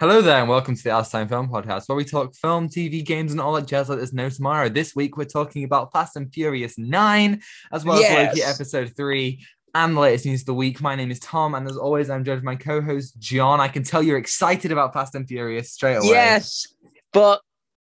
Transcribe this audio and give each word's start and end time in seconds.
Hello 0.00 0.22
there, 0.22 0.40
and 0.40 0.48
welcome 0.48 0.74
to 0.74 0.82
the 0.82 0.88
Outatime 0.88 1.28
Film 1.28 1.50
Podcast, 1.50 1.86
where 1.86 1.94
we 1.94 2.06
talk 2.06 2.34
film, 2.34 2.70
TV, 2.70 3.04
games, 3.04 3.32
and 3.32 3.40
all 3.40 3.52
that 3.52 3.66
jazz 3.66 3.90
like 3.90 3.98
there's 3.98 4.14
no 4.14 4.30
tomorrow. 4.30 4.70
This 4.70 4.96
week, 4.96 5.18
we're 5.18 5.26
talking 5.26 5.62
about 5.62 5.92
Fast 5.92 6.16
and 6.16 6.32
Furious 6.32 6.78
9, 6.78 7.42
as 7.70 7.84
well 7.84 8.00
Yes. 8.00 8.32
as 8.32 8.38
Loki 8.38 8.42
Episode 8.42 8.96
3, 8.96 9.44
and 9.74 9.94
the 9.94 10.00
latest 10.00 10.24
news 10.24 10.40
of 10.40 10.46
the 10.46 10.54
week. 10.54 10.80
My 10.80 10.94
name 10.94 11.10
is 11.10 11.20
Tom, 11.20 11.54
and 11.54 11.68
as 11.68 11.76
always, 11.76 12.08
I'm 12.08 12.24
joined 12.24 12.42
by 12.42 12.52
my 12.52 12.56
co 12.56 12.80
host, 12.80 13.18
John. 13.18 13.60
I 13.60 13.68
can 13.68 13.82
tell 13.82 14.02
you're 14.02 14.16
excited 14.16 14.72
about 14.72 14.94
Fast 14.94 15.14
and 15.16 15.28
Furious 15.28 15.70
straight 15.70 15.96
away. 15.96 16.08
Yes, 16.08 16.66
but 17.12 17.42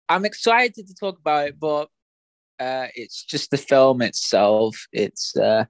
I'm 0.10 0.26
excited 0.26 0.88
to 0.88 0.94
talk 0.94 1.18
about 1.18 1.48
it. 1.48 1.60
But 1.62 1.88
uh, 2.60 2.88
it's 2.94 3.24
just 3.24 3.52
the 3.52 3.58
film 3.58 4.02
itself. 4.02 4.86
It's 4.92 5.34
uh, 5.38 5.64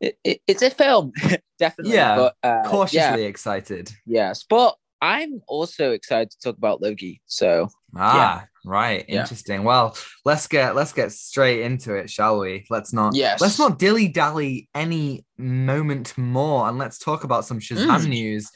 it, 0.00 0.18
it, 0.24 0.40
it's 0.46 0.62
a 0.62 0.70
film, 0.70 1.12
definitely. 1.58 1.92
Yeah, 1.94 2.16
but, 2.16 2.36
uh, 2.42 2.62
Cautiously 2.70 3.22
yeah, 3.22 3.28
excited. 3.28 3.92
yes, 4.06 4.46
but 4.48 4.76
I'm 5.00 5.42
also 5.46 5.92
excited 5.92 6.30
to 6.30 6.38
talk 6.40 6.56
about 6.56 6.80
Loki. 6.82 7.20
So 7.26 7.68
Ah, 7.96 8.46
right. 8.64 9.04
Yeah. 9.08 9.20
Interesting. 9.20 9.64
Well, 9.64 9.96
let's 10.24 10.46
get 10.46 10.74
let's 10.74 10.92
get 10.92 11.12
straight 11.12 11.60
into 11.62 11.94
it, 11.94 12.10
shall 12.10 12.40
we? 12.40 12.66
Let's 12.70 12.92
not 12.92 13.14
yes, 13.14 13.40
Let's 13.40 13.58
not 13.58 13.78
dilly 13.78 14.08
dally 14.08 14.68
any 14.74 15.24
moment 15.36 16.16
more 16.16 16.68
and 16.68 16.78
let's 16.78 16.98
talk 16.98 17.24
about 17.24 17.44
some 17.44 17.60
Shazam 17.60 17.86
Mm. 17.86 18.08
news. 18.08 18.50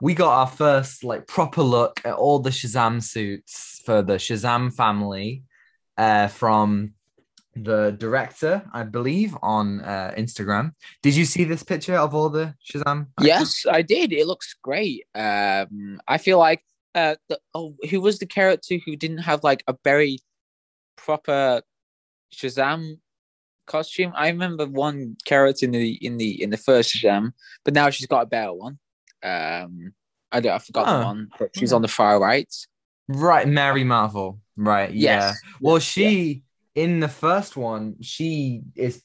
We 0.00 0.14
got 0.14 0.32
our 0.38 0.46
first 0.46 1.04
like 1.04 1.26
proper 1.26 1.62
look 1.62 2.00
at 2.04 2.14
all 2.14 2.38
the 2.38 2.50
Shazam 2.50 3.02
suits 3.02 3.80
for 3.86 4.02
the 4.02 4.16
Shazam 4.16 4.74
family 4.74 5.42
uh, 5.96 6.28
from 6.28 6.92
the 7.56 7.96
director, 7.98 8.62
I 8.72 8.82
believe, 8.82 9.36
on 9.42 9.80
uh, 9.80 10.12
Instagram. 10.16 10.72
Did 11.02 11.16
you 11.16 11.24
see 11.24 11.44
this 11.44 11.62
picture 11.62 11.96
of 11.96 12.14
all 12.14 12.28
the 12.28 12.54
Shazam? 12.64 13.06
actors? 13.18 13.26
Yes, 13.26 13.66
I 13.68 13.82
did. 13.82 14.12
It 14.12 14.26
looks 14.26 14.54
great. 14.62 15.04
Um, 15.14 16.00
I 16.06 16.18
feel 16.18 16.38
like 16.38 16.62
uh, 16.94 17.16
the, 17.28 17.38
oh, 17.54 17.74
who 17.90 18.00
was 18.00 18.18
the 18.18 18.26
character 18.26 18.76
who 18.84 18.96
didn't 18.96 19.18
have 19.18 19.42
like 19.42 19.62
a 19.66 19.74
very 19.84 20.18
proper 20.96 21.62
Shazam 22.34 22.98
costume? 23.66 24.12
I 24.14 24.28
remember 24.28 24.66
one 24.66 25.16
character 25.24 25.64
in 25.66 25.72
the 25.72 25.92
in 26.04 26.18
the 26.18 26.42
in 26.42 26.50
the 26.50 26.56
first 26.56 26.94
Shazam, 26.94 27.32
but 27.64 27.74
now 27.74 27.90
she's 27.90 28.06
got 28.06 28.22
a 28.22 28.26
better 28.26 28.52
one. 28.52 28.78
Um, 29.22 29.94
I 30.32 30.40
don't, 30.40 30.52
I 30.52 30.58
forgot 30.58 30.88
Oh, 30.88 30.98
the 30.98 31.04
one, 31.04 31.28
but 31.38 31.50
she's 31.56 31.70
yeah. 31.70 31.76
on 31.76 31.82
the 31.82 31.88
far 31.88 32.20
right. 32.20 32.52
Right, 33.08 33.46
Mary 33.48 33.84
Marvel. 33.84 34.40
Right, 34.56 34.92
yeah. 34.92 35.28
Yes. 35.28 35.40
Well, 35.60 35.76
Yes, 35.76 35.82
she 35.84 36.42
in 36.76 37.00
the 37.00 37.08
first 37.08 37.56
one, 37.56 37.96
she 38.02 38.62
is 38.76 39.02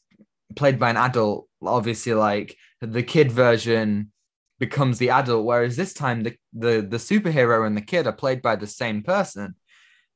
played 0.55 0.77
by 0.77 0.91
an 0.91 0.97
adult. 0.97 1.47
Obviously, 1.64 2.14
like 2.14 2.55
the 2.81 3.02
kid 3.02 3.31
version 3.31 4.11
becomes 4.59 5.00
the 5.00 5.09
adult, 5.09 5.45
whereas 5.45 5.75
this 5.75 5.94
time 5.94 6.22
the 6.23 6.36
the 6.53 6.86
the 6.88 6.97
superhero 6.97 7.66
and 7.66 7.75
the 7.75 7.81
kid 7.81 8.05
are 8.05 8.14
played 8.14 8.42
by 8.44 8.55
the 8.55 8.67
same 8.67 9.02
person. 9.02 9.55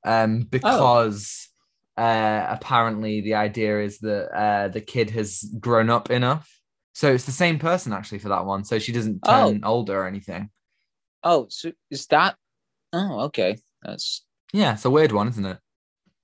Um, 0.05 0.41
because 0.41 1.49
uh, 1.97 2.45
apparently 2.49 3.21
the 3.21 3.35
idea 3.35 3.81
is 3.81 3.97
that 3.99 4.29
uh, 4.37 4.67
the 4.67 4.81
kid 4.81 5.09
has 5.11 5.43
grown 5.59 5.89
up 5.89 6.11
enough. 6.11 6.47
So 6.93 7.11
it's 7.13 7.25
the 7.25 7.31
same 7.31 7.57
person 7.57 7.91
actually 7.93 8.19
for 8.19 8.29
that 8.29 8.45
one. 8.45 8.65
So 8.65 8.77
she 8.79 8.91
doesn't 8.91 9.19
Oh. 9.23 9.49
turn 9.51 9.63
older 9.63 10.01
or 10.01 10.07
anything. 10.07 10.49
Oh, 11.23 11.47
so 11.49 11.71
is 11.89 12.05
that? 12.07 12.35
Oh, 12.93 13.21
okay. 13.27 13.57
That's 13.81 14.23
Yeah, 14.53 14.73
it's 14.73 14.85
a 14.85 14.89
weird 14.91 15.11
one, 15.11 15.27
isn't 15.29 15.45
it? 15.45 15.57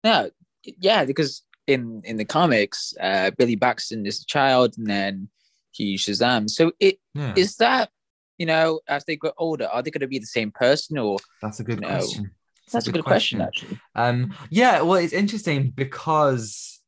No, 0.04 0.30
yeah, 0.64 1.06
because 1.06 1.44
in 1.68 2.02
in 2.06 2.18
the 2.18 2.26
comics, 2.26 2.94
uh, 3.00 3.32
Billy 3.38 3.56
Batson 3.56 4.06
is 4.06 4.22
a 4.22 4.26
child, 4.26 4.76
and 4.78 4.88
then 4.88 5.30
he 5.72 5.96
Shazam. 5.96 6.50
So 6.50 6.72
it 6.80 7.00
Yeah, 7.14 7.34
is 7.36 7.56
that 7.58 7.90
you 8.38 8.46
know 8.46 8.82
as 8.88 9.06
they 9.06 9.16
grow 9.16 9.32
older, 9.38 9.68
are 9.68 9.82
they 9.82 9.92
going 9.92 10.02
to 10.02 10.08
be 10.08 10.20
the 10.20 10.26
same 10.26 10.52
person, 10.52 10.98
or 10.98 11.20
that's 11.42 11.60
a 11.60 11.64
good 11.64 11.82
No. 11.82 11.88
question. 11.90 12.32
that's 12.72 12.88
a 12.88 12.92
good 12.92 13.04
question, 13.04 13.42
actually. 13.42 13.80
Um, 13.96 14.36
yeah, 14.50 14.82
well, 14.82 14.96
it's 14.96 15.14
interesting 15.14 15.72
because 15.72 16.80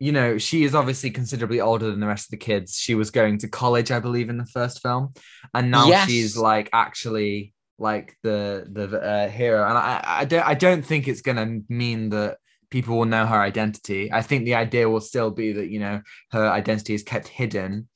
you 0.00 0.12
know 0.12 0.38
she 0.38 0.64
is 0.64 0.74
obviously 0.74 1.10
considerably 1.10 1.60
older 1.60 1.90
than 1.90 2.00
the 2.00 2.06
rest 2.06 2.26
of 2.26 2.30
the 2.32 2.36
kids. 2.44 2.76
She 2.76 2.94
was 2.94 3.10
going 3.10 3.38
to 3.38 3.48
college, 3.48 3.90
I 3.90 4.00
believe, 4.00 4.28
in 4.28 4.38
the 4.38 4.46
first 4.46 4.82
film, 4.82 5.14
and 5.54 5.70
now 5.70 5.88
Yes. 5.88 6.06
she's 6.06 6.36
like 6.36 6.68
actually 6.72 7.53
like 7.78 8.16
the 8.22 8.66
the 8.70 9.00
uh, 9.00 9.28
hero. 9.28 9.66
And 9.68 9.76
I 9.76 10.02
I 10.04 10.24
don't 10.24 10.46
I 10.46 10.54
don't 10.54 10.84
think 10.84 11.08
it's 11.08 11.22
gonna 11.22 11.60
mean 11.68 12.10
that 12.10 12.38
people 12.70 12.96
will 12.98 13.04
know 13.04 13.26
her 13.26 13.40
identity. 13.40 14.12
I 14.12 14.22
think 14.22 14.44
the 14.44 14.54
idea 14.54 14.88
will 14.88 15.00
still 15.00 15.30
be 15.30 15.52
that 15.52 15.68
you 15.68 15.80
know 15.80 16.02
her 16.32 16.48
identity 16.48 16.94
is 16.94 17.02
kept 17.02 17.28
hidden, 17.28 17.88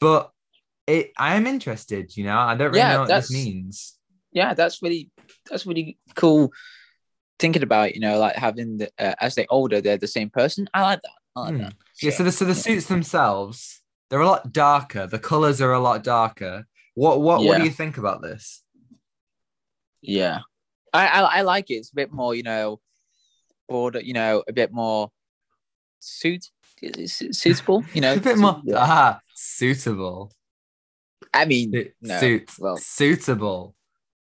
but 0.00 0.30
it 0.86 1.12
I 1.18 1.36
am 1.36 1.46
interested. 1.46 2.16
You 2.16 2.24
know, 2.24 2.38
I 2.38 2.54
don't 2.56 2.68
really 2.72 2.80
Yeah, 2.80 2.94
know 2.94 3.00
what 3.00 3.08
this 3.08 3.30
means. 3.32 3.98
Yeah, 4.32 4.54
that's 4.54 4.82
really 4.82 5.10
that's 5.50 5.66
really 5.66 5.98
cool. 6.14 6.52
Thinking 7.38 7.62
about 7.62 7.94
you 7.94 8.00
know 8.00 8.18
like 8.18 8.34
having 8.36 8.78
the 8.78 8.90
uh, 8.98 9.14
as 9.20 9.34
they 9.34 9.46
older, 9.48 9.80
they're 9.80 9.96
the 9.96 10.08
same 10.08 10.30
person. 10.30 10.68
I 10.74 10.82
like 10.82 11.00
that. 11.02 11.10
I 11.36 11.40
like 11.40 11.54
Hmm. 11.54 11.62
that. 11.62 11.74
Yeah, 12.02 12.10
so 12.10 12.24
the 12.24 12.32
so 12.32 12.44
the 12.44 12.54
yeah. 12.54 12.60
suits 12.60 12.86
themselves, 12.86 13.82
they're 14.10 14.20
a 14.20 14.26
lot 14.26 14.52
darker. 14.52 15.06
The 15.06 15.18
colors 15.18 15.60
are 15.60 15.72
a 15.72 15.80
lot 15.80 16.02
darker. 16.02 16.66
What 16.94 17.20
what 17.20 17.44
what 17.44 17.56
do 17.58 17.62
you 17.62 17.70
think 17.70 17.96
about 17.98 18.22
this? 18.22 18.62
Yeah, 20.00 20.40
I, 20.92 21.06
I 21.06 21.20
I 21.20 21.40
like 21.42 21.70
it. 21.70 21.74
It's 21.74 21.90
a 21.90 21.94
bit 21.94 22.12
more, 22.12 22.34
you 22.34 22.42
know, 22.42 22.80
broader. 23.68 24.00
You 24.00 24.14
know, 24.14 24.42
a 24.48 24.52
bit 24.52 24.72
more 24.72 25.10
suit 26.00 26.44
suitable. 27.32 27.84
You 27.92 28.00
know, 28.00 28.14
a 28.16 28.20
bit 28.20 28.38
more 28.38 28.60
Yeah. 28.64 28.76
ah 28.78 29.20
suitable. 29.34 30.32
I 31.34 31.44
mean, 31.44 31.72
Su- 31.72 31.90
no. 32.00 32.20
Suit 32.20 32.50
Well, 32.58 32.76
suitable. 32.76 33.74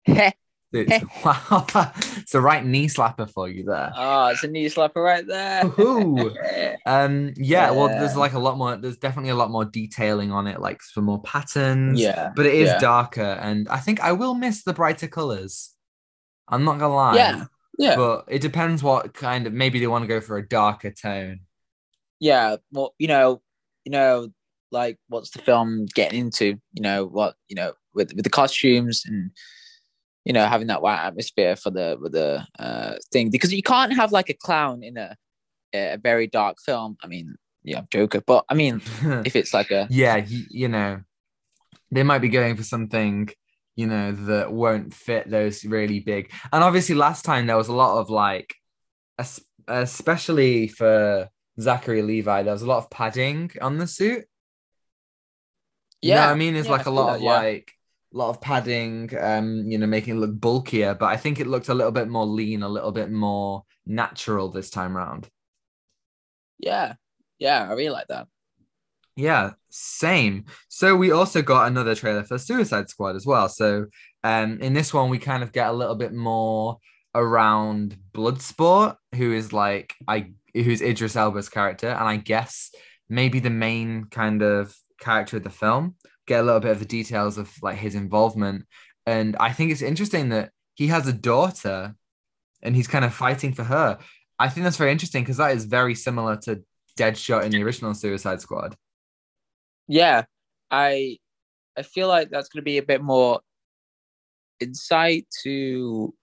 Suit. 0.76 0.90
wow, 1.26 1.66
it's 1.98 2.32
the 2.32 2.42
right 2.42 2.66
knee 2.66 2.88
slapper 2.88 3.30
for 3.30 3.48
you 3.48 3.64
there. 3.64 3.92
Oh, 3.96 4.28
it's 4.28 4.44
a 4.44 4.48
knee 4.48 4.66
slapper 4.68 5.04
right 5.04 5.26
there. 5.26 5.64
Um, 6.86 7.34
yeah, 7.36 7.72
well, 7.72 7.88
there's 7.88 8.16
like 8.16 8.34
a 8.34 8.40
lot 8.40 8.58
more. 8.58 8.76
There's 8.76 8.98
definitely 8.98 9.32
a 9.32 9.36
lot 9.36 9.50
more 9.50 9.66
detailing 9.66 10.32
on 10.32 10.46
it, 10.46 10.62
like 10.62 10.82
for 10.82 11.02
more 11.02 11.22
patterns. 11.22 12.00
yeah, 12.00 12.32
but 12.36 12.46
it 12.46 12.54
is 12.54 12.68
yeah. 12.68 12.80
darker, 12.80 13.40
and 13.42 13.68
I 13.70 13.80
think 13.80 14.02
I 14.02 14.12
will 14.12 14.36
miss 14.36 14.64
the 14.64 14.74
brighter 14.74 15.08
colors. 15.08 15.74
I'm 16.48 16.64
not 16.64 16.78
gonna 16.78 16.94
lie. 16.94 17.16
yeah, 17.16 17.46
yeah, 17.80 17.96
but 17.96 18.26
it 18.28 18.42
depends 18.42 18.84
what 18.84 19.14
kind 19.16 19.48
of 19.48 19.54
maybe 19.54 19.80
they 19.80 19.88
want 19.88 20.04
to 20.04 20.08
go 20.08 20.22
for 20.22 20.38
a 20.38 20.48
darker 20.48 20.92
tone 20.92 21.40
yeah. 22.20 22.58
Well, 22.72 22.96
you 22.98 23.08
know, 23.08 23.42
you 23.84 23.92
know, 23.92 24.30
like 24.72 24.98
what's 25.08 25.32
the 25.32 25.40
film 25.40 25.86
getting 25.94 26.20
into? 26.20 26.60
You 26.74 26.82
know 26.82 27.06
what? 27.06 27.36
You 27.48 27.56
know, 27.56 27.74
with 27.94 28.14
with 28.14 28.24
the 28.24 28.30
costumes 28.30 29.04
and 29.06 29.32
you 30.26 30.34
know 30.34 30.46
having 30.46 30.68
that 30.68 30.82
white 30.82 31.06
atmosphere 31.06 31.56
for 31.56 31.70
the 31.70 31.98
with 32.00 32.12
the 32.12 32.46
uh 32.60 32.96
thing. 33.12 33.30
Because 33.30 33.54
you 33.54 33.64
can't 33.64 33.94
have 33.94 34.12
like 34.12 34.30
a 34.30 34.34
clown 34.34 34.84
in 34.84 34.98
a 34.98 35.16
a 35.74 35.98
very 35.98 36.28
dark 36.28 36.58
film. 36.66 36.98
I 37.02 37.08
mean, 37.08 37.36
yeah, 37.64 37.82
Joker, 37.92 38.22
but 38.26 38.46
I 38.50 38.54
mean, 38.54 38.82
if 39.26 39.36
it's 39.36 39.54
like 39.54 39.72
a 39.72 39.88
yeah 39.90 40.18
you, 40.18 40.44
you 40.50 40.68
know 40.68 41.02
they 41.92 42.04
might 42.04 42.20
be 42.20 42.30
going 42.30 42.56
for 42.56 42.64
something 42.64 43.30
you 43.76 43.88
know 43.88 44.12
that 44.12 44.52
won't 44.52 44.94
fit 44.94 45.30
those 45.30 45.66
really 45.66 46.00
big. 46.00 46.32
And 46.52 46.64
obviously 46.64 46.96
last 46.96 47.26
time 47.26 47.48
there 47.48 47.58
was 47.58 47.68
a 47.68 47.74
lot 47.74 48.00
of 48.00 48.10
like 48.10 48.56
especially 49.68 50.68
for 50.68 51.30
zachary 51.60 52.02
levi 52.02 52.44
there 52.44 52.54
was 52.54 52.62
a 52.62 52.68
lot 52.68 52.78
of 52.78 52.90
padding 52.90 53.52
on 53.62 53.78
the 53.78 53.88
suit. 53.88 54.26
You 56.02 56.12
know 56.12 56.16
yeah, 56.18 56.26
what 56.28 56.34
I 56.34 56.36
mean, 56.36 56.56
it's 56.56 56.68
yeah, 56.68 56.72
like 56.72 56.86
a 56.86 56.92
lot 56.92 57.08
that, 57.08 57.16
of 57.16 57.22
yeah. 57.22 57.32
like 57.32 57.72
lot 58.18 58.30
of 58.30 58.42
padding, 58.42 59.10
um, 59.20 59.66
you 59.70 59.78
know, 59.78 59.88
making 59.88 60.16
it 60.16 60.20
look 60.20 60.40
bulkier. 60.40 60.96
But 60.96 61.08
I 61.08 61.18
think 61.18 61.40
it 61.40 61.48
looked 61.48 61.70
a 61.70 61.74
little 61.74 61.92
bit 61.92 62.08
more 62.08 62.26
lean, 62.26 62.64
a 62.64 62.70
little 62.70 62.92
bit 62.92 63.12
more 63.12 63.64
natural 63.86 64.50
this 64.50 64.70
time 64.70 64.96
round. 64.96 65.30
yeah, 66.60 66.94
yeah. 67.40 67.68
I 67.70 67.74
really 67.74 67.90
like 67.90 68.08
that. 68.08 68.28
Yeah, 69.16 69.52
same. 69.70 70.46
So 70.68 70.96
we 70.96 71.12
also 71.12 71.42
got 71.42 71.68
another 71.68 71.96
trailer 71.96 72.24
for 72.24 72.38
Suicide 72.38 72.90
Squad 72.90 73.16
as 73.16 73.26
well. 73.26 73.50
So 73.50 73.88
um 74.24 74.60
in 74.62 74.74
this 74.74 74.94
one 74.94 75.10
we 75.10 75.20
kind 75.20 75.44
of 75.44 75.52
get 75.52 75.70
a 75.70 75.74
little 75.74 75.96
bit 75.96 76.14
more 76.14 76.78
around 77.14 77.98
Bloodsport, 78.14 78.98
who 79.16 79.34
is 79.34 79.54
like 79.54 79.94
I 80.08 80.32
who's 80.54 80.82
Idris 80.82 81.16
Elba's 81.16 81.50
character, 81.50 81.90
and 81.90 82.08
I 82.08 82.18
guess 82.18 82.72
maybe 83.10 83.40
the 83.40 83.50
main 83.50 84.06
kind 84.06 84.42
of 84.42 84.76
character 85.00 85.38
of 85.38 85.44
the 85.44 85.50
film. 85.50 85.96
Get 86.28 86.42
a 86.42 86.44
little 86.44 86.60
bit 86.60 86.72
of 86.72 86.80
the 86.80 86.86
details 86.86 87.38
of 87.38 87.52
like 87.62 87.78
his 87.78 87.96
involvement. 87.96 88.66
And 89.06 89.36
I 89.38 89.52
think 89.52 89.72
it's 89.72 89.82
interesting 89.82 90.30
that 90.30 90.52
he 90.76 90.88
has 90.88 91.08
a 91.08 91.14
daughter 91.14 91.96
and 92.62 92.76
he's 92.76 92.88
kind 92.88 93.06
of 93.06 93.14
fighting 93.14 93.54
for 93.54 93.64
her. 93.64 94.00
I 94.40 94.50
think 94.50 94.64
that's 94.64 94.78
very 94.78 94.92
interesting 94.92 95.24
because 95.24 95.38
that 95.38 95.56
is 95.56 95.66
very 95.66 95.96
similar 95.96 96.36
to 96.38 96.64
Deadshot 96.98 97.44
in 97.44 97.52
the 97.52 97.64
original 97.64 97.94
Suicide 97.94 98.42
Squad. 98.42 98.76
Yeah, 99.88 100.24
I 100.72 101.18
I 101.78 101.84
feel 101.84 102.08
like 102.08 102.30
that's 102.30 102.50
going 102.50 102.62
to 102.62 102.66
be 102.66 102.78
a 102.78 102.84
bit 102.84 103.02
more 103.02 103.42
insight 104.60 105.28
to 105.44 106.14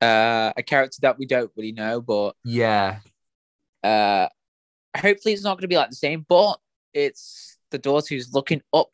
uh, 0.00 0.52
a 0.56 0.62
character 0.62 0.98
that 1.02 1.18
we 1.18 1.26
don't 1.26 1.50
really 1.56 1.72
know, 1.72 2.00
but 2.00 2.36
Yeah, 2.44 3.00
uh, 3.82 4.28
hopefully 4.96 5.34
it's 5.34 5.44
not 5.44 5.54
going 5.54 5.62
to 5.62 5.68
be 5.68 5.76
like 5.76 5.90
the 5.90 5.96
same. 5.96 6.24
But 6.28 6.58
it's 6.92 7.53
the 7.74 7.78
daughter 7.78 8.14
who's 8.14 8.32
looking 8.32 8.62
up, 8.72 8.90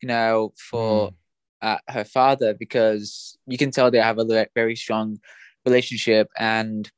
you 0.00 0.06
know, 0.06 0.52
for 0.56 1.12
at 1.60 1.82
her 1.88 2.04
father 2.04 2.54
because 2.54 3.36
you 3.46 3.58
can 3.58 3.70
tell 3.70 3.90
they 3.90 3.98
have 3.98 4.18
a 4.18 4.46
very 4.54 4.76
strong 4.76 5.18
relationship 5.64 6.28
and 6.38 6.90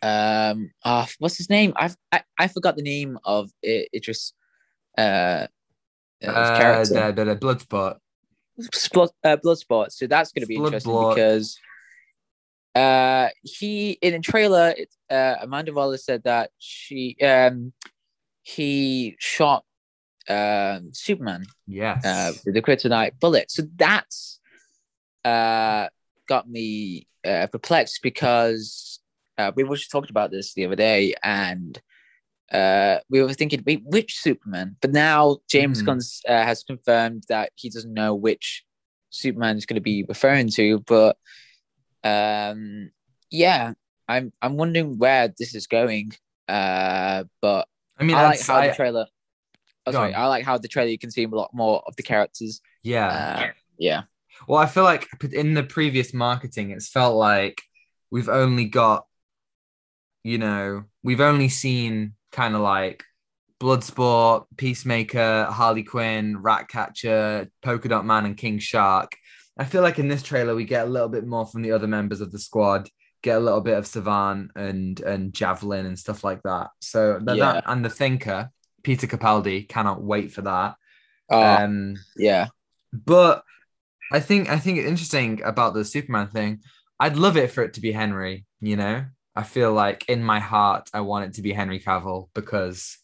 um 0.00 0.70
uh, 0.84 1.04
what's 1.18 1.36
his 1.36 1.50
name 1.50 1.72
I've, 1.74 1.96
i 2.12 2.22
i 2.38 2.46
forgot 2.46 2.76
the 2.76 2.82
name 2.82 3.18
of 3.24 3.50
it 3.62 3.88
It 3.92 4.08
uh, 4.96 5.00
uh, 5.00 5.48
Uh, 6.24 6.56
character 6.56 7.12
the, 7.12 7.24
the, 7.24 7.34
the 7.34 7.36
Bloodsport. 7.36 7.98
Spl- 8.60 9.10
uh, 9.24 9.36
Bloodsport. 9.36 9.90
So 9.90 10.06
that's 10.06 10.30
going 10.32 10.42
to 10.42 10.46
be 10.46 10.56
Blood 10.56 10.66
interesting 10.66 11.08
because 11.10 11.58
uh, 12.74 13.28
he 13.42 13.98
in 14.02 14.12
the 14.14 14.20
trailer, 14.20 14.74
uh, 15.10 15.34
Amanda 15.40 15.72
Waller 15.72 15.96
said 15.96 16.22
that 16.24 16.50
she 16.58 17.16
um 17.22 17.72
he 18.42 19.16
shot 19.18 19.64
um 20.28 20.90
Superman 20.92 21.46
Yes. 21.66 22.04
uh, 22.04 22.32
with 22.44 22.54
the 22.54 22.62
kryptonite 22.62 23.18
bullet. 23.20 23.50
So 23.50 23.62
that's 23.76 24.40
uh 25.24 25.88
got 26.28 26.48
me 26.48 27.06
uh, 27.26 27.46
perplexed 27.48 28.00
because 28.02 29.00
uh, 29.38 29.52
we 29.54 29.64
were 29.64 29.76
just 29.76 29.90
talking 29.90 30.10
about 30.10 30.30
this 30.30 30.54
the 30.54 30.64
other 30.66 30.76
day 30.76 31.14
and. 31.22 31.80
Uh, 32.50 32.98
we 33.10 33.22
were 33.22 33.34
thinking, 33.34 33.62
wait, 33.66 33.82
which 33.84 34.16
Superman? 34.18 34.74
But 34.80 34.90
now 34.92 35.36
James 35.50 35.82
Mhm. 35.82 35.84
Gunn 35.84 36.00
uh, 36.26 36.44
has 36.44 36.62
confirmed 36.62 37.24
that 37.28 37.52
he 37.56 37.68
doesn't 37.68 37.92
know 37.92 38.14
which 38.14 38.64
Superman 39.10 39.58
is 39.58 39.66
going 39.66 39.74
to 39.74 39.82
be 39.82 40.02
referring 40.08 40.48
to. 40.52 40.78
But 40.86 41.18
um, 42.02 42.90
yeah, 43.30 43.74
I'm 44.08 44.32
I'm 44.40 44.56
wondering 44.56 44.96
where 44.96 45.28
this 45.28 45.54
is 45.54 45.66
going. 45.66 46.12
Uh, 46.48 47.24
but 47.42 47.68
I 47.98 48.04
mean, 48.04 48.16
I 48.16 48.22
like 48.22 48.40
how 48.40 48.56
I- 48.56 48.68
the 48.68 48.74
trailer. 48.74 49.06
Oh, 49.88 49.92
sorry. 49.92 50.14
I 50.14 50.26
like 50.26 50.44
how 50.44 50.58
the 50.58 50.68
trailer 50.68 50.90
you 50.90 50.98
can 50.98 51.10
see 51.10 51.24
a 51.24 51.28
lot 51.28 51.50
more 51.52 51.82
of 51.86 51.96
the 51.96 52.02
characters. 52.02 52.60
yeah. 52.82 53.08
Uh, 53.08 53.52
yeah, 53.78 54.02
Well, 54.48 54.58
I 54.60 54.66
feel 54.66 54.82
like 54.82 55.06
in 55.32 55.54
the 55.54 55.62
previous 55.62 56.12
marketing, 56.12 56.70
it's 56.70 56.88
felt 56.88 57.16
like 57.16 57.62
we've 58.10 58.28
only 58.28 58.64
got, 58.64 59.06
you 60.24 60.38
know, 60.38 60.84
we've 61.04 61.20
only 61.20 61.48
seen 61.48 62.14
kind 62.32 62.54
of 62.56 62.60
like 62.60 63.04
Bloodsport, 63.60 64.46
Peacemaker, 64.56 65.44
Harley 65.50 65.82
Quinn, 65.82 66.38
Ratcatcher, 66.40 67.48
Polka 67.62 67.88
Dot 67.88 68.04
Man, 68.06 68.24
and 68.26 68.36
King 68.36 68.58
Shark. 68.58 69.16
I 69.56 69.64
feel 69.64 69.82
like 69.82 69.98
in 69.98 70.08
this 70.08 70.22
trailer 70.22 70.54
we 70.54 70.64
get 70.64 70.86
a 70.86 70.90
little 70.90 71.08
bit 71.08 71.26
more 71.26 71.46
from 71.46 71.62
the 71.62 71.72
other 71.72 71.86
members 71.88 72.20
of 72.20 72.30
the 72.30 72.38
squad, 72.38 72.88
get 73.22 73.36
a 73.36 73.40
little 73.40 73.60
bit 73.60 73.76
of 73.76 73.86
Savant 73.86 74.50
and 74.54 75.00
and 75.00 75.32
Javelin 75.34 75.86
and 75.86 75.98
stuff 75.98 76.22
like 76.22 76.42
that. 76.44 76.70
So 76.80 77.18
Yeah. 77.26 77.34
that 77.34 77.64
and 77.66 77.84
the 77.84 77.90
Thinker, 77.90 78.50
Peter 78.82 79.06
Capaldi, 79.06 79.68
cannot 79.68 80.02
wait 80.02 80.32
for 80.32 80.42
that. 80.42 80.76
oh, 81.30 81.58
Um, 81.60 81.96
yeah, 82.16 82.48
but 82.92 83.44
I 84.12 84.20
think 84.20 84.48
I 84.48 84.58
think 84.58 84.78
it's 84.78 84.88
interesting 84.88 85.42
about 85.42 85.74
the 85.74 85.84
Superman 85.84 86.28
thing. 86.28 86.62
I'd 87.00 87.16
love 87.16 87.36
it 87.36 87.50
for 87.52 87.62
it 87.62 87.74
to 87.74 87.80
be 87.80 87.92
Henry, 87.92 88.46
you 88.60 88.76
know? 88.76 89.04
I 89.36 89.44
feel 89.44 89.72
like 89.72 90.08
in 90.08 90.22
my 90.24 90.40
heart 90.40 90.90
I 90.94 91.00
want 91.02 91.26
it 91.26 91.34
to 91.34 91.42
be 91.42 91.52
Henry 91.52 91.80
Cavill 91.80 92.28
because 92.34 92.98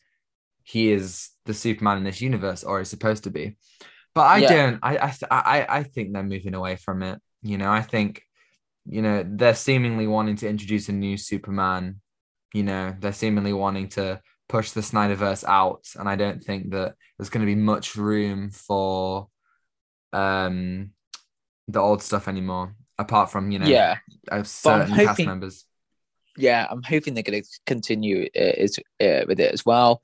he 0.65 0.93
is 0.93 1.31
the 1.47 1.55
Superman 1.55 1.99
in 1.99 2.05
this 2.05 2.21
universe 2.21 2.65
or 2.65 2.81
is 2.81 2.91
supposed 2.91 3.25
to 3.25 3.31
be. 3.31 3.57
But 4.15 4.23
I 4.29 4.41
Yeah. 4.41 4.49
don't 4.55 4.81
I 4.83 4.99
I 4.99 5.11
th- 5.11 5.31
I 5.31 5.67
I 5.69 5.83
think 5.85 6.13
they're 6.13 6.23
moving 6.23 6.55
away 6.55 6.77
from 6.77 7.03
it. 7.03 7.21
You 7.43 7.59
know, 7.59 7.71
I 7.73 7.83
think 7.83 8.23
you 8.87 9.03
know, 9.03 9.25
they're 9.27 9.55
seemingly 9.55 10.07
wanting 10.07 10.37
to 10.37 10.49
introduce 10.49 10.89
a 10.89 10.93
new 10.93 11.17
Superman. 11.17 12.01
You 12.53 12.65
know, 12.65 12.95
they're 12.99 13.13
seemingly 13.13 13.53
wanting 13.53 13.89
to 13.91 14.21
push 14.49 14.73
the 14.73 14.81
Snyderverse 14.81 15.45
out 15.45 15.87
and 15.99 16.09
I 16.09 16.17
don't 16.17 16.43
think 16.43 16.71
that 16.71 16.95
there's 17.19 17.31
going 17.31 17.47
to 17.47 17.47
be 17.47 17.55
much 17.55 17.97
room 17.97 18.51
for 18.51 19.29
um 20.13 20.91
the 21.69 21.81
old 21.81 22.03
stuff 22.03 22.29
anymore 22.29 22.75
apart 22.99 23.31
from 23.31 23.51
you 23.51 23.59
know 23.59 23.67
yeah, 23.67 23.97
certain 24.45 24.95
cast 24.95 25.25
members 25.25 25.65
yeah. 26.37 26.67
I'm 26.69 26.83
hoping 26.83 27.15
they're 27.15 27.23
going 27.23 27.43
to 27.43 27.49
continue 27.67 28.25
uh, 28.37 28.55
is, 28.57 28.79
uh, 29.01 29.23
with 29.27 29.39
it 29.39 29.53
as 29.53 29.65
well. 29.65 30.03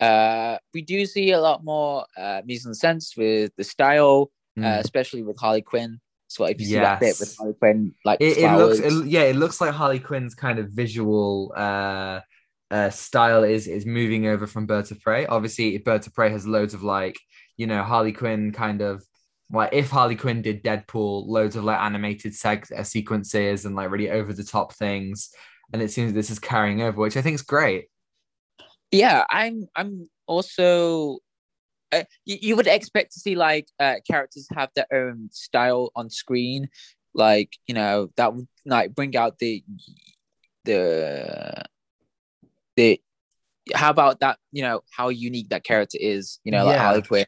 Uh, 0.00 0.58
we 0.72 0.82
do 0.82 1.06
see 1.06 1.32
a 1.32 1.40
lot 1.40 1.64
more 1.64 2.06
uh, 2.16 2.42
mise 2.44 2.66
en 2.66 2.72
scène 2.72 3.00
with 3.16 3.52
the 3.56 3.64
style, 3.64 4.30
Mm. 4.58 4.64
uh, 4.66 4.80
especially 4.80 5.22
with 5.22 5.38
Harley 5.40 5.62
Quinn. 5.62 5.98
So 6.28 6.44
if 6.44 6.60
you 6.60 6.66
see 6.66 6.74
that 6.74 7.00
bit 7.00 7.16
with 7.18 7.34
Harley 7.38 7.54
Quinn, 7.54 7.94
like 8.04 8.20
it, 8.20 8.36
it 8.36 8.52
looks 8.54 8.78
it, 8.80 9.06
yeah 9.06 9.22
it 9.22 9.36
looks 9.36 9.62
like 9.62 9.72
harley 9.72 9.98
quinn's 9.98 10.34
kind 10.34 10.58
of 10.58 10.68
visual 10.68 11.54
uh 11.56 12.20
uh 12.72 12.90
style 12.90 13.44
is 13.44 13.68
is 13.68 13.86
moving 13.86 14.26
over 14.26 14.46
from 14.46 14.66
birds 14.66 14.90
of 14.90 15.00
prey. 15.00 15.26
Obviously 15.26 15.78
birds 15.78 16.06
of 16.06 16.14
prey 16.14 16.30
has 16.30 16.46
loads 16.46 16.74
of 16.74 16.82
like 16.82 17.20
you 17.56 17.66
know 17.66 17.82
harley 17.82 18.12
quinn 18.12 18.50
kind 18.50 18.80
of 18.80 19.04
like 19.52 19.70
if 19.72 19.90
harley 19.90 20.16
quinn 20.16 20.40
did 20.40 20.64
deadpool 20.64 21.26
loads 21.28 21.54
of 21.54 21.64
like 21.64 21.78
animated 21.78 22.32
seg- 22.32 22.72
uh, 22.72 22.82
sequences 22.82 23.66
and 23.66 23.76
like 23.76 23.90
really 23.90 24.10
over 24.10 24.32
the 24.32 24.44
top 24.44 24.72
things. 24.74 25.30
And 25.72 25.80
it 25.80 25.90
seems 25.90 26.12
this 26.12 26.30
is 26.30 26.38
carrying 26.38 26.82
over 26.82 27.00
which 27.00 27.16
i 27.16 27.22
think 27.22 27.34
is 27.34 27.42
great. 27.42 27.86
Yeah 28.90 29.24
i'm 29.30 29.68
i'm 29.76 30.08
also 30.26 31.18
uh, 31.92 32.04
you, 32.24 32.38
you 32.40 32.56
would 32.56 32.66
expect 32.66 33.12
to 33.12 33.20
see 33.20 33.34
like 33.34 33.68
uh, 33.78 33.96
characters 34.08 34.48
have 34.54 34.70
their 34.74 34.86
own 34.92 35.28
style 35.30 35.90
on 35.94 36.08
screen. 36.08 36.68
Like 37.14 37.52
you 37.66 37.74
know 37.74 38.08
that 38.16 38.34
would 38.34 38.48
like 38.64 38.94
bring 38.94 39.14
out 39.14 39.38
the 39.38 39.62
the 40.64 41.64
the 42.76 43.00
how 43.74 43.90
about 43.90 44.20
that 44.20 44.38
you 44.50 44.62
know 44.62 44.80
how 44.90 45.08
unique 45.08 45.48
that 45.50 45.64
character 45.64 45.98
is 46.00 46.40
you 46.44 46.50
know 46.52 46.64
like 46.64 46.74
Yeah. 46.76 46.82
harley 46.82 47.02
quinn. 47.02 47.26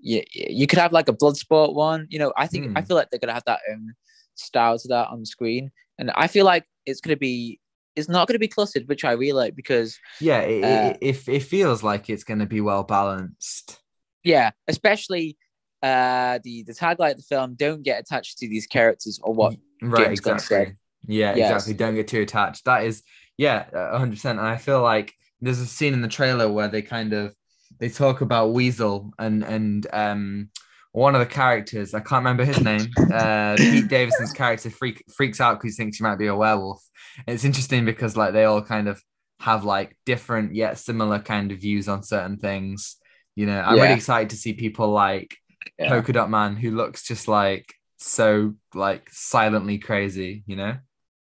Yeah 0.00 0.22
you 0.32 0.66
could 0.66 0.78
have 0.78 0.92
like 0.92 1.08
a 1.08 1.12
blood 1.12 1.34
bloodsport 1.34 1.74
one 1.74 2.06
you 2.10 2.18
know 2.18 2.32
i 2.36 2.46
think 2.46 2.66
i 2.76 2.80
Hmm. 2.80 2.86
feel 2.86 2.96
like 2.96 3.10
they're 3.10 3.20
gonna 3.20 3.34
have 3.34 3.44
that 3.46 3.60
own 3.70 3.94
style 4.34 4.78
to 4.78 4.88
that 4.88 5.08
on 5.08 5.20
the 5.20 5.26
screen. 5.26 5.70
And 5.98 6.10
i 6.12 6.26
feel 6.26 6.44
like 6.46 6.64
it's 6.86 7.00
gonna 7.00 7.16
be 7.16 7.60
it's 7.94 8.08
not 8.08 8.26
gonna 8.26 8.38
be 8.38 8.48
clustered 8.48 8.88
which 8.88 9.04
i 9.04 9.12
really 9.12 9.32
like 9.32 9.54
because 9.54 9.98
yeah 10.20 10.40
it, 10.40 10.64
Uh, 10.64 10.88
it, 11.02 11.16
it, 11.16 11.28
it 11.28 11.42
feels 11.42 11.82
like 11.82 12.08
it's 12.08 12.24
going 12.24 12.38
to 12.40 12.46
be 12.46 12.60
well 12.60 12.82
balanced. 12.84 13.80
Yeah, 14.24 14.50
especially 14.68 15.36
uh 15.82 16.38
the 16.44 16.62
the 16.64 16.74
tagline 16.74 17.12
of 17.12 17.16
the 17.16 17.22
film 17.22 17.54
don't 17.54 17.82
get 17.82 18.00
attached 18.00 18.38
to 18.38 18.48
these 18.48 18.66
characters 18.66 19.18
or 19.22 19.32
what 19.34 19.54
right 19.80 20.06
James 20.06 20.20
exactly. 20.20 20.76
Yeah 21.06 21.34
Yes. 21.34 21.50
exactly. 21.50 21.74
Don't 21.74 21.94
get 21.94 22.08
too 22.08 22.20
attached. 22.22 22.64
That 22.66 22.84
is 22.84 23.02
yeah 23.40 23.66
a 23.72 23.92
100% 23.92 24.38
and 24.38 24.48
i 24.48 24.56
feel 24.56 24.82
like 24.82 25.14
there's 25.40 25.60
a 25.60 25.66
scene 25.66 25.94
in 25.94 26.02
the 26.02 26.08
trailer 26.08 26.50
where 26.50 26.68
they 26.68 26.82
kind 26.82 27.12
of 27.12 27.34
they 27.78 27.88
talk 27.88 28.20
about 28.20 28.52
weasel 28.52 29.12
and 29.18 29.42
and 29.44 29.86
um 29.92 30.50
one 30.92 31.14
of 31.14 31.20
the 31.20 31.26
characters 31.26 31.94
i 31.94 32.00
can't 32.00 32.20
remember 32.24 32.44
his 32.44 32.62
name 32.62 32.98
uh 33.10 33.58
pete 33.66 33.88
davidson's 33.90 34.32
character 34.32 34.70
freak, 34.70 35.04
freaks 35.16 35.40
out 35.40 35.60
because 35.60 35.76
he 35.76 35.82
thinks 35.82 35.98
he 35.98 36.04
might 36.04 36.18
be 36.18 36.26
a 36.26 36.34
werewolf 36.36 36.82
and 37.26 37.34
it's 37.34 37.44
interesting 37.44 37.84
because 37.84 38.16
like 38.16 38.32
they 38.32 38.44
all 38.44 38.62
kind 38.62 38.88
of 38.88 39.02
have 39.40 39.64
like 39.64 39.96
different 40.04 40.54
yet 40.54 40.78
similar 40.78 41.18
kind 41.18 41.52
of 41.52 41.60
views 41.60 41.88
on 41.88 42.02
certain 42.02 42.38
things 42.38 42.96
you 43.36 43.46
know 43.46 43.60
i'm 43.60 43.76
Yeah. 43.76 43.82
really 43.82 43.94
excited 43.94 44.30
to 44.30 44.36
see 44.36 44.52
people 44.52 44.90
like 44.90 45.36
Yeah. 45.78 45.88
polka 45.88 46.12
dot 46.12 46.30
man 46.30 46.56
who 46.56 46.72
looks 46.72 47.02
just 47.04 47.28
like 47.28 47.74
so 47.98 48.54
like 48.74 49.08
silently 49.10 49.78
crazy 49.78 50.44
you 50.46 50.56
know 50.56 50.76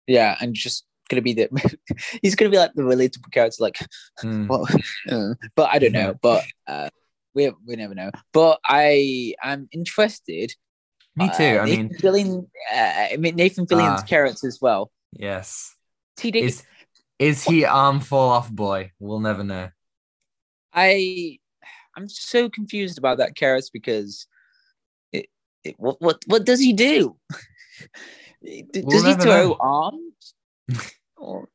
Yeah, 0.07 0.35
and 0.39 0.53
just 0.53 0.85
gonna 1.09 1.21
be 1.21 1.33
the 1.33 1.49
he's 2.21 2.35
gonna 2.35 2.51
be 2.51 2.57
like 2.57 2.73
the 2.73 2.83
relatable 2.83 3.31
character, 3.31 3.57
like 3.63 3.77
Mm. 4.23 4.47
well, 4.47 4.67
uh, 5.09 5.33
but 5.55 5.69
I 5.73 5.79
don't 5.79 5.91
know, 5.93 6.15
but 6.21 6.43
uh 6.67 6.89
we 7.33 7.51
we 7.65 7.75
never 7.75 7.93
know. 7.95 8.11
But 8.33 8.59
I 8.65 9.35
I'm 9.43 9.67
interested. 9.71 10.53
me 11.15 11.29
too 11.29 11.43
uh, 11.43 11.63
i 11.63 11.65
Nathan 11.65 11.87
mean 11.87 11.97
Fillion, 11.99 12.47
uh, 12.73 13.13
I 13.13 13.17
mean 13.17 13.35
Nathan 13.35 13.67
Fillion's 13.67 14.01
Ah. 14.03 14.05
character 14.07 14.47
as 14.47 14.59
well. 14.61 14.91
yes 15.13 15.75
TDK, 16.17 16.41
is 16.43 16.63
is 17.19 17.43
he 17.43 17.63
arm 17.65 17.99
fall 17.99 18.29
off 18.29 18.51
boy 18.51 18.91
we'll 18.99 19.19
never 19.21 19.43
know 19.43 19.69
I 20.73 21.39
I'm 21.95 22.09
so 22.09 22.49
confused 22.49 22.97
about 22.97 23.17
that 23.19 23.35
character 23.35 23.69
because 23.71 24.27
it, 25.13 25.27
it 25.63 25.75
what 25.77 26.01
what 26.01 26.17
what 26.27 26.45
does 26.45 26.59
he 26.59 26.73
do? 26.73 27.15
D- 28.43 28.65
We'll 28.75 28.89
does 28.91 29.03
he 29.03 29.13
throw 29.13 29.49
know. 29.51 29.57
arms? 29.59 30.34
or 31.17 31.49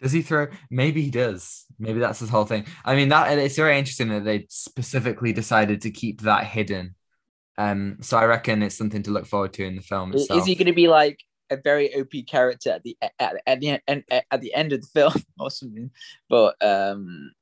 Does 0.00 0.12
he 0.12 0.22
throw? 0.22 0.48
Maybe 0.70 1.02
he 1.02 1.10
does. 1.10 1.64
Maybe 1.78 1.98
that's 1.98 2.20
his 2.20 2.30
whole 2.30 2.44
thing. 2.44 2.66
I 2.84 2.94
mean, 2.94 3.08
that 3.08 3.38
it's 3.38 3.56
very 3.56 3.78
interesting 3.78 4.08
that 4.08 4.24
they 4.24 4.46
specifically 4.48 5.32
decided 5.32 5.82
to 5.82 5.90
keep 5.90 6.22
that 6.22 6.44
hidden. 6.44 6.94
Um, 7.56 7.98
so 8.00 8.16
I 8.16 8.24
reckon 8.26 8.62
it's 8.62 8.76
something 8.76 9.02
to 9.02 9.10
look 9.10 9.26
forward 9.26 9.52
to 9.54 9.64
in 9.64 9.76
the 9.76 9.82
film 9.82 10.14
is, 10.14 10.22
itself. 10.22 10.40
is 10.40 10.46
he 10.46 10.54
going 10.54 10.66
to 10.66 10.72
be 10.72 10.88
like 10.88 11.18
a 11.50 11.56
very 11.56 11.92
OP 11.94 12.12
character 12.28 12.70
at 12.70 12.82
the 12.84 12.96
at, 13.18 13.34
at 13.46 13.60
the 13.60 13.80
end 13.88 14.04
at 14.30 14.40
the 14.40 14.54
end 14.54 14.72
of 14.72 14.82
the 14.82 14.86
film 14.94 15.14
or 15.38 15.50
something? 15.50 15.90
But 16.28 16.54
um, 16.64 17.32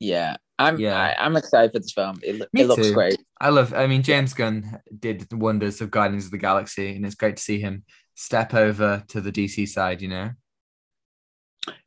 yeah, 0.00 0.36
I'm 0.58 0.78
Yeah. 0.78 0.98
I, 0.98 1.24
I'm 1.24 1.36
excited 1.36 1.72
for 1.72 1.78
this 1.78 1.92
film. 1.92 2.18
It, 2.22 2.48
it 2.52 2.66
looks 2.66 2.88
too. 2.88 2.94
great. 2.94 3.18
I 3.40 3.50
love. 3.50 3.74
I 3.74 3.86
mean, 3.86 4.02
James 4.02 4.34
Gunn 4.34 4.80
did 4.98 5.32
wonders 5.32 5.80
of 5.80 5.90
Guardians 5.90 6.26
of 6.26 6.30
the 6.30 6.38
Galaxy, 6.38 6.96
and 6.96 7.04
it's 7.04 7.14
great 7.14 7.36
to 7.36 7.42
see 7.42 7.60
him 7.60 7.84
step 8.16 8.52
over 8.54 9.04
to 9.08 9.20
the 9.20 9.30
DC 9.30 9.68
side. 9.68 10.02
You 10.02 10.08
know, 10.08 10.30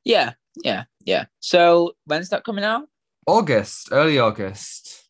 Yeah, 0.05 0.33
yeah, 0.63 0.85
yeah. 1.03 1.25
So 1.41 1.93
when's 2.05 2.29
that 2.29 2.45
coming 2.45 2.63
out? 2.63 2.87
August, 3.27 3.89
early 3.91 4.17
August. 4.19 5.03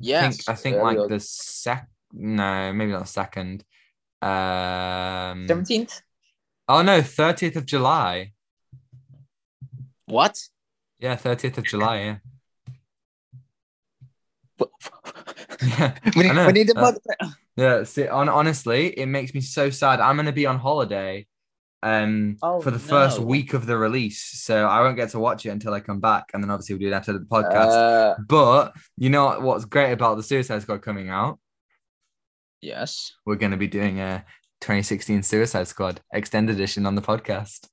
I 0.00 0.30
think, 0.30 0.48
I 0.48 0.54
think 0.54 0.76
like 0.76 0.96
August. 0.98 1.08
the 1.10 1.20
sec 1.42 1.88
no, 2.12 2.72
maybe 2.72 2.92
not 2.92 3.00
the 3.02 3.06
second. 3.08 3.64
Um, 4.22 5.46
Seventeenth. 5.48 6.02
oh 6.68 6.82
no, 6.82 7.02
thirtieth 7.02 7.56
of 7.56 7.66
July. 7.66 8.32
What? 10.06 10.38
Yeah, 11.00 11.16
thirtieth 11.16 11.58
of 11.58 11.64
July. 11.64 11.96
Yeah. 11.98 12.16
Yeah, 15.78 15.94
we, 16.16 16.22
need, 16.22 16.30
I 16.38 16.46
we 16.46 16.52
need 16.52 16.68
the 16.68 16.78
Uh, 16.78 16.80
mother. 16.80 17.00
Yeah. 17.58 17.82
See, 17.84 18.06
on, 18.08 18.28
honestly, 18.28 18.88
it 18.98 19.06
makes 19.06 19.34
me 19.34 19.40
so 19.42 19.68
sad. 19.70 20.00
I'm 20.00 20.16
gonna 20.16 20.32
be 20.32 20.46
on 20.46 20.58
holiday, 20.58 21.26
um, 21.82 22.36
Oh, 22.42 22.60
for 22.60 22.70
the 22.70 22.78
first 22.78 23.18
week 23.18 23.52
of 23.54 23.66
the 23.66 23.76
release, 23.76 24.22
so 24.22 24.66
I 24.66 24.80
won't 24.80 24.96
get 24.96 25.10
to 25.10 25.18
watch 25.18 25.44
it 25.46 25.50
until 25.50 25.74
I 25.74 25.80
come 25.80 26.00
back, 26.00 26.24
and 26.32 26.42
then 26.42 26.50
obviously 26.50 26.74
we'll 26.76 26.88
do 26.88 26.94
it 26.94 26.96
after 26.96 27.12
the 27.12 27.20
podcast. 27.20 27.72
Uh, 27.72 28.14
but 28.26 28.72
you 28.96 29.10
know 29.10 29.40
what's 29.40 29.64
great 29.64 29.92
about 29.92 30.16
the 30.16 30.22
Suicide 30.22 30.62
Squad 30.62 30.82
coming 30.82 31.08
out? 31.10 31.38
yes. 32.60 33.12
We're 33.24 33.36
gonna 33.36 33.56
be 33.56 33.68
doing 33.68 34.00
a 34.00 34.24
2016 34.60 35.22
Suicide 35.22 35.68
Squad 35.68 36.00
extended 36.12 36.56
edition 36.56 36.86
on 36.86 36.94
the 36.94 37.02
podcast. 37.02 37.68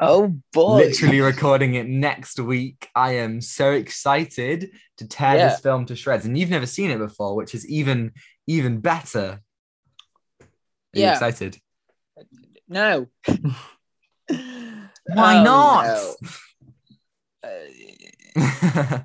Oh 0.00 0.36
boy. 0.52 0.76
literally 0.76 1.20
recording 1.20 1.74
it 1.74 1.88
next 1.88 2.38
week. 2.38 2.88
I 2.94 3.16
am 3.16 3.40
so 3.40 3.72
excited 3.72 4.70
to 4.98 5.08
tear 5.08 5.36
Yeah. 5.36 5.48
this 5.48 5.58
film 5.60 5.86
to 5.86 5.96
shreds. 5.96 6.24
And 6.24 6.38
you've 6.38 6.50
never 6.50 6.66
seen 6.66 6.90
it 6.92 6.98
before, 6.98 7.34
which 7.34 7.52
is 7.52 7.68
even 7.68 8.12
even 8.48 8.80
better. 8.80 9.40
Are 10.40 10.46
you 10.92 11.02
Yeah. 11.02 11.12
excited? 11.12 11.58
No. 12.68 13.06
Why 14.26 15.36
Oh, 15.38 15.42
not? 15.44 15.86
no. 18.34 19.04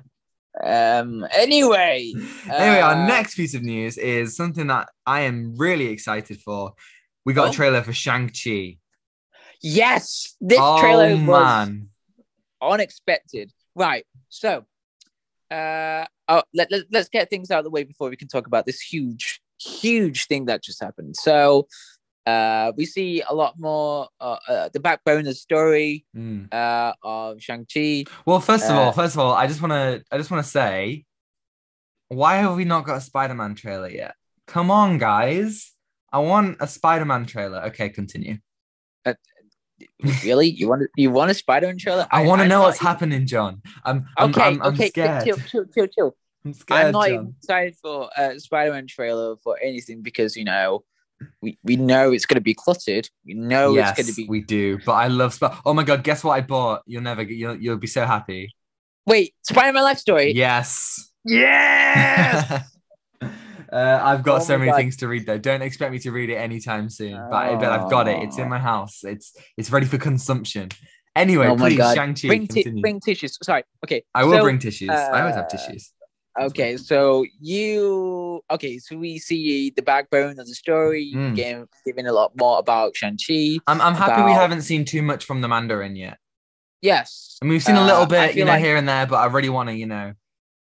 Um. 0.62 1.26
Anyway. 1.32 2.12
anyway, 2.48 2.80
our 2.80 2.92
uh, 2.94 3.06
next 3.08 3.34
piece 3.34 3.54
of 3.54 3.62
news 3.64 3.98
is 3.98 4.36
something 4.36 4.68
that 4.68 4.88
I 5.04 5.22
am 5.22 5.56
really 5.56 5.86
excited 5.86 6.40
for. 6.40 6.74
We 7.24 7.32
got 7.32 7.48
Oh. 7.48 7.50
a 7.50 7.52
trailer 7.54 7.82
for 7.82 7.92
Shang-Chi. 7.92 8.78
Yes, 9.60 10.36
this 10.40 10.60
oh 10.62 10.78
trailer 10.80 11.16
was 11.16 11.26
man. 11.68 11.88
unexpected. 12.62 13.50
Right. 13.74 14.06
So, 14.28 14.64
uh, 15.50 16.04
oh, 16.28 16.42
let, 16.54 16.70
let, 16.70 16.82
let's 16.90 17.08
get 17.08 17.30
things 17.30 17.50
out 17.50 17.58
of 17.58 17.64
the 17.64 17.70
way 17.70 17.84
before 17.84 18.10
we 18.10 18.16
can 18.16 18.28
talk 18.28 18.46
about 18.46 18.66
this 18.66 18.80
huge, 18.80 19.40
huge 19.60 20.26
thing 20.26 20.46
that 20.46 20.62
just 20.62 20.82
happened. 20.82 21.16
So, 21.16 21.66
uh, 22.26 22.72
we 22.76 22.86
see 22.86 23.22
a 23.28 23.34
lot 23.34 23.54
more, 23.58 24.08
uh, 24.20 24.38
uh 24.48 24.68
the 24.72 24.80
backbone 24.80 25.20
of 25.20 25.24
the 25.26 25.34
story, 25.34 26.06
Mm. 26.16 26.52
uh, 26.52 26.94
of 27.02 27.42
Shang-Chi. 27.42 28.04
Well, 28.24 28.40
first 28.40 28.64
of 28.64 28.70
Uh, 28.70 28.80
all, 28.80 28.92
first 28.92 29.14
of 29.14 29.20
all, 29.20 29.32
I 29.32 29.46
just 29.46 29.60
want 29.60 29.72
to, 29.72 30.02
I 30.10 30.16
just 30.16 30.30
want 30.30 30.42
to 30.44 30.50
say, 30.50 31.04
why 32.08 32.36
have 32.36 32.56
we 32.56 32.64
not 32.64 32.86
got 32.86 32.96
a 32.96 33.00
Spider-Man 33.00 33.54
trailer 33.54 33.90
yet? 33.90 34.14
Come 34.46 34.70
on, 34.70 34.98
guys! 34.98 35.72
I 36.12 36.18
want 36.20 36.58
a 36.60 36.66
Spider-Man 36.66 37.26
trailer. 37.26 37.64
Okay, 37.64 37.88
continue. 37.88 38.38
Really? 40.24 40.48
You 40.48 40.68
want 40.68 40.82
you 40.96 41.10
want 41.10 41.30
a 41.30 41.34
Spider-Man 41.34 41.78
trailer? 41.78 42.06
I, 42.10 42.24
want 42.24 42.42
to 42.42 42.48
know 42.48 42.62
what's 42.62 42.78
even- 42.78 42.86
happening, 42.86 43.26
John. 43.26 43.62
I'm, 43.84 44.06
I'm, 44.16 44.30
Okay, 44.30 44.42
I'm, 44.42 44.62
I'm 44.62 44.74
okay, 44.74 44.88
scared. 44.88 45.24
chill, 45.24 45.36
chill, 45.36 45.64
chill, 45.74 45.86
chill. 45.86 46.16
I'm 46.44 46.52
scared, 46.52 46.86
I'm 46.86 46.92
not 46.92 47.08
John. 47.08 47.34
excited 47.38 47.76
for 47.80 48.10
uh, 48.18 48.30
a 48.34 48.40
Spider-Man 48.40 48.86
trailer 48.86 49.36
for 49.42 49.58
anything 49.62 50.02
because 50.02 50.36
you 50.36 50.44
know 50.44 50.84
we, 51.40 51.58
we 51.62 51.76
know 51.76 52.12
it's 52.12 52.26
going 52.26 52.36
to 52.36 52.40
be 52.42 52.54
cluttered. 52.54 53.08
We 53.24 53.34
know 53.34 53.74
yes, 53.74 53.98
it's 53.98 54.08
going 54.08 54.14
to 54.14 54.22
be. 54.22 54.28
we 54.28 54.42
do. 54.42 54.78
But 54.84 54.92
I 54.92 55.08
love 55.08 55.32
Spider. 55.34 55.56
Oh 55.64 55.72
my 55.72 55.82
god! 55.84 56.02
Guess 56.04 56.22
what 56.24 56.32
I 56.32 56.40
bought? 56.42 56.82
You'll 56.86 57.02
never. 57.02 57.24
get- 57.24 57.36
You'll, 57.36 57.56
you'll 57.56 57.76
be 57.78 57.86
so 57.86 58.04
happy. 58.04 58.54
Wait, 59.06 59.34
Spider-Man 59.42 59.82
Life 59.84 59.98
Story. 59.98 60.32
Yes. 60.32 61.10
Yes. 61.24 62.70
Uh, 63.74 64.00
I've 64.02 64.22
got 64.22 64.42
Oh 64.42 64.44
so 64.44 64.56
many 64.56 64.70
God. 64.70 64.76
things 64.76 64.96
to 64.98 65.08
read 65.08 65.26
though. 65.26 65.36
Don't 65.38 65.60
expect 65.62 65.90
me 65.90 65.98
to 66.00 66.12
read 66.12 66.30
it 66.30 66.36
anytime 66.36 66.88
soon. 66.88 67.14
But, 67.28 67.36
I, 67.36 67.54
but 67.56 67.72
I've 67.72 67.90
got 67.90 68.06
it. 68.06 68.22
It's 68.22 68.38
in 68.38 68.48
my 68.48 68.58
house. 68.60 69.02
It's 69.02 69.36
it's 69.58 69.70
ready 69.72 69.86
for 69.86 69.98
consumption. 69.98 70.68
Anyway, 71.16 71.46
Oh 71.48 71.56
please, 71.56 71.76
Shang 71.94 72.14
Chi, 72.14 72.28
bring, 72.28 72.46
continue. 72.46 72.80
bring 72.82 73.00
tissues. 73.00 73.36
Sorry. 73.42 73.64
Okay. 73.84 74.04
I 74.14 74.22
will 74.24 74.38
so, 74.38 74.42
bring 74.42 74.58
tissues. 74.60 74.90
I 74.90 75.20
always 75.22 75.34
have 75.34 75.46
uh, 75.46 75.48
tissues. 75.48 75.92
Okay, 76.40 76.76
so 76.76 77.24
you 77.40 78.42
okay? 78.50 78.78
So 78.78 78.96
we 78.96 79.18
see 79.18 79.70
the 79.74 79.82
backbone 79.82 80.38
of 80.40 80.46
the 80.46 80.54
story, 80.54 81.12
Mm. 81.14 81.36
getting 81.36 81.66
given 81.86 82.06
a 82.06 82.12
lot 82.12 82.32
more 82.36 82.58
about 82.58 82.96
Shang 82.96 83.16
Chi. 83.16 83.58
I'm 83.66 83.80
I'm 83.80 83.94
happy 83.94 84.22
we 84.22 84.32
haven't 84.32 84.62
seen 84.62 84.84
too 84.84 85.02
much 85.02 85.24
from 85.24 85.40
the 85.40 85.48
Mandarin 85.48 85.94
yet. 85.96 86.18
Yes, 86.82 87.38
I 87.40 87.44
mean, 87.46 87.52
we've 87.52 87.62
seen 87.62 87.76
a 87.76 87.80
Uh, 87.80 87.86
little 87.86 88.06
bit, 88.06 88.34
you 88.36 88.44
know, 88.44 88.52
like- 88.52 88.62
here 88.62 88.76
and 88.76 88.88
there, 88.88 89.06
but 89.06 89.16
I 89.16 89.26
really 89.26 89.48
want 89.48 89.68
to, 89.70 89.74
you 89.74 89.86
know, 89.86 90.12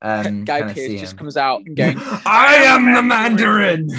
um, 0.02 0.46
Guy 0.46 0.62
Pearce 0.74 1.00
just 1.00 1.18
comes 1.18 1.38
out 1.38 1.62
and 1.66 1.76
going, 1.76 1.98
I 2.26 2.56
am 2.66 2.94
the 2.94 3.02
Mandarin. 3.02 3.90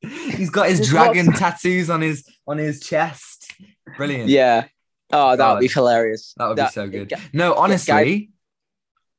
He's 0.00 0.50
got 0.50 0.68
his 0.68 0.88
dragon 0.88 1.32
tattoos 1.32 1.90
on 1.90 2.00
his 2.00 2.26
on 2.46 2.58
his 2.58 2.80
chest. 2.80 3.52
Brilliant. 3.96 4.28
"Yeah, 4.28 4.66
oh, 5.12 5.36
that 5.36 5.52
would 5.52 5.60
be 5.60 5.68
hilarious. 5.68 6.34
That 6.36 6.48
would 6.48 6.56
be 6.56 6.66
so 6.68 6.88
good. 6.88 7.12
No, 7.32 7.54
honestly, 7.54 7.92
guy- 8.20 8.28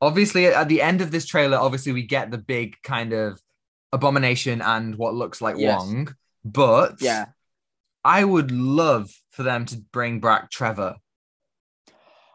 obviously 0.02 0.48
at 0.48 0.68
the 0.70 0.82
end 0.82 1.02
of 1.02 1.12
this 1.12 1.26
trailer, 1.26 1.58
obviously 1.58 1.92
we 1.92 2.04
get 2.04 2.32
the 2.32 2.38
big 2.38 2.76
kind 2.84 3.14
of 3.14 3.42
abomination 3.94 4.62
and 4.62 4.96
what 4.96 5.14
looks 5.14 5.42
like 5.42 5.56
Yes. 5.58 5.80
Wong, 5.80 6.16
but 6.44 7.02
Yeah. 7.02 7.28
I 8.04 8.24
would 8.24 8.52
love 8.52 9.10
for 9.32 9.44
them 9.44 9.66
to 9.66 9.78
bring 9.78 10.20
back 10.20 10.52
Trevor. 10.52 10.96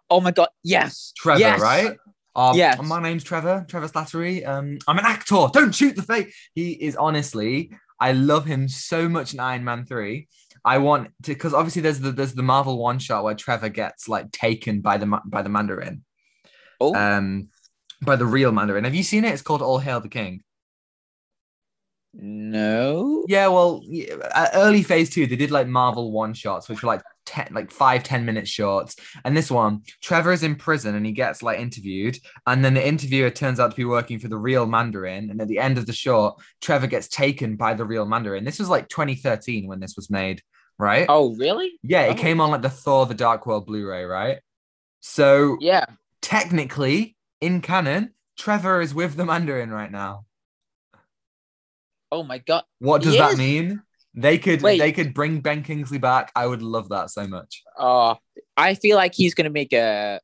Oh 0.08 0.20
my 0.20 0.32
god, 0.32 0.48
yes, 0.64 1.12
Trevor, 1.16 1.38
yes. 1.38 1.60
right? 1.60 1.96
Um, 2.34 2.56
Yes. 2.56 2.80
My 2.82 3.02
name's 3.02 3.24
Trevor, 3.24 3.66
Trevor 3.68 3.88
Slattery. 3.88 4.46
Um, 4.46 4.78
I'm 4.86 4.98
an 4.98 5.04
actor. 5.06 5.46
Don't 5.52 5.74
shoot 5.74 5.96
the 5.96 6.02
fake. 6.02 6.32
He 6.54 6.72
is 6.72 6.96
honestly, 6.96 7.72
I 7.98 8.12
love 8.12 8.44
him 8.46 8.68
so 8.68 9.08
much 9.08 9.34
in 9.34 9.40
Iron 9.40 9.64
Man 9.64 9.84
3. 9.84 10.28
I 10.64 10.78
want 10.78 11.08
to 11.22 11.32
because 11.32 11.54
obviously 11.54 11.80
there's 11.82 12.00
the 12.00 12.12
there's 12.12 12.34
the 12.34 12.42
Marvel 12.42 12.78
one 12.78 12.98
shot 12.98 13.24
where 13.24 13.34
Trevor 13.34 13.70
gets 13.70 14.08
like 14.08 14.30
taken 14.30 14.80
by 14.82 14.98
the 14.98 15.06
by 15.24 15.40
the 15.42 15.48
Mandarin. 15.48 16.04
Oh, 16.80 16.94
Um 16.94 17.48
by 18.02 18.16
the 18.16 18.26
real 18.26 18.52
Mandarin. 18.52 18.84
Have 18.84 18.94
you 18.94 19.02
seen 19.02 19.24
it? 19.24 19.32
It's 19.32 19.42
called 19.42 19.62
All 19.62 19.78
Hail 19.78 20.00
the 20.00 20.08
King. 20.08 20.42
no. 22.12 23.24
Yeah, 23.28 23.46
well, 23.48 23.80
yeah, 23.84 24.48
early 24.54 24.82
phase 24.82 25.10
two, 25.10 25.26
they 25.26 25.36
did 25.36 25.50
like 25.50 25.66
Marvel 25.68 26.10
one 26.12 26.34
shots, 26.34 26.68
which 26.68 26.82
were 26.82 26.88
like 26.88 27.02
10, 27.30 27.48
like 27.52 27.70
five, 27.70 28.02
ten 28.02 28.20
10 28.20 28.26
minute 28.26 28.48
shorts. 28.48 28.96
And 29.24 29.36
this 29.36 29.50
one, 29.50 29.82
Trevor 30.02 30.32
is 30.32 30.42
in 30.42 30.56
prison 30.56 30.94
and 30.94 31.06
he 31.06 31.12
gets 31.12 31.42
like 31.42 31.60
interviewed. 31.60 32.18
And 32.46 32.64
then 32.64 32.74
the 32.74 32.86
interviewer 32.86 33.30
turns 33.30 33.60
out 33.60 33.70
to 33.70 33.76
be 33.76 33.84
working 33.84 34.18
for 34.18 34.28
the 34.28 34.36
real 34.36 34.66
Mandarin. 34.66 35.30
And 35.30 35.40
at 35.40 35.48
the 35.48 35.60
end 35.60 35.78
of 35.78 35.86
the 35.86 35.92
short, 35.92 36.40
Trevor 36.60 36.88
gets 36.88 37.08
taken 37.08 37.56
by 37.56 37.74
the 37.74 37.84
real 37.84 38.04
Mandarin. 38.04 38.44
This 38.44 38.58
was 38.58 38.68
like 38.68 38.88
2013 38.88 39.68
when 39.68 39.78
this 39.80 39.94
was 39.96 40.10
made, 40.10 40.42
right? 40.78 41.06
Oh, 41.08 41.34
really? 41.36 41.78
yeah, 41.82 42.02
it 42.02 42.18
oh. 42.18 42.20
came 42.20 42.40
on 42.40 42.50
like 42.50 42.62
the 42.62 42.70
Thor 42.70 43.06
the 43.06 43.14
Dark 43.14 43.46
World 43.46 43.66
Blu 43.66 43.88
ray, 43.88 44.04
right? 44.04 44.40
So 45.00 45.56
Yeah. 45.60 45.86
technically, 46.20 47.16
in 47.40 47.60
canon, 47.60 48.14
Trevor 48.36 48.80
is 48.80 48.92
with 48.92 49.16
the 49.16 49.24
Mandarin 49.24 49.70
right 49.70 49.90
now. 49.90 50.24
Oh 52.12 52.24
my 52.24 52.38
god. 52.38 52.64
What 52.80 53.02
does 53.02 53.16
that 53.16 53.38
mean? 53.38 53.82
They 54.14 54.38
could 54.38 54.60
Wait. 54.62 54.78
they 54.78 54.92
could 54.92 55.14
bring 55.14 55.40
Ben 55.40 55.62
Kingsley 55.62 55.98
back. 55.98 56.32
I 56.34 56.46
would 56.46 56.62
love 56.62 56.88
that 56.88 57.10
so 57.10 57.26
much. 57.28 57.62
Oh, 57.78 58.16
I 58.56 58.74
feel 58.74 58.96
like 58.96 59.14
he's 59.14 59.34
gonna 59.34 59.50
make 59.50 59.72
a 59.72 60.20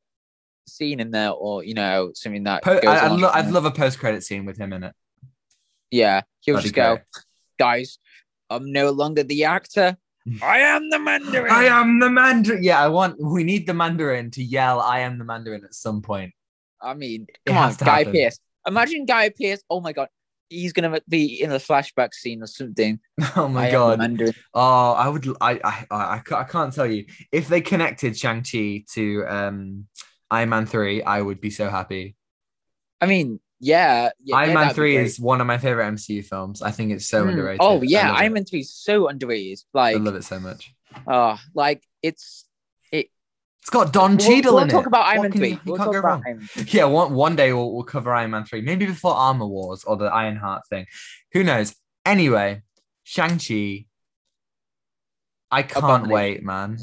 scene 0.69 1.01
in 1.01 1.11
there, 1.13 1.31
or 1.31 1.63
you 1.63 1.75
know, 1.75 2.11
something 2.15 2.45
that. 2.45 2.63
Po- 2.63 2.81
goes 2.81 2.85
I, 2.85 3.07
I'd, 3.07 3.21
lo- 3.21 3.53
love 3.53 3.65
a 3.65 3.71
post 3.71 3.99
credit 3.99 4.25
scene 4.25 4.45
with 4.45 4.59
him 4.59 4.73
in 4.73 4.83
it. 4.83 4.95
Yeah, 5.91 6.23
he'll 6.41 6.57
That'd 6.57 6.65
just 6.65 6.75
go, 6.75 6.99
guys. 7.59 7.99
I'm 8.51 8.73
no 8.73 8.91
longer 8.91 9.23
the 9.23 9.45
actor. 9.45 9.97
I 10.43 10.59
am 10.59 10.91
the 10.91 10.99
Mandarin. 10.99 11.53
I 11.53 11.65
am 11.65 12.01
the 12.01 12.11
Mandarin. 12.11 12.65
Yeah, 12.65 12.83
I 12.83 12.89
want. 12.89 13.23
We 13.23 13.45
need 13.45 13.67
the 13.67 13.75
Mandarin 13.75 14.33
to 14.33 14.43
yell, 14.43 14.81
"I 14.81 15.01
am 15.01 15.19
the 15.19 15.25
Mandarin" 15.25 15.65
at 15.65 15.75
some 15.75 16.03
point. 16.03 16.33
I 16.83 16.95
mean, 16.95 17.27
come 17.47 17.57
on, 17.57 17.75
Guy 17.75 17.99
happen. 17.99 18.13
Pearce. 18.13 18.41
Imagine 18.67 19.07
Guy 19.07 19.29
Pearce. 19.31 19.63
Oh 19.71 19.81
my 19.81 19.93
god, 19.93 20.09
he's 20.49 20.73
gonna 20.73 21.01
be 21.09 21.43
in 21.43 21.53
a 21.53 21.57
flashback 21.57 22.15
scene 22.15 22.43
or 22.43 22.47
something. 22.47 23.01
Oh 23.37 23.49
my 23.49 23.69
I 23.69 23.73
god. 23.73 24.33
Oh, 24.55 24.93
I 24.93 25.09
would. 25.09 25.27
I, 25.41 25.53
I 25.65 25.87
I 25.91 26.15
I 26.17 26.19
ca- 26.25 26.41
I 26.41 26.45
can't 26.45 26.73
tell 26.73 26.87
you 26.87 27.07
if 27.33 27.49
they 27.49 27.61
connected 27.61 28.17
Shang 28.17 28.43
Chi 28.43 28.85
to 28.95 29.25
um 29.27 29.87
Iron 30.31 30.49
Man 30.51 30.67
three. 30.67 31.03
I 31.03 31.21
would 31.21 31.41
be 31.41 31.51
so 31.51 31.69
happy. 31.69 32.17
I 33.01 33.07
mean, 33.07 33.41
yeah. 33.61 34.11
yeah 34.25 34.37
Iron 34.37 34.49
yeah, 34.51 34.55
Man 34.55 34.75
three 34.75 34.97
is 34.97 35.21
one 35.21 35.41
of 35.41 35.47
my 35.47 35.59
favorite 35.59 35.87
MCU 35.87 36.23
films. 36.25 36.63
I 36.63 36.71
think 36.71 36.93
it's 36.93 37.07
so 37.07 37.23
Hmm. 37.23 37.31
underrated. 37.31 37.61
Oh 37.63 37.83
yeah, 37.83 38.13
Iron 38.13 38.33
it. 38.33 38.35
Man 38.35 38.45
three 38.45 38.61
is 38.61 38.73
so 38.75 39.09
underrated. 39.09 39.61
Like 39.75 39.97
I 39.97 39.99
love 39.99 40.15
it 40.15 40.25
so 40.25 40.41
much. 40.41 40.73
oh, 41.07 41.39
like 41.55 41.83
it's. 42.03 42.46
It's 43.67 43.71
got 43.73 43.93
Don 43.93 44.17
we'll, 44.17 44.25
Cheadle 44.25 44.55
we'll 44.55 44.63
in 44.63 44.69
talk 44.69 44.87
about 44.87 45.07
Iron 45.07 45.23
Man 45.23 45.33
three. 45.33 45.49
you- 45.49 45.55
you 45.55 45.73
we'll 45.73 45.77
can't 45.79 45.93
go 45.93 45.99
wrong. 45.99 46.49
Yeah, 46.69 46.85
one 46.85 47.13
one 47.15 47.35
day 47.35 47.53
we'll, 47.53 47.73
we'll 47.75 47.83
cover 47.83 48.15
Iron 48.15 48.31
Man 48.31 48.45
3, 48.45 48.61
maybe 48.61 48.87
before 48.87 49.13
Armor 49.13 49.49
Wars 49.49 49.83
or 49.83 49.97
the 49.97 50.05
Iron 50.05 50.37
Heart 50.37 50.69
thing. 50.69 50.87
Who 51.33 51.43
knows? 51.43 51.75
Anyway, 52.05 52.63
Shang-Chi. 53.03 53.87
I 55.51 55.63
can't 55.65 56.07
wait, 56.07 56.45
man. 56.45 56.79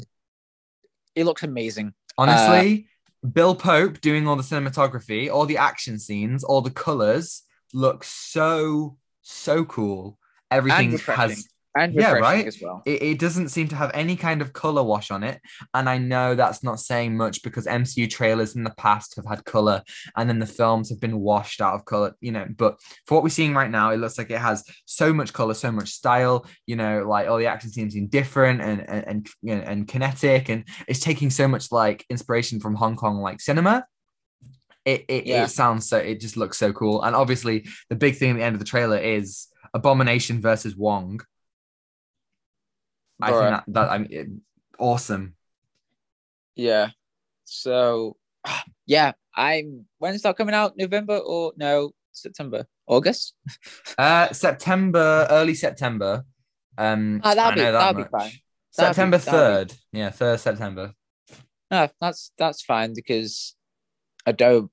It 1.14 1.24
looks 1.24 1.42
amazing. 1.42 1.94
Honestly, 2.18 2.86
uh, 3.24 3.28
Bill 3.30 3.54
Pope 3.54 4.02
doing 4.02 4.28
all 4.28 4.36
the 4.36 4.42
cinematography, 4.42 5.32
all 5.32 5.46
the 5.46 5.56
action 5.56 5.98
scenes, 5.98 6.44
all 6.44 6.60
the 6.60 6.70
colors 6.70 7.44
look 7.72 8.04
so, 8.04 8.98
so 9.22 9.64
cool. 9.64 10.18
everything 10.50 10.98
has 10.98 11.48
and 11.76 11.94
Yeah, 11.94 12.12
right? 12.12 12.46
as 12.46 12.58
well. 12.62 12.82
it, 12.86 13.02
it 13.02 13.18
doesn't 13.18 13.48
seem 13.48 13.68
to 13.68 13.76
have 13.76 13.90
any 13.94 14.16
kind 14.16 14.40
of 14.42 14.52
color 14.52 14.82
wash 14.82 15.10
on 15.10 15.22
it 15.24 15.40
and 15.74 15.88
i 15.88 15.98
know 15.98 16.34
that's 16.34 16.62
not 16.62 16.78
saying 16.80 17.16
much 17.16 17.42
because 17.42 17.66
mcu 17.66 18.08
trailers 18.08 18.54
in 18.54 18.62
the 18.64 18.74
past 18.76 19.16
have 19.16 19.26
had 19.26 19.44
color 19.44 19.82
and 20.16 20.28
then 20.28 20.38
the 20.38 20.46
films 20.46 20.88
have 20.90 21.00
been 21.00 21.18
washed 21.18 21.60
out 21.60 21.74
of 21.74 21.84
color 21.84 22.14
you 22.20 22.30
know 22.32 22.46
but 22.56 22.78
for 23.06 23.14
what 23.14 23.22
we're 23.24 23.28
seeing 23.28 23.54
right 23.54 23.70
now 23.70 23.90
it 23.90 23.96
looks 23.96 24.18
like 24.18 24.30
it 24.30 24.38
has 24.38 24.64
so 24.84 25.12
much 25.12 25.32
color 25.32 25.54
so 25.54 25.72
much 25.72 25.88
style 25.88 26.46
you 26.66 26.76
know 26.76 27.04
like 27.08 27.28
all 27.28 27.38
the 27.38 27.46
action 27.46 27.70
scenes 27.70 27.94
seem 27.94 28.06
different 28.06 28.60
and 28.60 28.88
and 28.88 29.06
and, 29.08 29.28
you 29.42 29.54
know, 29.54 29.62
and 29.62 29.88
kinetic 29.88 30.48
and 30.48 30.64
it's 30.86 31.00
taking 31.00 31.30
so 31.30 31.48
much 31.48 31.72
like 31.72 32.04
inspiration 32.08 32.60
from 32.60 32.74
hong 32.74 32.96
kong 32.96 33.18
like 33.20 33.40
cinema 33.40 33.84
it, 34.84 35.04
it, 35.08 35.26
Yeah. 35.26 35.44
it 35.44 35.48
sounds 35.48 35.88
so 35.88 35.96
it 35.96 36.20
just 36.20 36.36
looks 36.36 36.58
so 36.58 36.72
cool 36.72 37.02
and 37.02 37.16
obviously 37.16 37.66
the 37.88 37.96
big 37.96 38.16
thing 38.16 38.30
at 38.30 38.36
the 38.36 38.42
end 38.44 38.54
of 38.54 38.58
the 38.60 38.66
trailer 38.66 38.98
is 38.98 39.48
abomination 39.72 40.40
versus 40.40 40.76
wong 40.76 41.20
I 43.24 43.30
think 43.30 43.40
Bruh. 43.40 43.50
that, 43.50 43.64
that 43.68 43.90
I'm 43.90 44.06
it, 44.10 44.28
awesome. 44.78 45.34
Yeah. 46.56 46.90
So, 47.44 48.16
yeah, 48.86 49.12
I'm. 49.34 49.86
When's 49.98 50.22
that 50.22 50.36
coming 50.36 50.54
out? 50.54 50.76
November 50.76 51.18
or 51.18 51.52
no? 51.56 51.92
September, 52.12 52.66
August? 52.86 53.34
Uh, 53.98 54.32
September, 54.32 55.26
early 55.30 55.54
September. 55.54 56.24
Um, 56.76 57.20
Ah, 57.22 57.34
that'll 57.34 57.54
be- 57.54 57.60
that 57.60 57.70
that'll 57.72 58.02
be 58.02 58.08
fine. 58.10 58.32
That'll 58.76 58.92
September 58.94 59.18
third. 59.18 59.72
Yeah, 59.92 60.10
third 60.10 60.40
September. 60.40 60.94
No, 61.70 61.88
that's 62.00 62.32
that's 62.36 62.62
fine 62.62 62.92
because 62.94 63.54
I 64.26 64.32
don't 64.32 64.70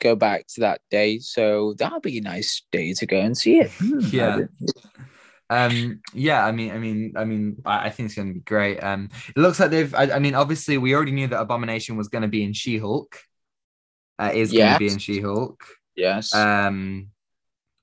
go 0.00 0.16
back 0.16 0.46
to 0.54 0.60
that 0.60 0.80
day, 0.90 1.18
so 1.18 1.74
that'll 1.78 2.00
be 2.00 2.18
a 2.18 2.22
nice 2.22 2.62
day 2.72 2.94
to 2.94 3.06
go 3.06 3.18
and 3.18 3.36
see 3.36 3.58
it. 3.58 3.70
Hmm, 3.78 4.00
Yeah. 4.10 4.40
That'll 5.52 5.76
be- 5.76 5.84
Um, 5.84 6.00
yeah, 6.14 6.44
I 6.44 6.52
mean, 6.52 6.70
I 6.70 6.78
mean, 6.78 7.12
I 7.16 7.24
mean, 7.24 7.62
I, 7.64 7.86
I 7.86 7.90
think 7.90 8.06
it's 8.06 8.14
gonna 8.14 8.32
be 8.32 8.40
great. 8.40 8.78
Um, 8.82 9.10
it 9.28 9.36
looks 9.36 9.60
like 9.60 9.70
they've. 9.70 9.94
I, 9.94 10.12
I 10.12 10.18
mean, 10.18 10.34
obviously, 10.34 10.78
we 10.78 10.94
already 10.94 11.12
knew 11.12 11.26
that 11.28 11.40
Abomination 11.40 11.96
was 11.96 12.08
gonna 12.08 12.28
be 12.28 12.42
in 12.42 12.52
She 12.52 12.78
Hulk. 12.78 13.18
Uh, 14.18 14.30
is 14.34 14.52
gonna 14.52 14.78
be 14.78 14.88
in 14.88 14.98
She 14.98 15.20
Hulk. 15.20 15.64
Yes. 15.96 16.34
Um, 16.34 17.10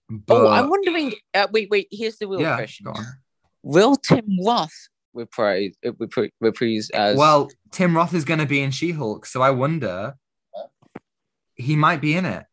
but 0.10 0.42
oh, 0.42 0.48
I'm 0.48 0.70
wondering. 0.70 1.14
Uh, 1.34 1.48
wait, 1.52 1.70
wait. 1.70 1.88
Here's 1.92 2.18
the 2.18 2.28
real 2.28 2.42
yeah, 2.42 2.56
question: 2.56 2.86
go 2.86 2.92
on. 2.92 3.06
Will 3.62 3.96
Tim 3.96 4.26
Roth 4.44 4.90
reprise 5.14 5.76
uh, 5.86 5.92
repri- 5.92 6.32
reprise 6.40 6.90
as? 6.92 7.18
Well, 7.18 7.50
Tim 7.72 7.96
Roth 7.96 8.14
is 8.14 8.26
gonna 8.26 8.46
be 8.46 8.62
in 8.62 8.72
She 8.72 8.92
Hulk, 8.92 9.26
so 9.26 9.42
I 9.42 9.52
wonder 9.52 10.16
he 11.56 11.76
might 11.76 12.02
be 12.02 12.16
in 12.16 12.26
it. 12.26 12.46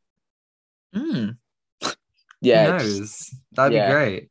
Who 0.93 1.33
yeah. 2.41 2.79
just- 2.79 2.99
knows? 2.99 3.31
That'd 3.53 3.73
yeah. 3.75 3.87
be 3.87 3.93
great. 3.93 4.31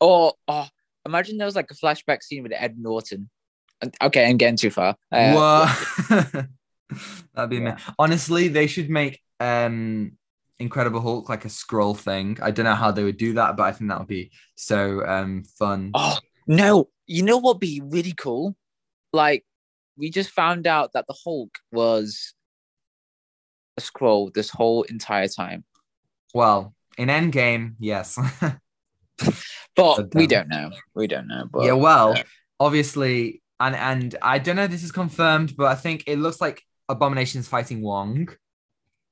Or 0.00 0.34
oh, 0.48 0.66
imagine 1.06 1.38
there 1.38 1.46
was 1.46 1.56
like 1.56 1.70
a 1.70 1.74
flashback 1.74 2.22
scene 2.22 2.42
with 2.42 2.52
Ed 2.52 2.76
Norton. 2.78 3.30
And- 3.80 3.94
Okay, 4.02 4.28
I'm 4.28 4.36
getting 4.36 4.56
too 4.56 4.70
far. 4.70 4.96
Uh, 5.12 5.32
what? 6.08 6.46
That'd 7.34 7.50
be 7.50 7.56
Yeah. 7.56 7.60
amazing. 7.62 7.78
Honestly, 7.98 8.48
they 8.48 8.66
should 8.66 8.90
make 8.90 9.20
um 9.40 10.12
Incredible 10.60 11.00
Hulk 11.00 11.28
like 11.28 11.44
a 11.44 11.48
scroll 11.48 11.94
thing. 11.94 12.38
I 12.40 12.52
don't 12.52 12.64
know 12.64 12.76
how 12.76 12.92
they 12.92 13.02
would 13.02 13.16
do 13.16 13.32
that, 13.34 13.56
but 13.56 13.64
I 13.64 13.72
think 13.72 13.90
that 13.90 13.98
would 13.98 14.08
be 14.08 14.30
so 14.54 15.04
um 15.06 15.42
fun. 15.58 15.90
Oh 15.94 16.18
no! 16.46 16.88
You 17.06 17.22
know 17.24 17.38
what'd 17.38 17.58
be 17.60 17.82
really 17.84 18.12
cool? 18.12 18.54
Like 19.12 19.44
we 19.96 20.10
just 20.10 20.30
found 20.30 20.66
out 20.66 20.92
that 20.92 21.06
the 21.08 21.14
Hulk 21.24 21.58
was 21.72 22.34
a 23.76 23.80
scroll 23.80 24.30
this 24.32 24.50
whole 24.50 24.82
entire 24.84 25.26
time, 25.28 25.64
Well, 26.32 26.74
in 26.96 27.08
Endgame, 27.08 27.74
yes. 27.80 28.16
but 29.76 30.14
we 30.14 30.22
um, 30.24 30.28
don't 30.28 30.48
know. 30.48 30.70
We 30.94 31.06
don't 31.06 31.28
know. 31.28 31.46
But 31.50 31.64
yeah, 31.64 31.72
well, 31.72 32.16
obviously, 32.60 33.42
and 33.60 33.74
and 33.74 34.14
I 34.22 34.38
don't 34.38 34.56
know 34.56 34.64
if 34.64 34.70
this 34.70 34.84
is 34.84 34.92
confirmed, 34.92 35.56
but 35.56 35.66
I 35.66 35.74
think 35.74 36.04
it 36.06 36.18
looks 36.18 36.40
like 36.40 36.62
Abomination's 36.88 37.48
fighting 37.48 37.82
Wong. 37.82 38.28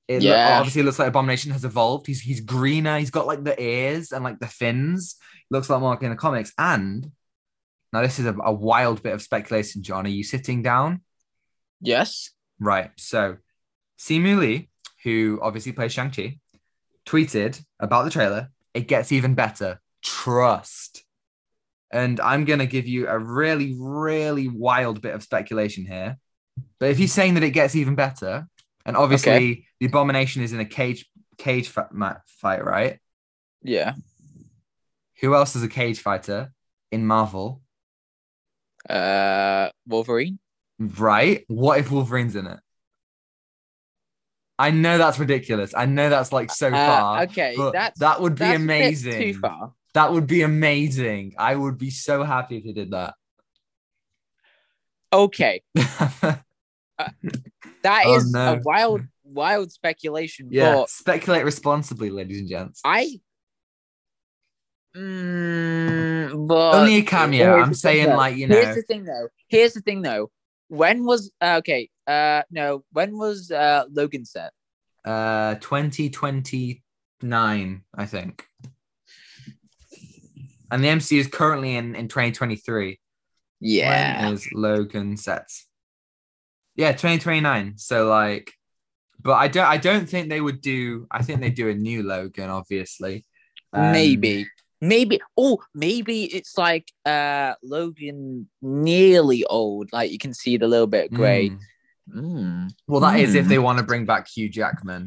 It 0.09 0.23
Yeah. 0.23 0.59
obviously 0.59 0.83
looks 0.83 0.99
like 0.99 1.09
Abomination 1.09 1.53
has 1.53 1.65
evolved. 1.65 2.07
He's 2.07 2.21
he's 2.21 2.41
greener. 2.41 2.99
He's 2.99 3.11
got 3.11 3.27
like 3.27 3.45
the 3.45 3.61
ears 3.61 4.13
and 4.13 4.25
like 4.25 4.39
the 4.41 4.47
fins. 4.49 5.17
Looks 5.51 5.71
like 5.71 5.81
more 5.81 5.91
like 5.91 6.03
in 6.03 6.11
the 6.11 6.17
comics. 6.17 6.53
And 6.59 7.11
now 7.93 8.03
this 8.03 8.19
is 8.19 8.27
a, 8.27 8.35
a 8.43 8.53
wild 8.53 9.03
bit 9.03 9.13
of 9.15 9.23
speculation. 9.23 9.83
John, 9.83 10.07
are 10.07 10.11
you 10.11 10.25
sitting 10.25 10.63
down? 10.63 11.03
yes. 11.81 12.31
Right. 12.61 12.91
So, 12.97 13.39
Simu 13.99 14.39
Liu, 14.39 14.63
who 15.03 15.41
obviously 15.43 15.73
plays 15.73 15.93
Shang 15.93 16.13
Chi, 16.13 16.39
tweeted 17.07 17.61
about 17.81 18.05
the 18.05 18.11
trailer. 18.11 18.51
It 18.73 18.87
gets 18.87 19.11
even 19.11 19.35
better. 19.35 19.81
Trust. 20.03 21.05
And 21.91 22.21
I'm 22.21 22.45
gonna 22.45 22.67
give 22.67 22.87
you 22.87 23.09
a 23.09 23.19
really, 23.19 23.75
really 23.79 24.49
wild 24.49 25.01
bit 25.03 25.15
of 25.15 25.23
speculation 25.23 25.85
here. 25.85 26.19
But 26.79 26.91
if 26.91 26.99
he's 26.99 27.13
saying 27.13 27.35
that 27.35 27.43
it 27.43 27.51
gets 27.51 27.75
even 27.77 27.95
better, 27.95 28.49
and 28.85 28.97
obviously 28.97 29.33
Okay. 29.33 29.67
the 29.81 29.87
abomination 29.87 30.43
is 30.43 30.53
in 30.53 30.61
a 30.61 30.65
cage 30.65 31.07
cage 31.39 31.69
fight, 31.69 32.65
right? 32.65 32.99
Yeah. 33.63 33.95
Who 35.21 35.35
else 35.35 35.55
is 35.55 35.63
a 35.63 35.69
cage 35.69 36.01
fighter 36.01 36.53
in 36.91 37.07
Marvel? 37.07 37.63
Uh, 38.89 39.71
Wolverine. 39.87 40.39
Right? 40.79 41.45
What 41.47 41.79
if 41.79 41.91
Wolverine's 41.91 42.35
in 42.37 42.47
it? 42.47 42.59
I 44.59 44.71
know 44.71 44.99
that's 44.99 45.19
ridiculous. 45.19 45.75
I 45.77 45.87
know 45.87 46.09
that's 46.11 46.33
like 46.33 46.51
so 46.51 46.69
Uh, 46.69 46.71
far. 46.73 47.23
okay, 47.23 47.55
but 47.57 47.73
that's 47.73 47.99
that 48.01 48.21
would 48.21 48.35
be 48.35 48.41
that's 48.41 48.57
a 48.57 48.59
bit 48.59 48.63
amazing. 48.65 49.21
Too 49.33 49.39
far. 49.39 49.73
That 49.95 50.13
would 50.13 50.27
be 50.27 50.43
amazing. 50.43 51.35
I 51.39 51.55
would 51.55 51.77
be 51.79 51.91
so 51.91 52.25
happy 52.25 52.57
if 52.57 52.65
you 52.65 52.73
did 52.73 52.91
that. 52.93 53.15
Okay, 55.13 55.63
that 55.75 56.43
Oh, 57.87 58.17
is 58.17 58.33
no. 58.33 58.55
a 58.55 58.61
wild, 58.65 59.03
wild 59.25 59.71
speculation. 59.71 60.49
yeah. 60.51 60.75
But 60.77 60.89
Speculate 60.89 61.45
responsibly, 61.45 62.09
ladies 62.09 62.39
and 62.41 62.49
gents. 62.49 62.81
I. 62.85 63.21
Mm, 64.97 66.47
but 66.47 66.75
Only 66.75 66.97
a 66.97 67.03
cameo. 67.03 67.61
I'm 67.61 67.75
saying, 67.75 68.09
though. 68.11 68.17
like, 68.17 68.37
you 68.37 68.47
know. 68.47 68.55
Here's 68.61 68.77
the 68.77 68.83
thing, 68.83 69.05
though. 69.05 69.29
Here's 69.49 69.73
the 69.75 69.81
thing, 69.83 70.01
though. 70.03 70.31
When 70.69 71.05
was 71.05 71.31
uh, 71.43 71.57
okay? 71.59 71.91
Uh, 72.07 72.43
no. 72.51 72.85
When 72.93 73.19
was 73.19 73.51
uh 73.51 73.85
Logan 73.93 74.25
set? 74.25 74.53
Uh 75.05 75.57
2029, 75.57 77.83
I 77.95 78.07
think. 78.07 78.47
And 80.73 80.83
the 80.83 80.89
MCU 80.89 81.19
is 81.19 81.29
currently 81.29 81.77
in, 81.77 81.95
in 81.95 82.09
2023. 82.09 82.99
Yeah. 83.61 84.25
When 84.25 84.33
is 84.35 84.49
Logan 84.53 85.17
sets? 85.17 85.69
Yeah, 86.75 86.93
2029. 86.93 87.75
So 87.77 88.09
like, 88.09 88.53
but 89.21 89.35
I 89.35 89.47
don't 89.49 89.67
I 89.67 89.77
don't 89.77 90.09
think 90.09 90.31
they 90.31 90.41
would 90.41 90.61
do 90.63 91.07
I 91.11 91.23
think 91.23 91.41
they 91.41 91.51
do 91.51 91.69
a 91.69 91.75
new 91.75 92.03
Logan, 92.03 92.51
obviously. 92.51 93.25
Um, 93.73 93.93
maybe. 93.93 94.47
Maybe. 94.81 95.21
Oh, 95.37 95.63
maybe 95.75 96.25
it's 96.25 96.59
like 96.59 96.91
uh 97.05 97.55
Logan 97.63 98.49
nearly 98.63 99.45
old. 99.45 99.93
Like 99.93 100.11
you 100.11 100.19
can 100.19 100.35
see 100.35 100.57
the 100.57 100.67
little 100.67 100.89
bit 100.89 101.13
gray. 101.13 101.51
mm. 101.51 101.59
Mm. 102.13 102.71
Well, 102.89 103.01
that 103.03 103.21
is 103.21 103.35
if 103.37 103.45
Hmm. 103.45 103.49
they 103.51 103.59
want 103.61 103.79
to 103.79 103.85
bring 103.85 104.07
back 104.07 104.27
Hugh 104.27 104.49
Jackman 104.49 105.07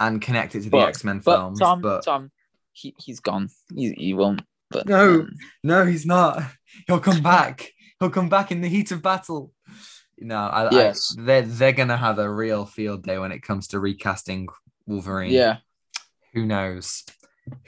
and 0.00 0.20
connect 0.20 0.56
it 0.56 0.62
to 0.62 0.70
the 0.70 0.78
X 0.78 1.04
Men 1.04 1.20
films. 1.20 1.60
Tom, 1.60 1.80
but 1.80 2.04
Tom, 2.04 2.32
he 2.72 2.92
he's 2.98 3.20
gone. 3.20 3.50
He 3.72 3.92
he 3.92 4.14
won't. 4.14 4.42
But 4.70 4.88
No. 4.88 5.20
um, 5.20 5.30
no, 5.62 5.84
he's 5.86 6.06
not. 6.06 6.42
He'll 6.86 7.00
come 7.00 7.22
back. 7.22 7.70
He'll 8.00 8.10
come 8.10 8.28
back 8.28 8.50
in 8.50 8.60
the 8.60 8.68
heat 8.68 8.90
of 8.90 9.02
battle. 9.02 9.52
No, 10.18 10.36
I, 10.38 10.68
Yes. 10.72 11.14
I, 11.18 11.22
they're 11.22 11.42
they're 11.42 11.72
gonna 11.72 11.96
have 11.96 12.18
a 12.18 12.30
real 12.32 12.66
field 12.66 13.02
day 13.04 13.18
when 13.18 13.32
it 13.32 13.42
comes 13.42 13.68
to 13.68 13.80
recasting 13.80 14.48
Wolverine. 14.86 15.32
yeah. 15.32 15.58
Who 16.32 16.44
knows? 16.46 17.04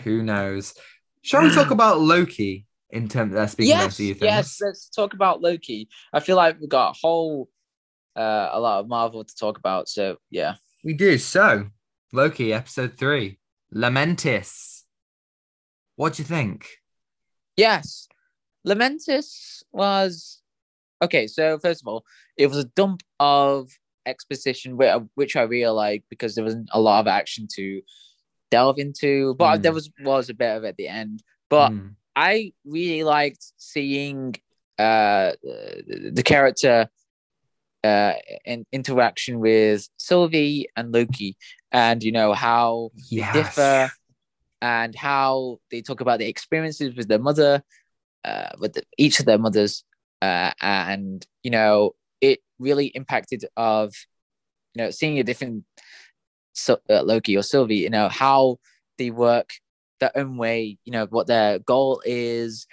Who 0.02 0.22
knows? 0.22 0.74
Shall 1.22 1.42
we 1.42 1.54
talk 1.54 1.70
about 1.78 2.00
Loki 2.00 2.66
in 2.90 3.08
terms 3.08 3.34
of 3.34 3.50
speaking 3.50 3.74
of 3.74 3.80
Yes. 3.82 3.94
MCU 3.94 4.08
things? 4.12 4.22
Yes. 4.22 4.58
Let's 4.60 4.88
talk 4.88 5.12
about 5.14 5.40
Loki. 5.42 5.88
I 6.12 6.20
feel 6.20 6.36
like 6.36 6.58
we've 6.60 6.68
got 6.68 6.90
a 6.96 6.98
whole 7.00 7.48
uh 8.16 8.48
a 8.52 8.58
lot 8.60 8.80
of 8.80 8.88
Marvel 8.88 9.22
to 9.24 9.36
talk 9.36 9.58
about. 9.58 9.88
So 9.88 10.16
yeah. 10.30 10.54
We 10.84 10.94
do. 10.94 11.18
So, 11.18 11.66
Loki, 12.12 12.52
episode 12.52 12.96
three, 12.96 13.38
Lamentis. 13.74 14.82
What 15.96 16.14
do 16.14 16.22
you 16.22 16.26
think? 16.26 16.68
Yes. 17.56 18.08
Lamentis 18.66 19.62
was 19.72 20.42
okay. 21.00 21.26
So 21.26 21.58
first 21.58 21.82
of 21.82 21.86
all, 21.88 22.04
it 22.36 22.48
was 22.48 22.58
a 22.58 22.64
dump 22.64 23.02
of 23.20 23.70
exposition, 24.06 24.76
whi- 24.76 25.00
which 25.14 25.36
I 25.36 25.42
really 25.42 25.70
like 25.70 26.04
because 26.10 26.34
there 26.34 26.44
wasn't 26.44 26.68
a 26.72 26.80
lot 26.80 27.00
of 27.00 27.06
action 27.06 27.46
to 27.56 27.82
delve 28.50 28.78
into, 28.78 29.34
but 29.34 29.58
Mm. 29.58 29.62
there 29.62 29.72
was 29.72 29.90
was 30.02 30.28
a 30.30 30.34
bit 30.34 30.56
of 30.56 30.64
at 30.64 30.76
the 30.76 30.88
end. 30.88 31.22
But 31.48 31.70
Hmm. 31.70 31.88
I 32.14 32.52
really 32.64 33.04
liked 33.04 33.52
seeing 33.56 34.34
uh 34.78 35.32
the, 35.42 36.22
character 36.24 36.88
uh 37.84 38.12
in 38.44 38.66
interaction 38.72 39.38
with 39.40 39.88
Sylvie 39.96 40.68
and 40.76 40.92
Loki, 40.92 41.36
and 41.72 42.02
you 42.02 42.12
know 42.12 42.32
how 42.34 42.90
yes. 43.08 43.32
differ 43.32 43.90
and 44.62 44.94
how 44.94 45.58
they 45.70 45.82
talk 45.82 46.00
about 46.00 46.18
the 46.18 46.28
experiences 46.28 46.94
with 46.96 47.08
their 47.08 47.18
mother, 47.18 47.62
uh, 48.24 48.50
with 48.58 48.74
the, 48.74 48.82
each 48.98 49.20
of 49.20 49.26
their 49.26 49.38
mothers, 49.38 49.84
uh, 50.22 50.52
and 50.60 51.26
you 51.42 51.50
know 51.50 51.92
it 52.20 52.40
really 52.58 52.86
impacted 52.86 53.44
of 53.56 53.94
you 54.74 54.82
know 54.82 54.90
seeing 54.90 55.18
a 55.18 55.24
different 55.24 55.64
so, 56.52 56.78
uh, 56.88 57.02
Loki 57.02 57.36
or 57.36 57.42
Sylvie, 57.42 57.76
you 57.76 57.90
know 57.90 58.08
how 58.08 58.58
they 58.98 59.10
work 59.10 59.50
their 60.00 60.16
own 60.16 60.36
way, 60.36 60.78
you 60.84 60.92
know 60.92 61.06
what 61.06 61.26
their 61.26 61.58
goal 61.58 62.02
is, 62.04 62.66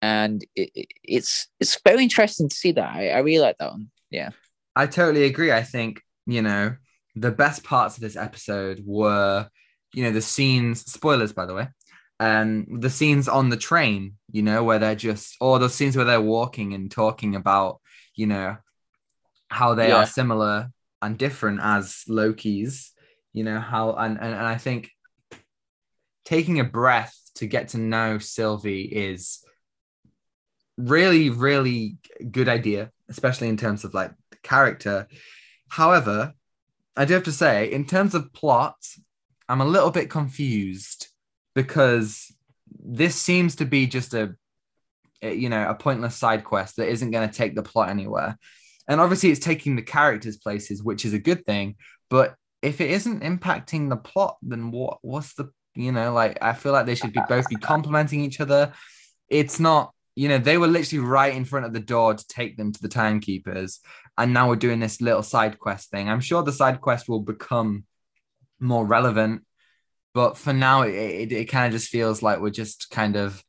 and 0.00 0.44
it, 0.54 0.70
it, 0.74 0.88
it's 1.02 1.48
it's 1.60 1.78
very 1.84 2.04
interesting 2.04 2.48
to 2.48 2.54
see 2.54 2.72
that. 2.72 2.94
I, 2.94 3.08
I 3.08 3.18
really 3.18 3.40
like 3.40 3.56
that 3.58 3.72
one. 3.72 3.90
Yeah, 4.10 4.30
I 4.76 4.86
totally 4.86 5.24
agree. 5.24 5.52
I 5.52 5.62
think 5.62 6.00
you 6.26 6.42
know 6.42 6.76
the 7.16 7.30
best 7.30 7.64
parts 7.64 7.96
of 7.96 8.02
this 8.02 8.16
episode 8.16 8.82
were 8.84 9.48
you 9.94 10.02
know 10.04 10.10
the 10.10 10.20
scenes 10.22 10.80
spoilers 10.90 11.32
by 11.32 11.46
the 11.46 11.54
way 11.54 11.68
um 12.20 12.80
the 12.80 12.90
scenes 12.90 13.28
on 13.28 13.48
the 13.48 13.56
train 13.56 14.14
you 14.30 14.42
know 14.42 14.62
where 14.64 14.78
they're 14.78 14.94
just 14.94 15.36
or 15.40 15.58
those 15.58 15.74
scenes 15.74 15.96
where 15.96 16.04
they're 16.04 16.20
walking 16.20 16.72
and 16.74 16.90
talking 16.90 17.34
about 17.34 17.80
you 18.14 18.26
know 18.26 18.56
how 19.48 19.74
they 19.74 19.88
Yeah. 19.88 20.00
are 20.00 20.06
similar 20.06 20.70
and 21.02 21.18
different 21.18 21.60
as 21.62 22.02
loki's 22.08 22.92
you 23.32 23.44
know 23.44 23.58
how 23.60 23.92
and, 23.94 24.16
and 24.18 24.34
and 24.34 24.46
i 24.46 24.56
think 24.56 24.90
taking 26.24 26.60
a 26.60 26.64
breath 26.64 27.14
to 27.34 27.46
get 27.46 27.68
to 27.68 27.78
know 27.78 28.18
sylvie 28.18 28.82
is 28.82 29.44
really 30.76 31.30
really 31.30 31.98
good 32.30 32.48
idea 32.48 32.90
especially 33.08 33.48
in 33.48 33.56
terms 33.56 33.84
of 33.84 33.94
like 33.94 34.12
the 34.30 34.36
character 34.42 35.06
however 35.68 36.32
i 36.96 37.04
do 37.04 37.14
have 37.14 37.24
to 37.24 37.32
say 37.32 37.70
in 37.70 37.84
terms 37.84 38.14
of 38.14 38.32
plot 38.32 38.76
i'm 39.48 39.60
a 39.60 39.66
little 39.66 39.90
bit 39.90 40.10
confused 40.10 41.08
because 41.54 42.32
this 42.84 43.16
seems 43.16 43.56
to 43.56 43.64
be 43.64 43.86
just 43.86 44.14
a, 44.14 44.34
you 45.22 45.48
know 45.48 45.68
a 45.68 45.74
pointless 45.74 46.16
side 46.16 46.44
quest 46.44 46.76
that 46.76 46.88
isn't 46.88 47.10
going 47.10 47.28
to 47.28 47.34
take 47.34 47.54
the 47.54 47.62
plot 47.62 47.88
anywhere. 47.88 48.36
And 48.86 49.00
obviously 49.00 49.30
it's 49.30 49.40
taking 49.40 49.76
the 49.76 49.82
characters 49.82 50.36
places 50.36 50.82
which 50.82 51.06
is 51.06 51.14
a 51.14 51.18
good 51.18 51.46
thing 51.46 51.76
but 52.10 52.34
if 52.60 52.82
it 52.82 52.90
isn't 52.90 53.22
impacting 53.22 53.88
the 53.88 53.96
plot 53.96 54.36
then 54.42 54.70
what 54.70 54.98
what's 55.00 55.34
the 55.34 55.50
you 55.74 55.90
know 55.90 56.12
like 56.12 56.36
i 56.42 56.52
feel 56.52 56.72
like 56.72 56.84
they 56.84 56.94
should 56.94 57.12
be 57.12 57.20
both 57.28 57.48
be 57.48 57.56
complementing 57.56 58.20
each 58.20 58.40
other. 58.40 58.72
It's 59.28 59.58
not 59.58 59.94
you 60.14 60.28
know 60.28 60.36
they 60.36 60.58
were 60.58 60.66
literally 60.66 61.04
right 61.04 61.34
in 61.34 61.46
front 61.46 61.64
of 61.64 61.72
the 61.72 61.80
door 61.80 62.12
to 62.12 62.26
take 62.28 62.58
them 62.58 62.72
to 62.72 62.82
the 62.82 62.88
timekeepers 62.88 63.80
and 64.18 64.34
now 64.34 64.48
we're 64.48 64.56
doing 64.56 64.80
this 64.80 65.00
little 65.00 65.22
side 65.22 65.58
quest 65.58 65.90
thing. 65.90 66.10
I'm 66.10 66.20
sure 66.20 66.42
the 66.42 66.52
side 66.52 66.82
quest 66.82 67.08
will 67.08 67.20
become 67.20 67.84
more 68.60 68.84
relevant. 68.84 69.42
But 70.14 70.38
for 70.38 70.52
now 70.52 70.82
it, 70.82 70.94
it, 70.94 71.32
it 71.32 71.44
kind 71.46 71.66
of 71.66 71.72
just 71.78 71.90
feels 71.90 72.22
like 72.22 72.40
we're 72.40 72.50
just 72.50 72.90
kind 72.90 73.16
of 73.16 73.42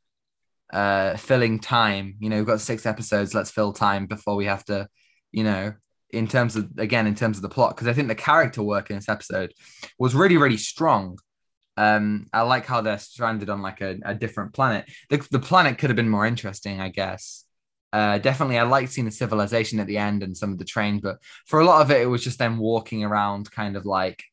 uh 0.72 1.16
filling 1.16 1.60
time. 1.60 2.16
You 2.18 2.30
know 2.30 2.36
we've 2.36 2.46
got 2.46 2.60
six 2.60 2.86
episodes 2.86 3.34
let's 3.34 3.50
fill 3.50 3.72
time 3.72 4.06
before 4.06 4.36
we 4.36 4.46
have 4.46 4.64
to 4.66 4.88
you 5.32 5.44
know 5.44 5.74
in 6.10 6.26
terms 6.28 6.56
of 6.56 6.70
again 6.78 7.06
in 7.06 7.14
terms 7.14 7.38
of 7.38 7.42
the 7.42 7.48
plot. 7.48 7.74
Because 7.74 7.88
i 7.88 7.92
think 7.92 8.08
the 8.08 8.14
character 8.14 8.62
work 8.62 8.90
in 8.90 8.96
this 8.96 9.08
episode 9.08 9.52
was 9.98 10.14
really 10.14 10.36
really 10.36 10.56
strong. 10.56 11.18
Um 11.76 12.26
i 12.32 12.42
like 12.42 12.66
how 12.66 12.80
they're 12.80 12.98
stranded 12.98 13.50
on 13.50 13.62
like 13.62 13.80
a, 13.80 13.98
a 14.04 14.14
different 14.14 14.52
planet. 14.52 14.86
The, 15.10 15.26
the 15.30 15.38
planet 15.38 15.78
could 15.78 15.90
have 15.90 15.96
been 15.96 16.08
more 16.08 16.26
interesting 16.26 16.80
i 16.80 16.88
guess. 16.88 17.44
Uh 17.92 18.18
definitely 18.18 18.58
i 18.58 18.62
like 18.64 18.88
seeing 18.88 19.04
the 19.04 19.12
civilization 19.12 19.78
at 19.78 19.86
the 19.86 19.98
end 19.98 20.24
and 20.24 20.36
some 20.36 20.50
of 20.52 20.58
the 20.58 20.64
trains 20.64 21.00
but 21.00 21.18
for 21.46 21.60
a 21.60 21.64
lot 21.64 21.82
of 21.82 21.92
it 21.92 22.00
it 22.02 22.06
was 22.06 22.24
just 22.24 22.40
them 22.40 22.58
walking 22.58 23.04
around 23.04 23.50
kind 23.52 23.76
of 23.76 23.86
like 23.86 24.24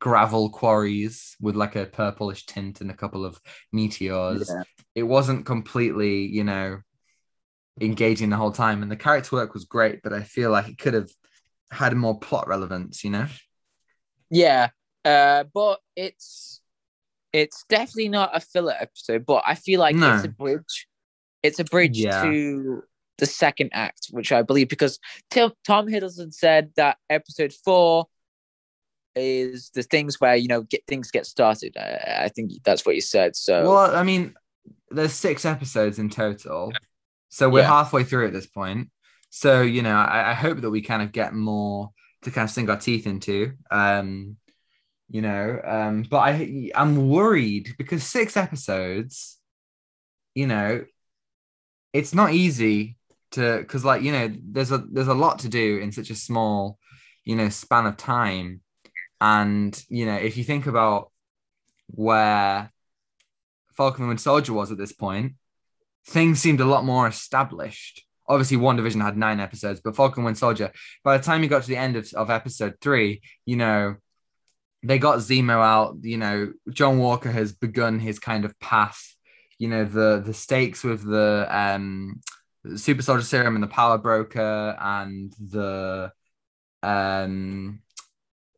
gravel 0.00 0.50
quarries 0.50 1.36
with 1.40 1.54
like 1.54 1.76
a 1.76 1.86
purplish 1.86 2.46
tint 2.46 2.80
and 2.80 2.90
a 2.90 2.94
couple 2.94 3.24
of 3.24 3.40
meteors 3.72 4.48
Yeah. 4.48 4.62
it 4.94 5.02
wasn't 5.04 5.46
completely 5.46 6.24
you 6.26 6.42
know 6.42 6.80
engaging 7.80 8.30
the 8.30 8.36
whole 8.36 8.52
time 8.52 8.82
and 8.82 8.90
the 8.90 8.96
character 8.96 9.36
work 9.36 9.54
was 9.54 9.64
great 9.66 10.02
but 10.02 10.12
i 10.12 10.22
feel 10.22 10.50
like 10.50 10.68
it 10.68 10.78
could 10.78 10.94
have 10.94 11.10
had 11.70 11.94
more 11.96 12.18
plot 12.18 12.48
relevance 12.48 13.04
you 13.04 13.10
know 13.10 13.26
yeah. 14.30 14.68
Uh, 15.04 15.44
but 15.52 15.80
it's 15.96 16.60
it's 17.32 17.64
definitely 17.68 18.08
not 18.08 18.30
a 18.36 18.40
filler 18.40 18.74
episode. 18.78 19.24
But 19.26 19.42
I 19.46 19.54
feel 19.54 19.80
like 19.80 19.96
No. 19.96 20.14
it's 20.14 20.24
a 20.24 20.28
bridge. 20.28 20.86
It's 21.42 21.58
a 21.58 21.64
bridge 21.64 21.98
Yeah. 21.98 22.22
to 22.22 22.84
the 23.18 23.26
second 23.26 23.70
act, 23.72 24.08
which 24.10 24.30
I 24.30 24.42
believe 24.42 24.68
because 24.68 24.98
Tim, 25.30 25.50
Tom 25.66 25.86
Hiddleston 25.88 26.32
said 26.32 26.70
that 26.76 26.98
episode 27.08 27.52
four 27.52 28.06
is 29.16 29.70
the 29.74 29.82
things 29.82 30.20
where 30.20 30.36
you 30.36 30.48
know 30.48 30.62
get 30.62 30.86
things 30.86 31.10
get 31.10 31.26
started. 31.26 31.76
I, 31.76 32.24
I 32.24 32.28
think 32.28 32.52
that's 32.64 32.84
what 32.86 32.94
you 32.94 33.00
said. 33.00 33.36
So 33.36 33.66
well 33.66 33.96
i 33.96 34.02
mean 34.02 34.34
there's 34.90 35.12
six 35.12 35.44
episodes 35.44 35.98
in 35.98 36.10
total 36.10 36.72
so 37.28 37.48
we're 37.48 37.62
Yeah. 37.62 37.68
halfway 37.68 38.04
through 38.04 38.26
at 38.26 38.32
this 38.32 38.46
point 38.46 38.90
so 39.30 39.62
you 39.62 39.82
know 39.82 39.96
I, 39.96 40.30
I 40.30 40.34
hope 40.34 40.60
that 40.60 40.70
we 40.70 40.82
kind 40.82 41.02
of 41.02 41.12
get 41.12 41.34
more 41.34 41.90
to 42.22 42.30
kind 42.30 42.44
of 42.44 42.50
sink 42.50 42.68
our 42.68 42.76
teeth 42.76 43.06
into 43.06 43.52
um 43.70 44.36
you 45.08 45.22
know 45.22 45.60
um 45.64 46.04
but 46.10 46.18
i 46.18 46.70
i'm 46.74 47.08
worried 47.08 47.74
because 47.78 48.04
six 48.04 48.36
episodes 48.36 49.38
you 50.34 50.46
know 50.46 50.84
it's 51.92 52.14
not 52.14 52.32
easy 52.32 52.96
to 53.32 53.58
because 53.58 53.84
like 53.84 54.02
you 54.02 54.12
know 54.12 54.32
there's 54.44 54.72
a 54.72 54.78
there's 54.78 55.08
a 55.08 55.14
lot 55.14 55.40
to 55.40 55.48
do 55.48 55.78
in 55.78 55.92
such 55.92 56.10
a 56.10 56.14
small 56.14 56.78
you 57.24 57.36
know 57.36 57.48
span 57.48 57.86
of 57.86 57.96
time 57.96 58.60
and 59.20 59.84
you 59.88 60.06
know 60.06 60.16
if 60.16 60.36
you 60.36 60.44
think 60.44 60.66
about 60.66 61.10
where 61.88 62.72
falcon 63.76 64.08
and 64.08 64.20
soldier 64.20 64.52
was 64.52 64.70
at 64.70 64.78
this 64.78 64.92
point 64.92 65.34
things 66.06 66.40
seemed 66.40 66.60
a 66.60 66.64
lot 66.64 66.84
more 66.84 67.06
established. 67.06 68.04
Obviously 68.28 68.56
WandaVision 68.56 69.02
had 69.02 69.16
nine 69.16 69.40
episodes 69.40 69.80
but 69.82 69.96
falcon 69.96 70.24
and 70.24 70.38
soldier 70.38 70.72
by 71.02 71.18
the 71.18 71.24
time 71.24 71.42
you 71.42 71.48
got 71.48 71.62
to 71.62 71.68
the 71.68 71.76
end 71.76 71.96
of, 71.96 72.08
of 72.14 72.30
episode 72.30 72.74
three 72.80 73.22
you 73.44 73.56
know 73.56 73.96
they 74.82 74.98
got 74.98 75.18
zemo 75.18 75.62
out 75.62 75.96
you 76.02 76.16
know 76.16 76.52
john 76.70 76.98
walker 76.98 77.30
has 77.30 77.52
begun 77.52 77.98
his 77.98 78.18
kind 78.18 78.44
of 78.44 78.58
path. 78.60 79.14
You 79.58 79.68
know 79.68 79.84
the 79.84 80.22
the 80.24 80.32
stakes 80.32 80.82
with 80.84 81.04
the 81.04 81.46
um 81.50 82.20
super 82.76 83.02
soldier 83.02 83.24
serum 83.24 83.56
and 83.56 83.62
the 83.62 83.68
power 83.68 83.98
broker 83.98 84.76
and 84.80 85.34
the 85.38 86.12
um 86.82 87.82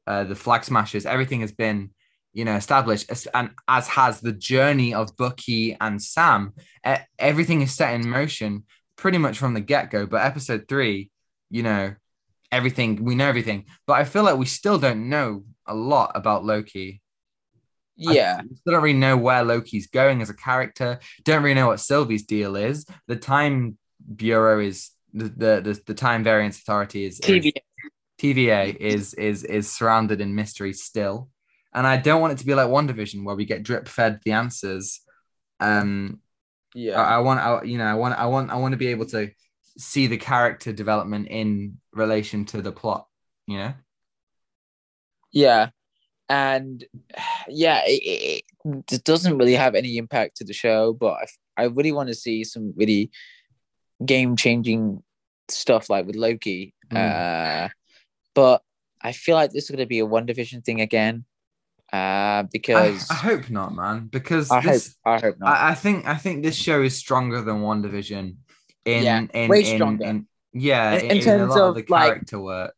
uh 0.06 0.24
the 0.24 0.34
flag 0.34 0.64
smashers 0.64 1.06
everything 1.06 1.40
has 1.40 1.52
been 1.52 1.90
you 2.32 2.44
know 2.44 2.54
established 2.56 3.10
as- 3.10 3.28
and 3.34 3.50
as 3.68 3.88
has 3.88 4.20
the 4.20 4.32
journey 4.32 4.94
of 4.94 5.16
bucky 5.16 5.76
and 5.80 6.02
sam 6.02 6.52
E- 6.86 6.96
everything 7.18 7.62
is 7.62 7.74
set 7.74 7.94
in 7.94 8.08
motion 8.08 8.64
pretty 8.96 9.18
much 9.18 9.38
from 9.38 9.54
the 9.54 9.60
get-go 9.60 10.06
but 10.06 10.24
episode 10.24 10.66
three 10.68 11.10
you 11.50 11.62
know 11.62 11.94
everything 12.50 13.04
we 13.04 13.14
know 13.14 13.28
everything 13.28 13.64
but 13.86 13.94
i 13.94 14.04
feel 14.04 14.22
like 14.22 14.36
we 14.36 14.46
still 14.46 14.78
don't 14.78 15.08
know 15.08 15.44
a 15.66 15.74
lot 15.74 16.12
about 16.14 16.44
loki 16.44 17.00
I 18.04 18.14
yeah, 18.14 18.40
still 18.40 18.72
don't 18.74 18.82
really 18.82 18.98
know 18.98 19.16
where 19.16 19.44
Loki's 19.44 19.86
going 19.86 20.22
as 20.22 20.30
a 20.30 20.34
character. 20.34 20.98
Don't 21.24 21.42
really 21.42 21.54
know 21.54 21.68
what 21.68 21.78
Sylvie's 21.78 22.24
deal 22.24 22.56
is. 22.56 22.86
The 23.06 23.16
Time 23.16 23.78
Bureau 24.16 24.58
is 24.60 24.90
the 25.12 25.24
the 25.24 25.60
the, 25.62 25.80
the 25.86 25.94
Time 25.94 26.24
Variance 26.24 26.58
Authority 26.58 27.04
is, 27.04 27.20
is 27.20 27.26
TV. 27.26 27.52
TVA 28.22 28.76
is 28.76 29.14
is 29.14 29.42
is 29.44 29.70
surrounded 29.70 30.20
in 30.20 30.35
mystery 30.35 30.72
still, 30.72 31.28
and 31.74 31.87
I 31.87 31.96
don't 31.96 32.20
want 32.20 32.35
it 32.35 32.38
to 32.38 32.46
be 32.46 32.54
like 32.54 32.68
WandaVision 32.68 33.24
where 33.24 33.35
we 33.35 33.44
get 33.44 33.64
drip 33.64 33.88
fed 33.88 34.20
the 34.24 34.32
answers. 34.32 35.00
Um, 35.58 36.20
Yeah, 36.74 37.00
I, 37.00 37.16
I 37.16 37.18
want 37.18 37.40
I, 37.40 37.62
you 37.64 37.78
know 37.78 37.85
I 37.85 37.94
want 37.94 38.18
I 38.18 38.26
want 38.26 38.50
I 38.50 38.56
want 38.56 38.72
to 38.72 38.78
be 38.78 38.88
able 38.88 39.06
to 39.06 39.30
see 39.76 40.06
the 40.06 40.18
character 40.18 40.72
development 40.72 41.28
in 41.28 41.78
relation 41.92 42.44
to 42.46 42.62
the 42.62 42.72
plot. 42.72 43.08
You 43.46 43.58
know. 43.58 43.74
Yeah, 45.32 45.70
and 46.28 46.85
yeah, 47.48 47.82
it, 47.85 48.42
it, 48.64 48.85
it 48.92 49.04
doesn't 49.04 49.37
really 49.37 49.54
have 49.54 49.74
any 49.74 49.96
impact 49.96 50.37
to 50.37 50.44
the 50.44 50.52
show, 50.52 50.92
but 50.92 51.14
I, 51.56 51.62
I 51.62 51.64
really 51.64 51.92
want 51.92 52.08
to 52.08 52.14
see 52.14 52.44
some 52.44 52.72
really 52.76 53.11
game 54.04 54.37
changing 54.37 55.02
stuff 55.48 55.90
like 55.90 56.06
with 56.06 56.16
Loki. 56.16 56.74
Uh, 56.94 57.68
but 58.34 58.62
I 59.00 59.12
feel 59.12 59.34
like 59.36 59.52
this 59.52 59.64
is 59.64 59.70
going 59.70 59.80
to 59.80 59.86
be 59.86 60.00
a 60.00 60.06
WandaVision 60.06 60.64
thing 60.64 60.80
again, 60.80 61.24
uh, 61.92 62.44
because 62.52 63.10
I 63.10 63.14
hope 63.14 63.50
not, 63.50 63.74
man. 63.74 64.06
Because 64.10 64.50
I, 64.50 64.60
this, 64.60 64.96
hope 65.04 65.16
I 65.22 65.26
hope 65.26 65.38
not. 65.38 65.48
I, 65.48 65.70
I 65.70 65.74
think 65.74 66.06
I 66.06 66.14
think 66.16 66.42
this 66.42 66.56
show 66.56 66.82
is 66.82 66.96
stronger 66.96 67.42
than 67.42 67.56
WandaVision. 67.56 68.36
In 68.84 69.04
Yeah, 69.04 69.26
in, 69.32 69.50
way 69.50 69.60
in, 69.60 69.76
stronger. 69.76 70.04
in- 70.04 70.26
yeah, 70.52 70.94
In- 70.94 71.04
in, 71.04 71.16
in 71.18 71.24
terms 71.24 71.54
a 71.54 71.58
lot 71.58 71.68
of, 71.68 71.74
the 71.76 71.84
like- 71.88 72.08
character 72.12 72.40
work. 72.40 72.74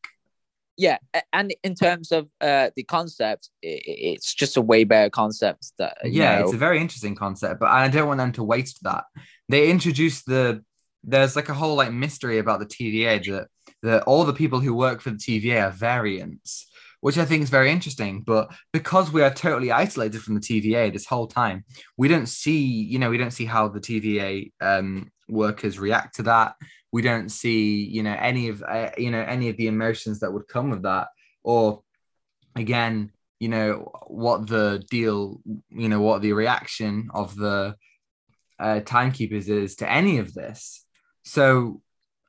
yeah, 0.77 0.99
and 1.33 1.55
in 1.63 1.75
terms 1.75 2.13
of 2.13 2.29
uh, 2.41 2.71
the 2.77 2.83
concept, 2.85 3.51
i 3.65 3.69
i- 3.69 3.83
it's 4.13 4.35
just 4.35 4.57
a 4.57 4.61
way 4.61 4.85
better 4.85 5.11
concept. 5.11 5.73
That 5.79 5.97
you 6.05 6.21
Yeah, 6.23 6.39
know, 6.39 6.45
it's 6.45 6.53
a 6.53 6.59
very 6.59 6.81
interesting 6.81 7.15
concept, 7.15 7.61
but 7.61 7.71
I 7.71 7.89
don't 7.89 8.07
want 8.09 8.19
them 8.19 8.33
to 8.33 8.45
waste 8.45 8.83
that. 8.83 9.05
They 9.49 9.71
introduced 9.71 10.27
the 10.27 10.63
there's 11.03 11.37
like 11.37 11.49
a 11.51 11.55
whole 11.55 11.75
like 11.77 11.93
mystery 11.93 12.39
about 12.39 12.61
the 12.61 12.67
TVA 12.67 13.19
that 13.33 13.49
that 13.85 14.03
all 14.05 14.25
the 14.25 14.33
people 14.33 14.61
who 14.61 14.75
work 14.75 15.01
for 15.01 15.11
the 15.11 15.17
TVA 15.17 15.67
are 15.67 15.71
variants, 15.71 16.67
which 17.01 17.19
I 17.19 17.27
think 17.27 17.43
is 17.43 17.51
very 17.51 17.71
interesting. 17.71 18.23
But 18.23 18.51
because 18.73 19.13
we 19.13 19.23
are 19.23 19.33
totally 19.33 19.71
isolated 19.71 20.23
from 20.23 20.35
the 20.35 20.41
TVA 20.41 20.93
this 20.93 21.07
whole 21.07 21.27
time, 21.27 21.65
we 21.99 22.09
don't 22.09 22.27
see, 22.27 22.65
you 22.65 22.99
know, 22.99 23.11
we 23.11 23.19
don't 23.19 23.31
see 23.31 23.45
how 23.45 23.69
the 23.69 23.81
TVA 23.81 24.53
um, 24.63 25.13
workers 25.29 25.79
react 25.79 26.17
to 26.17 26.23
that. 26.25 26.55
We 26.93 27.03
don't 27.03 27.29
see, 27.29 27.85
you 27.85 28.03
know, 28.03 28.17
any 28.19 28.49
of, 28.49 28.63
uh, 28.63 28.91
you 28.97 29.11
know, 29.11 29.21
any 29.21 29.51
of 29.51 29.59
the 29.59 29.67
emotions 29.67 30.21
that 30.21 30.33
would 30.33 30.49
come 30.49 30.71
with 30.71 30.83
that, 30.83 31.09
or 31.43 31.83
again, 32.57 33.13
you 33.39 33.49
know, 33.49 33.93
what 34.07 34.47
the 34.47 34.83
deal, 34.89 35.41
you 35.71 35.91
know, 35.91 36.01
what 36.01 36.23
the 36.23 36.33
reaction 36.33 37.11
of 37.13 37.37
the 37.37 37.75
uh, 38.59 38.81
timekeepers 38.81 39.51
is 39.51 39.77
to 39.77 39.91
any 39.91 40.19
of 40.19 40.33
this. 40.33 40.87
So 41.25 41.83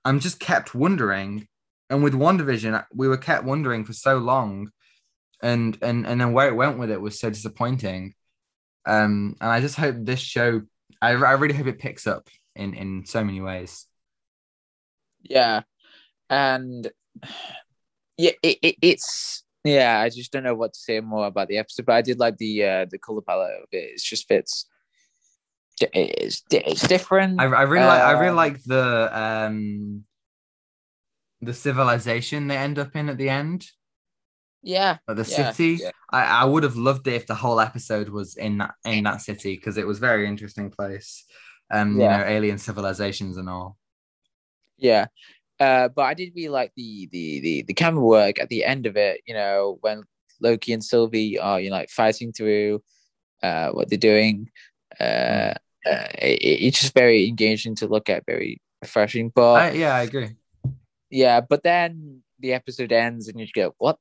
I'm 0.05 0.19
just 0.19 0.39
kept 0.39 0.73
wondering 0.73 1.47
and 1.89 2.03
with 2.03 2.13
WandaVision, 2.13 2.83
we 2.93 3.07
were 3.07 3.17
kept 3.17 3.43
wondering 3.43 3.85
for 3.85 3.93
so 3.93 4.17
long, 4.17 4.71
and 5.41 5.77
and 5.81 6.07
and 6.07 6.19
then 6.19 6.33
where 6.33 6.47
it 6.47 6.55
went 6.55 6.79
with 6.79 6.89
it 6.89 7.01
was 7.01 7.19
so 7.19 7.29
disappointing. 7.29 8.15
Um, 8.85 9.35
and 9.41 9.51
I 9.51 9.61
just 9.61 9.75
hope 9.75 9.95
this 9.99 10.19
show, 10.19 10.61
I, 11.01 11.11
I 11.11 11.33
really 11.33 11.55
hope 11.55 11.67
it 11.67 11.79
picks 11.79 12.07
up 12.07 12.27
in 12.55 12.73
in 12.73 13.05
so 13.05 13.23
many 13.23 13.41
ways. 13.41 13.85
Yeah, 15.21 15.61
and 16.29 16.89
yeah, 18.17 18.31
it, 18.41 18.57
it, 18.61 18.75
it's 18.81 19.43
yeah. 19.63 19.99
I 19.99 20.09
just 20.09 20.31
don't 20.31 20.43
know 20.43 20.55
what 20.55 20.73
to 20.73 20.79
say 20.79 20.99
more 21.01 21.27
about 21.27 21.49
the 21.49 21.57
episode, 21.59 21.85
but 21.85 21.95
I 21.95 22.01
did 22.01 22.19
like 22.19 22.37
the 22.37 22.63
uh, 22.63 22.85
the 22.89 22.97
color 22.97 23.21
palette 23.21 23.61
of 23.61 23.69
it. 23.71 23.93
It 23.93 24.01
just 24.01 24.27
fits. 24.27 24.65
It's 25.81 26.43
it's 26.51 26.87
different. 26.87 27.39
I, 27.39 27.45
I 27.45 27.63
really 27.63 27.85
uh, 27.85 27.87
like 27.87 28.01
I 28.01 28.11
really 28.11 28.27
uh, 28.29 28.33
like 28.33 28.63
the 28.63 29.19
um 29.19 30.05
the 31.41 31.53
civilization 31.53 32.47
they 32.47 32.57
end 32.57 32.79
up 32.79 32.95
in 32.95 33.09
at 33.09 33.17
the 33.17 33.29
end. 33.29 33.67
Yeah. 34.63 34.97
Or 35.07 35.13
the 35.13 35.29
yeah, 35.29 35.51
city. 35.51 35.83
Yeah. 35.83 35.91
I, 36.11 36.23
I 36.23 36.45
would 36.45 36.63
have 36.63 36.75
loved 36.75 37.07
it 37.07 37.13
if 37.13 37.27
the 37.27 37.35
whole 37.35 37.59
episode 37.59 38.09
was 38.09 38.35
in 38.35 38.57
that 38.57 38.73
in 38.83 39.03
that 39.03 39.21
city 39.21 39.55
because 39.55 39.77
it 39.77 39.85
was 39.85 39.99
very 39.99 40.27
interesting 40.27 40.71
place. 40.71 41.23
Um, 41.71 41.99
yeah. 41.99 42.19
you 42.19 42.23
know, 42.23 42.29
alien 42.29 42.57
civilizations 42.57 43.37
and 43.37 43.49
all. 43.49 43.77
Yeah. 44.77 45.07
Uh, 45.59 45.87
but 45.89 46.03
I 46.03 46.13
did 46.13 46.33
really 46.35 46.49
like 46.49 46.71
the 46.75 47.07
the 47.11 47.39
the 47.41 47.61
the 47.63 47.73
camera 47.73 48.03
work 48.03 48.39
at 48.39 48.49
the 48.49 48.65
end 48.65 48.85
of 48.85 48.97
it. 48.97 49.21
You 49.25 49.35
know, 49.35 49.77
when 49.81 50.03
Loki 50.41 50.73
and 50.73 50.83
Sylvie 50.83 51.39
are 51.39 51.59
you 51.59 51.69
know 51.69 51.77
like 51.77 51.89
fighting 51.89 52.33
through 52.33 52.83
uh, 53.43 53.69
what 53.69 53.89
they're 53.89 53.97
doing. 53.97 54.49
Uh, 54.99 55.03
mm. 55.03 55.55
Uh, 55.85 56.07
it, 56.17 56.39
it's 56.41 56.79
just 56.81 56.93
very 56.93 57.27
engaging 57.27 57.75
to 57.75 57.87
look 57.87 58.09
at, 58.09 58.25
very 58.25 58.61
refreshing. 58.81 59.31
But 59.33 59.61
I, 59.61 59.71
yeah, 59.71 59.95
I 59.95 60.01
agree 60.01 60.35
yeah, 61.15 61.41
but 61.41 61.63
then 61.63 62.23
the 62.39 62.53
episode 62.53 62.91
ends 62.91 63.27
and 63.27 63.39
you 63.39 63.47
go, 63.53 63.73
what? 63.77 63.97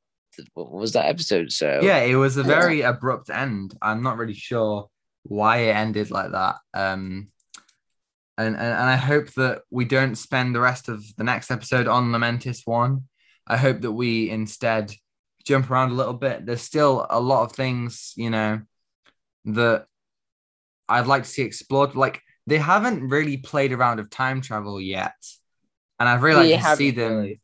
What 0.55 0.73
was 0.73 0.94
that 0.94 1.07
episode? 1.07 1.53
So 1.53 1.79
yeah, 1.81 1.99
it 1.99 2.16
was 2.16 2.37
a 2.37 2.42
very 2.42 2.81
yeah. 2.81 2.88
abrupt 2.88 3.31
end. 3.31 3.73
I'm 3.81 4.03
not 4.03 4.18
really 4.18 4.35
sure 4.35 4.88
why 5.23 5.59
it 5.59 5.77
ended 5.77 6.11
like 6.11 6.33
that. 6.33 6.57
Um, 6.75 7.29
and, 8.37 8.57
and 8.57 8.57
and 8.57 8.90
I 8.90 8.97
hope 8.97 9.33
that 9.35 9.62
we 9.70 9.85
don't 9.85 10.16
spend 10.16 10.53
the 10.53 10.61
rest 10.61 10.88
of 10.88 11.05
the 11.16 11.23
next 11.23 11.53
episode 11.53 11.87
on 11.87 12.11
Lamentis 12.11 12.62
one. 12.64 13.05
I 13.47 13.57
hope 13.57 13.83
that 13.83 13.92
we 13.92 14.29
instead 14.29 14.92
jump 15.44 15.70
around 15.70 15.92
a 15.92 15.94
little 15.94 16.14
bit. 16.14 16.44
There's 16.44 16.62
still 16.62 17.07
a 17.09 17.20
lot 17.20 17.44
of 17.44 17.53
things, 17.53 18.12
you 18.16 18.31
know, 18.31 18.62
that 19.44 19.87
I'd 20.88 21.07
like 21.07 21.25
to 21.25 21.29
see 21.29 21.42
explored. 21.42 21.94
Like 21.94 22.20
they 22.47 22.59
haven't 22.59 23.09
really 23.09 23.37
played 23.37 23.73
around 23.73 24.01
of 24.01 24.11
time 24.11 24.40
travel 24.40 24.81
yet 24.81 25.14
and 25.99 26.09
I'd 26.09 26.23
really 26.23 26.51
like 26.51 26.62
to 26.62 26.77
see 26.77 26.90
them. 26.90 27.16
Really. 27.16 27.40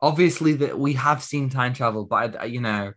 Obviously, 0.00 0.52
that 0.54 0.78
we 0.78 0.94
have 0.94 1.22
seen 1.22 1.48
time 1.48 1.72
travel, 1.72 2.04
but 2.04 2.40
I, 2.40 2.44
you 2.44 2.60
know, 2.60 2.92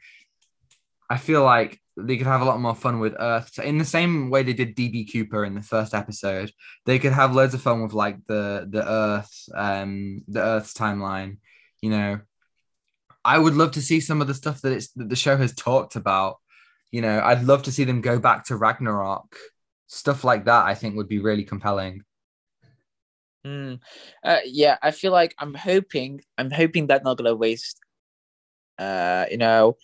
I 1.09 1.17
feel 1.17 1.43
like 1.43 1.79
they 1.95 2.17
could 2.17 2.27
have 2.27 2.41
a 2.41 2.45
lot 2.45 2.59
more 2.59 2.75
fun 2.75 2.99
with 2.99 3.15
Earth. 3.17 3.51
So 3.53 3.63
in 3.63 3.77
the 3.77 3.85
same 3.85 4.29
way 4.29 4.43
they 4.43 4.53
did 4.53 4.75
DB 4.75 5.11
Cooper 5.11 5.45
in 5.45 5.55
the 5.55 5.61
first 5.61 5.93
episode, 5.93 6.51
they 6.85 6.99
could 6.99 7.13
have 7.13 7.33
loads 7.33 7.53
of 7.53 7.61
fun 7.61 7.81
with 7.81 7.93
like 7.93 8.17
the 8.27 8.67
the 8.69 8.87
Earth, 8.87 9.49
um, 9.55 10.23
the 10.27 10.41
Earth's 10.41 10.73
timeline. 10.73 11.37
You 11.81 11.91
know, 11.91 12.19
I 13.23 13.37
would 13.37 13.55
love 13.55 13.71
to 13.71 13.81
see 13.81 14.01
some 14.01 14.21
of 14.21 14.27
the 14.27 14.33
stuff 14.33 14.61
that 14.61 14.73
it's 14.73 14.89
that 14.93 15.09
the 15.09 15.15
show 15.15 15.37
has 15.37 15.55
talked 15.55 15.95
about. 15.95 16.37
You 16.91 17.01
know, 17.01 17.21
I'd 17.23 17.43
love 17.43 17.63
to 17.63 17.71
see 17.71 17.85
them 17.85 18.01
go 18.01 18.19
back 18.19 18.45
to 18.45 18.57
Ragnarok. 18.57 19.35
Stuff 19.87 20.23
like 20.23 20.45
that, 20.45 20.65
I 20.65 20.75
think, 20.75 20.95
would 20.95 21.07
be 21.07 21.19
really 21.19 21.43
compelling. 21.43 22.03
Mm. 23.45 23.79
Uh, 24.23 24.39
yeah, 24.45 24.77
I 24.81 24.91
feel 24.91 25.11
like 25.11 25.33
I'm 25.39 25.53
hoping 25.53 26.21
I'm 26.37 26.51
hoping 26.51 26.87
that 26.87 27.03
not 27.03 27.17
gonna 27.17 27.35
waste. 27.35 27.79
Uh, 28.77 29.25
you 29.31 29.37
know, 29.37 29.77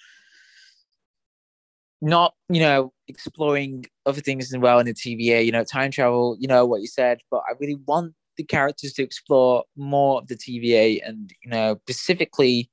not 2.02 2.36
you 2.50 2.60
know 2.60 2.94
exploring 3.08 3.86
other 4.06 4.22
things 4.22 4.54
as 4.54 4.60
well 4.60 4.80
in 4.80 4.86
the 4.86 4.94
TVA. 4.94 5.46
You 5.46 5.54
know, 5.54 5.64
time 5.64 5.92
travel. 5.92 6.36
You 6.40 6.48
know 6.48 6.66
what 6.66 6.82
you 6.82 6.88
said, 6.88 7.20
but 7.32 7.44
I 7.50 7.54
really 7.60 7.80
want 7.88 8.14
the 8.36 8.44
characters 8.44 8.94
to 8.94 9.04
explore 9.04 9.64
more 9.78 10.20
of 10.20 10.28
the 10.28 10.36
TVA 10.36 11.00
and 11.08 11.32
you 11.44 11.50
know 11.50 11.80
specifically 11.84 12.70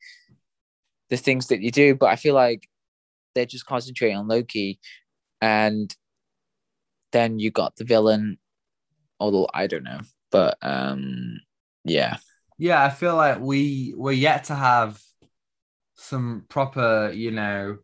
the 1.10 1.16
things 1.16 1.46
that 1.48 1.60
you 1.60 1.70
do. 1.70 1.94
But 1.94 2.06
I 2.06 2.16
feel 2.16 2.34
like 2.34 2.68
they're 3.34 3.46
just 3.46 3.66
concentrating 3.66 4.16
on 4.16 4.26
Loki, 4.26 4.80
and 5.40 5.94
then 7.12 7.38
you 7.38 7.50
got 7.50 7.76
the 7.76 7.84
villain. 7.84 8.38
Although 9.18 9.48
I 9.52 9.66
don't 9.66 9.84
know. 9.84 10.00
But 10.30 10.56
um, 10.62 11.40
yeah, 11.84 12.16
yeah, 12.58 12.84
I 12.84 12.90
feel 12.90 13.16
like 13.16 13.40
we 13.40 13.94
we're 13.96 14.12
yet 14.12 14.44
to 14.44 14.54
have 14.54 15.00
some 15.94 16.44
proper, 16.48 17.10
you 17.14 17.30
know, 17.30 17.78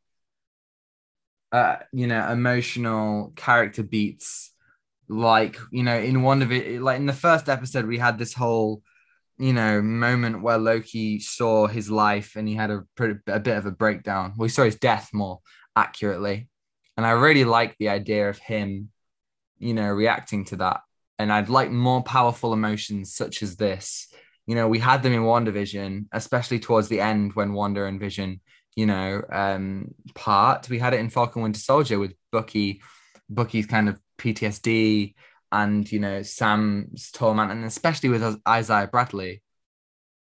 uh, 1.53 1.77
you 1.93 2.07
know, 2.07 2.31
emotional 2.31 3.33
character 3.37 3.83
beats. 3.83 4.53
Like 5.09 5.57
you 5.71 5.83
know, 5.83 5.97
in 5.99 6.23
one 6.23 6.43
of 6.43 6.53
it, 6.53 6.83
like 6.83 6.99
in 6.99 7.07
the 7.07 7.13
first 7.13 7.49
episode, 7.49 7.87
we 7.87 7.99
had 7.99 8.19
this 8.19 8.35
whole 8.35 8.83
you 9.39 9.53
know 9.53 9.81
moment 9.81 10.43
where 10.43 10.59
Loki 10.59 11.21
saw 11.21 11.69
his 11.69 11.91
life 11.91 12.35
and 12.37 12.49
he 12.49 12.55
had 12.55 12.71
a 12.71 12.83
pretty, 12.97 13.21
a 13.29 13.41
bit 13.41 13.57
of 13.57 13.67
a 13.67 13.71
breakdown. 13.71 14.35
Well, 14.37 14.49
saw 14.49 14.65
his 14.65 14.77
death 14.77 15.11
more 15.13 15.41
accurately, 15.77 16.49
and 16.97 17.07
I 17.07 17.13
really 17.13 17.45
like 17.45 17.77
the 17.79 17.89
idea 17.89 18.29
of 18.29 18.39
him, 18.39 18.91
you 19.59 19.75
know, 19.75 19.89
reacting 19.89 20.45
to 20.47 20.57
that 20.57 20.81
and 21.19 21.33
I'd 21.33 21.49
like 21.49 21.71
more 21.71 22.03
powerful 22.03 22.53
emotions 22.53 23.15
such 23.15 23.43
as 23.43 23.57
this. 23.57 24.09
You 24.47 24.55
know, 24.55 24.69
we 24.69 24.79
had 24.79 25.03
them 25.03 25.13
in 25.13 25.23
WandaVision, 25.23 26.07
especially 26.13 26.61
towards 26.61 26.89
the 26.89 27.01
end 27.01 27.33
when 27.35 27.53
Wanda 27.53 27.85
and 27.85 27.99
Vision, 27.99 28.41
you 28.77 28.87
know, 28.87 29.23
um, 29.33 29.95
part. 30.15 30.69
We 30.69 30.79
had 30.79 30.95
it 30.95 31.01
in 31.01 31.11
Falcon 31.11 31.43
Winter 31.43 31.59
Soldier 31.59 31.99
with 31.99 32.15
Bucky, 32.31 32.83
Bucky's 33.29 33.67
kind 33.67 33.89
of 33.89 33.99
PTSD, 34.19 35.15
and 35.51 35.91
you 35.91 35.99
know 35.99 36.23
Sam's 36.23 37.11
torment, 37.11 37.51
and 37.51 37.65
especially 37.65 38.11
with 38.11 38.41
Isaiah 38.47 38.87
Bradley. 38.87 39.43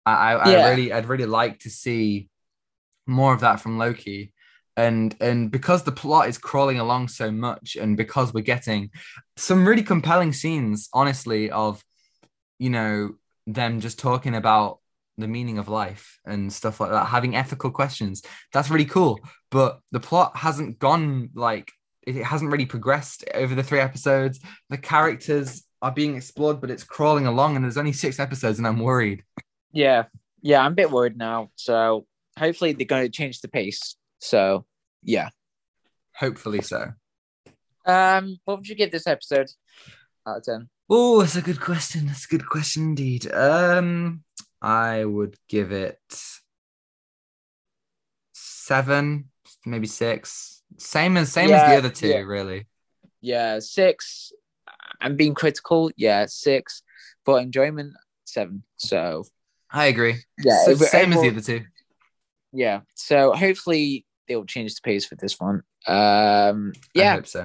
I, 0.05 0.33
I, 0.33 0.51
yeah. 0.51 0.57
I 0.57 0.69
really, 0.71 0.93
I'd 0.93 1.05
really 1.05 1.27
like 1.27 1.59
to 1.59 1.69
see 1.69 2.27
more 3.05 3.33
of 3.33 3.41
that 3.41 3.59
from 3.59 3.77
Loki 3.77 4.30
and 4.77 5.15
and 5.19 5.51
because 5.51 5.83
the 5.83 5.91
plot 5.91 6.29
is 6.29 6.37
crawling 6.37 6.79
along 6.79 7.07
so 7.07 7.31
much 7.31 7.75
and 7.75 7.97
because 7.97 8.33
we're 8.33 8.41
getting 8.41 8.89
some 9.35 9.67
really 9.67 9.83
compelling 9.83 10.31
scenes 10.31 10.89
honestly 10.93 11.51
of 11.51 11.83
you 12.57 12.69
know 12.69 13.15
them 13.47 13.81
just 13.81 13.99
talking 13.99 14.35
about 14.35 14.79
the 15.17 15.27
meaning 15.27 15.57
of 15.57 15.67
life 15.67 16.19
and 16.25 16.51
stuff 16.51 16.79
like 16.79 16.89
that 16.91 17.07
having 17.07 17.35
ethical 17.35 17.69
questions. 17.69 18.23
That's 18.53 18.69
really 18.69 18.85
cool 18.85 19.19
but 19.49 19.79
the 19.91 19.99
plot 19.99 20.37
hasn't 20.37 20.79
gone 20.79 21.29
like 21.35 21.71
it 22.07 22.23
hasn't 22.23 22.51
really 22.51 22.65
progressed 22.65 23.25
over 23.33 23.53
the 23.53 23.63
three 23.63 23.79
episodes. 23.79 24.39
The 24.69 24.77
characters 24.77 25.63
are 25.81 25.91
being 25.91 26.15
explored 26.15 26.61
but 26.61 26.71
it's 26.71 26.83
crawling 26.83 27.27
along 27.27 27.55
and 27.55 27.65
there's 27.65 27.77
only 27.77 27.93
six 27.93 28.19
episodes 28.19 28.57
and 28.57 28.67
i'm 28.67 28.79
worried. 28.79 29.23
Yeah. 29.73 30.05
Yeah 30.41 30.61
i'm 30.61 30.71
a 30.71 30.75
bit 30.75 30.91
worried 30.91 31.17
now. 31.17 31.49
So 31.55 32.05
hopefully 32.39 32.71
they're 32.71 32.85
going 32.85 33.03
to 33.03 33.09
change 33.09 33.41
the 33.41 33.49
pace 33.49 33.97
so 34.21 34.65
yeah, 35.03 35.29
hopefully 36.15 36.61
so. 36.61 36.93
Um, 37.85 38.37
what 38.45 38.59
would 38.59 38.67
you 38.67 38.75
give 38.75 38.91
this 38.91 39.07
episode 39.07 39.49
out 40.25 40.37
of 40.37 40.43
ten? 40.43 40.69
Oh, 40.89 41.21
that's 41.21 41.35
a 41.35 41.41
good 41.41 41.59
question. 41.59 42.05
That's 42.07 42.25
a 42.25 42.29
good 42.29 42.47
question 42.47 42.83
indeed. 42.83 43.31
Um, 43.31 44.23
I 44.61 45.03
would 45.03 45.35
give 45.49 45.71
it 45.71 45.99
seven, 48.33 49.29
maybe 49.65 49.87
six. 49.87 50.61
Same 50.77 51.17
as 51.17 51.31
same 51.31 51.49
yeah, 51.49 51.63
as 51.63 51.69
the 51.69 51.77
other 51.77 51.89
two, 51.89 52.07
yeah. 52.07 52.19
really. 52.19 52.67
Yeah, 53.19 53.59
six. 53.59 54.31
I'm 55.01 55.15
being 55.15 55.33
critical. 55.33 55.91
Yeah, 55.97 56.27
six. 56.27 56.83
But 57.25 57.43
enjoyment, 57.43 57.93
seven. 58.25 58.63
So 58.77 59.23
I 59.71 59.85
agree. 59.85 60.15
Yeah, 60.43 60.63
so 60.65 60.75
same 60.75 61.13
as 61.13 61.21
the 61.21 61.29
other 61.29 61.41
two. 61.41 61.65
Yeah. 62.51 62.81
So 62.95 63.33
hopefully 63.33 64.05
they'll 64.31 64.45
change 64.45 64.73
the 64.75 64.81
pace 64.81 65.05
for 65.05 65.15
this 65.15 65.39
one. 65.39 65.63
Um, 65.87 66.71
yeah, 66.93 67.11
I 67.11 67.15
hope 67.15 67.27
so. 67.27 67.41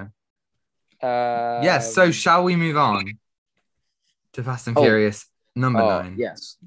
Uh, 1.03 1.59
yes. 1.61 1.63
Yeah, 1.63 1.79
so 1.79 2.11
shall 2.11 2.43
we 2.43 2.55
move 2.55 2.77
on 2.77 3.19
to 4.33 4.43
Fast 4.43 4.67
and 4.67 4.77
oh, 4.77 4.81
Furious 4.81 5.25
number 5.55 5.81
oh, 5.81 6.01
nine? 6.01 6.15
Yes, 6.17 6.57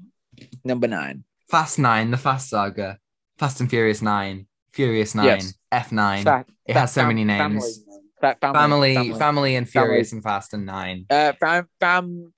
number 0.63 0.87
nine. 0.87 1.23
Fast 1.49 1.79
Nine, 1.79 2.11
the 2.11 2.17
Fast 2.17 2.49
Saga, 2.49 2.97
Fast 3.37 3.59
and 3.59 3.69
Furious 3.69 4.01
Nine, 4.01 4.47
Furious 4.71 5.13
Nine, 5.15 5.25
Yes. 5.25 5.53
F9. 5.73 6.23
Fa- 6.23 6.45
it 6.65 6.73
fa- 6.73 6.79
has 6.79 6.93
so 6.93 7.01
fam- 7.01 7.07
many 7.09 7.25
family, 7.25 7.55
names. 7.55 7.83
Fa- 8.21 8.37
Family, 8.39 8.95
family, 8.95 9.19
family, 9.19 9.55
and 9.55 9.67
Furious 9.67 10.13
and 10.13 10.23
Fast 10.23 10.53
and 10.53 10.65
Nine. 10.65 11.07
uh, 11.09 11.33
fam, 11.41 11.67
fam, 11.79 12.33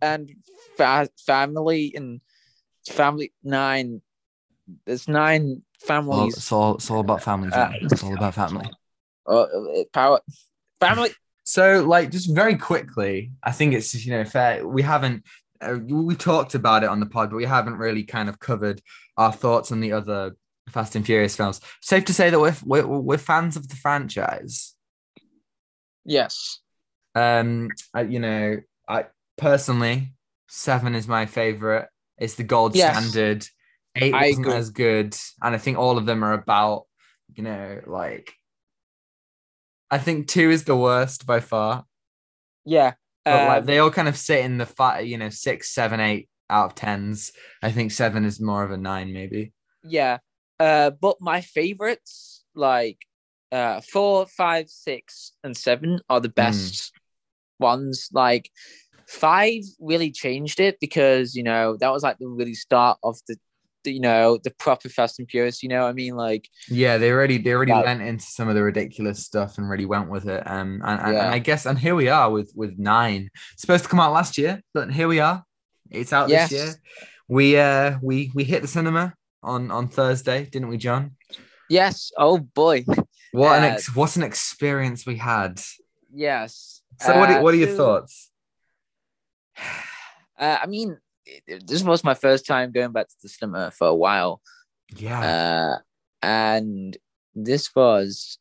and 0.00 0.30
fa- 0.76 1.08
family 1.26 1.94
and 1.96 2.20
family 2.88 3.32
nine. 3.42 4.00
There's 4.86 5.08
nine 5.08 5.62
families. 5.82 6.36
it's 6.36 6.52
all 6.52 6.76
it's 6.76 6.90
all 6.90 7.00
about 7.00 7.22
family. 7.22 7.50
Uh, 7.52 7.70
It's 7.80 8.02
all 8.02 8.14
about 8.14 8.34
family. 8.34 8.70
Uh, 9.26 9.42
uh, 9.42 9.84
power, 9.92 10.20
family. 10.80 11.10
So, 11.44 11.84
like, 11.84 12.10
just 12.10 12.34
very 12.34 12.56
quickly, 12.56 13.32
I 13.42 13.52
think 13.52 13.74
it's 13.74 13.94
you 14.06 14.12
know 14.12 14.24
fair. 14.24 14.66
We 14.66 14.82
haven't 14.82 15.24
uh, 15.60 15.78
we 15.88 16.14
talked 16.16 16.54
about 16.54 16.82
it 16.82 16.88
on 16.88 17.00
the 17.00 17.06
pod, 17.06 17.30
but 17.30 17.36
we 17.36 17.44
haven't 17.44 17.74
really 17.76 18.04
kind 18.04 18.28
of 18.28 18.38
covered 18.38 18.80
our 19.16 19.32
thoughts 19.32 19.70
on 19.72 19.80
the 19.80 19.92
other 19.92 20.36
Fast 20.70 20.94
and 20.96 21.04
Furious 21.04 21.36
films. 21.36 21.60
Safe 21.80 22.04
to 22.06 22.14
say 22.14 22.30
that 22.30 22.38
we're 22.40 22.56
we're, 22.64 22.86
we're 22.86 23.18
fans 23.18 23.56
of 23.56 23.68
the 23.68 23.76
franchise. 23.76 24.74
Yes. 26.04 26.60
Um, 27.14 27.68
I, 27.94 28.02
you 28.02 28.18
know, 28.18 28.58
I 28.88 29.06
personally 29.36 30.14
seven 30.48 30.94
is 30.94 31.06
my 31.08 31.26
favorite. 31.26 31.88
It's 32.18 32.34
the 32.34 32.44
gold 32.44 32.74
Yes. 32.74 32.96
standard. 32.96 33.46
Eight 33.96 34.14
I 34.14 34.28
wasn't 34.28 34.46
agree. 34.46 34.56
as 34.56 34.70
good, 34.70 35.16
and 35.42 35.54
I 35.54 35.58
think 35.58 35.78
all 35.78 35.98
of 35.98 36.06
them 36.06 36.24
are 36.24 36.32
about 36.32 36.84
you 37.34 37.42
know 37.42 37.80
like. 37.86 38.32
I 39.90 39.98
think 39.98 40.26
two 40.26 40.50
is 40.50 40.64
the 40.64 40.76
worst 40.76 41.26
by 41.26 41.40
far. 41.40 41.84
Yeah. 42.64 42.92
but 43.24 43.46
like 43.48 43.60
um, 43.60 43.66
they 43.66 43.78
all 43.78 43.90
kind 43.90 44.08
of 44.08 44.16
sit 44.16 44.42
in 44.42 44.56
the 44.56 44.64
five, 44.64 45.06
you 45.06 45.18
know, 45.18 45.28
six, 45.28 45.68
seven, 45.68 46.00
eight 46.00 46.30
out 46.48 46.66
of 46.66 46.74
tens. 46.74 47.30
I 47.62 47.72
think 47.72 47.92
seven 47.92 48.24
is 48.24 48.40
more 48.40 48.64
of 48.64 48.70
a 48.70 48.78
nine, 48.78 49.12
maybe. 49.12 49.52
Yeah. 49.84 50.18
Uh, 50.58 50.90
but 50.90 51.16
my 51.20 51.42
favorites, 51.42 52.44
like 52.54 52.98
uh, 53.50 53.80
four, 53.80 54.26
five, 54.26 54.70
six, 54.70 55.32
and 55.44 55.54
seven, 55.54 56.00
are 56.08 56.20
the 56.20 56.30
best 56.30 56.92
ones. 57.58 58.08
Like 58.12 58.50
five 59.06 59.62
really 59.78 60.10
changed 60.10 60.60
it 60.60 60.78
because 60.80 61.34
you 61.34 61.42
know 61.42 61.76
that 61.78 61.92
was 61.92 62.02
like 62.02 62.18
the 62.18 62.28
really 62.28 62.54
start 62.54 62.98
of 63.02 63.18
the 63.28 63.36
you 63.84 64.00
know 64.00 64.38
the 64.42 64.50
proper 64.52 64.88
Fast 64.88 65.18
and 65.18 65.28
Furious. 65.30 65.62
You 65.62 65.68
know, 65.68 65.82
what 65.82 65.88
I 65.88 65.92
mean, 65.92 66.14
like 66.14 66.48
Yeah, 66.68 66.98
they 66.98 67.10
already 67.10 67.38
they 67.38 67.52
already 67.52 67.72
Yeah. 67.72 67.82
went 67.82 68.02
into 68.02 68.24
some 68.24 68.48
of 68.48 68.54
the 68.54 68.62
ridiculous 68.62 69.24
stuff 69.24 69.58
and 69.58 69.68
really 69.68 69.86
went 69.86 70.08
with 70.10 70.28
it. 70.28 70.42
Um, 70.46 70.80
and, 70.84 71.00
and, 71.00 71.12
Yeah. 71.14 71.24
and 71.26 71.34
I 71.34 71.38
guess 71.38 71.66
and 71.66 71.78
here 71.78 71.94
we 71.94 72.08
are 72.08 72.30
with 72.30 72.52
with 72.54 72.78
nine. 72.78 73.30
It's 73.52 73.62
supposed 73.62 73.84
to 73.84 73.90
come 73.90 74.00
out 74.00 74.12
last 74.12 74.38
year, 74.38 74.62
but 74.74 74.92
here 74.92 75.08
we 75.08 75.20
are. 75.20 75.44
It's 75.90 76.12
out 76.12 76.28
Yes. 76.28 76.50
this 76.50 76.58
year. 76.60 76.74
We 77.28 77.56
uh 77.58 77.98
we 78.02 78.30
we 78.34 78.44
hit 78.44 78.62
the 78.62 78.68
cinema 78.68 79.14
on 79.42 79.70
on 79.70 79.88
Thursday, 79.88 80.44
didn't 80.44 80.68
we, 80.68 80.76
John? 80.76 81.16
yes, 81.68 82.12
oh 82.18 82.38
boy, 82.38 82.84
What 83.32 83.58
an 83.58 83.64
Uh, 83.64 83.74
ex- 83.74 83.94
what 83.96 84.16
an 84.16 84.22
experience 84.22 85.06
we 85.06 85.16
had. 85.16 85.60
yes. 86.12 86.82
So 87.00 87.18
what 87.18 87.30
are, 87.30 87.38
Uh, 87.38 87.42
what 87.42 87.54
are 87.54 87.56
your 87.56 87.68
so- 87.70 87.76
thoughts? 87.76 88.30
Uh, 90.38 90.58
I 90.62 90.66
mean, 90.66 90.98
this 91.66 91.82
was 91.82 92.04
my 92.04 92.14
first 92.14 92.46
time 92.46 92.72
going 92.72 92.92
back 92.92 93.08
to 93.08 93.14
the 93.22 93.28
cinema 93.28 93.70
for 93.70 93.88
a 93.88 93.94
while. 93.94 94.40
Yeah. 94.96 95.20
uh, 95.20 95.78
and 96.22 96.96
this 97.34 97.74
was 97.74 98.38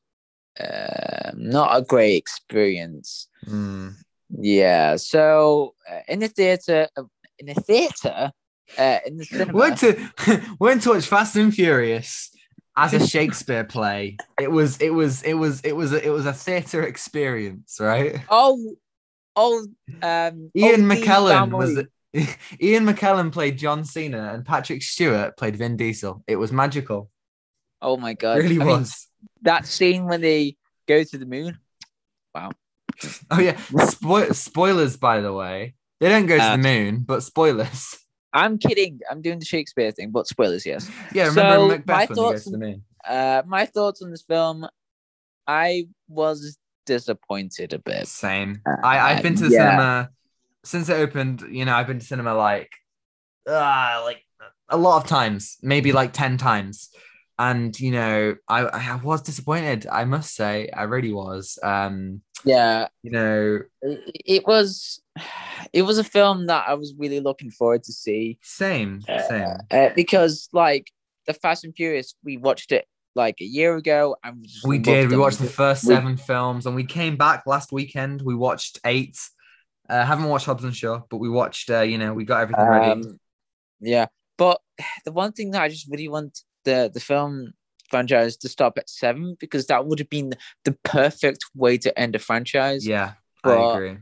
uh, 0.60 1.32
not 1.36 1.76
a 1.76 1.82
great 1.82 2.18
experience. 2.18 3.28
Mm. 3.48 3.96
Yeah, 4.38 4.96
so 4.96 5.76
uh, 5.90 6.00
in 6.08 6.20
the 6.20 6.28
theater, 6.28 6.88
uh, 6.96 7.04
in 7.38 7.48
the 7.48 7.54
theater, 7.56 8.32
uh, 8.78 9.00
in 9.06 9.18
the 9.18 9.26
cinema, 9.26 9.54
went 9.54 9.78
to 9.80 10.12
went 10.60 10.84
to 10.84 10.92
watch 10.92 11.06
Fast 11.06 11.36
and 11.36 11.54
Furious 11.54 12.32
as 12.78 12.94
a 12.94 13.06
Shakespeare 13.08 13.66
play. 13.66 14.18
It 14.40 14.52
was 14.52 14.78
it 14.78 14.92
was 14.92 15.24
it 15.24 15.34
was 15.34 15.62
it 15.62 15.76
was 15.76 15.92
a, 15.92 16.06
it 16.06 16.10
was 16.10 16.26
a 16.26 16.34
theater 16.34 16.84
experience, 16.84 17.78
right? 17.82 18.22
oh, 18.30 18.76
oh, 19.36 19.68
um, 20.02 20.52
Ian 20.56 20.92
oh, 20.92 20.96
McKellen 20.96 21.52
was. 21.52 21.86
Ian 22.62 22.86
McKellen 22.86 23.32
played 23.32 23.58
John 23.58 23.84
Cena 23.86 24.34
and 24.34 24.46
Patrick 24.46 24.84
Stewart 24.84 25.38
played 25.38 25.56
Vin 25.56 25.78
Diesel. 25.78 26.24
It 26.28 26.36
was 26.36 26.52
magical. 26.52 27.10
Oh 27.82 27.98
my 27.98 28.14
god, 28.14 28.38
It 28.40 28.42
really 28.44 28.56
I 28.56 28.66
mean, 28.66 28.68
was. 28.68 29.08
that 29.42 29.66
scene 29.66 30.06
when 30.06 30.22
they 30.22 30.58
go 30.88 31.04
to 31.04 31.18
the 31.18 31.26
moon. 31.26 31.60
Wow. 32.36 32.52
Oh 33.32 33.40
yeah. 33.40 33.54
Spo- 33.72 34.36
spoilers, 34.36 34.98
by 34.98 35.22
the 35.22 35.34
way. 35.34 35.76
They 36.00 36.10
don't 36.10 36.26
go 36.26 36.38
to 36.38 36.44
Uh, 36.44 36.52
the 36.58 36.64
moon, 36.64 37.04
but 37.06 37.24
spoilers. 37.24 37.98
I'm 38.34 38.58
kidding. 38.58 39.00
I'm 39.10 39.22
doing 39.22 39.40
the 39.40 39.46
Shakespeare 39.46 39.92
thing, 39.92 40.12
but 40.12 40.28
spoilers, 40.28 40.66
yes. 40.66 40.90
Yeah, 41.14 41.28
remember 41.28 41.56
So, 41.56 41.68
Macbeth 41.68 41.88
my 41.88 41.98
when 41.98 42.08
they 42.08 42.16
go 42.16 42.16
thoughts- 42.32 42.44
to 42.46 42.50
the 42.52 42.58
moon. 42.58 42.84
Uh, 43.08 43.42
my 43.48 43.66
thoughts 43.66 44.02
on 44.02 44.12
this 44.12 44.22
film, 44.22 44.68
I 45.48 45.88
was 46.08 46.58
disappointed 46.86 47.74
a 47.74 47.80
bit. 47.80 48.08
Same. 48.08 48.62
I, 48.84 49.00
I've 49.14 49.24
been 49.24 49.36
to 49.36 49.48
the 49.50 49.56
yeah. 49.56 49.72
cinema 49.72 50.10
since 50.64 50.90
it 50.90 50.94
opened. 50.94 51.42
You 51.50 51.66
know, 51.66 51.74
I've 51.76 51.88
been 51.88 52.00
to 52.00 52.06
cinema 52.06 52.34
like, 52.36 52.72
uh, 53.48 54.02
like 54.04 54.24
a 54.70 54.78
lot 54.78 55.02
of 55.04 55.08
times, 55.10 55.58
maybe 55.62 55.92
like 55.92 56.14
ten 56.14 56.38
times, 56.38 56.90
and 57.40 57.78
you 57.80 57.92
know, 57.92 58.36
I 58.48 58.62
I 58.66 58.96
was 59.04 59.22
disappointed. 59.22 59.88
I 59.92 60.06
must 60.06 60.36
say, 60.36 60.70
I 60.70 60.84
really 60.84 61.14
was. 61.14 61.58
Um, 61.64 62.22
Yeah, 62.46 62.88
you 63.04 63.12
know, 63.12 63.60
it, 63.84 64.46
was 64.48 65.00
it 65.74 65.84
was 65.84 65.98
a 66.00 66.04
film 66.04 66.48
that 66.48 66.66
I 66.68 66.74
was 66.76 66.94
really 66.98 67.20
looking 67.20 67.52
forward 67.52 67.84
to 67.84 67.94
see 67.94 68.40
same, 68.42 69.02
Uh, 69.08 69.22
same. 69.28 69.48
uh, 69.70 69.90
because 69.96 70.50
like 70.54 70.92
the 71.28 71.34
Fast 71.34 71.64
and 71.66 71.76
Furious, 71.76 72.16
we 72.24 72.38
watched 72.38 72.72
it 72.72 72.86
like 73.14 73.42
a 73.42 73.46
year 73.46 73.76
ago 73.76 74.16
and 74.24 74.40
we, 74.40 74.48
just 74.48 74.66
We 74.66 74.78
did. 74.80 75.10
We 75.12 75.18
watched 75.18 75.40
the 75.40 75.46
first 75.48 75.84
we- 75.86 75.94
seven 75.94 76.18
films, 76.18 76.66
and 76.66 76.76
we 76.76 76.84
came 76.86 77.16
back 77.18 77.44
last 77.46 77.72
weekend. 77.72 78.22
We 78.22 78.36
watched 78.36 78.80
eight. 78.86 79.18
Uh, 79.90 80.06
haven't 80.06 80.26
watched 80.26 80.46
Hobbs 80.46 80.64
and 80.64 80.76
Shaw, 80.76 81.02
but 81.10 81.18
we 81.18 81.30
watched. 81.30 81.70
Uh, 81.70 81.82
you 81.82 81.98
know, 81.98 82.14
we 82.14 82.24
got 82.24 82.42
everything 82.42 82.66
ready. 82.66 82.92
Um, 82.92 83.20
yeah, 83.80 84.06
but 84.38 84.62
the 85.06 85.12
one 85.12 85.32
thing 85.34 85.52
that 85.52 85.62
I 85.62 85.70
just 85.70 85.90
really 85.90 86.08
want 86.08 86.40
the 86.64 86.90
the 86.94 87.00
film 87.00 87.54
franchise 87.90 88.38
to 88.38 88.48
stop 88.48 88.78
at 88.78 88.90
seven 88.90 89.36
because 89.40 89.68
that 89.68 89.86
would 89.86 90.00
have 90.00 90.10
been 90.10 90.34
the 90.64 90.72
perfect 90.84 91.44
way 91.54 91.78
to 91.80 92.00
end 92.00 92.16
a 92.16 92.20
franchise. 92.20 92.88
Yeah, 92.88 93.14
but- 93.44 93.58
I 93.60 93.74
agree. 93.76 93.98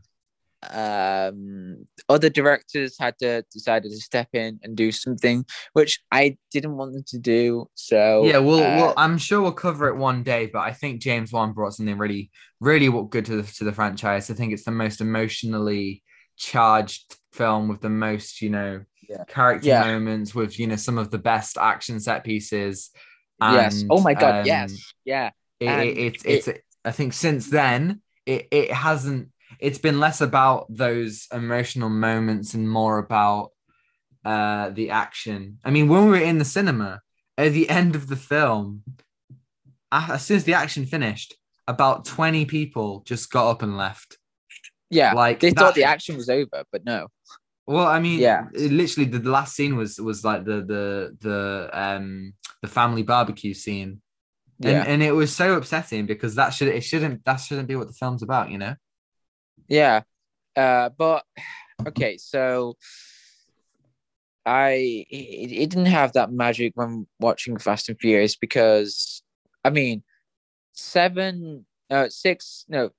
Um 0.73 1.85
other 2.09 2.29
directors 2.29 2.97
had 2.99 3.17
to 3.17 3.43
decided 3.51 3.89
to 3.89 3.97
step 3.97 4.27
in 4.33 4.59
and 4.61 4.75
do 4.75 4.91
something 4.91 5.45
which 5.73 6.01
i 6.11 6.37
didn't 6.51 6.75
want 6.75 6.91
them 6.91 7.03
to 7.07 7.17
do 7.17 7.65
so 7.75 8.25
yeah, 8.25 8.39
we'll, 8.39 8.59
uh, 8.59 8.75
we'll 8.75 8.93
I'm 8.97 9.17
sure 9.17 9.41
we'll 9.41 9.53
cover 9.53 9.87
it 9.87 9.95
one 9.95 10.23
day, 10.23 10.47
but 10.51 10.59
I 10.59 10.73
think 10.73 10.99
James 11.01 11.31
Wan 11.31 11.53
brought 11.53 11.73
something 11.73 11.97
really, 11.97 12.31
really 12.59 12.89
what 12.89 13.09
good 13.09 13.25
to 13.25 13.41
the 13.41 13.51
to 13.53 13.63
the 13.63 13.71
franchise. 13.71 14.29
I 14.29 14.33
think 14.33 14.51
it's 14.51 14.65
the 14.65 14.71
most 14.71 14.99
emotionally 14.99 16.03
charged 16.35 17.15
film 17.31 17.69
with 17.69 17.79
the 17.81 17.89
most, 17.89 18.41
you 18.41 18.49
know, 18.49 18.83
Yeah. 19.07 19.23
character 19.27 19.69
Yeah. 19.69 19.85
moments 19.85 20.35
with 20.35 20.59
you 20.59 20.67
know 20.67 20.75
some 20.75 20.97
of 20.97 21.11
the 21.11 21.17
best 21.17 21.57
action 21.57 21.99
set 22.01 22.23
pieces. 22.25 22.89
yes 23.39 23.85
oh 23.89 24.01
my 24.01 24.13
god 24.13 24.35
um, 24.41 24.45
yes 24.45 24.93
yeah 25.05 25.29
it, 25.59 25.69
it, 25.69 25.97
it's 25.97 26.25
it's 26.25 26.59
I 26.83 26.91
think 26.91 27.13
since 27.13 27.49
then 27.49 28.01
it 28.25 28.47
it 28.51 28.71
hasn't 28.71 29.29
it's 29.59 29.79
been 29.79 29.99
less 29.99 30.21
about 30.21 30.67
those 30.69 31.27
emotional 31.33 31.89
moments 31.89 32.53
and 32.53 32.69
more 32.69 32.97
about 32.99 33.51
uh 34.25 34.69
the 34.69 34.89
action. 34.91 35.57
I 35.63 35.71
mean, 35.71 35.87
when 35.87 36.05
we 36.05 36.11
were 36.11 36.17
in 36.31 36.37
the 36.37 36.45
cinema 36.45 37.01
at 37.37 37.53
the 37.53 37.69
end 37.69 37.95
of 37.95 38.07
the 38.07 38.15
film, 38.17 38.83
as 39.91 40.25
soon 40.25 40.37
as 40.37 40.43
the 40.43 40.53
action 40.53 40.85
finished, 40.85 41.35
about 41.67 42.05
20 42.05 42.45
people 42.45 43.01
just 43.05 43.31
got 43.31 43.49
up 43.49 43.61
and 43.61 43.77
left. 43.77 44.17
yeah 44.89 45.13
Like 45.13 45.39
they 45.39 45.51
thought 45.51 45.75
the 45.75 45.83
action 45.83 46.15
was 46.17 46.29
over 46.29 46.63
but 46.71 46.83
no 46.85 47.07
Well, 47.67 47.85
I 47.85 47.99
mean, 47.99 48.19
Yeah. 48.19 48.47
it 48.53 48.71
literally 48.71 49.09
the, 49.09 49.19
the 49.19 49.29
last 49.29 49.55
scene 49.55 49.75
was 49.75 49.99
was 49.99 50.23
like 50.25 50.43
the 50.45 50.57
the 50.73 51.17
the 51.27 51.69
um 51.71 52.33
the 52.61 52.67
family 52.67 53.03
barbecue 53.03 53.53
scene. 53.53 54.01
And, 54.61 54.71
yeah 54.77 54.83
and 54.91 55.01
it 55.01 55.13
was 55.13 55.33
so 55.33 55.55
upsetting 55.55 56.05
because 56.05 56.35
that 56.35 56.49
should 56.55 56.67
it 56.67 56.81
shouldn't 56.83 57.23
that 57.25 57.37
shouldn't 57.37 57.67
be 57.69 57.75
what 57.77 57.87
the 57.87 57.93
film's 57.93 58.23
about, 58.23 58.49
you 58.51 58.57
know? 58.57 58.75
Yeah. 59.69 60.01
Uh 60.55 60.89
but 60.97 61.23
okay 61.87 62.17
so 62.17 62.75
i 64.45 65.05
it, 65.09 65.51
it 65.51 65.69
didn't 65.69 65.85
have 65.85 66.11
that 66.13 66.31
magic 66.31 66.73
when 66.75 67.07
watching 67.19 67.57
fast 67.57 67.87
and 67.87 67.97
furious 67.99 68.35
because 68.35 69.21
i 69.63 69.69
mean 69.69 70.03
seven 70.73 71.65
no 71.89 72.09
six 72.09 72.65
no 72.67 72.89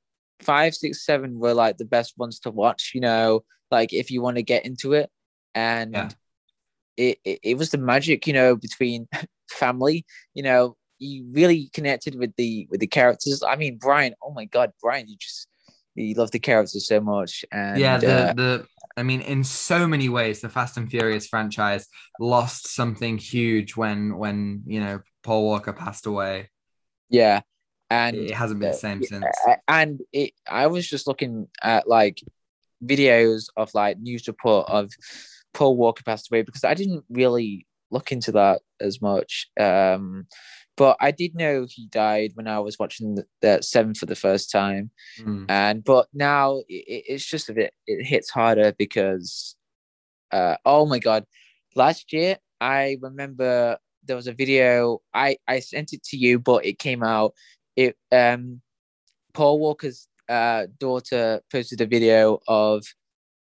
five 0.40 0.74
six 0.74 1.04
seven 1.04 1.38
were 1.38 1.54
like 1.54 1.76
the 1.76 1.84
best 1.84 2.16
ones 2.16 2.38
to 2.40 2.50
watch 2.50 2.92
you 2.94 3.00
know 3.00 3.44
like 3.70 3.92
if 3.92 4.10
you 4.10 4.22
want 4.22 4.36
to 4.36 4.42
get 4.42 4.64
into 4.64 4.92
it. 4.94 5.10
And 5.54 5.94
Yeah. 5.94 6.08
it, 6.96 7.18
it 7.24 7.40
it 7.42 7.58
was 7.58 7.70
the 7.70 7.78
magic 7.78 8.26
you 8.26 8.32
know 8.32 8.56
between 8.56 9.08
family 9.50 10.04
you 10.34 10.42
know 10.42 10.76
you 10.98 11.26
really 11.32 11.70
connected 11.72 12.14
with 12.16 12.34
the 12.36 12.66
with 12.70 12.80
the 12.80 12.86
characters. 12.86 13.42
I 13.42 13.56
mean 13.56 13.78
brian 13.78 14.14
oh 14.22 14.32
my 14.32 14.44
god 14.44 14.72
brian 14.82 15.08
you 15.08 15.16
just 15.18 15.46
you 16.03 16.14
love 16.14 16.30
the 16.30 16.38
characters 16.38 16.86
so 16.86 17.01
much 17.01 17.44
and 17.53 17.80
yeah, 17.80 17.98
the 17.98 18.07
uh, 18.07 18.32
the 18.34 18.66
I 18.96 19.03
mean, 19.03 19.20
in 19.20 19.44
so 19.44 19.86
many 19.86 20.09
ways, 20.09 20.40
the 20.40 20.48
Fast 20.48 20.76
and 20.76 20.90
Furious 20.90 21.26
franchise 21.26 21.86
lost 22.18 22.68
something 22.68 23.18
huge 23.18 23.76
when 23.76 24.16
when 24.16 24.62
you 24.66 24.80
know 24.80 25.01
Paul 25.22 25.44
Walker 25.44 25.72
passed 25.72 26.07
away. 26.07 26.51
Yeah, 27.09 27.40
and 27.90 28.16
It 28.16 28.34
hasn't 28.34 28.61
been 28.61 28.70
the 28.70 28.74
uh, 28.74 28.78
same 28.78 29.01
yeah, 29.01 29.09
since. 29.09 29.24
uh, 29.48 29.55
and 29.68 30.01
it 30.12 30.32
i 30.48 30.66
was 30.68 30.88
just 30.88 31.07
looking 31.07 31.48
at 31.62 31.88
like 31.88 32.22
videos 32.84 33.46
of 33.57 33.74
like 33.74 33.98
news 33.98 34.26
report 34.28 34.68
of 34.70 34.90
paul 35.53 35.76
walker 35.76 36.03
passed 36.05 36.30
away 36.30 36.42
because 36.42 36.64
i 36.64 36.72
didn't 36.72 37.05
really 37.11 37.66
look 37.90 38.12
into 38.12 38.32
that 38.32 38.62
as 38.80 39.03
much 39.03 39.48
um 39.59 40.26
but 40.80 40.96
i 40.98 41.10
did 41.10 41.34
know 41.34 41.66
he 41.68 41.86
died 41.88 42.30
when 42.36 42.48
i 42.48 42.58
was 42.58 42.78
watching 42.78 43.14
the, 43.14 43.26
the 43.42 43.60
seven 43.60 43.92
for 43.94 44.06
the 44.06 44.16
first 44.16 44.50
time. 44.50 44.90
Mm. 45.20 45.44
and 45.50 45.84
but 45.84 46.06
now 46.14 46.62
it, 46.68 47.02
it's 47.12 47.26
just 47.26 47.50
a 47.50 47.52
bit 47.52 47.74
it 47.86 48.02
hits 48.02 48.30
harder 48.30 48.72
because 48.72 49.56
uh 50.32 50.56
oh 50.64 50.86
my 50.86 50.98
god. 50.98 51.24
Last 51.76 52.12
year 52.14 52.38
i 52.60 52.96
remember 53.02 53.76
there 54.04 54.16
was 54.16 54.26
a 54.26 54.32
video 54.32 55.00
i 55.12 55.36
i 55.46 55.60
sent 55.60 55.92
it 55.92 56.02
to 56.04 56.16
you 56.16 56.38
but 56.38 56.64
it 56.64 56.78
came 56.78 57.02
out. 57.02 57.34
It 57.76 57.96
um 58.10 58.62
paul 59.34 59.60
walker's 59.60 60.08
uh 60.30 60.66
daughter 60.78 61.42
posted 61.52 61.80
a 61.82 61.86
video 61.86 62.40
of 62.48 62.86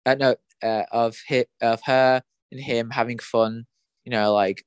uh, 0.05 0.15
no 0.15 0.35
uh, 0.63 0.85
of 0.91 1.17
hit 1.27 1.49
of 1.61 1.81
her 1.83 2.23
and 2.51 2.61
him 2.61 2.89
having 2.89 3.19
fun 3.19 3.65
you 4.05 4.11
know 4.11 4.33
like 4.33 4.63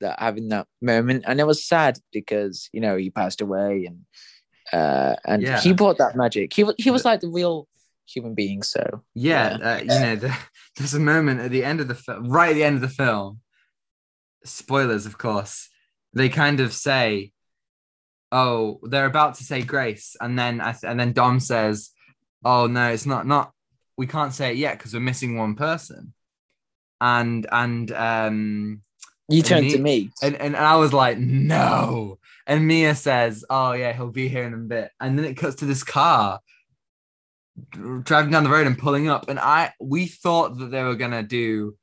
that 0.00 0.18
having 0.18 0.48
that 0.48 0.66
moment 0.80 1.24
and 1.26 1.40
it 1.40 1.46
was 1.46 1.64
sad 1.64 1.98
because 2.12 2.68
you 2.72 2.80
know 2.80 2.96
he 2.96 3.10
passed 3.10 3.40
away 3.40 3.86
and 3.86 4.00
uh 4.72 5.14
and 5.24 5.42
Yeah. 5.42 5.60
he 5.60 5.72
brought 5.72 5.98
that 5.98 6.16
magic 6.16 6.52
he, 6.52 6.64
he 6.78 6.90
was 6.90 7.04
like 7.04 7.20
the 7.20 7.28
real 7.28 7.66
human 8.06 8.34
being 8.34 8.62
so 8.62 9.02
Yeah, 9.14 9.58
uh, 9.62 9.80
you 9.82 10.00
know, 10.00 10.16
the, 10.16 10.36
there's 10.76 10.94
a 10.94 11.00
moment 11.00 11.40
at 11.40 11.50
the 11.52 11.64
end 11.64 11.80
of 11.80 11.88
the 11.88 11.94
film, 11.94 12.28
right 12.28 12.50
at 12.50 12.54
the 12.54 12.64
end 12.64 12.74
of 12.76 12.80
the 12.82 12.88
film. 12.88 13.40
Spoilers, 14.44 15.06
of 15.06 15.18
course. 15.18 15.68
They 16.14 16.28
kind 16.28 16.58
of 16.60 16.72
say, 16.72 17.30
"Oh, 18.32 18.80
they're 18.82 19.06
about 19.06 19.34
to 19.36 19.44
say 19.44 19.62
grace," 19.62 20.16
and 20.20 20.38
then 20.38 20.60
I 20.60 20.72
th- 20.72 20.84
and 20.90 20.98
then 20.98 21.12
Dom 21.12 21.38
says, 21.40 21.90
"Oh 22.44 22.66
no, 22.66 22.90
it's 22.90 23.06
not. 23.06 23.26
Not 23.26 23.52
we 23.96 24.06
can't 24.06 24.32
say 24.32 24.50
it 24.52 24.56
yet 24.56 24.78
because 24.78 24.92
we're 24.94 25.00
missing 25.00 25.36
one 25.36 25.54
person." 25.54 26.14
And 27.00 27.46
and 27.52 27.92
um 27.92 28.82
you 29.30 29.42
turned 29.42 29.66
he- 29.66 29.72
to 29.72 29.78
me 29.78 30.10
and 30.22 30.36
and 30.36 30.56
I 30.56 30.76
was 30.76 30.92
like, 30.92 31.18
"No." 31.18 32.18
And 32.46 32.66
Mia 32.66 32.94
says, 32.94 33.44
"Oh 33.48 33.72
yeah, 33.72 33.92
he'll 33.92 34.10
be 34.10 34.28
here 34.28 34.44
in 34.44 34.54
a 34.54 34.58
bit," 34.58 34.90
and 35.00 35.18
then 35.18 35.24
it 35.24 35.36
cuts 35.36 35.56
to 35.56 35.66
this 35.66 35.84
car 35.84 36.40
driving 38.02 38.32
down 38.32 38.44
the 38.44 38.50
road 38.50 38.66
and 38.66 38.78
pulling 38.78 39.08
up. 39.08 39.28
And 39.28 39.38
i 39.38 39.72
we 39.80 40.06
thought 40.06 40.58
that 40.58 40.70
they 40.70 40.82
were 40.82 40.94
gonna 40.94 41.22
do 41.22 41.76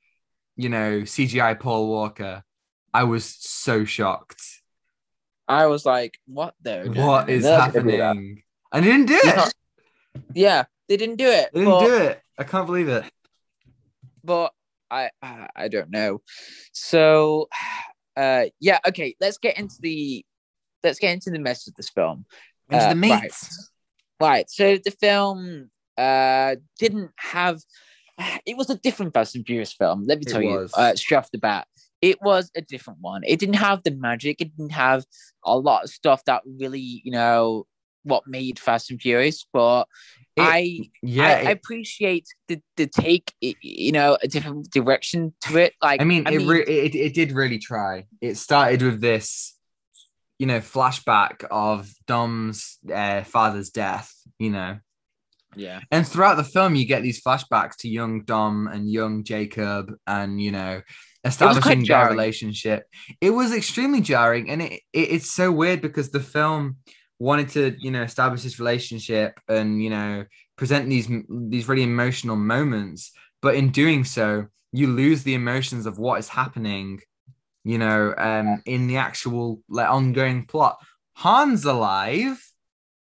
you 0.55 0.69
know 0.69 1.01
cgi 1.01 1.59
paul 1.59 1.89
walker. 1.89 2.43
I 2.93 3.03
was 3.03 3.25
so 3.25 3.85
shocked. 3.85 4.41
I 5.47 5.67
was 5.67 5.85
like 5.85 6.19
what 6.25 6.55
the 6.61 6.91
what 6.95 7.29
is 7.29 7.43
They're 7.43 7.59
gonna 7.59 7.71
do 7.71 7.97
that. 7.97 8.03
happening? 8.03 8.43
And 8.71 8.85
they 8.85 8.89
didn't 8.89 9.07
do 9.07 9.19
it. 9.23 9.53
yeah 10.33 10.65
they 10.89 10.97
didn't 10.97 11.17
do 11.17 11.27
it 11.27 11.49
they 11.53 11.61
didn't 11.61 11.73
but, 11.73 11.85
do 11.85 11.97
it. 11.97 12.21
I 12.37 12.43
can't 12.43 12.65
believe 12.65 12.89
it. 12.89 13.03
But 14.23 14.51
i 14.91 15.09
I 15.55 15.67
don't 15.67 15.89
know 15.89 16.21
so 16.71 17.47
uh 18.17 18.45
yeah 18.59 18.79
okay 18.87 19.15
let's 19.19 19.37
get 19.37 19.57
into 19.57 19.75
the 19.79 20.25
let's 20.83 20.99
get 20.99 21.13
into 21.13 21.29
the 21.29 21.39
mess 21.39 21.67
of 21.67 21.75
this 21.75 21.89
film 21.89 22.25
into 22.69 22.85
Uh, 22.85 22.89
the 22.89 22.95
meat 22.95 23.11
right. 23.11 23.31
Right. 24.19 24.49
So 24.49 24.77
the 24.83 24.91
film 24.91 25.69
uh 25.97 26.55
didn't 26.79 27.11
have 27.17 27.61
it 28.45 28.57
was 28.57 28.69
a 28.69 28.75
different 28.75 29.13
Fast 29.13 29.35
and 29.35 29.45
Furious 29.45 29.73
film. 29.73 30.03
Let 30.05 30.19
me 30.19 30.25
tell 30.25 30.41
you, 30.41 30.67
uh, 30.73 30.95
straight 30.95 31.17
off 31.17 31.31
the 31.31 31.37
bat, 31.37 31.67
it 32.01 32.19
was 32.21 32.49
a 32.55 32.61
different 32.61 32.99
one. 33.01 33.21
It 33.23 33.39
didn't 33.39 33.55
have 33.55 33.83
the 33.83 33.91
magic. 33.91 34.41
It 34.41 34.55
didn't 34.57 34.71
have 34.71 35.05
a 35.45 35.57
lot 35.57 35.83
of 35.83 35.89
stuff 35.91 36.23
that 36.25 36.41
really, 36.45 37.01
you 37.03 37.11
know, 37.11 37.67
what 38.03 38.23
made 38.27 38.57
Fast 38.59 38.89
and 38.89 38.99
Furious. 38.99 39.45
But 39.53 39.85
It- 40.37 40.41
I, 40.43 40.79
yeah 41.01 41.27
I, 41.27 41.31
I 41.47 41.51
appreciate 41.51 42.27
the 42.47 42.61
the 42.75 42.85
take, 42.87 43.33
you 43.41 43.91
know, 43.91 44.17
a 44.21 44.27
different 44.27 44.69
direction 44.71 45.33
to 45.41 45.57
it. 45.57 45.73
Like, 45.81 45.99
I 45.99 46.03
mean, 46.03 46.27
it, 46.27 46.45
re- 46.45 46.63
it 46.63 46.95
it 46.95 47.13
did 47.15 47.31
really 47.31 47.57
try. 47.57 48.05
It 48.21 48.35
started 48.37 48.81
with 48.83 49.01
this, 49.01 49.57
you 50.37 50.45
know, 50.45 50.59
flashback 50.59 51.43
of 51.49 51.89
Dom's 52.05 52.77
uh, 52.93 53.23
father's 53.23 53.71
death. 53.71 54.13
You 54.37 54.51
know, 54.51 54.77
yeah, 55.55 55.79
and 55.89 56.07
throughout 56.07 56.35
the 56.37 56.43
film, 56.43 56.75
you 56.75 56.85
get 56.85 57.01
these 57.01 57.21
flashbacks 57.23 57.77
to 57.79 57.89
young 57.89 58.23
Dom 58.23 58.67
and 58.67 58.87
young 58.91 59.23
Jacob, 59.23 59.91
and 60.05 60.39
you 60.39 60.51
know, 60.51 60.81
establishing 61.23 61.79
their 61.85 61.97
relationship. 62.11 62.83
It 63.21 63.31
was 63.31 63.51
extremely 63.51 64.01
jarring, 64.01 64.51
and 64.51 64.61
it, 64.61 64.73
it 64.93 65.11
it's 65.15 65.31
so 65.31 65.51
weird 65.51 65.81
because 65.81 66.11
the 66.11 66.19
film 66.19 66.77
wanted 67.19 67.49
to, 67.49 67.75
you 67.79 67.91
know, 67.91 68.03
establish 68.03 68.43
this 68.43 68.59
relationship 68.59 69.39
and 69.47 69.81
you 69.81 69.89
know 69.89 70.25
present 70.55 70.89
these 70.89 71.09
these 71.29 71.67
really 71.67 71.83
emotional 71.83 72.35
moments, 72.35 73.11
but 73.41 73.55
in 73.55 73.69
doing 73.69 74.03
so, 74.03 74.47
you 74.71 74.87
lose 74.87 75.23
the 75.23 75.33
emotions 75.33 75.85
of 75.85 75.99
what 75.99 76.19
is 76.19 76.29
happening. 76.29 76.99
You 77.63 77.77
know, 77.77 78.13
um, 78.17 78.61
in 78.65 78.87
the 78.87 78.97
actual 78.97 79.61
like 79.67 79.89
ongoing 79.89 80.45
plot, 80.45 80.77
Han's 81.15 81.65
alive, 81.65 82.39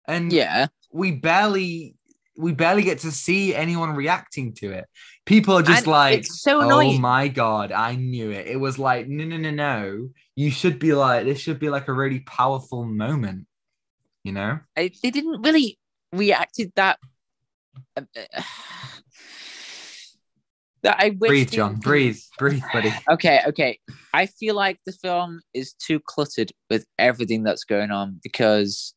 and 0.07 0.31
yeah. 0.31 0.67
we 0.91 1.11
barely 1.11 1.95
we 2.37 2.51
barely 2.51 2.83
get 2.83 2.99
to 2.99 3.11
see 3.11 3.55
anyone 3.55 3.95
reacting 3.95 4.53
to 4.55 4.71
it. 4.71 4.85
People 5.25 5.55
are 5.55 5.61
just 5.61 5.79
And 5.79 5.87
like, 5.87 6.25
so 6.25 6.61
"Oh 6.61 6.97
my 6.97 7.27
god, 7.27 7.71
I 7.71 7.95
knew 7.95 8.31
it." 8.31 8.47
It 8.47 8.57
was 8.57 8.79
like, 8.79 9.07
"No, 9.07 9.23
no, 9.23 9.37
no, 9.37 9.51
no. 9.51 10.09
You 10.35 10.51
should 10.51 10.79
be 10.79 10.93
like 10.93 11.25
this 11.25 11.39
should 11.39 11.59
be 11.59 11.69
like 11.69 11.87
a 11.87 11.93
really 11.93 12.21
powerful 12.21 12.85
moment." 12.85 13.47
You 14.25 14.31
know? 14.31 14.59
I, 14.75 14.91
they 15.03 15.11
didn't 15.11 15.43
really 15.43 15.77
reacted 16.11 16.71
that. 16.75 16.97
uh, 17.95 18.01
that 20.81 20.97
I 20.99 21.09
wish 21.09 21.29
breathe, 21.29 21.51
John. 21.51 21.75
Breathe. 21.75 22.17
Breathe, 22.39 22.63
buddy. 22.73 22.91
Okay, 23.11 23.41
okay. 23.47 23.79
I 24.15 24.25
feel 24.25 24.55
like 24.55 24.79
the 24.85 24.93
film 24.93 25.41
is 25.53 25.73
too 25.73 25.99
cluttered 25.99 26.51
with 26.71 26.87
everything 26.97 27.43
that's 27.43 27.65
going 27.65 27.91
on 27.91 28.19
because, 28.23 28.95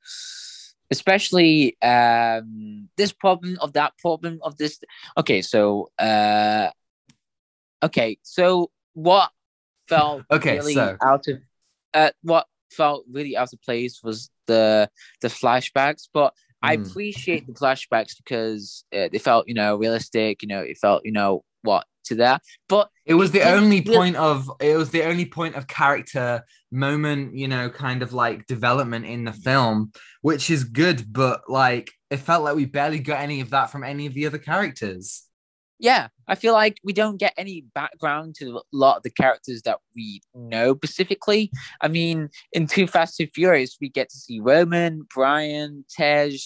especially 0.91 1.77
um, 1.83 2.89
this 2.97 3.13
problem 3.13 3.59
of 3.61 3.75
that 3.75 3.99
problem 3.99 4.39
of 4.43 4.57
this. 4.57 4.81
Okay, 5.19 5.43
so 5.43 5.91
uh, 5.99 6.71
okay, 7.83 8.17
so 8.23 8.71
what 8.95 9.31
felt 9.91 10.23
Okay, 10.31 10.57
really 10.57 10.73
so- 10.73 10.97
out 11.03 11.29
of 11.29 11.43
uh, 11.93 12.11
what 12.23 12.47
felt 12.71 13.05
really 13.11 13.37
out 13.37 13.53
of 13.53 13.61
place 13.63 14.01
was 14.03 14.31
the 14.47 14.89
the 15.21 15.29
flashbacks, 15.29 16.09
but 16.13 16.33
I 16.63 16.77
Mm. 16.77 16.91
appreciate 16.91 17.47
the 17.47 17.53
flashbacks 17.53 18.17
because 18.17 18.85
uh, 18.95 19.09
they 19.13 19.19
felt 19.19 19.47
you 19.49 19.55
know 19.55 19.77
realistic. 19.77 20.43
You 20.43 20.49
know, 20.49 20.61
it 20.61 20.79
felt 20.79 21.03
you 21.05 21.13
know 21.13 21.45
what 21.63 21.87
to 22.05 22.15
that, 22.17 22.41
but 22.69 22.89
It 23.05 23.15
was 23.15 23.33
the 23.33 23.41
didn't 23.41 23.65
only 23.65 23.81
really- 23.81 23.97
point 23.97 24.17
of 24.17 24.51
it 24.61 24.77
was 24.77 24.91
the 24.91 25.03
only 25.05 25.27
point 25.27 25.57
of 25.57 25.67
character 25.67 26.43
moment, 26.73 27.35
you 27.35 27.49
know, 27.49 27.69
kind 27.69 28.03
of 28.03 28.13
like 28.15 28.47
development 28.47 29.05
in 29.07 29.25
the 29.25 29.33
film, 29.33 29.93
which 30.23 30.49
is 30.51 30.65
good, 30.65 31.13
but 31.13 31.43
like 31.49 31.91
it 32.11 32.17
felt 32.19 32.45
like 32.45 32.57
we 32.57 32.65
barely 32.65 32.99
got 33.01 33.21
any 33.21 33.41
of 33.41 33.51
that 33.51 33.71
from 33.71 33.85
any 33.85 34.07
of 34.07 34.15
the 34.15 34.27
other 34.27 34.39
characters. 34.39 35.25
Yeah, 35.79 36.09
I 36.27 36.35
feel 36.35 36.53
like 36.53 36.79
we 36.83 36.93
don't 36.93 37.17
get 37.19 37.35
any 37.37 37.63
background 37.75 38.35
to 38.37 38.59
a 38.59 38.63
lot 38.73 38.97
of 38.99 39.03
the 39.05 39.11
characters 39.11 39.63
that 39.63 39.79
we 39.95 40.21
know 40.35 40.75
specifically. 40.75 41.51
I 41.81 41.89
mean, 41.89 42.31
in 42.53 42.67
Too 42.67 42.87
Fast 42.87 43.21
and 43.21 43.31
Furious, 43.33 43.79
we 43.81 43.89
get 43.89 44.09
to 44.11 44.17
see 44.17 44.41
Roman, 44.41 45.07
Brian, 45.15 45.85
Tej, 45.89 46.39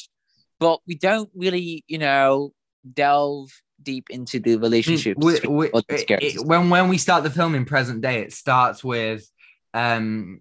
but 0.61 0.80
we 0.87 0.95
don't 0.97 1.30
really, 1.35 1.85
you 1.89 1.99
know, 1.99 2.53
delve 2.93 3.51
deep 3.83 4.11
into 4.11 4.39
the 4.39 4.53
I 4.53 4.55
mean, 4.55 4.61
relationships. 4.62 5.24
we- 5.24 5.33
between 5.35 5.57
we- 5.57 5.70
all 5.70 5.83
these 5.89 6.03
it- 6.03 6.07
characters. 6.07 6.35
it- 6.37 6.47
when 6.47 6.70
when 6.70 6.89
we 6.89 6.99
start 6.99 7.24
the 7.24 7.30
film 7.30 7.55
in 7.55 7.64
present 7.64 8.01
day, 8.01 8.20
it 8.22 8.33
starts 8.33 8.85
with 8.85 9.28
um 9.74 10.41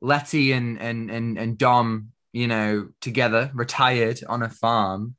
Letty 0.00 0.52
and 0.52 0.80
and 0.80 1.10
and 1.10 1.36
and 1.36 1.58
Dom, 1.58 2.12
you 2.32 2.46
know, 2.46 2.88
together, 3.00 3.50
retired 3.52 4.20
on 4.28 4.42
a 4.44 4.48
farm, 4.48 5.16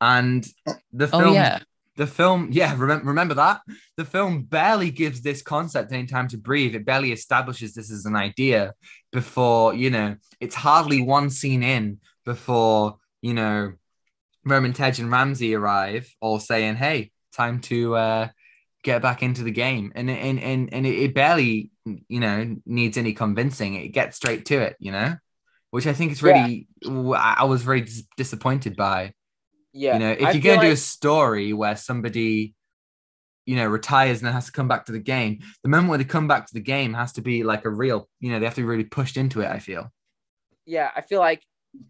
and 0.00 0.46
the 0.92 1.08
film. 1.08 1.24
oh 1.24 1.32
yeah, 1.32 1.58
The 1.96 2.06
film, 2.06 2.48
yeah, 2.52 2.74
remember, 2.76 3.06
remember 3.06 3.34
that? 3.34 3.60
The 3.96 4.04
film 4.04 4.42
barely 4.42 4.90
gives 4.90 5.22
this 5.22 5.42
concept 5.42 5.92
any 5.92 6.06
time 6.06 6.28
to 6.28 6.36
breathe. 6.36 6.74
It 6.74 6.84
barely 6.84 7.12
establishes 7.12 7.74
this 7.74 7.90
as 7.90 8.04
an 8.04 8.16
idea 8.16 8.74
before, 9.12 9.74
you 9.74 9.90
know, 9.90 10.16
it's 10.40 10.54
hardly 10.54 11.02
one 11.02 11.30
scene 11.30 11.62
in 11.62 12.00
before, 12.24 12.98
you 13.22 13.34
know, 13.34 13.72
Roman 14.44 14.72
Tej 14.72 15.00
and 15.00 15.10
Ramsey 15.10 15.54
arrive, 15.54 16.12
all 16.20 16.38
saying, 16.38 16.76
hey, 16.76 17.12
time 17.32 17.60
to 17.62 17.96
uh, 17.96 18.28
get 18.82 19.00
back 19.00 19.22
into 19.22 19.42
the 19.42 19.50
game. 19.50 19.92
And, 19.94 20.10
and, 20.10 20.38
and, 20.40 20.72
and 20.72 20.86
it, 20.86 21.14
barely, 21.14 21.70
you 21.84 22.20
know, 22.20 22.56
needs 22.66 22.98
any 22.98 23.14
convincing. 23.14 23.74
It 23.74 23.88
gets 23.88 24.16
straight 24.16 24.44
to 24.46 24.60
it, 24.60 24.76
you 24.78 24.92
know, 24.92 25.14
which 25.70 25.86
I 25.86 25.92
think 25.92 26.12
is 26.12 26.22
really, 26.22 26.68
I 26.84 27.36
I 27.38 27.44
was 27.44 27.62
very 27.62 27.80
dis- 27.80 28.04
disappointed 28.16 28.76
by 28.76 29.12
yeah. 29.74 29.92
you 29.94 29.98
know 29.98 30.10
if 30.12 30.22
I 30.22 30.30
you're 30.30 30.42
going 30.42 30.60
to 30.60 30.66
do 30.68 30.72
a 30.72 30.76
story 30.76 31.52
where 31.52 31.76
somebody 31.76 32.54
you 33.44 33.56
know 33.56 33.66
retires 33.66 34.20
and 34.20 34.26
then 34.26 34.32
has 34.32 34.46
to 34.46 34.52
come 34.52 34.68
back 34.68 34.86
to 34.86 34.92
the 34.92 34.98
game 34.98 35.40
the 35.62 35.68
moment 35.68 35.90
where 35.90 35.98
they 35.98 36.04
come 36.04 36.26
back 36.26 36.46
to 36.46 36.54
the 36.54 36.60
game 36.60 36.94
has 36.94 37.12
to 37.12 37.20
be 37.20 37.42
like 37.42 37.66
a 37.66 37.70
real 37.70 38.08
you 38.20 38.30
know 38.30 38.38
they 38.38 38.46
have 38.46 38.54
to 38.54 38.62
be 38.62 38.66
really 38.66 38.84
pushed 38.84 39.18
into 39.18 39.42
it 39.42 39.48
i 39.50 39.58
feel 39.58 39.92
yeah, 40.66 40.90
I 40.94 41.02
feel 41.02 41.20
like 41.20 41.42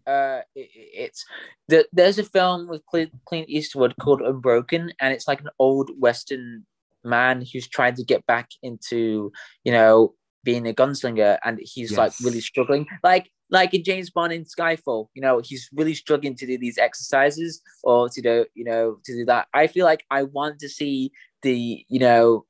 uh, 0.07 0.41
it, 0.55 0.69
it's 0.73 1.25
the, 1.67 1.87
there's 1.93 2.19
a 2.19 2.23
film 2.23 2.67
with 2.67 2.85
Clint, 2.85 3.11
Clint 3.25 3.49
Eastwood 3.49 3.95
called 3.99 4.21
Unbroken, 4.21 4.91
and 4.99 5.13
it's 5.13 5.27
like 5.27 5.41
an 5.41 5.49
old 5.59 5.91
Western 5.97 6.65
man 7.03 7.45
who's 7.53 7.67
trying 7.67 7.95
to 7.95 8.03
get 8.03 8.25
back 8.25 8.49
into 8.63 9.31
you 9.63 9.71
know 9.71 10.15
being 10.43 10.67
a 10.67 10.73
gunslinger, 10.73 11.37
and 11.43 11.59
he's 11.61 11.91
Yes. 11.91 11.97
like 11.97 12.13
really 12.23 12.41
struggling, 12.41 12.87
like 13.03 13.29
like 13.49 13.73
in 13.73 13.83
James 13.83 14.09
Bond 14.09 14.33
in 14.33 14.43
Skyfall. 14.43 15.07
You 15.13 15.21
know, 15.21 15.39
he's 15.43 15.69
really 15.73 15.93
struggling 15.93 16.35
to 16.35 16.45
do 16.47 16.57
these 16.57 16.77
exercises 16.77 17.61
or 17.83 18.09
to 18.09 18.21
do 18.21 18.45
you 18.53 18.65
know 18.65 18.97
to 19.05 19.13
do 19.13 19.25
that. 19.25 19.47
I 19.53 19.67
feel 19.67 19.85
like 19.85 20.05
I 20.09 20.23
want 20.23 20.59
to 20.59 20.69
see 20.69 21.11
the 21.41 21.85
you 21.87 21.99
know 21.99 22.45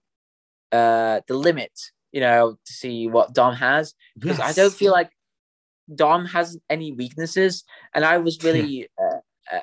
uh 0.72 1.22
the 1.28 1.36
limit. 1.36 1.72
You 2.12 2.22
know, 2.22 2.58
to 2.66 2.74
see 2.74 3.08
what 3.10 3.34
Dom 3.34 3.56
has 3.56 3.94
because 4.18 4.40
I 4.40 4.54
don't 4.54 4.74
feel 4.74 4.94
like 4.94 5.10
Dom 5.94 6.24
has 6.26 6.58
any 6.70 6.94
weaknesses, 6.94 7.64
and 7.94 8.06
I 8.06 8.18
was 8.20 8.42
really. 8.44 8.90
uh, 9.02 9.18
uh, 9.52 9.60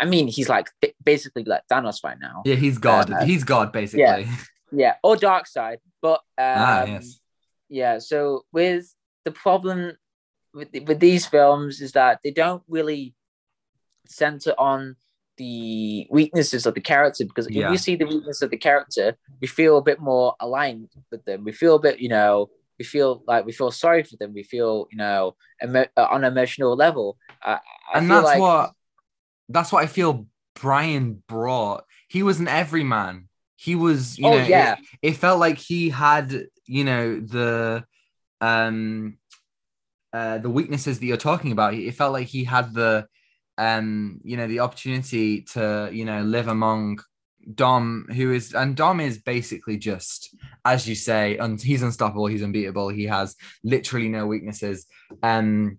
I 0.00 0.06
mean, 0.06 0.26
he's 0.28 0.48
like 0.48 0.70
basically 1.04 1.44
like 1.44 1.62
Thanos 1.70 2.02
right 2.02 2.16
now. 2.18 2.42
yeah 2.46 2.54
he's 2.54 2.78
god 2.78 3.10
Uh, 3.10 3.24
he's 3.24 3.44
god 3.44 3.72
basically 3.72 4.26
Yeah, 4.72 4.94
or 5.02 5.16
Darkseid, 5.16 5.78
but 6.00 6.20
um, 6.38 6.56
ah 6.56 6.84
yes 6.84 7.20
yeah. 7.68 7.98
So 7.98 8.44
with 8.52 8.94
the 9.24 9.32
problem 9.32 9.96
with 10.54 10.68
with 10.86 11.00
these 11.00 11.26
films 11.26 11.80
is 11.80 11.92
that 11.92 12.20
they 12.22 12.30
don't 12.30 12.62
really 12.68 13.14
center 14.06 14.52
on 14.58 14.96
the 15.38 16.06
weaknesses 16.10 16.66
of 16.66 16.74
the 16.74 16.80
character 16.80 17.24
because 17.24 17.46
if 17.46 17.54
Yeah. 17.54 17.70
we 17.70 17.78
see 17.78 17.96
the 17.96 18.04
weakness 18.04 18.42
of 18.42 18.50
the 18.50 18.58
character, 18.58 19.16
we 19.40 19.46
feel 19.48 19.78
a 19.78 19.82
bit 19.82 19.98
more 20.00 20.34
aligned 20.40 20.90
with 21.10 21.24
them. 21.24 21.44
We 21.44 21.52
feel 21.52 21.76
a 21.76 21.80
bit, 21.80 22.00
you 22.00 22.08
know, 22.10 22.50
we 22.78 22.84
feel 22.84 23.22
like 23.26 23.46
we 23.46 23.52
feel 23.52 23.70
sorry 23.70 24.02
for 24.02 24.16
them. 24.16 24.34
We 24.34 24.42
feel, 24.42 24.88
you 24.90 24.98
know, 24.98 25.36
emo- 25.62 25.86
uh, 25.96 26.06
on 26.10 26.24
an 26.24 26.32
emotional 26.32 26.76
level. 26.76 27.16
I, 27.42 27.52
I 27.92 27.98
and 27.98 28.10
that's 28.10 28.24
like, 28.24 28.40
what 28.40 28.72
that's 29.48 29.72
what 29.72 29.82
I 29.82 29.86
feel 29.86 30.26
Brian 30.60 31.22
brought. 31.28 31.84
He 32.08 32.22
was 32.22 32.38
an 32.40 32.48
everyman. 32.48 33.28
He 33.56 33.74
was, 33.74 34.18
you 34.18 34.26
Oh, 34.26 34.36
know, 34.38 34.44
yeah. 34.44 34.74
it, 35.02 35.12
it 35.12 35.16
felt 35.16 35.38
like 35.40 35.56
he 35.58 35.88
had, 35.88 36.46
you 36.66 36.84
know, 36.84 37.20
the 37.20 37.84
um 38.40 39.16
uh 40.12 40.38
the 40.38 40.50
weaknesses 40.50 40.98
that 40.98 41.06
you're 41.06 41.16
talking 41.16 41.52
about. 41.52 41.74
It 41.74 41.94
felt 41.94 42.12
like 42.12 42.28
he 42.28 42.44
had 42.44 42.74
the 42.74 43.06
um, 43.58 44.20
you 44.24 44.36
know, 44.36 44.46
the 44.46 44.60
opportunity 44.60 45.42
to, 45.52 45.90
you 45.92 46.04
know, 46.04 46.22
live 46.22 46.48
among 46.48 47.00
Dom, 47.54 48.06
who 48.14 48.32
is 48.32 48.54
and 48.54 48.76
Dom 48.76 49.00
is 49.00 49.18
basically 49.18 49.76
just, 49.76 50.34
as 50.64 50.88
you 50.88 50.94
say, 50.94 51.38
un- 51.38 51.58
he's 51.58 51.82
unstoppable, 51.82 52.26
he's 52.26 52.42
unbeatable, 52.42 52.88
he 52.88 53.04
has 53.04 53.36
literally 53.64 54.08
no 54.08 54.26
weaknesses. 54.26 54.86
Um 55.22 55.78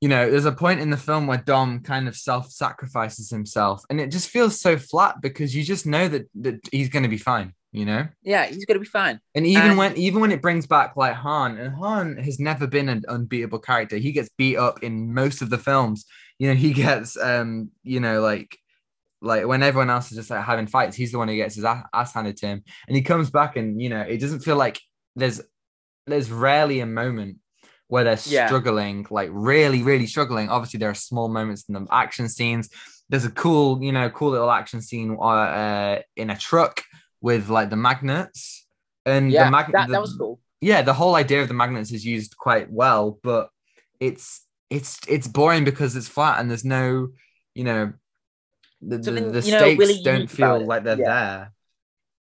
you 0.00 0.08
know, 0.08 0.30
there's 0.30 0.44
a 0.44 0.52
point 0.52 0.78
in 0.78 0.90
the 0.90 0.96
film 0.96 1.26
where 1.26 1.38
Dom 1.38 1.80
kind 1.80 2.06
of 2.06 2.16
self-sacrifices 2.16 3.30
himself, 3.30 3.82
and 3.90 4.00
it 4.00 4.12
just 4.12 4.28
feels 4.28 4.60
so 4.60 4.76
flat 4.76 5.16
because 5.20 5.56
you 5.56 5.64
just 5.64 5.86
know 5.86 6.06
that 6.06 6.28
that 6.36 6.60
he's 6.70 6.88
going 6.88 7.02
to 7.02 7.08
be 7.08 7.18
fine, 7.18 7.52
you 7.72 7.84
know. 7.84 8.06
yeah, 8.22 8.46
he's 8.46 8.64
gonna 8.64 8.80
be 8.80 8.86
fine. 8.86 9.20
And 9.34 9.46
even 9.46 9.70
And- 9.70 9.78
when 9.78 9.96
even 9.96 10.20
when 10.20 10.32
it 10.32 10.42
brings 10.42 10.66
back 10.66 10.96
like 10.96 11.14
Han, 11.14 11.58
and 11.58 11.74
Han 11.76 12.16
has 12.18 12.38
never 12.40 12.66
been 12.66 12.88
an 12.88 13.04
unbeatable 13.08 13.58
character. 13.60 13.96
He 13.96 14.12
gets 14.12 14.30
beat 14.38 14.56
up 14.56 14.82
in 14.82 15.12
most 15.14 15.42
of 15.42 15.50
the 15.50 15.58
films. 15.58 16.04
You 16.38 16.48
know, 16.48 16.54
he 16.54 16.72
gets 16.84 17.16
um, 17.16 17.70
you 17.82 18.00
know, 18.00 18.20
like 18.22 18.56
like 19.20 19.46
when 19.46 19.62
everyone 19.64 19.90
else 19.90 20.10
is 20.10 20.16
just 20.16 20.30
like 20.30 20.44
having 20.44 20.66
fights, 20.68 20.96
he's 20.96 21.12
the 21.12 21.18
one 21.18 21.28
who 21.28 21.34
gets 21.36 21.56
his 21.56 21.64
ass, 21.64 21.84
ass 21.92 22.14
handed 22.14 22.36
to 22.38 22.46
him, 22.46 22.62
and 22.86 22.96
he 22.96 23.02
comes 23.02 23.30
back, 23.30 23.56
and 23.56 23.80
you 23.82 23.88
know, 23.88 24.00
it 24.00 24.18
doesn't 24.18 24.40
feel 24.40 24.56
like 24.56 24.80
there's 25.16 25.40
there's 26.06 26.30
rarely 26.30 26.80
a 26.80 26.86
moment 26.86 27.38
where 27.88 28.04
they're 28.04 28.18
Yeah. 28.26 28.46
struggling, 28.46 29.06
like 29.10 29.30
really, 29.32 29.82
really 29.82 30.06
struggling. 30.06 30.48
Obviously, 30.50 30.78
there 30.78 30.90
are 30.90 30.94
small 30.94 31.28
moments 31.28 31.64
in 31.68 31.74
the 31.74 31.86
action 31.90 32.28
scenes. 32.28 32.68
There's 33.08 33.24
a 33.24 33.30
cool, 33.30 33.82
you 33.82 33.92
know, 33.92 34.08
cool 34.10 34.30
little 34.30 34.50
action 34.50 34.80
scene 34.82 35.16
uh, 35.18 35.24
uh, 35.24 36.00
in 36.16 36.28
a 36.30 36.36
truck 36.36 36.82
with 37.20 37.48
like 37.48 37.70
the 37.70 37.76
magnets, 37.76 38.66
and 39.06 39.32
Yeah, 39.32 39.44
the 39.46 39.50
mag- 39.50 39.72
that, 39.72 39.88
that 39.88 40.00
was 40.00 40.14
cool. 40.14 40.40
yeah, 40.60 40.82
the 40.82 40.94
whole 40.94 41.14
idea 41.14 41.42
of 41.42 41.48
the 41.48 41.54
magnets 41.54 41.92
is 41.92 42.04
used 42.04 42.36
quite 42.36 42.70
well, 42.70 43.18
but 43.22 43.50
it's 44.00 44.44
it's 44.70 45.00
it's 45.08 45.26
boring 45.28 45.64
because 45.64 45.96
it's 45.96 46.08
flat 46.08 46.40
and 46.40 46.50
there's 46.50 46.64
no, 46.64 47.08
you 47.54 47.64
know, 47.64 47.92
the, 48.80 48.98
the, 48.98 49.10
the 49.10 49.20
you 49.20 49.30
know, 49.30 49.40
stakes 49.40 49.78
really 49.78 50.02
don't 50.04 50.30
feel 50.30 50.66
like 50.66 50.84
they're 50.84 50.96
Yeah. 50.96 51.04
there. 51.04 51.52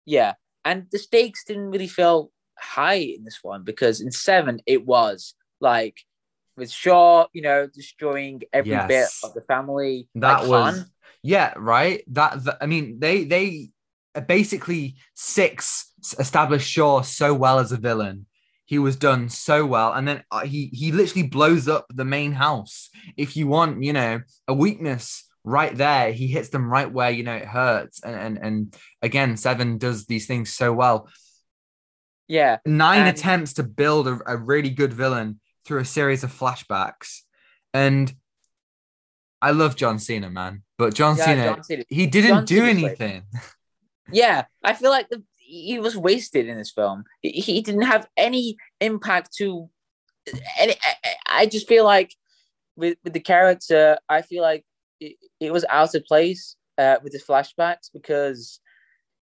Yeah, 0.06 0.32
and 0.64 0.86
the 0.90 0.98
stakes 0.98 1.44
didn't 1.44 1.70
really 1.70 1.88
feel 1.88 2.30
high 2.58 2.94
in 2.94 3.24
this 3.24 3.38
one 3.42 3.62
because 3.62 4.00
in 4.00 4.10
seven 4.10 4.60
it 4.66 4.86
was 4.86 5.34
like 5.60 5.98
with 6.56 6.70
Shaw, 6.70 7.26
you 7.32 7.42
know, 7.42 7.66
destroying 7.66 8.42
every 8.52 8.78
bit 8.88 9.08
of 9.22 9.34
the 9.34 9.42
family. 9.42 10.08
That 10.16 10.40
like 10.40 10.48
was 10.48 10.74
Han. 10.74 10.86
yeah, 11.22 11.54
right. 11.56 12.02
That, 12.08 12.44
that 12.44 12.58
I 12.60 12.66
mean, 12.66 12.98
they 13.00 13.24
they 13.24 13.70
basically 14.20 14.96
six 15.14 15.92
established 16.18 16.68
Shaw 16.68 17.02
so 17.02 17.34
well 17.34 17.58
as 17.58 17.72
a 17.72 17.76
villain. 17.76 18.26
He 18.64 18.78
was 18.78 18.96
done 18.96 19.28
so 19.30 19.64
well, 19.64 19.92
and 19.94 20.06
then 20.06 20.22
uh, 20.30 20.40
he 20.44 20.66
he 20.66 20.92
literally 20.92 21.26
blows 21.26 21.68
up 21.68 21.86
the 21.88 22.04
main 22.04 22.32
house. 22.32 22.90
If 23.16 23.36
you 23.36 23.46
want, 23.46 23.82
you 23.82 23.94
know, 23.94 24.20
a 24.46 24.52
weakness 24.52 25.24
right 25.42 25.74
there, 25.74 26.12
he 26.12 26.26
hits 26.26 26.50
them 26.50 26.68
right 26.70 26.92
where 26.92 27.10
you 27.10 27.22
know 27.22 27.34
it 27.34 27.46
hurts. 27.46 28.00
And 28.04 28.14
and 28.14 28.38
and 28.38 28.76
again, 29.00 29.38
Seven 29.38 29.78
does 29.78 30.04
these 30.04 30.26
things 30.26 30.52
so 30.52 30.72
well. 30.74 31.08
Yeah, 32.28 32.58
Nine 32.66 33.06
And- 33.06 33.08
attempts 33.16 33.54
to 33.54 33.62
build 33.62 34.06
a, 34.06 34.18
a 34.26 34.36
really 34.36 34.68
good 34.70 34.92
villain 34.92 35.40
through 35.64 35.80
a 35.80 35.84
series 35.86 36.22
of 36.22 36.30
flashbacks, 36.30 37.20
and 37.72 38.12
I 39.40 39.52
love 39.52 39.76
John 39.76 39.98
Cena, 39.98 40.28
man. 40.28 40.62
But 40.76 40.92
John 40.94 41.16
yeah, 41.16 41.24
Cena, 41.24 41.44
John 41.44 41.64
Cena. 41.64 41.84
he 41.88 42.06
didn't 42.06 42.30
John 42.30 42.44
do 42.44 42.64
anything. 42.64 43.22
Yeah, 44.12 44.44
I 44.64 44.74
feel 44.74 44.90
like 44.90 45.08
the, 45.10 45.22
he 45.36 45.78
was 45.78 45.96
wasted 45.96 46.46
in 46.48 46.56
this 46.56 46.70
film. 46.70 47.04
He, 47.22 47.30
he 47.30 47.60
didn't 47.62 47.82
have 47.82 48.06
any 48.16 48.56
impact 48.80 49.34
to 49.38 49.68
any. 50.58 50.74
I, 50.82 51.14
I- 51.26 51.46
just 51.46 51.68
feel 51.68 51.84
like 51.84 52.14
with 52.76 52.98
with 53.04 53.12
the 53.12 53.20
character, 53.20 53.98
I 54.08 54.22
feel 54.22 54.42
like 54.42 54.64
it, 55.00 55.16
it 55.40 55.52
was 55.52 55.64
out 55.68 55.94
of 55.94 56.04
place 56.04 56.56
uh, 56.78 56.96
with 57.02 57.12
the 57.12 57.18
flashbacks 57.18 57.90
because 57.92 58.60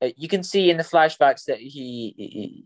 uh, 0.03 0.09
you 0.17 0.29
can 0.29 0.43
see 0.43 0.71
in 0.71 0.77
the 0.77 0.83
flashbacks 0.85 1.45
that 1.45 1.59
he. 1.59 2.15
he 2.17 2.65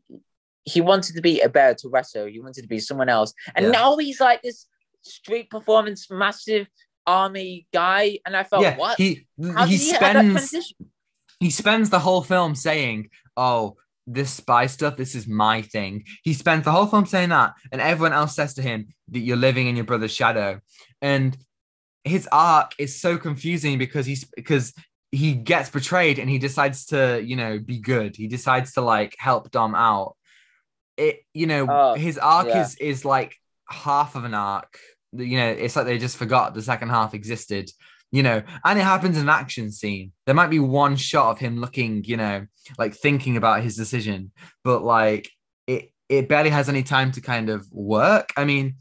he 0.64 0.80
wanted 0.80 1.16
to 1.16 1.20
be 1.20 1.40
a 1.40 1.48
better 1.48 1.74
Toretto. 1.74 2.30
He 2.30 2.38
wanted 2.38 2.62
to 2.62 2.68
be 2.68 2.78
someone 2.78 3.08
else, 3.08 3.34
and 3.56 3.66
Yeah. 3.66 3.72
now 3.72 3.96
he's 3.96 4.20
like 4.20 4.42
this 4.42 4.66
street 5.02 5.50
performance, 5.50 6.08
massive 6.08 6.68
army 7.04 7.66
guy. 7.72 8.20
And 8.24 8.36
I 8.36 8.44
felt, 8.44 8.62
yeah, 8.62 8.76
what? 8.76 8.96
he 8.96 9.26
How 9.56 9.66
he 9.66 9.76
did 9.76 9.80
he 9.82 9.90
have 9.90 10.00
that 10.00 10.10
spends 10.12 10.32
transition? 10.32 10.76
He 11.42 11.50
spends 11.50 11.90
the 11.90 11.98
whole 11.98 12.22
film 12.22 12.54
saying, 12.54 13.10
"Oh, 13.36 13.76
this 14.06 14.30
spy 14.30 14.66
stuff, 14.66 14.96
this 14.96 15.14
is 15.14 15.26
my 15.26 15.62
thing." 15.62 16.04
He 16.22 16.34
spends 16.34 16.64
the 16.64 16.70
whole 16.70 16.86
film 16.86 17.06
saying 17.06 17.30
that, 17.30 17.54
and 17.72 17.80
everyone 17.80 18.12
else 18.12 18.36
says 18.36 18.54
to 18.54 18.62
him 18.62 18.86
that 19.08 19.18
you're 19.20 19.36
living 19.48 19.66
in 19.66 19.74
your 19.76 19.84
brother's 19.84 20.14
shadow, 20.14 20.60
and 21.00 21.36
his 22.04 22.28
arc 22.30 22.74
is 22.78 23.00
so 23.00 23.18
confusing 23.18 23.76
because 23.78 24.06
he's 24.06 24.24
because 24.24 24.72
he 25.10 25.34
gets 25.34 25.68
betrayed 25.68 26.18
and 26.18 26.30
he 26.30 26.38
decides 26.38 26.86
to 26.86 27.20
you 27.24 27.36
know 27.36 27.58
be 27.58 27.78
good. 27.80 28.14
He 28.16 28.28
decides 28.28 28.72
to 28.74 28.80
like 28.80 29.14
help 29.18 29.50
Dom 29.50 29.74
out. 29.74 30.16
It 30.96 31.20
you 31.34 31.46
know 31.46 31.66
Oh, 31.68 31.94
his 31.94 32.18
arc 32.18 32.46
yeah. 32.48 32.62
is 32.62 32.76
is 32.76 33.04
like 33.04 33.34
half 33.68 34.14
of 34.14 34.24
an 34.24 34.34
arc. 34.34 34.78
You 35.12 35.38
know, 35.38 35.48
it's 35.48 35.76
like 35.76 35.86
they 35.86 35.98
just 35.98 36.16
forgot 36.16 36.54
the 36.54 36.62
second 36.62 36.90
half 36.90 37.14
existed 37.14 37.70
you 38.12 38.22
know, 38.22 38.42
and 38.64 38.78
it 38.78 38.82
happens 38.82 39.16
in 39.16 39.22
an 39.24 39.28
action 39.28 39.72
scene. 39.72 40.12
There 40.26 40.34
might 40.34 40.50
be 40.50 40.58
one 40.60 40.96
shot 40.96 41.30
of 41.30 41.38
him 41.38 41.58
looking, 41.58 42.04
you 42.04 42.16
know, 42.16 42.46
like 42.78 42.94
thinking 42.94 43.36
about 43.36 43.62
his 43.62 43.74
decision, 43.76 44.30
but 44.62 44.84
like 44.84 45.28
it 45.66 45.90
it 46.08 46.28
barely 46.28 46.50
has 46.50 46.68
any 46.68 46.82
time 46.82 47.10
to 47.12 47.20
kind 47.20 47.48
of 47.48 47.66
work. 47.72 48.32
I 48.36 48.44
mean, 48.44 48.76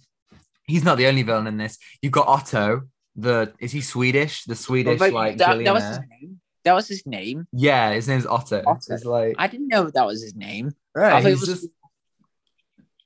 he's 0.68 0.84
not 0.84 0.98
the 0.98 1.08
only 1.08 1.24
villain 1.24 1.48
in 1.48 1.58
this. 1.58 1.78
You've 2.02 2.12
got 2.12 2.28
Otto, 2.28 2.84
the 3.16 3.54
is 3.60 3.72
he 3.72 3.82
Swedish? 3.82 4.44
The 4.44 4.56
Swedish 4.56 5.00
But 5.00 5.14
like 5.14 5.38
that, 5.38 5.64
that 5.64 5.74
was 5.74 5.84
his 5.84 5.98
billionaire. 6.00 6.18
name. 6.22 6.42
That 6.64 6.74
was 6.74 6.88
his 6.88 7.06
name. 7.08 7.48
Yeah, 7.54 7.94
his 7.94 8.08
name's 8.08 8.26
Otto. 8.28 8.62
Otto. 8.68 8.94
It's 8.94 9.06
like 9.06 9.36
I 9.40 9.48
didn't 9.48 9.70
know 9.70 9.90
that 9.90 10.06
was 10.06 10.22
his 10.22 10.36
name. 10.36 10.72
right, 10.94 11.14
I 11.14 11.22
thought 11.22 11.32
it 11.32 11.40
was- 11.40 11.46
just 11.48 11.68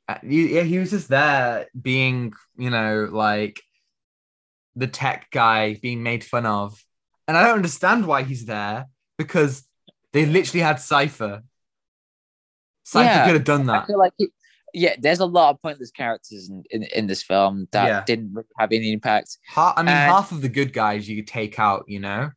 uh, 0.08 0.18
yeah, 0.24 0.62
he 0.62 0.78
was 0.78 0.92
just 0.92 1.08
there 1.08 1.68
being, 1.80 2.32
you 2.58 2.70
know, 2.70 3.10
like 3.12 3.62
the 4.76 4.88
tech 4.88 5.28
guy 5.32 5.76
being 5.76 6.04
made 6.04 6.24
fun 6.24 6.46
of. 6.46 6.84
And 7.28 7.36
I 7.38 7.44
don't 7.44 7.56
understand 7.56 8.06
why 8.06 8.24
he's 8.24 8.46
there 8.46 8.88
because 9.18 9.68
they 10.14 10.26
literally 10.26 10.62
had 10.62 10.80
Cipher. 10.80 11.44
Cipher 12.84 13.06
Yeah, 13.06 13.26
could 13.26 13.34
have 13.34 13.44
done 13.44 13.66
that. 13.68 13.84
I 13.84 13.88
feel 13.88 13.98
like, 13.98 14.14
it, 14.20 14.30
yeah, 14.74 14.96
there's 15.00 15.20
a 15.20 15.26
lot 15.26 15.52
of 15.52 15.62
pointless 15.62 15.92
characters 15.92 16.50
in, 16.50 16.64
in, 16.70 16.84
in 16.84 17.08
this 17.08 17.24
film 17.24 17.68
that 17.72 17.88
Yeah. 17.88 18.04
didn't 18.06 18.36
have 18.60 18.72
any 18.72 18.92
impact. 18.92 19.38
Ha- 19.50 19.74
I 19.76 19.82
mean, 19.82 19.90
and- 19.90 20.12
half 20.12 20.32
of 20.32 20.42
the 20.42 20.50
good 20.50 20.74
guys 20.74 21.08
you 21.10 21.16
could 21.16 21.28
take 21.28 21.58
out, 21.60 21.86
you 21.88 22.00
know? 22.00 22.30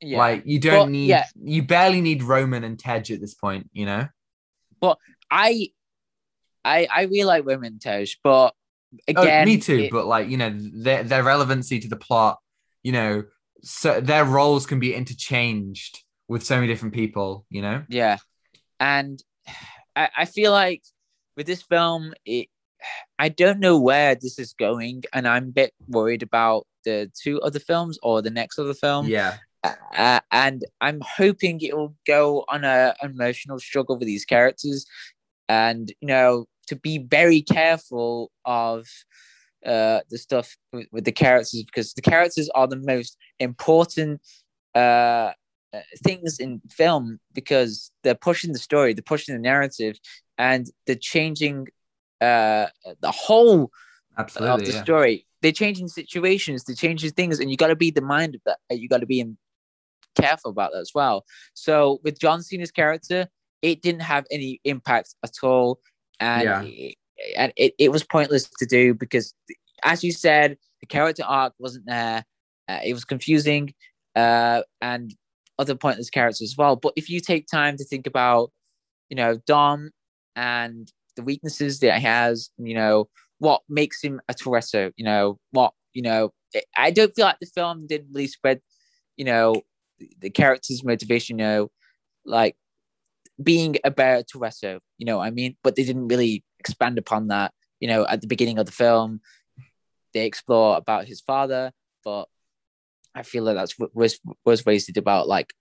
Yeah. 0.00 0.16
Like 0.18 0.44
you 0.46 0.58
don't 0.58 0.86
But, 0.86 0.92
need 0.92 1.08
yeah. 1.08 1.26
you 1.42 1.62
barely 1.62 2.00
need 2.00 2.22
Roman 2.22 2.64
and 2.64 2.78
Tej 2.78 3.12
at 3.12 3.20
this 3.20 3.34
point, 3.34 3.68
you 3.74 3.84
know? 3.84 4.08
But 4.80 4.96
I 5.30 5.72
I 6.64 6.88
I 6.90 7.02
really 7.02 7.24
like 7.24 7.44
Roman 7.44 7.78
Tej, 7.78 8.06
but 8.24 8.54
Oh, 9.16 9.22
again 9.22 9.46
me 9.46 9.58
too, 9.58 9.78
it- 9.78 9.90
but 9.92 10.06
like, 10.06 10.28
you 10.28 10.36
know, 10.36 10.52
their 10.56 11.02
their 11.04 11.22
relevancy 11.22 11.78
to 11.80 11.88
the 11.88 11.96
plot, 11.96 12.38
you 12.82 12.92
know, 12.92 13.24
so 13.62 14.00
their 14.00 14.24
roles 14.24 14.66
can 14.66 14.80
be 14.80 14.94
interchanged 14.94 16.02
with 16.28 16.44
so 16.44 16.56
many 16.56 16.66
different 16.66 16.94
people, 16.94 17.44
you 17.50 17.62
know? 17.62 17.84
Yeah. 17.88 18.18
And 18.78 19.22
I, 19.96 20.08
I 20.18 20.24
feel 20.24 20.52
like 20.52 20.82
with 21.36 21.46
this 21.46 21.62
film, 21.62 22.14
it 22.24 22.48
I 23.18 23.28
don't 23.28 23.60
know 23.60 23.78
where 23.78 24.14
this 24.14 24.38
is 24.38 24.54
going, 24.54 25.04
and 25.12 25.28
I'm 25.28 25.44
a 25.48 25.52
bit 25.52 25.74
worried 25.86 26.22
about 26.22 26.66
the 26.84 27.10
two 27.22 27.40
other 27.42 27.58
films 27.58 27.98
or 28.02 28.22
the 28.22 28.30
next 28.30 28.58
other 28.58 28.72
film. 28.74 29.06
Yeah. 29.06 29.36
Uh, 29.62 30.20
and 30.32 30.64
I'm 30.80 31.02
hoping 31.18 31.60
it 31.60 31.76
will 31.76 31.94
go 32.06 32.46
on 32.48 32.64
a 32.64 32.94
emotional 33.02 33.58
struggle 33.58 33.98
with 33.98 34.06
these 34.06 34.24
characters, 34.24 34.86
and 35.50 35.92
you 36.00 36.08
know 36.08 36.46
to 36.70 36.76
be 36.88 36.96
very 37.18 37.42
careful 37.58 38.30
of 38.44 38.78
uh 39.72 40.00
the 40.10 40.18
stuff 40.26 40.48
with, 40.72 40.88
with 40.94 41.04
the 41.04 41.16
characters 41.24 41.62
because 41.70 41.88
the 41.98 42.06
characters 42.12 42.48
are 42.58 42.68
the 42.74 42.82
most 42.94 43.12
important 43.48 44.14
uh 44.82 45.30
things 46.06 46.30
in 46.44 46.50
film 46.80 47.04
because 47.38 47.72
they're 48.02 48.22
pushing 48.28 48.52
the 48.52 48.64
story, 48.68 48.90
they're 48.92 49.12
pushing 49.14 49.34
the 49.36 49.46
narrative, 49.52 49.94
and 50.48 50.62
they're 50.84 51.04
changing 51.14 51.58
uh 52.28 52.66
the 53.06 53.14
whole 53.24 53.62
of 54.54 54.60
the 54.66 54.72
yeah. 54.72 54.82
story. 54.82 55.16
They're 55.42 55.60
changing 55.64 55.88
situations, 55.88 56.58
they're 56.64 56.82
changing 56.86 57.12
things, 57.18 57.40
and 57.40 57.50
you 57.50 57.56
got 57.56 57.72
to 57.74 57.80
be 57.86 57.90
the 57.90 58.08
mind 58.16 58.32
of 58.36 58.42
that. 58.46 58.58
uh, 58.70 58.74
You 58.80 58.88
got 58.94 59.02
to 59.06 59.10
be 59.14 59.20
in, 59.24 59.38
careful 60.14 60.50
about 60.50 60.70
that 60.72 60.82
as 60.86 60.92
well. 60.94 61.24
So 61.54 61.74
with 62.04 62.16
John 62.24 62.42
Cena's 62.42 62.74
character, 62.82 63.20
it 63.62 63.76
didn't 63.84 64.06
have 64.14 64.24
any 64.30 64.60
impact 64.64 65.08
at 65.22 65.36
all, 65.42 65.80
and 66.20 66.42
Yeah. 66.42 66.62
it, 66.62 66.96
and 67.36 67.52
it, 67.56 67.74
it 67.78 67.92
was 67.92 68.04
pointless 68.04 68.48
to 68.58 68.66
do 68.66 68.94
because, 68.94 69.34
as 69.84 70.04
you 70.04 70.12
said, 70.12 70.56
the 70.80 70.86
character 70.86 71.24
arc 71.26 71.54
wasn't 71.58 71.86
there. 71.86 72.24
Uh, 72.68 72.78
it 72.84 72.94
was 72.94 73.04
confusing, 73.04 73.74
uh, 74.16 74.62
and 74.80 75.14
other 75.58 75.74
pointless 75.74 76.08
characters 76.08 76.42
as 76.42 76.56
well. 76.56 76.76
But 76.76 76.94
if 76.96 77.10
you 77.10 77.20
take 77.20 77.46
time 77.46 77.76
to 77.76 77.84
think 77.84 78.06
about, 78.06 78.50
you 79.10 79.16
know, 79.16 79.38
Dom 79.46 79.90
and 80.36 80.90
the 81.16 81.22
weaknesses 81.22 81.80
that 81.80 81.98
he 81.98 82.02
has, 82.02 82.50
you 82.56 82.74
know, 82.74 83.08
what 83.38 83.62
makes 83.68 84.02
him 84.02 84.20
a 84.28 84.34
Toretto, 84.34 84.92
you 84.96 85.04
know, 85.04 85.38
what, 85.50 85.72
you 85.92 86.02
know, 86.02 86.32
I 86.76 86.90
don't 86.90 87.14
feel 87.14 87.26
like 87.26 87.38
the 87.40 87.46
film 87.46 87.86
did 87.86 88.06
really 88.12 88.28
spread, 88.28 88.60
you 89.16 89.24
know, 89.24 89.62
the 90.20 90.30
character's 90.30 90.82
motivation, 90.84 91.38
you 91.38 91.44
know, 91.44 91.70
like 92.24 92.56
being 93.42 93.76
a 93.84 93.90
better 93.90 94.24
Toretto, 94.24 94.80
you 94.98 95.06
know 95.06 95.18
what 95.18 95.26
I 95.26 95.30
mean? 95.30 95.56
But 95.62 95.76
they 95.76 95.84
didn't 95.84 96.08
really 96.08 96.44
expand 96.58 96.98
upon 96.98 97.28
that, 97.28 97.52
you 97.80 97.88
know, 97.88 98.06
at 98.06 98.20
the 98.20 98.26
beginning 98.26 98.58
of 98.58 98.66
the 98.66 98.72
film. 98.72 99.20
They 100.12 100.26
explore 100.26 100.76
about 100.76 101.06
his 101.06 101.20
father, 101.20 101.72
but 102.04 102.24
I 103.14 103.22
feel 103.22 103.44
like 103.44 103.56
that's 103.56 103.76
was 103.94 104.18
was 104.44 104.64
wasted 104.66 104.96
about 104.96 105.28
like 105.28 105.52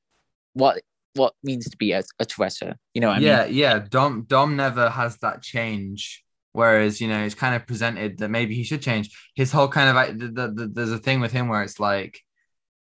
what 0.53 0.81
what 1.15 1.33
means 1.43 1.69
to 1.69 1.77
be 1.77 1.91
a, 1.91 2.03
a 2.19 2.25
Toretto, 2.25 2.75
you 2.93 3.01
know 3.01 3.13
yeah, 3.15 3.45
mean? 3.45 3.55
yeah. 3.55 3.79
Dom 3.79 4.25
Dom 4.27 4.55
never 4.55 4.89
has 4.89 5.17
that 5.17 5.41
change. 5.41 6.23
Whereas, 6.51 6.99
you 6.99 7.07
know, 7.07 7.23
it's 7.23 7.35
kind 7.35 7.53
of 7.53 7.67
presented 7.67 8.17
that 8.17 8.29
maybe 8.29 8.55
he 8.55 8.63
should 8.63 8.81
change. 8.81 9.15
His 9.35 9.51
whole 9.51 9.67
kind 9.67 9.87
of 9.87 9.95
like, 9.95 10.17
the, 10.17 10.27
the, 10.27 10.51
the, 10.51 10.67
there's 10.67 10.91
a 10.91 10.97
thing 10.97 11.19
with 11.19 11.31
him 11.31 11.47
where 11.47 11.61
it's 11.61 11.79
like, 11.79 12.21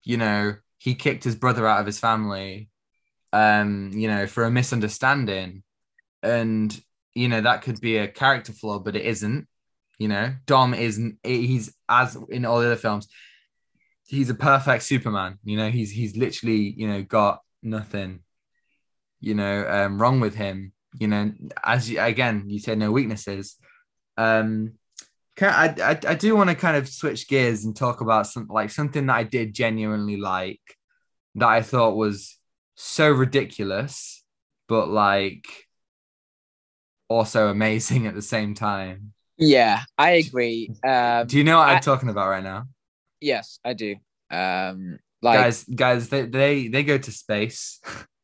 you 0.03 0.17
know, 0.17 0.55
he 0.79 0.95
kicked 0.95 1.23
his 1.23 1.35
brother 1.35 1.67
out 1.67 1.79
of 1.79 1.85
his 1.85 1.99
family, 1.99 2.68
um, 3.33 3.91
you 3.93 4.07
know, 4.07 4.27
for 4.27 4.43
a 4.43 4.51
misunderstanding. 4.51 5.63
And, 6.23 6.77
you 7.13 7.29
know, 7.29 7.41
that 7.41 7.61
could 7.61 7.79
be 7.79 7.97
a 7.97 8.07
character 8.07 8.53
flaw, 8.53 8.79
but 8.79 8.95
it 8.95 9.05
isn't. 9.05 9.47
You 9.97 10.07
know, 10.07 10.33
Dom 10.45 10.73
isn't, 10.73 11.17
he's 11.23 11.75
as 11.89 12.17
in 12.29 12.45
all 12.45 12.61
the 12.61 12.67
other 12.67 12.77
films, 12.77 13.09
he's 14.05 14.29
a 14.29 14.35
perfect 14.35 14.83
Superman. 14.83 15.39
You 15.43 15.57
know, 15.57 15.69
he's 15.69 15.91
he's 15.91 16.15
literally, 16.15 16.73
you 16.75 16.87
know, 16.87 17.03
got 17.03 17.41
nothing, 17.61 18.21
you 19.19 19.35
know, 19.35 19.67
um, 19.67 20.01
wrong 20.01 20.21
with 20.21 20.35
him. 20.35 20.71
You 20.97 21.09
know, 21.09 21.33
as 21.63 21.89
you, 21.89 21.99
again, 21.99 22.45
you 22.47 22.59
said 22.59 22.77
no 22.77 22.91
weaknesses. 22.91 23.57
Um, 24.17 24.75
I, 25.41 25.75
I 25.81 25.99
I 26.11 26.15
do 26.15 26.35
want 26.35 26.49
to 26.49 26.55
kind 26.55 26.77
of 26.77 26.87
switch 26.87 27.27
gears 27.27 27.65
and 27.65 27.75
talk 27.75 27.99
about 28.01 28.27
something 28.27 28.53
like 28.53 28.71
something 28.71 29.05
that 29.07 29.15
I 29.15 29.23
did 29.23 29.53
genuinely 29.53 30.17
like 30.17 30.61
that 31.35 31.47
I 31.47 31.61
thought 31.61 31.97
was 31.97 32.38
so 32.81 33.11
ridiculous, 33.11 34.23
but 34.69 34.87
like 34.87 35.45
also 37.09 37.49
amazing 37.49 38.07
at 38.07 38.15
the 38.15 38.21
same 38.21 38.53
time. 38.53 39.11
Yeah, 39.37 39.81
I 39.97 40.11
agree. 40.11 40.71
Um, 40.83 41.27
Do 41.27 41.37
you 41.37 41.43
know 41.43 41.57
what 41.57 41.69
I'm 41.69 41.81
talking 41.81 42.09
about 42.09 42.29
right 42.29 42.43
now? 42.43 42.67
yes, 43.19 43.59
I 43.65 43.73
do. 43.73 43.95
Um, 44.31 44.99
like 45.21 45.39
guys, 45.39 45.63
guys, 45.65 46.09
they, 46.09 46.25
they 46.25 46.67
they 46.69 46.83
go 46.83 46.97
to 46.97 47.11
space. 47.11 47.81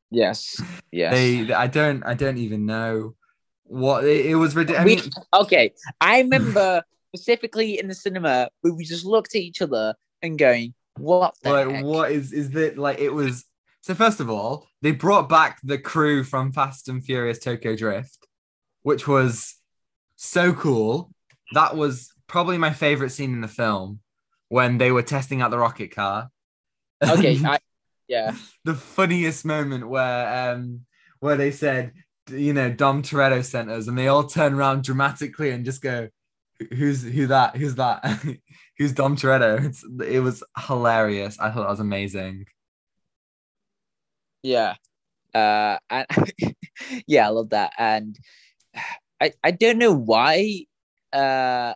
yes, 0.10 0.62
yes. 0.92 1.14
They 1.14 1.54
I 1.54 1.68
don't 1.68 2.04
I 2.04 2.14
don't 2.14 2.38
even 2.38 2.66
know 2.66 3.16
what 3.64 4.06
it, 4.06 4.26
it 4.26 4.36
was 4.36 4.56
ridiculous. 4.56 4.82
I 4.82 4.86
mean, 4.86 5.02
okay, 5.34 5.74
I 6.00 6.22
remember 6.22 6.82
specifically 7.14 7.78
in 7.78 7.88
the 7.88 7.96
cinema 7.96 8.50
where 8.62 8.74
we 8.74 8.86
just 8.86 9.04
looked 9.04 9.36
at 9.36 9.42
each 9.42 9.62
other 9.62 9.96
and 10.22 10.40
going, 10.40 10.74
"What 10.98 11.36
the 11.42 11.52
like 11.52 11.70
heck?" 11.70 11.84
what 11.84 12.12
is 12.12 12.32
is 12.32 12.52
that 12.52 12.78
like 12.78 13.00
it 13.00 13.10
was 13.10 13.44
so 13.86 13.94
first 13.94 14.20
of 14.20 14.30
all 14.30 14.68
they 14.82 14.92
brought 14.92 15.30
back 15.30 15.60
the 15.64 15.78
crew 15.78 16.24
from 16.24 16.52
fast 16.52 16.90
and 16.90 17.04
furious 17.04 17.40
tokyo 17.40 17.76
drift 17.76 18.26
which 18.86 19.08
was 19.08 19.56
so 20.16 20.54
cool. 20.54 21.12
That 21.54 21.76
was 21.76 22.14
probably 22.28 22.60
my 22.60 22.72
favorite 22.72 23.10
scene 23.10 23.34
in 23.34 23.42
the 23.42 23.48
film 23.48 24.00
when 24.50 24.78
they 24.78 24.92
were 24.92 25.02
testing 25.02 25.42
out 25.42 25.50
the 25.50 25.58
rocket 25.58 25.90
car. 25.90 26.30
Okay, 27.04 27.40
I, 27.46 27.58
yeah, 28.08 28.36
the 28.64 28.76
funniest 28.76 29.44
moment 29.44 29.90
where 29.90 30.52
um 30.52 30.82
where 31.20 31.36
they 31.36 31.50
said 31.50 31.94
you 32.30 32.54
know 32.54 32.72
dom 32.72 33.02
toretto 33.02 33.44
sent 33.44 33.72
us 33.72 33.88
and 33.88 33.98
they 33.98 34.08
all 34.08 34.24
turn 34.24 34.54
around 34.54 34.84
dramatically 34.84 35.50
and 35.50 35.66
just 35.66 35.82
go 35.82 36.08
who's 36.72 37.04
who 37.04 37.26
that 37.28 37.56
who's 37.58 37.76
that? 37.76 38.04
Who's 38.78 38.92
dom 38.92 39.16
toretto? 39.16 39.64
It's, 39.64 39.86
it 40.06 40.20
was 40.20 40.44
hilarious. 40.68 41.40
I 41.40 41.50
thought 41.50 41.62
that 41.62 41.70
was 41.70 41.80
amazing 41.80 42.46
yeah, 44.46 44.76
uh, 45.34 45.78
and 45.90 46.08
yeah, 47.08 47.26
I 47.28 47.30
love 47.30 47.50
that, 47.50 47.74
and 47.78 48.18
I 49.20 49.34
I 49.44 49.52
don't 49.52 49.78
know 49.78 49.94
why. 49.94 50.66
Uh, 51.12 51.74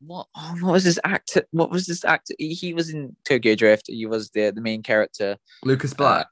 what 0.00 0.26
oh, 0.36 0.56
what 0.60 0.72
was 0.72 0.84
this 0.84 0.98
actor? 1.04 1.44
What 1.52 1.70
was 1.70 1.86
this 1.86 2.04
actor? 2.04 2.34
He, 2.38 2.52
he 2.52 2.74
was 2.74 2.90
in 2.90 3.16
Tokyo 3.24 3.54
Drift. 3.54 3.84
He 3.86 4.06
was 4.06 4.30
the 4.30 4.50
the 4.50 4.60
main 4.60 4.82
character. 4.82 5.38
lucas 5.64 5.94
black 5.94 6.26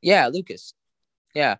Yeah, 0.00 0.28
Lucas. 0.28 0.74
Yeah. 1.34 1.56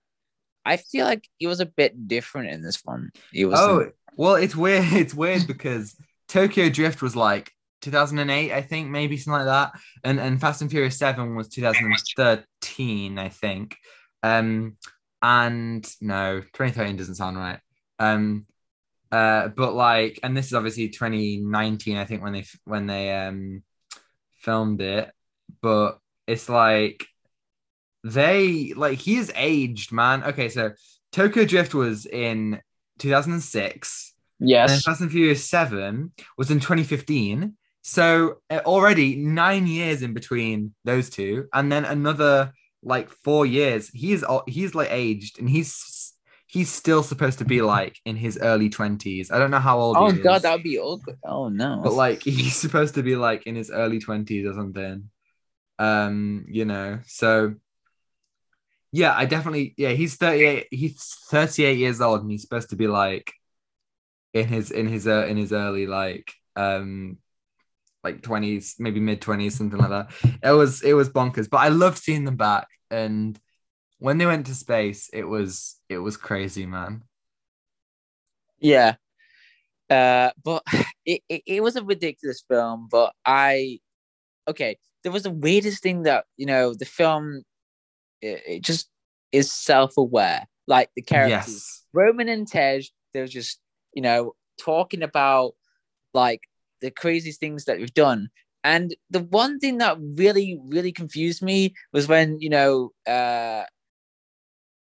I 0.64 0.78
feel 0.78 1.04
like 1.04 1.28
he 1.36 1.46
was 1.46 1.60
a 1.60 1.66
bit 1.66 2.08
different 2.08 2.50
in 2.50 2.62
this 2.62 2.80
one. 2.84 3.10
He 3.32 3.44
was 3.44 3.60
Oh, 3.60 3.90
well, 4.16 4.36
it's 4.36 4.56
weird. 4.56 4.84
It's 4.92 5.12
weird 5.12 5.46
because 5.46 5.94
Tokyo 6.28 6.70
Drift 6.70 7.02
was 7.02 7.14
like 7.14 7.52
2008, 7.84 8.52
I 8.52 8.62
think, 8.62 8.90
maybe 8.90 9.16
something 9.16 9.44
like 9.44 9.46
that, 9.46 9.72
and 10.02 10.18
and 10.18 10.40
Fast 10.40 10.62
and 10.62 10.70
Furious 10.70 10.98
Seven 10.98 11.36
was 11.36 11.48
2013, 11.48 13.18
I 13.18 13.28
think. 13.28 13.76
Um, 14.22 14.76
and 15.22 15.88
no, 16.00 16.40
2013 16.40 16.96
doesn't 16.96 17.14
sound 17.14 17.36
right. 17.36 17.60
Um, 17.98 18.46
uh, 19.12 19.48
but 19.48 19.74
like, 19.74 20.18
and 20.22 20.36
this 20.36 20.46
is 20.46 20.54
obviously 20.54 20.88
2019, 20.88 21.96
I 21.96 22.04
think, 22.04 22.22
when 22.22 22.32
they 22.32 22.44
when 22.64 22.86
they 22.86 23.12
um 23.12 23.62
filmed 24.38 24.80
it. 24.80 25.12
But 25.62 25.98
it's 26.26 26.48
like 26.48 27.06
they 28.02 28.72
like 28.74 28.98
he 28.98 29.16
is 29.16 29.32
aged, 29.36 29.92
man. 29.92 30.24
Okay, 30.24 30.48
so 30.48 30.72
Tokyo 31.12 31.44
Drift 31.44 31.74
was 31.74 32.06
in 32.06 32.60
2006 32.98 34.14
and 34.40 34.50
yes. 34.50 34.84
Fast 34.84 35.00
and 35.00 35.10
Furious 35.10 35.48
7 35.48 36.12
was 36.36 36.50
in 36.50 36.60
2015 36.60 37.56
so 37.86 38.38
uh, 38.48 38.60
already 38.64 39.14
nine 39.14 39.66
years 39.66 40.00
in 40.02 40.14
between 40.14 40.74
those 40.84 41.10
two 41.10 41.46
and 41.52 41.70
then 41.70 41.84
another 41.84 42.50
like 42.82 43.10
four 43.10 43.44
years 43.44 43.90
he 43.90 44.12
is 44.14 44.22
al- 44.24 44.42
he's 44.48 44.74
like 44.74 44.88
aged 44.90 45.38
and 45.38 45.48
he's 45.50 46.14
he's 46.46 46.70
still 46.72 47.02
supposed 47.02 47.38
to 47.40 47.44
be 47.44 47.60
like 47.60 47.98
in 48.06 48.16
his 48.16 48.38
early 48.40 48.70
20s 48.70 49.30
i 49.30 49.38
don't 49.38 49.50
know 49.50 49.58
how 49.58 49.78
old 49.78 49.96
Oh 49.98 50.12
god, 50.12 50.42
that 50.42 50.54
would 50.54 50.62
be 50.62 50.78
awkward. 50.78 51.18
Oh 51.24 51.50
no. 51.50 51.80
but 51.84 51.92
like 51.92 52.22
he's 52.24 52.56
supposed 52.56 52.94
to 52.94 53.02
be 53.02 53.16
like 53.16 53.46
in 53.46 53.54
his 53.54 53.70
early 53.70 54.00
20s 54.00 54.46
or 54.46 54.54
something 54.54 55.10
um 55.78 56.46
you 56.48 56.64
know 56.64 57.00
so 57.06 57.54
yeah 58.92 59.12
i 59.14 59.26
definitely 59.26 59.74
yeah 59.76 59.90
he's 59.90 60.14
38 60.16 60.68
he's 60.70 61.16
38 61.30 61.76
years 61.76 62.00
old 62.00 62.22
and 62.22 62.30
he's 62.30 62.42
supposed 62.42 62.70
to 62.70 62.76
be 62.76 62.86
like 62.86 63.32
in 64.32 64.46
his 64.48 64.70
in 64.70 64.86
his 64.86 65.06
uh, 65.06 65.26
in 65.26 65.36
his 65.36 65.52
early 65.52 65.86
like 65.86 66.32
um 66.56 67.18
like 68.04 68.20
20s, 68.20 68.74
maybe 68.78 69.00
mid 69.00 69.20
20s, 69.20 69.52
something 69.52 69.78
like 69.78 69.88
that. 69.88 70.10
It 70.42 70.52
was 70.52 70.82
it 70.82 70.92
was 70.92 71.08
bonkers, 71.08 71.48
but 71.48 71.58
I 71.58 71.68
loved 71.68 71.98
seeing 71.98 72.24
them 72.24 72.36
back. 72.36 72.68
And 72.90 73.38
when 73.98 74.18
they 74.18 74.26
went 74.26 74.46
to 74.46 74.54
space, 74.54 75.08
it 75.12 75.24
was 75.24 75.76
it 75.88 75.98
was 75.98 76.16
crazy, 76.16 76.66
man. 76.66 77.02
Yeah. 78.60 78.96
Uh, 79.90 80.30
but 80.42 80.62
it, 81.06 81.22
it, 81.28 81.42
it 81.46 81.62
was 81.62 81.76
a 81.76 81.84
ridiculous 81.84 82.44
film, 82.48 82.88
but 82.90 83.14
I 83.24 83.80
okay, 84.46 84.76
there 85.02 85.12
was 85.12 85.22
the 85.22 85.30
weirdest 85.30 85.82
thing 85.82 86.02
that, 86.02 86.24
you 86.36 86.46
know, 86.46 86.74
the 86.74 86.84
film 86.84 87.42
it, 88.20 88.42
it 88.46 88.62
just 88.62 88.88
is 89.32 89.52
self-aware. 89.52 90.46
Like 90.66 90.90
the 90.96 91.02
characters. 91.02 91.54
Yes. 91.54 91.84
Roman 91.92 92.28
and 92.28 92.48
Tej, 92.48 92.84
they 93.12 93.20
were 93.20 93.26
just, 93.26 93.60
you 93.92 94.02
know, 94.02 94.34
talking 94.58 95.02
about 95.02 95.54
like 96.14 96.42
the 96.84 96.90
craziest 96.90 97.40
things 97.40 97.64
that 97.64 97.78
we've 97.78 97.94
done. 97.94 98.28
And 98.62 98.94
the 99.10 99.20
one 99.20 99.58
thing 99.58 99.78
that 99.78 99.96
really, 100.00 100.58
really 100.64 100.92
confused 100.92 101.42
me 101.42 101.74
was 101.92 102.08
when, 102.08 102.40
you 102.40 102.50
know, 102.50 102.92
uh 103.06 103.64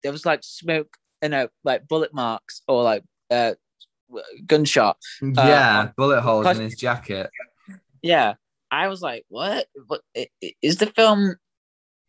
there 0.03 0.13
was 0.13 0.25
like 0.25 0.41
smoke, 0.45 0.97
you 1.23 1.31
know, 1.31 1.49
like 1.65 1.89
bullet 1.89 2.15
marks 2.15 2.63
or 2.69 2.83
like 2.83 3.03
uh 3.31 3.55
gunshot. 4.47 4.99
Yeah, 5.21 5.81
on- 5.81 5.93
bullet 5.97 6.21
holes 6.21 6.47
in 6.47 6.65
his 6.65 6.77
jacket. 6.77 7.31
Yeah. 8.03 8.35
I 8.71 8.89
was 8.89 9.01
like, 9.01 9.25
what? 9.29 9.67
What 9.87 10.03
is 10.63 10.77
the 10.77 10.87
film 10.87 11.37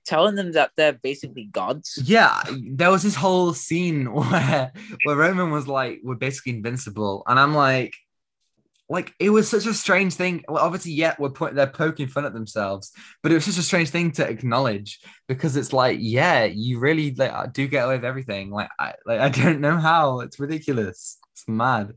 telling 0.05 0.35
them 0.35 0.53
that 0.53 0.71
they're 0.75 0.93
basically 0.93 1.45
gods? 1.45 1.99
Yeah, 2.03 2.41
there 2.71 2.91
was 2.91 3.03
this 3.03 3.15
whole 3.15 3.53
scene 3.53 4.11
where 4.13 4.71
where 5.03 5.15
Roman 5.15 5.51
was 5.51 5.67
like, 5.67 5.99
"We're 6.03 6.15
basically 6.15 6.53
invincible," 6.53 7.23
and 7.27 7.39
I'm 7.39 7.53
like, 7.53 7.93
like 8.89 9.13
it 9.19 9.29
was 9.29 9.49
such 9.49 9.65
a 9.65 9.73
strange 9.73 10.13
thing. 10.13 10.43
Well, 10.47 10.63
obviously, 10.63 10.93
yeah, 10.93 11.15
we're 11.19 11.29
put, 11.29 11.55
they're 11.55 11.67
poking 11.67 12.07
fun 12.07 12.25
at 12.25 12.33
themselves, 12.33 12.91
but 13.21 13.31
it 13.31 13.35
was 13.35 13.45
such 13.45 13.57
a 13.57 13.63
strange 13.63 13.89
thing 13.89 14.11
to 14.13 14.27
acknowledge 14.27 14.99
because 15.27 15.57
it's 15.57 15.73
like, 15.73 15.97
yeah, 16.01 16.45
you 16.45 16.79
really 16.79 17.13
like 17.13 17.53
do 17.53 17.67
get 17.67 17.85
away 17.85 17.95
with 17.95 18.05
everything. 18.05 18.49
Like, 18.49 18.69
I 18.79 18.93
like 19.05 19.19
I 19.19 19.29
don't 19.43 19.61
know 19.61 19.77
how. 19.77 20.21
It's 20.21 20.39
ridiculous. 20.39 21.17
It's 21.33 21.47
mad. 21.47 21.93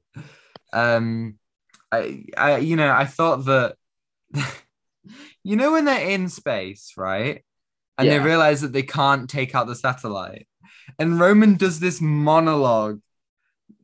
Um, 0.72 1.38
I 1.92 2.24
I 2.36 2.58
you 2.58 2.76
know 2.76 2.90
I 2.92 3.06
thought 3.06 3.44
that, 3.46 3.76
you 5.44 5.56
know, 5.56 5.72
when 5.72 5.84
they're 5.84 6.10
in 6.10 6.28
space, 6.28 6.94
right? 6.96 7.42
and 8.00 8.10
they 8.10 8.18
realize 8.18 8.60
that 8.62 8.72
they 8.72 8.82
can't 8.82 9.28
take 9.28 9.54
out 9.54 9.66
the 9.66 9.74
satellite. 9.74 10.46
And 10.98 11.20
Roman 11.20 11.56
does 11.56 11.80
this 11.80 12.00
monologue. 12.00 13.00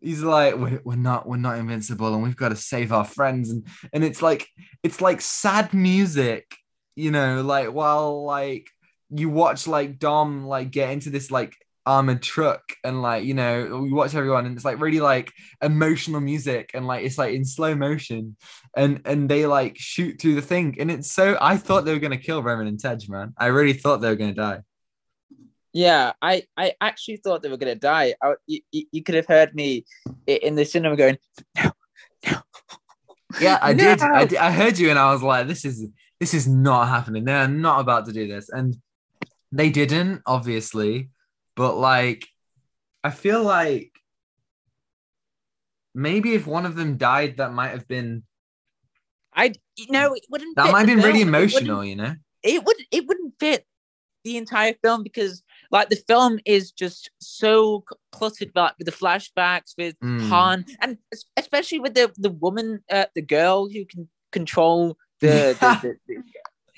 He's 0.00 0.22
like, 0.22 0.56
we're, 0.56 0.80
we're 0.84 0.96
not, 0.96 1.28
we're 1.28 1.36
not 1.36 1.58
invincible, 1.58 2.14
and 2.14 2.22
we've 2.22 2.36
got 2.36 2.50
to 2.50 2.56
save 2.56 2.92
our 2.92 3.04
friends. 3.04 3.50
And 3.50 3.66
and 3.92 4.04
it's 4.04 4.22
like, 4.22 4.48
it's 4.82 5.00
like 5.00 5.20
sad 5.20 5.74
music, 5.74 6.54
you 6.94 7.10
know, 7.10 7.42
like 7.42 7.72
while 7.72 8.24
like 8.24 8.68
you 9.10 9.28
watch 9.28 9.66
like 9.66 9.98
Dom 9.98 10.46
like 10.46 10.70
get 10.70 10.90
into 10.90 11.10
this 11.10 11.30
like 11.30 11.54
armored 11.86 12.20
truck 12.20 12.62
and 12.82 13.00
like 13.00 13.24
you 13.24 13.32
know 13.32 13.78
we 13.80 13.92
watch 13.92 14.12
everyone 14.14 14.44
and 14.44 14.56
it's 14.56 14.64
like 14.64 14.80
really 14.80 14.98
like 14.98 15.30
emotional 15.62 16.20
music 16.20 16.72
and 16.74 16.84
like 16.84 17.04
it's 17.04 17.16
like 17.16 17.32
in 17.32 17.44
slow 17.44 17.76
motion 17.76 18.36
and 18.76 19.00
and 19.04 19.28
they 19.28 19.46
like 19.46 19.76
shoot 19.78 20.20
through 20.20 20.34
the 20.34 20.42
thing 20.42 20.74
and 20.80 20.90
it's 20.90 21.12
so 21.12 21.38
i 21.40 21.56
thought 21.56 21.84
they 21.84 21.92
were 21.92 22.00
going 22.00 22.10
to 22.10 22.16
kill 22.16 22.42
roman 22.42 22.66
and 22.66 22.80
tej 22.80 22.98
man 23.08 23.32
i 23.38 23.46
really 23.46 23.72
thought 23.72 24.00
they 24.00 24.08
were 24.08 24.16
going 24.16 24.34
to 24.34 24.40
die 24.40 24.58
Yeah, 25.76 26.14
I, 26.22 26.44
I 26.56 26.72
actually 26.80 27.18
thought 27.18 27.42
they 27.42 27.50
were 27.50 27.58
gonna 27.58 27.74
die. 27.74 28.14
I, 28.22 28.32
you, 28.46 28.60
you 28.72 29.02
could 29.02 29.14
have 29.14 29.26
heard 29.26 29.54
me 29.54 29.84
in 30.26 30.54
the 30.54 30.64
cinema 30.64 30.96
going, 30.96 31.18
no, 31.54 31.70
no. 32.26 32.38
yeah 33.40 33.58
i 33.60 33.74
did 33.74 34.00
I 34.00 34.24
did 34.24 34.38
i 34.38 34.50
heard 34.50 34.78
you 34.78 34.88
and 34.88 34.98
i 34.98 35.12
was 35.12 35.22
like 35.22 35.46
this 35.48 35.64
is 35.66 35.86
this 36.18 36.32
is 36.32 36.48
not 36.48 36.88
happening 36.88 37.24
they're 37.24 37.46
not 37.48 37.80
about 37.80 38.06
to 38.06 38.12
do 38.12 38.26
this 38.26 38.48
and 38.48 38.74
they 39.52 39.68
didn't 39.68 40.22
obviously 40.24 41.10
but 41.56 41.76
like 41.76 42.26
i 43.04 43.10
feel 43.10 43.42
like 43.42 43.90
maybe 45.94 46.32
if 46.34 46.46
one 46.46 46.64
of 46.64 46.74
them 46.76 46.96
died 46.96 47.36
that 47.36 47.52
might 47.52 47.70
have 47.72 47.86
been 47.86 48.22
I 49.34 49.52
you 49.76 49.88
know 49.90 50.14
it 50.14 50.24
wouldn't. 50.30 50.56
that 50.56 50.72
might 50.72 50.88
have 50.88 50.96
been 50.96 51.04
really 51.04 51.20
film. 51.20 51.32
Wouldn't- 51.32 51.52
emotional 51.52 51.84
you 51.84 51.96
know 51.96 52.14
It 52.42 52.64
would 52.64 52.76
it 52.90 53.06
wouldn't 53.06 53.34
fit 53.38 53.66
the 54.24 54.36
entire 54.38 54.74
film 54.82 55.02
because 55.02 55.42
like 55.70 55.88
the 55.88 56.02
film 56.08 56.38
is 56.44 56.72
just 56.72 57.10
so 57.20 57.84
cluttered 58.12 58.50
like 58.54 58.74
with 58.78 58.86
the 58.86 58.92
flashbacks 58.92 59.74
with 59.78 59.94
Mm. 60.02 60.28
Han 60.28 60.64
and 60.80 60.98
especially 61.36 61.80
with 61.80 61.94
the 61.94 62.12
the 62.16 62.30
woman 62.30 62.80
uh, 62.90 63.06
the 63.14 63.22
girl 63.22 63.68
who 63.68 63.84
can 63.84 64.08
control 64.32 64.96
the, 65.20 65.56
the, 65.60 65.78
the, 65.82 65.96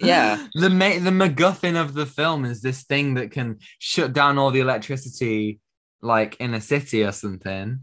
the 0.00 0.06
yeah 0.06 0.46
the 0.54 0.70
ma- 0.70 1.00
the 1.00 1.10
MacGuffin 1.10 1.76
of 1.80 1.94
the 1.94 2.06
film 2.06 2.44
is 2.44 2.60
this 2.60 2.84
thing 2.84 3.14
that 3.14 3.30
can 3.30 3.58
shut 3.78 4.12
down 4.12 4.38
all 4.38 4.50
the 4.50 4.60
electricity, 4.60 5.60
like 6.00 6.36
in 6.38 6.54
a 6.54 6.60
city 6.60 7.02
or 7.02 7.12
something, 7.12 7.80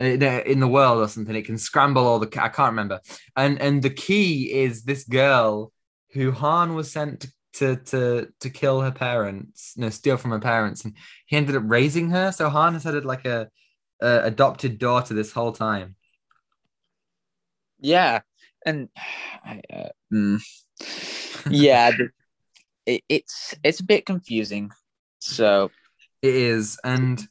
in 0.00 0.22
in 0.22 0.60
the 0.60 0.68
world 0.68 0.98
or 1.04 1.08
something. 1.08 1.36
It 1.36 1.46
can 1.46 1.58
scramble 1.58 2.06
all 2.06 2.18
the. 2.18 2.28
I 2.42 2.48
can't 2.48 2.72
remember. 2.72 3.00
And 3.36 3.60
and 3.60 3.82
the 3.82 3.90
key 3.90 4.52
is 4.52 4.82
this 4.82 5.04
girl 5.04 5.72
who 6.12 6.32
Han 6.32 6.74
was 6.74 6.90
sent 6.90 7.26
to. 7.56 7.76
To, 7.76 8.28
to 8.40 8.50
kill 8.50 8.80
her 8.80 8.92
parents, 8.92 9.74
no, 9.76 9.90
steal 9.90 10.16
from 10.16 10.30
her 10.32 10.40
parents, 10.40 10.84
and 10.84 10.94
he 11.26 11.36
ended 11.36 11.56
up 11.56 11.62
raising 11.66 12.10
her. 12.10 12.32
So 12.32 12.48
Han 12.48 12.74
has 12.74 12.84
had 12.84 13.04
like 13.04 13.24
a, 13.24 13.48
a 14.00 14.22
adopted 14.24 14.78
daughter 14.78 15.14
this 15.14 15.32
whole 15.32 15.52
time. 15.52 15.96
yeah 17.80 18.20
and 18.64 18.88
I, 19.44 19.60
uh, 19.72 19.88
mm, 20.12 20.40
yeah 21.50 21.90
it, 22.86 23.02
it's 23.08 23.54
it's 23.62 23.80
a 23.80 23.84
bit 23.84 24.06
confusing 24.06 24.70
so 25.20 25.70
It 26.22 26.34
is, 26.34 26.78
and 26.84 27.26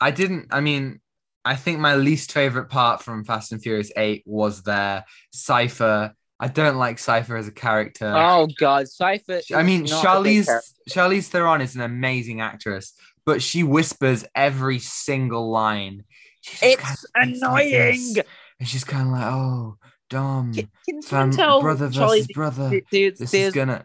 I 0.00 0.10
didn't. 0.10 0.48
I 0.50 0.60
mean, 0.60 1.00
I 1.44 1.56
think 1.56 1.78
my 1.78 1.94
least 1.94 2.32
favorite 2.32 2.68
part 2.68 3.02
from 3.02 3.24
Fast 3.24 3.52
and 3.52 3.62
Furious 3.62 3.92
Eight 3.96 4.22
was 4.26 4.62
their 4.62 5.04
Cipher. 5.32 6.14
I 6.40 6.48
don't 6.48 6.76
like 6.76 6.98
Cipher 6.98 7.36
as 7.36 7.48
a 7.48 7.52
character. 7.52 8.12
oh 8.14 8.48
god 8.58 8.88
cipher 8.88 9.40
I 9.54 9.62
mean, 9.62 9.84
Charlize. 9.84 10.48
Charlize 10.90 11.28
Theron 11.28 11.60
is 11.60 11.74
an 11.76 11.80
amazing 11.82 12.40
actress, 12.40 12.92
but 13.24 13.40
she 13.42 13.62
whispers 13.62 14.24
every 14.34 14.78
single 14.78 15.50
line. 15.50 16.04
Just 16.42 16.60
kind 16.60 16.72
it's 16.74 16.82
of 16.82 16.98
speaks 16.98 17.10
like 17.14 17.64
annoying 17.66 18.14
and 18.60 18.68
she's 18.68 18.84
kind 18.84 19.06
of 19.06 19.12
like, 19.12 19.24
"Oh, 19.24 19.76
Dom, 20.10 20.52
can, 20.52 20.70
can 20.88 21.02
fam, 21.02 21.30
tell 21.30 21.60
brother 21.60 21.88
versus 21.88 22.26
brother. 22.28 22.70
Th- 22.70 22.84
there's, 22.90 23.18
This 23.18 23.34
is 23.34 23.52
gonna." 23.54 23.84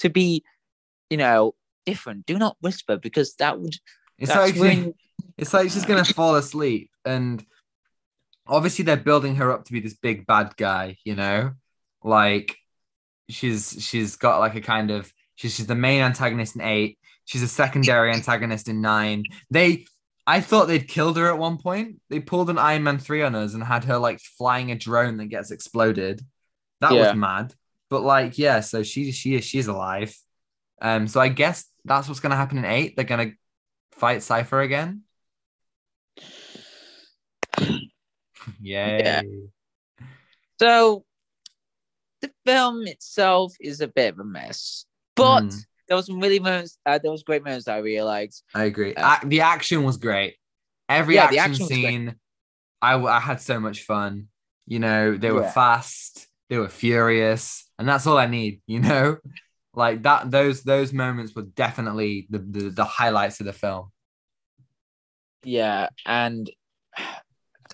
To 0.00 0.08
be, 0.08 0.44
you 1.10 1.16
know, 1.16 1.54
different. 1.84 2.24
Do 2.26 2.38
not 2.38 2.56
whisper 2.60 2.96
because 2.96 3.34
that 3.36 3.60
would. 3.60 3.74
It's 4.18 4.34
like 4.34 4.54
she- 4.54 4.94
It's 5.36 5.52
like 5.54 5.70
she's 5.70 5.84
gonna 5.84 6.04
fall 6.04 6.34
asleep, 6.36 6.90
and 7.04 7.44
obviously 8.48 8.84
they're 8.84 8.96
building 8.96 9.36
her 9.36 9.52
up 9.52 9.64
to 9.66 9.72
be 9.72 9.80
this 9.80 9.94
big 9.94 10.26
bad 10.26 10.56
guy. 10.56 10.96
You 11.04 11.14
know, 11.16 11.52
like 12.02 12.56
she's 13.28 13.76
she's 13.80 14.16
got 14.16 14.38
like 14.40 14.54
a 14.54 14.60
kind 14.60 14.90
of 14.90 15.12
she's 15.34 15.54
she's 15.54 15.66
the 15.66 15.74
main 15.74 16.00
antagonist 16.02 16.56
in 16.56 16.62
eight. 16.62 16.98
She's 17.24 17.42
a 17.42 17.48
secondary 17.48 18.12
antagonist 18.12 18.68
in 18.68 18.80
nine. 18.80 19.24
They, 19.50 19.84
I 20.26 20.40
thought 20.40 20.66
they'd 20.66 20.88
killed 20.88 21.18
her 21.18 21.28
at 21.28 21.38
one 21.38 21.58
point. 21.58 22.00
They 22.08 22.20
pulled 22.20 22.48
an 22.48 22.56
Iron 22.58 22.82
Man 22.84 22.98
three 22.98 23.22
on 23.22 23.34
us 23.34 23.52
and 23.54 23.62
had 23.62 23.84
her 23.84 23.98
like 23.98 24.18
flying 24.20 24.70
a 24.70 24.74
drone 24.76 25.18
that 25.18 25.26
gets 25.26 25.50
exploded. 25.50 26.22
That 26.80 26.92
Yeah. 26.92 27.08
was 27.08 27.16
mad. 27.16 27.54
But 27.90 28.02
like, 28.02 28.38
yeah, 28.38 28.60
so 28.60 28.82
she 28.82 29.12
she 29.12 29.34
is 29.34 29.44
she's 29.44 29.66
alive. 29.66 30.14
Um, 30.80 31.06
so 31.08 31.20
I 31.20 31.28
guess 31.28 31.66
that's 31.84 32.08
what's 32.08 32.20
gonna 32.20 32.36
happen 32.36 32.58
in 32.58 32.64
eight. 32.64 32.96
They're 32.96 33.04
gonna 33.04 33.32
fight 33.92 34.22
Cipher 34.22 34.60
again. 34.60 35.02
Yay. 38.60 39.02
Yeah. 39.02 39.22
so 40.60 41.04
the 42.20 42.30
film 42.44 42.86
itself 42.86 43.54
is 43.60 43.80
a 43.80 43.88
bit 43.88 44.14
of 44.14 44.20
a 44.20 44.24
mess, 44.24 44.86
but 45.16 45.42
Mm. 45.44 45.64
there 45.88 45.96
was 45.96 46.06
some 46.06 46.20
really 46.20 46.38
moments. 46.38 46.78
Uh, 46.84 46.98
there 46.98 47.10
was 47.10 47.22
great 47.22 47.44
moments 47.44 47.66
that 47.66 47.76
I 47.76 47.78
realized. 47.78 48.42
I 48.54 48.64
agree. 48.64 48.94
Uh, 48.94 49.16
Ac- 49.18 49.28
the 49.28 49.40
action 49.42 49.84
was 49.84 49.96
great. 49.96 50.36
Every 50.88 51.14
Yeah, 51.14 51.24
action, 51.24 51.40
action 51.52 51.66
scene, 51.66 52.16
I, 52.82 52.94
I 52.96 53.20
had 53.20 53.40
so 53.40 53.60
much 53.60 53.82
fun. 53.82 54.28
You 54.66 54.78
know, 54.80 55.16
they 55.16 55.30
were 55.30 55.42
Yeah. 55.42 55.52
fast, 55.52 56.28
they 56.50 56.58
were 56.58 56.68
furious, 56.68 57.68
and 57.78 57.88
that's 57.88 58.06
all 58.06 58.18
I 58.18 58.26
need. 58.26 58.62
You 58.66 58.80
know, 58.80 59.18
like 59.74 60.02
that. 60.02 60.30
Those 60.30 60.62
those 60.62 60.92
moments 60.92 61.34
were 61.34 61.42
definitely 61.42 62.26
the 62.30 62.38
the, 62.38 62.70
the 62.70 62.84
highlights 62.84 63.40
of 63.40 63.46
the 63.46 63.52
film. 63.52 63.92
Yeah, 65.44 65.88
and 66.04 66.50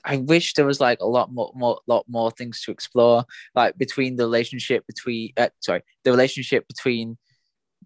I 0.05 0.19
wish 0.19 0.55
there 0.55 0.67
was 0.67 0.81
like 0.81 1.01
a 1.01 1.07
lot 1.07 1.33
more, 1.33 1.51
more, 1.55 1.81
lot 1.87 2.05
more 2.09 2.31
things 2.31 2.63
to 2.63 2.71
explore, 2.71 3.25
like 3.55 3.79
between 3.79 4.17
the 4.17 4.25
relationship 4.25 4.87
between, 4.87 5.33
uh, 5.37 5.49
sorry, 5.61 5.83
the 6.05 6.11
relationship 6.11 6.69
between 6.69 7.17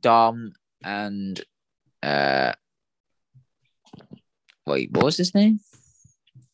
Dom 0.00 0.52
and, 0.84 1.40
uh, 2.02 2.52
wait, 4.66 4.90
what 4.92 5.04
was 5.04 5.16
his 5.16 5.34
name? 5.34 5.60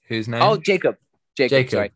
Whose 0.08 0.28
name? 0.28 0.42
Oh, 0.42 0.56
Jacob. 0.56 0.96
Jacob. 1.36 1.50
Jacob. 1.50 1.70
Sorry. 1.70 1.92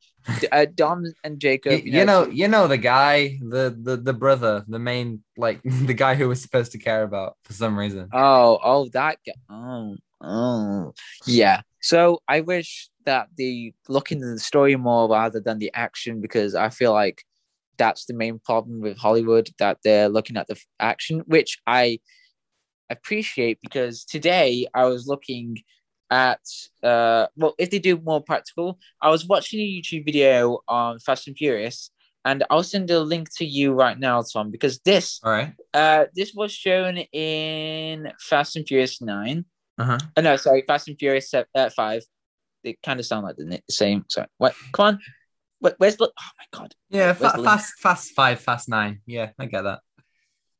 Uh, 0.52 0.66
Dom 0.74 1.04
and 1.24 1.40
Jacob. 1.40 1.72
Y- 1.72 1.82
you 1.84 2.04
know, 2.04 2.26
you 2.26 2.48
know 2.48 2.66
the 2.68 2.76
guy, 2.76 3.38
the 3.40 3.74
the 3.80 3.96
the 3.96 4.12
brother, 4.12 4.64
the 4.68 4.78
main 4.78 5.22
like 5.36 5.60
the 5.64 5.94
guy 5.94 6.14
who 6.14 6.28
was 6.28 6.42
supposed 6.42 6.72
to 6.72 6.78
care 6.78 7.02
about 7.02 7.36
for 7.44 7.52
some 7.54 7.78
reason. 7.78 8.08
Oh, 8.12 8.58
oh, 8.62 8.88
that 8.92 9.18
guy. 9.24 9.32
Oh, 9.48 9.96
oh, 10.20 10.92
yeah. 11.26 11.62
So 11.80 12.20
I 12.28 12.40
wish 12.40 12.88
that 13.06 13.28
they 13.36 13.72
look 13.88 14.12
into 14.12 14.26
the 14.26 14.38
story 14.38 14.76
more 14.76 15.08
rather 15.08 15.40
than 15.40 15.58
the 15.58 15.70
action 15.74 16.20
because 16.20 16.54
I 16.54 16.68
feel 16.70 16.92
like 16.92 17.22
that's 17.76 18.06
the 18.06 18.14
main 18.14 18.40
problem 18.44 18.80
with 18.80 18.98
Hollywood 18.98 19.50
that 19.58 19.78
they're 19.84 20.08
looking 20.08 20.36
at 20.36 20.48
the 20.48 20.60
action, 20.80 21.20
which 21.26 21.58
I 21.66 22.00
appreciate 22.90 23.58
because 23.62 24.04
today 24.04 24.66
I 24.74 24.86
was 24.86 25.06
looking 25.06 25.58
at 26.10 26.40
uh 26.82 27.26
well 27.36 27.54
if 27.58 27.70
they 27.70 27.78
do 27.78 27.98
more 27.98 28.22
practical 28.22 28.78
i 29.02 29.10
was 29.10 29.26
watching 29.26 29.60
a 29.60 29.62
youtube 29.62 30.06
video 30.06 30.58
on 30.66 30.98
fast 30.98 31.28
and 31.28 31.36
furious 31.36 31.90
and 32.24 32.42
i'll 32.50 32.62
send 32.62 32.90
a 32.90 33.00
link 33.00 33.28
to 33.36 33.44
you 33.44 33.72
right 33.72 33.98
now 33.98 34.22
tom 34.22 34.50
because 34.50 34.78
this 34.80 35.20
All 35.22 35.32
right. 35.32 35.52
uh 35.74 36.06
this 36.14 36.32
was 36.34 36.50
shown 36.50 36.96
in 36.96 38.10
fast 38.20 38.56
and 38.56 38.66
furious 38.66 39.02
9 39.02 39.44
Uh 39.78 39.84
huh. 39.84 39.98
oh 40.16 40.20
no 40.20 40.36
sorry 40.36 40.64
fast 40.66 40.88
and 40.88 40.98
furious 40.98 41.32
uh, 41.32 41.44
5 41.70 42.02
they 42.64 42.76
kind 42.84 42.98
of 42.98 43.06
sound 43.06 43.24
like 43.24 43.36
the 43.36 43.62
same 43.70 44.04
sorry 44.08 44.26
what 44.38 44.54
come 44.72 44.86
on 44.86 45.00
Where, 45.60 45.74
where's 45.78 45.96
the 45.96 46.06
oh 46.06 46.30
my 46.38 46.58
god 46.58 46.74
Yeah. 46.90 47.12
Fa- 47.12 47.32
the 47.36 47.42
fast, 47.44 47.74
fast 47.78 48.12
five, 48.14 48.40
fast 48.40 48.68
nine. 48.68 49.00
Yeah, 49.06 49.30
I 49.38 49.46
get 49.46 49.62
that. 49.62 49.80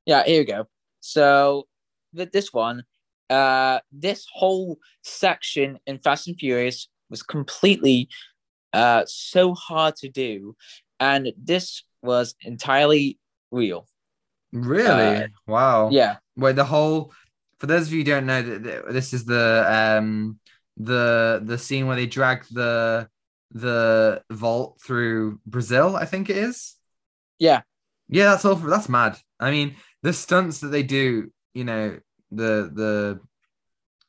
Yeah, 0.07 0.25
here 0.25 0.41
we 0.41 0.45
go. 0.45 0.67
So 1.01 1.67
with 2.15 2.33
this 2.33 2.53
one, 2.53 2.85
uh 3.31 3.81
this 3.93 4.27
whole 4.33 4.79
section 5.03 5.79
in 5.87 5.99
Fast 5.99 6.29
and 6.29 6.39
Furious 6.39 6.89
was 7.11 7.23
completely 7.23 8.09
uh 8.73 9.03
so 9.07 9.55
hard 9.55 9.97
to 9.97 10.09
do. 10.09 10.57
And 11.01 11.33
this 11.37 11.85
was 12.03 12.35
entirely 12.43 13.19
real. 13.51 13.87
Really? 14.53 15.17
Uh, 15.17 15.27
wow. 15.47 15.91
Yeah. 15.91 16.17
Wait, 16.37 16.57
the 16.57 16.65
whole. 16.65 17.13
For 17.61 17.67
those 17.67 17.89
of 17.89 17.93
you 17.93 18.01
who 18.01 18.05
don't 18.05 18.27
know, 18.27 18.43
th- 18.43 18.63
th- 18.63 18.83
this 18.91 19.13
is 19.13 19.25
the 19.25 19.65
um 19.69 20.39
the 20.77 21.43
the 21.45 21.59
scene 21.59 21.87
where 21.87 21.97
they 21.97 22.07
drag 22.07 22.45
the 22.51 23.09
the 23.51 24.23
vault 24.31 24.81
through 24.85 25.41
Brazil. 25.47 25.97
I 25.97 26.05
think 26.05 26.31
it 26.31 26.37
is. 26.37 26.77
Yeah. 27.39 27.63
Yeah, 28.09 28.31
that's 28.31 28.45
all. 28.45 28.57
For, 28.57 28.69
that's 28.69 28.89
mad. 28.89 29.19
I 29.41 29.51
mean, 29.51 29.77
the 30.03 30.13
stunts 30.13 30.61
that 30.61 30.69
they 30.69 30.83
do, 30.83 31.31
you 31.55 31.65
know, 31.65 31.99
the 32.31 32.71
the 32.73 33.21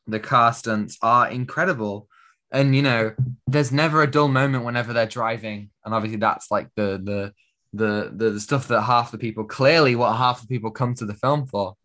the 0.07 0.19
car 0.19 0.53
stunts 0.53 0.97
are 1.01 1.29
incredible, 1.29 2.07
and 2.51 2.75
you 2.75 2.81
know, 2.81 3.13
there's 3.47 3.71
never 3.71 4.01
a 4.01 4.09
dull 4.09 4.27
moment 4.27 4.65
whenever 4.65 4.93
they're 4.93 5.05
driving, 5.05 5.69
and 5.83 5.93
obviously 5.93 6.17
that's 6.17 6.49
like 6.49 6.69
the 6.75 6.99
the 7.03 7.33
the 7.73 8.11
the, 8.15 8.31
the 8.31 8.39
stuff 8.39 8.67
that 8.69 8.81
half 8.81 9.11
the 9.11 9.17
people 9.17 9.43
clearly 9.43 9.95
what 9.95 10.15
half 10.15 10.41
the 10.41 10.47
people 10.47 10.71
come 10.71 10.93
to 10.95 11.05
the 11.05 11.13
film 11.13 11.45
for. 11.45 11.75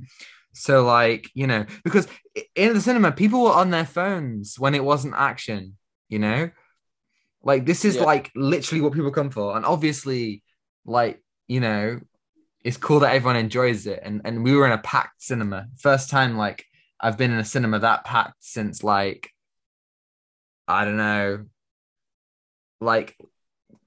So 0.55 0.85
like 0.85 1.31
you 1.35 1.47
know, 1.47 1.67
because 1.85 2.09
in 2.55 2.75
the 2.75 2.81
cinema, 2.81 3.13
people 3.13 3.43
were 3.45 3.53
on 3.53 3.71
their 3.71 3.87
phones 3.87 4.59
when 4.59 4.75
it 4.75 4.85
wasn't 4.85 5.15
action. 5.17 5.77
You 6.09 6.19
know, 6.21 6.51
like 7.43 7.67
this 7.67 7.85
is 7.85 7.97
Yeah. 7.97 8.05
like 8.05 8.31
literally 8.35 8.81
what 8.83 8.93
people 8.93 9.11
come 9.11 9.31
for, 9.31 9.57
and 9.57 9.65
obviously, 9.65 10.43
like 10.85 11.23
you 11.49 11.61
know, 11.61 12.01
it's 12.63 12.77
cool 12.79 13.01
that 13.01 13.15
everyone 13.15 13.37
enjoys 13.37 13.87
it. 13.87 14.01
And 14.03 14.23
and 14.25 14.45
we 14.45 14.55
were 14.57 14.67
in 14.67 14.73
a 14.73 14.79
packed 14.79 15.23
cinema. 15.23 15.67
First 15.79 16.11
time 16.11 16.37
like 16.37 16.65
I've 17.01 17.19
been 17.19 17.33
in 17.33 17.39
a 17.39 17.45
cinema 17.45 17.81
that 17.81 18.05
packed 18.05 18.45
since 18.45 18.83
like 18.85 19.31
I 20.67 20.85
don't 20.85 20.97
know, 20.97 21.45
like 22.81 23.17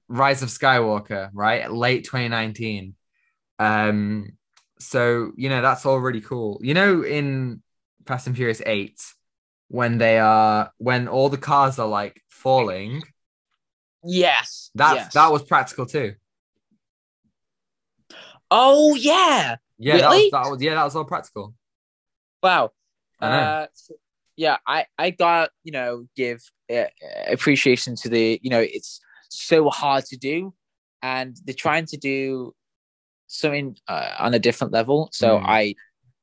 Rise 0.08 0.42
of 0.42 0.48
Skywalker, 0.48 1.30
right? 1.32 1.70
Late 1.70 2.04
2019. 2.04 2.94
Um, 3.58 4.37
so 4.78 5.32
you 5.36 5.48
know 5.48 5.62
that's 5.62 5.86
all 5.86 5.98
really 5.98 6.20
cool. 6.20 6.60
You 6.62 6.74
know, 6.74 7.04
in 7.04 7.62
Fast 8.06 8.26
and 8.26 8.36
Furious 8.36 8.62
8, 8.64 9.00
when 9.68 9.98
they 9.98 10.18
are 10.18 10.72
when 10.78 11.08
all 11.08 11.28
the 11.28 11.38
cars 11.38 11.78
are 11.78 11.88
like 11.88 12.20
falling, 12.28 13.02
Yes. 14.04 14.70
that 14.74 14.94
yes. 14.96 15.14
that 15.14 15.32
was 15.32 15.42
practical 15.42 15.86
too. 15.86 16.14
Oh 18.50 18.94
yeah. 18.94 19.56
Yeah, 19.80 19.98
that, 19.98 20.08
was, 20.08 20.30
that 20.32 20.50
was 20.50 20.62
yeah, 20.62 20.74
that 20.74 20.84
was 20.84 20.96
all 20.96 21.04
practical. 21.04 21.54
Wow. 22.42 22.72
I. 23.20 23.26
Uh, 23.26 23.66
yeah, 24.38 24.56
I 24.66 24.86
I 24.96 25.10
got 25.10 25.50
you 25.64 25.72
know 25.72 26.06
give 26.16 26.40
uh, 26.72 26.84
appreciation 27.26 27.96
to 27.96 28.08
the 28.08 28.38
you 28.40 28.50
know 28.50 28.60
it's 28.60 29.00
so 29.28 29.68
hard 29.68 30.04
to 30.06 30.16
do, 30.16 30.54
and 31.02 31.36
they're 31.44 31.54
trying 31.54 31.86
to 31.86 31.96
do 31.96 32.54
something 33.28 33.76
uh, 33.86 34.14
on 34.18 34.34
a 34.34 34.38
different 34.38 34.72
level. 34.72 35.08
So 35.12 35.38
Mm. 35.38 35.44
I, 35.46 35.74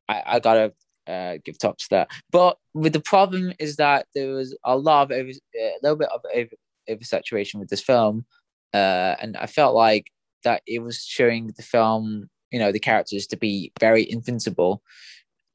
I 0.09 0.23
I 0.35 0.39
gotta 0.39 0.73
uh, 1.07 1.37
give 1.45 1.57
tops 1.57 1.87
to 1.87 1.95
that. 1.95 2.07
But 2.31 2.57
with 2.73 2.93
the 2.93 2.99
problem 2.99 3.53
is 3.59 3.77
that 3.77 4.07
there 4.13 4.31
was 4.33 4.57
a 4.63 4.75
lot 4.75 5.03
of 5.03 5.11
over, 5.17 5.29
a 5.29 5.73
little 5.81 5.97
bit 5.97 6.09
of 6.09 6.21
over 6.33 6.49
oversaturation 6.89 7.55
with 7.59 7.69
this 7.69 7.81
film, 7.81 8.25
uh, 8.73 9.15
and 9.21 9.37
I 9.37 9.45
felt 9.47 9.73
like 9.75 10.11
that 10.43 10.61
it 10.67 10.79
was 10.83 11.03
showing 11.03 11.53
the 11.57 11.63
film 11.63 12.29
you 12.51 12.59
know 12.59 12.71
the 12.71 12.79
characters 12.79 13.25
to 13.27 13.37
be 13.37 13.71
very 13.79 14.09
invincible. 14.09 14.81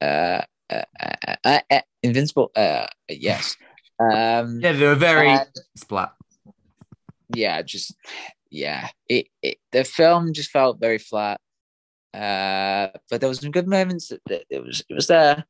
Uh, 0.01 0.41
uh, 0.69 0.83
uh, 1.45 1.59
uh, 1.69 1.81
invincible. 2.03 2.51
Uh, 2.55 2.87
yes. 3.09 3.57
Um, 4.01 4.59
Yeah, 4.63 4.71
they 4.71 4.87
were 4.87 4.95
very 4.95 5.37
splat. 5.77 6.13
yeah, 7.35 7.61
just 7.61 7.93
yeah. 8.51 8.89
It, 9.07 9.27
it 9.41 9.57
the 9.71 9.83
film 9.83 10.33
just 10.33 10.51
felt 10.51 10.79
very 10.79 10.99
flat. 10.99 11.39
Uh, 12.13 12.89
but 13.09 13.21
there 13.21 13.29
was 13.29 13.39
some 13.39 13.51
good 13.51 13.67
moments. 13.67 14.09
That, 14.09 14.21
that 14.27 14.43
it 14.49 14.63
was 14.63 14.83
it 14.87 14.93
was 14.93 15.07
there. 15.07 15.45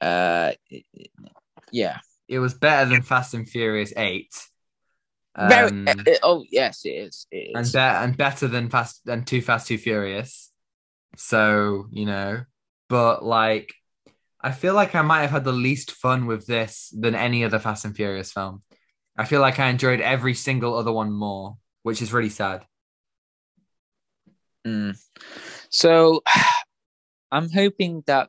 Uh, 0.00 0.52
it- 0.70 0.86
it- 0.94 1.10
yeah. 1.70 1.98
It 2.28 2.38
was 2.38 2.54
better 2.54 2.88
than 2.90 3.02
Fast 3.02 3.34
and 3.34 3.48
Furious 3.48 3.92
8. 3.96 4.28
Very. 5.38 5.68
Um, 5.68 5.88
uh, 5.88 5.94
uh, 6.06 6.14
oh 6.22 6.44
yes, 6.50 6.84
it 6.84 6.90
is. 6.90 7.26
It 7.30 7.52
and 7.54 7.64
is. 7.64 7.72
be- 7.72 7.78
and 7.78 8.16
better 8.16 8.48
than 8.48 8.68
Fast 8.68 9.04
than 9.04 9.24
Too 9.24 9.40
Fast 9.42 9.68
Too 9.68 9.78
Furious. 9.78 10.50
So 11.16 11.86
you 11.90 12.06
know, 12.06 12.42
but 12.88 13.24
like, 13.24 13.74
I 14.40 14.52
feel 14.52 14.74
like 14.74 14.94
I 14.94 15.02
might 15.02 15.22
have 15.22 15.30
had 15.30 15.44
the 15.44 15.52
least 15.52 15.92
fun 15.92 16.26
with 16.26 16.46
this 16.46 16.92
than 16.98 17.14
any 17.14 17.44
other 17.44 17.58
Fast 17.58 17.84
and 17.84 17.94
Furious 17.96 18.32
film. 18.32 18.62
I 19.16 19.24
feel 19.24 19.40
like 19.40 19.58
I 19.58 19.68
enjoyed 19.68 20.00
every 20.00 20.34
single 20.34 20.74
other 20.76 20.92
one 20.92 21.12
more, 21.12 21.56
which 21.82 22.02
is 22.02 22.12
really 22.12 22.30
sad. 22.30 22.64
Mm. 24.66 24.96
So, 25.68 26.22
I'm 27.32 27.50
hoping 27.50 28.02
that 28.06 28.28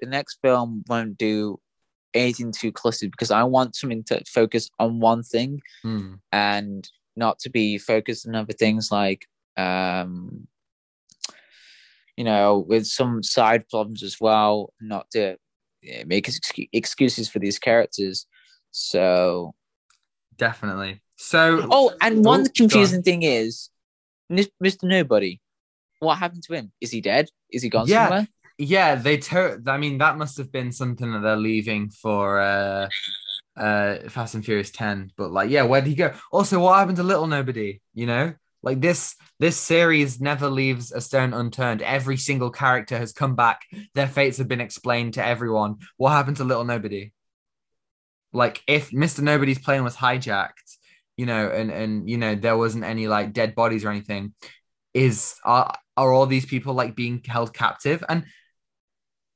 the 0.00 0.06
next 0.08 0.38
film 0.42 0.84
won't 0.88 1.16
do 1.16 1.60
anything 2.12 2.50
too 2.52 2.72
clustered 2.72 3.10
because 3.10 3.30
I 3.30 3.44
want 3.44 3.76
something 3.76 4.02
to 4.04 4.22
focus 4.26 4.70
on 4.78 5.00
one 5.00 5.22
thing 5.22 5.60
Hmm. 5.82 6.14
and 6.32 6.88
not 7.14 7.38
to 7.40 7.50
be 7.50 7.78
focused 7.78 8.26
on 8.26 8.34
other 8.34 8.52
things 8.52 8.90
like 8.90 9.26
um 9.56 10.46
you 12.16 12.24
know 12.24 12.58
with 12.58 12.86
some 12.86 13.22
side 13.22 13.68
problems 13.68 14.02
as 14.02 14.18
well 14.20 14.72
not 14.80 15.10
to 15.12 15.36
make 16.06 16.28
excuses 16.72 17.28
for 17.28 17.38
these 17.38 17.58
characters 17.58 18.26
so 18.70 19.54
Definitely. 20.36 21.00
So 21.16 21.66
oh 21.70 21.92
and 22.00 22.24
one 22.24 22.42
Oh, 22.42 22.50
confusing 22.54 23.02
thing 23.02 23.22
is 23.22 23.70
mr 24.30 24.82
nobody 24.82 25.40
what 26.00 26.16
happened 26.18 26.42
to 26.42 26.52
him 26.54 26.72
is 26.80 26.90
he 26.90 27.00
dead 27.00 27.28
is 27.50 27.62
he 27.62 27.68
gone 27.68 27.86
Yeah. 27.88 28.04
somewhere 28.08 28.28
yeah, 28.58 28.94
they 28.94 29.18
to- 29.18 29.60
I 29.66 29.76
mean, 29.76 29.98
that 29.98 30.16
must 30.16 30.38
have 30.38 30.50
been 30.50 30.72
something 30.72 31.12
that 31.12 31.20
they're 31.20 31.36
leaving 31.36 31.90
for 31.90 32.40
uh 32.40 32.88
uh 33.54 34.08
Fast 34.08 34.34
and 34.34 34.42
Furious 34.44 34.70
10. 34.70 35.12
But 35.16 35.30
like, 35.30 35.50
yeah, 35.50 35.64
where 35.64 35.82
did 35.82 35.90
he 35.90 35.94
go? 35.94 36.14
Also, 36.32 36.58
what 36.58 36.78
happened 36.78 36.96
to 36.96 37.02
Little 37.02 37.26
Nobody? 37.26 37.82
You 37.92 38.06
know? 38.06 38.34
Like 38.62 38.80
this 38.80 39.14
this 39.38 39.58
series 39.58 40.22
never 40.22 40.48
leaves 40.48 40.90
a 40.90 41.02
stone 41.02 41.34
unturned. 41.34 41.82
Every 41.82 42.16
single 42.16 42.50
character 42.50 42.96
has 42.98 43.12
come 43.12 43.36
back. 43.36 43.60
Their 43.94 44.08
fates 44.08 44.38
have 44.38 44.48
been 44.48 44.62
explained 44.62 45.14
to 45.14 45.24
everyone. 45.24 45.76
What 45.98 46.10
happened 46.12 46.38
to 46.38 46.44
Little 46.44 46.64
Nobody? 46.64 47.12
Like 48.32 48.62
if 48.66 48.90
Mr. 48.90 49.20
Nobody's 49.20 49.58
plane 49.58 49.84
was 49.84 49.96
hijacked, 49.96 50.78
you 51.16 51.26
know, 51.26 51.48
and 51.50 51.70
and 51.70 52.08
you 52.08 52.18
know, 52.18 52.34
there 52.34 52.56
wasn't 52.56 52.84
any 52.84 53.08
like 53.08 53.32
dead 53.32 53.54
bodies 53.54 53.84
or 53.84 53.90
anything, 53.90 54.34
is 54.94 55.34
are 55.44 55.74
are 55.96 56.12
all 56.12 56.26
these 56.26 56.46
people 56.46 56.74
like 56.74 56.94
being 56.96 57.22
held 57.26 57.54
captive? 57.54 58.04
And 58.08 58.24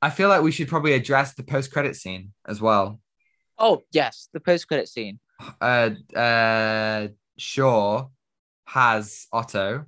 I 0.02 0.10
feel 0.10 0.28
like 0.28 0.42
we 0.42 0.52
should 0.52 0.68
probably 0.68 0.92
address 0.94 1.34
the 1.34 1.42
post 1.42 1.72
credit 1.72 1.96
scene 1.96 2.32
as 2.46 2.60
well. 2.60 3.00
oh 3.58 3.82
yes 3.92 4.28
the 4.32 4.40
post-credit 4.40 4.88
scene 4.88 5.20
Uh, 5.60 5.90
uh, 6.14 7.08
Shaw 7.38 8.08
has 8.66 9.26
Otto, 9.32 9.86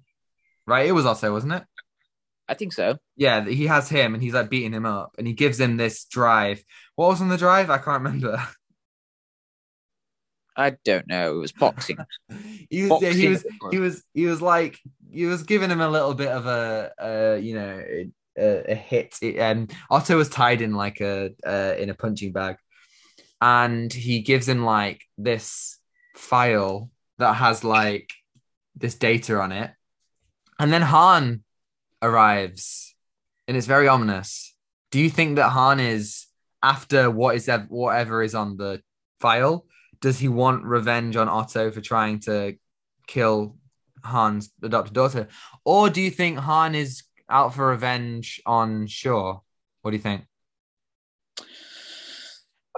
right? 0.67 0.87
It 0.89 0.93
was 0.93 1.07
Otto, 1.07 1.33
wasn't 1.33 1.55
it? 1.55 1.65
i 2.49 2.55
think 2.55 2.73
so 2.73 2.97
Yeah, 3.17 3.45
he 3.47 3.67
has 3.67 3.89
him, 3.89 4.15
and 4.15 4.23
he's 4.23 4.35
like 4.35 4.51
beating 4.51 4.73
him 4.73 4.87
up, 4.87 5.15
and 5.19 5.27
he 5.27 5.33
gives 5.35 5.61
him 5.61 5.77
this 5.77 6.05
drive. 6.07 6.65
What 6.97 7.09
was 7.09 7.21
on 7.21 7.29
the 7.29 7.37
drive? 7.39 7.71
I 7.71 7.79
can't 7.79 8.03
remember. 8.03 8.43
I 10.57 10.77
don't 10.85 11.07
know. 11.09 11.37
It 11.37 11.39
was 11.39 11.53
boxing. 11.53 11.99
he 12.71 12.89
was, 12.89 13.01
he 13.03 13.29
was, 13.29 13.45
he 13.71 13.79
was, 13.79 14.05
he 14.15 14.27
was 14.27 14.43
like, 14.43 14.79
he 15.11 15.27
was 15.27 15.43
giving 15.43 15.71
him 15.71 15.81
a 15.81 15.89
little 15.89 16.15
bit 16.15 16.29
of 16.29 16.47
a, 16.47 16.93
uh, 16.99 17.39
you 17.41 17.55
know, 17.55 17.83
a, 18.39 18.73
a 18.73 18.75
hit. 18.75 19.17
And 19.23 19.71
um, 19.71 19.77
Otto 19.91 20.17
was 20.17 20.29
tied 20.29 20.61
in 20.61 20.75
like 20.75 21.01
a, 21.01 21.31
uh, 21.47 21.75
in 21.79 21.91
a 21.91 21.95
punching 21.95 22.33
bag, 22.33 22.57
and 23.41 23.93
he 23.93 24.21
gives 24.21 24.49
him 24.49 24.65
like 24.65 25.03
this 25.19 25.79
file 26.17 26.91
that 27.19 27.35
has 27.35 27.65
like 27.65 28.11
this 28.75 28.95
data 28.95 29.41
on 29.41 29.53
it, 29.53 29.71
and 30.59 30.73
then 30.73 30.83
Han 30.83 31.45
arrives, 32.01 32.95
and 33.49 33.57
it's 33.57 33.67
very 33.67 33.89
ominous. 33.89 34.55
Do 34.91 35.01
you 35.01 35.11
think 35.11 35.37
that 35.37 35.51
Han 35.51 35.81
is 35.81 36.27
after 36.63 37.11
what 37.11 37.37
is 37.37 37.51
whatever 37.69 38.23
is 38.23 38.35
on 38.35 38.57
the 38.57 38.83
file? 39.21 39.67
Does 40.03 40.19
he 40.19 40.29
want 40.29 40.65
revenge 40.65 41.17
on 41.17 41.29
Otto 41.29 41.71
for 41.71 41.81
trying 41.81 42.19
to 42.21 42.57
kill 43.07 43.57
Han's 44.05 44.51
adopted 44.63 44.93
daughter, 44.95 45.29
or 45.65 45.89
do 45.89 46.03
you 46.03 46.11
think 46.11 46.39
Han 46.39 46.75
is 46.75 47.05
out 47.31 47.55
for 47.55 47.69
revenge 47.69 48.43
on 48.45 48.87
Shaw? 48.87 49.41
What 49.81 49.93
do 49.93 49.97
you 49.97 50.03
think? 50.03 50.25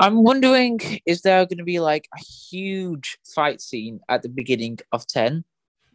I'm 0.01 0.23
wondering, 0.23 0.81
is 1.07 1.23
there 1.23 1.47
going 1.47 1.59
to 1.59 1.65
be 1.65 1.81
like 1.81 2.09
a 2.15 2.21
huge 2.21 3.19
fight 3.25 3.61
scene 3.61 4.01
at 4.09 4.23
the 4.23 4.29
beginning 4.29 4.79
of 4.93 5.07
10? 5.07 5.45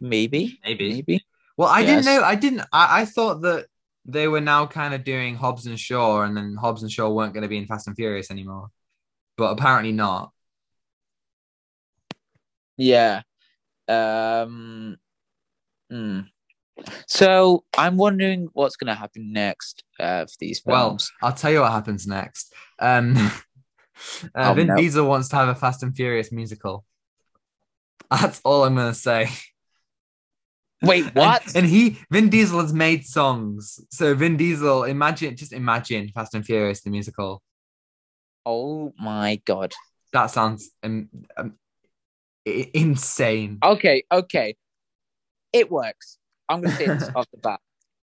Maybe. 0.00 0.58
Maybe. 0.64 0.94
Maybe. 0.94 1.26
Well, 1.56 1.68
I 1.68 1.80
yes. 1.80 1.88
didn't 1.88 2.04
know. 2.06 2.24
I 2.24 2.34
didn't. 2.34 2.60
I, 2.72 3.02
I 3.02 3.04
thought 3.04 3.42
that 3.42 3.66
they 4.06 4.28
were 4.28 4.40
now 4.40 4.66
kind 4.66 4.94
of 4.94 5.04
doing 5.04 5.36
Hobbs 5.36 5.66
and 5.66 5.78
Shaw, 5.78 6.22
and 6.22 6.36
then 6.36 6.56
Hobbs 6.58 6.82
and 6.82 6.90
Shaw 6.90 7.10
weren't 7.10 7.34
going 7.34 7.42
to 7.42 7.48
be 7.48 7.58
in 7.58 7.66
Fast 7.66 7.86
and 7.86 7.96
Furious 7.96 8.30
anymore. 8.30 8.70
But 9.36 9.52
apparently 9.52 9.92
not. 9.92 10.32
Yeah. 12.80 13.22
Um. 13.88 14.96
Hmm. 15.90 16.20
So 17.06 17.64
I'm 17.76 17.98
wondering 17.98 18.48
what's 18.54 18.76
going 18.76 18.88
to 18.88 18.94
happen 18.94 19.32
next 19.32 19.84
uh, 19.98 20.24
for 20.24 20.34
these 20.38 20.60
films. 20.60 21.12
Well, 21.20 21.28
I'll 21.28 21.36
tell 21.36 21.52
you 21.52 21.60
what 21.60 21.72
happens 21.72 22.06
next. 22.06 22.54
Um, 22.78 23.16
uh, 23.16 23.30
oh, 24.34 24.54
Vin 24.54 24.68
no. 24.68 24.76
Diesel 24.76 25.06
wants 25.06 25.28
to 25.28 25.36
have 25.36 25.48
a 25.48 25.54
Fast 25.54 25.82
and 25.82 25.94
Furious 25.94 26.32
musical. 26.32 26.86
That's 28.10 28.40
all 28.44 28.64
I'm 28.64 28.76
going 28.76 28.92
to 28.92 28.98
say. 28.98 29.28
Wait, 30.82 31.14
what? 31.14 31.46
And, 31.48 31.56
and, 31.56 31.66
he, 31.66 31.98
Vin 32.10 32.30
Diesel, 32.30 32.60
has 32.60 32.72
made 32.72 33.04
songs. 33.04 33.78
So 33.90 34.14
Vin 34.14 34.38
Diesel, 34.38 34.84
imagine, 34.84 35.36
just 35.36 35.52
imagine 35.52 36.08
Fast 36.08 36.34
and 36.34 36.46
Furious 36.46 36.80
the 36.80 36.88
musical. 36.88 37.42
Oh 38.46 38.94
my 38.98 39.38
god, 39.44 39.74
that 40.14 40.30
sounds 40.30 40.70
um, 40.82 41.10
um, 41.36 41.58
insane. 42.44 43.58
Okay, 43.62 44.04
okay, 44.10 44.56
it 45.52 45.70
works. 45.70 46.18
I'm 46.48 46.62
going 46.62 46.72
to 46.72 46.76
say 46.76 46.86
this 46.86 47.10
off 47.14 47.26
the 47.32 47.38
bat. 47.38 47.60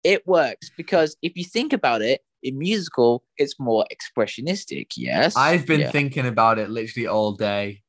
It 0.03 0.27
works 0.27 0.71
because 0.77 1.17
if 1.23 1.37
you 1.37 1.45
think 1.45 1.73
about 1.73 2.03
it, 2.03 2.21
in 2.45 2.59
musical, 2.59 3.25
it's 3.39 3.59
more 3.59 3.87
expressionistic. 3.91 4.93
Yes, 4.97 5.35
I've 5.37 5.67
been 5.67 5.81
yeah. 5.81 5.91
thinking 5.91 6.27
about 6.27 6.59
it 6.59 6.71
literally 6.71 7.07
all 7.07 7.33
day. 7.33 7.83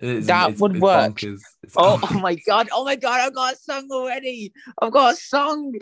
It's, 0.00 0.28
that 0.28 0.50
it's, 0.50 0.60
would 0.60 0.72
it's 0.72 0.80
work. 0.80 1.20
Oh, 1.76 1.98
oh, 2.02 2.20
my 2.20 2.36
god! 2.46 2.68
Oh 2.72 2.84
my 2.84 2.94
god! 2.94 3.20
I've 3.20 3.34
got 3.34 3.54
a 3.54 3.56
song 3.56 3.88
already. 3.90 4.52
I've 4.80 4.92
got 4.92 5.14
a 5.14 5.16
song. 5.16 5.74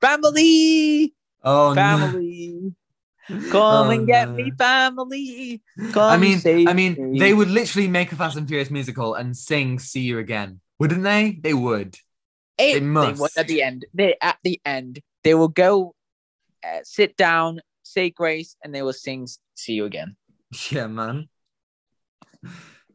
Family. 0.00 1.14
Oh 1.42 1.74
family. 1.74 2.58
No. 2.60 2.72
Come 3.28 3.88
oh, 3.88 3.90
and 3.90 4.06
get 4.06 4.28
no. 4.28 4.34
me, 4.34 4.52
family. 4.52 5.62
Come 5.92 6.12
I 6.12 6.16
mean, 6.16 6.40
I 6.68 6.72
mean, 6.72 7.12
me. 7.12 7.18
they 7.18 7.32
would 7.32 7.50
literally 7.50 7.88
make 7.88 8.12
a 8.12 8.16
Fast 8.16 8.36
and 8.36 8.46
Furious 8.46 8.70
musical 8.70 9.14
and 9.14 9.36
sing 9.36 9.80
"See 9.80 10.02
You 10.02 10.18
Again," 10.18 10.60
wouldn't 10.78 11.02
they? 11.02 11.38
They 11.42 11.54
would. 11.54 11.96
It, 12.56 12.74
they 12.74 12.80
must. 12.80 13.34
They 13.34 13.40
at 13.40 13.48
the 13.48 13.62
end. 13.62 13.86
They 13.92 14.14
at 14.20 14.38
the 14.44 14.60
end. 14.64 15.00
They 15.24 15.34
will 15.34 15.48
go, 15.48 15.94
uh, 16.64 16.80
sit 16.84 17.16
down, 17.16 17.60
say 17.82 18.10
grace, 18.10 18.56
and 18.62 18.72
they 18.72 18.82
will 18.82 18.92
sing 18.92 19.26
"See 19.54 19.72
You 19.72 19.86
Again." 19.86 20.16
Yeah, 20.70 20.86
man. 20.86 21.28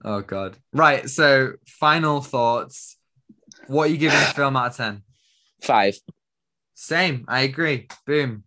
Oh 0.03 0.21
god. 0.21 0.57
Right. 0.71 1.09
So, 1.09 1.53
final 1.67 2.21
thoughts. 2.21 2.97
What 3.67 3.89
are 3.89 3.91
you 3.91 3.97
giving 3.97 4.17
this 4.17 4.31
film 4.33 4.55
out 4.55 4.67
of 4.67 4.77
ten? 4.77 5.03
Five. 5.61 5.99
Same. 6.73 7.25
I 7.27 7.41
agree. 7.41 7.87
Boom. 8.07 8.45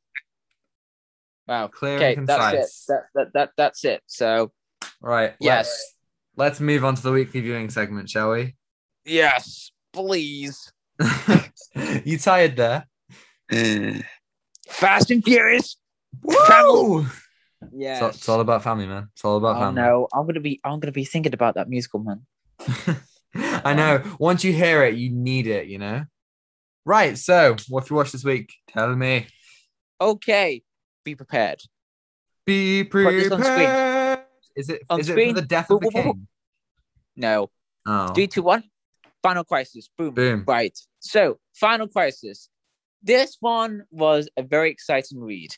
Wow. 1.47 1.68
Clear 1.68 1.97
okay, 1.97 2.14
and 2.14 2.26
concise. 2.26 2.53
That's 2.53 2.88
it. 2.88 2.88
That, 2.88 3.05
that, 3.14 3.32
that, 3.34 3.51
that's 3.57 3.84
it. 3.84 4.03
So. 4.07 4.53
Right. 5.01 5.34
Yes. 5.40 5.66
Let's, 5.68 5.95
let's 6.36 6.61
move 6.61 6.84
on 6.84 6.95
to 6.95 7.03
the 7.03 7.12
weekly 7.12 7.40
viewing 7.40 7.70
segment, 7.70 8.11
shall 8.11 8.32
we? 8.32 8.57
Yes, 9.05 9.72
please. 9.92 10.72
you 12.05 12.18
tired 12.18 12.57
there? 12.57 12.86
Fast 14.68 15.11
and 15.11 15.22
Furious. 15.22 15.76
Woo! 16.22 17.07
Yeah, 17.72 18.07
it's, 18.07 18.18
it's, 18.18 18.28
all 18.28 18.40
about 18.40 18.62
family, 18.62 18.86
man. 18.86 19.09
It's 19.12 19.24
all 19.24 19.36
about 19.36 19.57
oh, 19.57 19.61
family. 19.61 19.82
No, 19.82 20.09
I'm 20.12 20.26
gonna 20.26 20.40
be, 20.40 20.61
I'm 20.64 20.80
gonna 20.80 20.92
be 20.92 21.05
thinking 21.05 21.34
about 21.34 21.55
that 21.55 21.68
musical, 21.68 22.01
man. 22.01 22.22
I 23.34 23.74
know. 23.74 24.03
Once 24.18 24.45
you 24.45 24.53
hear 24.53 24.84
it, 24.84 24.95
you 24.95 25.11
need 25.11 25.47
it. 25.47 25.66
You 25.66 25.78
know. 25.78 26.05
Right. 26.84 27.16
So, 27.18 27.57
what 27.68 27.84
have 27.84 27.90
you 27.90 27.97
watched 27.97 28.12
this 28.12 28.24
week? 28.24 28.53
Tell 28.68 28.95
me. 28.95 29.26
Okay. 30.01 30.62
Be 31.05 31.15
prepared. 31.15 31.61
Be 32.47 32.85
prepared. 32.85 34.21
Is 34.57 34.71
it? 34.71 34.83
On 34.89 35.01
is 35.01 35.09
screen. 35.09 35.31
it 35.31 35.35
for 35.35 35.41
the 35.41 35.47
death 35.47 35.71
of 35.71 35.81
the 35.81 35.91
king? 35.91 36.27
No. 37.17 37.51
Oh. 37.87 38.09
Three, 38.09 38.27
two, 38.27 38.43
one. 38.43 38.65
Final 39.23 39.45
Crisis. 39.45 39.89
Boom. 39.97 40.15
Boom. 40.15 40.45
Right. 40.47 40.79
So, 41.01 41.39
Final 41.55 41.89
Crisis. 41.89 42.49
This 43.03 43.37
one 43.41 43.85
was 43.91 44.29
a 44.37 44.43
very 44.43 44.71
exciting 44.71 45.21
read 45.21 45.55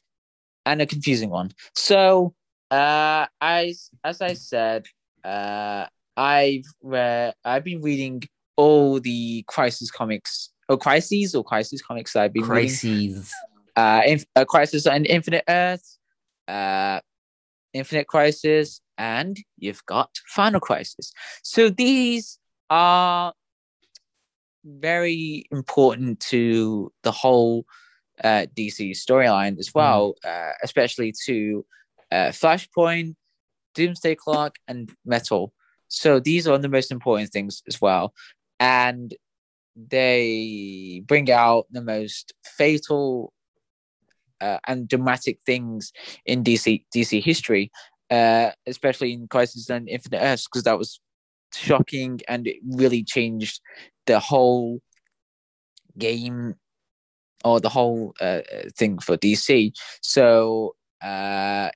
and 0.65 0.83
a 0.83 0.87
confusing 0.87 1.31
one. 1.31 1.53
So, 1.75 2.35
uh, 2.71 3.27
as 3.41 3.91
as 4.03 4.21
I 4.21 4.35
said, 4.35 4.87
uh, 5.25 5.87
I've 6.17 6.65
read, 6.83 7.35
I've 7.45 7.65
been 7.65 7.83
reading 7.83 8.23
all 8.57 8.99
the 9.01 9.45
Crisis 9.47 9.91
comics, 9.91 10.51
or 10.69 10.77
Crises, 10.77 11.35
or 11.35 11.45
Crisis 11.45 11.83
comics 11.83 12.15
that 12.15 12.25
I've 12.25 12.33
been 12.33 12.43
Crises. 12.43 12.85
reading. 12.85 13.25
Uh, 13.77 14.03
Inf- 14.07 14.24
uh, 14.35 14.45
Crisis 14.45 14.87
on 14.87 15.05
Infinite 15.05 15.45
Earth, 15.49 15.99
uh, 16.49 17.01
Infinite 17.74 18.07
Crisis, 18.07 18.81
and 18.97 19.37
you've 19.59 19.85
got 19.85 20.11
Final 20.29 20.61
Crisis. 20.61 21.12
So 21.43 21.68
these 21.68 22.39
are 22.70 23.35
very 24.64 25.47
important 25.53 26.20
to 26.20 26.93
the 27.03 27.12
whole 27.12 27.66
uh, 28.24 28.47
DC 28.57 28.93
storyline 28.93 29.59
as 29.59 29.68
mm. 29.68 29.74
well, 29.74 30.14
mm. 30.24 30.29
uh, 30.31 30.53
especially 30.62 31.12
to 31.27 31.64
uh, 32.11 32.29
Flashpoint, 32.31 33.14
Doomsday 33.74 34.14
Clock, 34.14 34.57
and 34.68 34.91
Metal. 35.05 35.53
So 35.89 36.18
these 36.18 36.49
are 36.49 36.59
the 36.59 36.68
most 36.68 36.91
important 36.91 37.31
things 37.31 37.62
as 37.68 37.81
well, 37.81 38.12
and 38.59 39.14
they 39.77 41.03
bring 41.07 41.31
out 41.31 41.66
the 41.70 41.83
most 41.83 42.33
fatal 42.45 43.33
uh, 44.41 44.59
and 44.66 44.89
dramatic 44.89 45.39
things 45.45 45.93
in 46.24 46.45
DC 46.45 46.84
DC 46.95 47.22
history, 47.22 47.70
uh, 48.11 48.51
especially 48.66 49.12
in 49.12 49.28
Crisis 49.28 49.70
and 49.70 49.89
Infinite 49.89 50.22
Earths, 50.22 50.47
because 50.47 50.64
that 50.64 50.78
was 50.78 51.01
shocking 51.55 52.20
and 52.28 52.47
it 52.47 52.57
really 52.68 53.03
changed 53.03 53.61
the 54.07 54.20
whole 54.20 54.80
game 55.99 56.55
or 57.45 57.61
the 57.61 57.68
whole 57.68 58.14
uh, 58.20 58.41
thing 58.76 58.99
for 58.99 59.16
DC. 59.16 59.72
So 60.03 60.74
uh, 61.03 61.70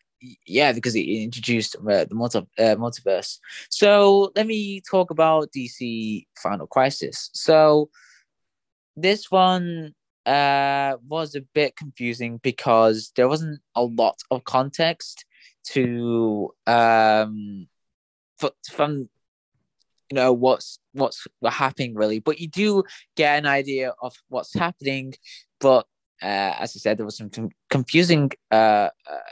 yeah, 0.47 0.73
because 0.73 0.95
it 0.95 1.01
introduced 1.03 1.77
uh, 1.77 2.05
the 2.05 2.15
multi- 2.15 2.39
uh, 2.59 2.77
multiverse. 2.77 3.39
So 3.71 4.33
let 4.37 4.47
me 4.47 4.83
talk 4.91 5.11
about 5.11 5.51
DC 5.53 6.27
Final 6.43 6.67
Crisis. 6.67 7.31
So 7.33 7.89
this 8.97 9.31
one 9.31 9.95
uh, 10.31 10.97
was 11.09 11.35
a 11.35 11.41
bit 11.41 11.75
confusing 11.75 12.39
because 12.43 13.13
there 13.17 13.29
wasn't 13.29 13.61
a 13.75 13.83
lot 13.83 14.17
of 14.31 14.45
context 14.45 15.25
to 15.65 16.55
um, 16.69 17.67
for, 18.39 18.53
from 18.71 19.09
you 20.09 20.15
know 20.15 20.33
what's 20.33 20.79
what's 20.93 21.27
happening 21.45 21.95
really. 21.97 22.21
But 22.21 22.39
you 22.39 22.47
do 22.47 22.85
get 23.17 23.39
an 23.39 23.47
idea 23.47 23.93
of 24.01 24.15
what's 24.29 24.55
happening. 24.55 25.15
But 25.59 25.87
uh, 26.23 26.55
as 26.63 26.77
i 26.77 26.79
said 26.79 26.97
there 26.99 27.07
was 27.07 27.17
some 27.17 27.31
confusing 27.69 28.31
uh, 28.53 28.91
uh, 29.11 29.31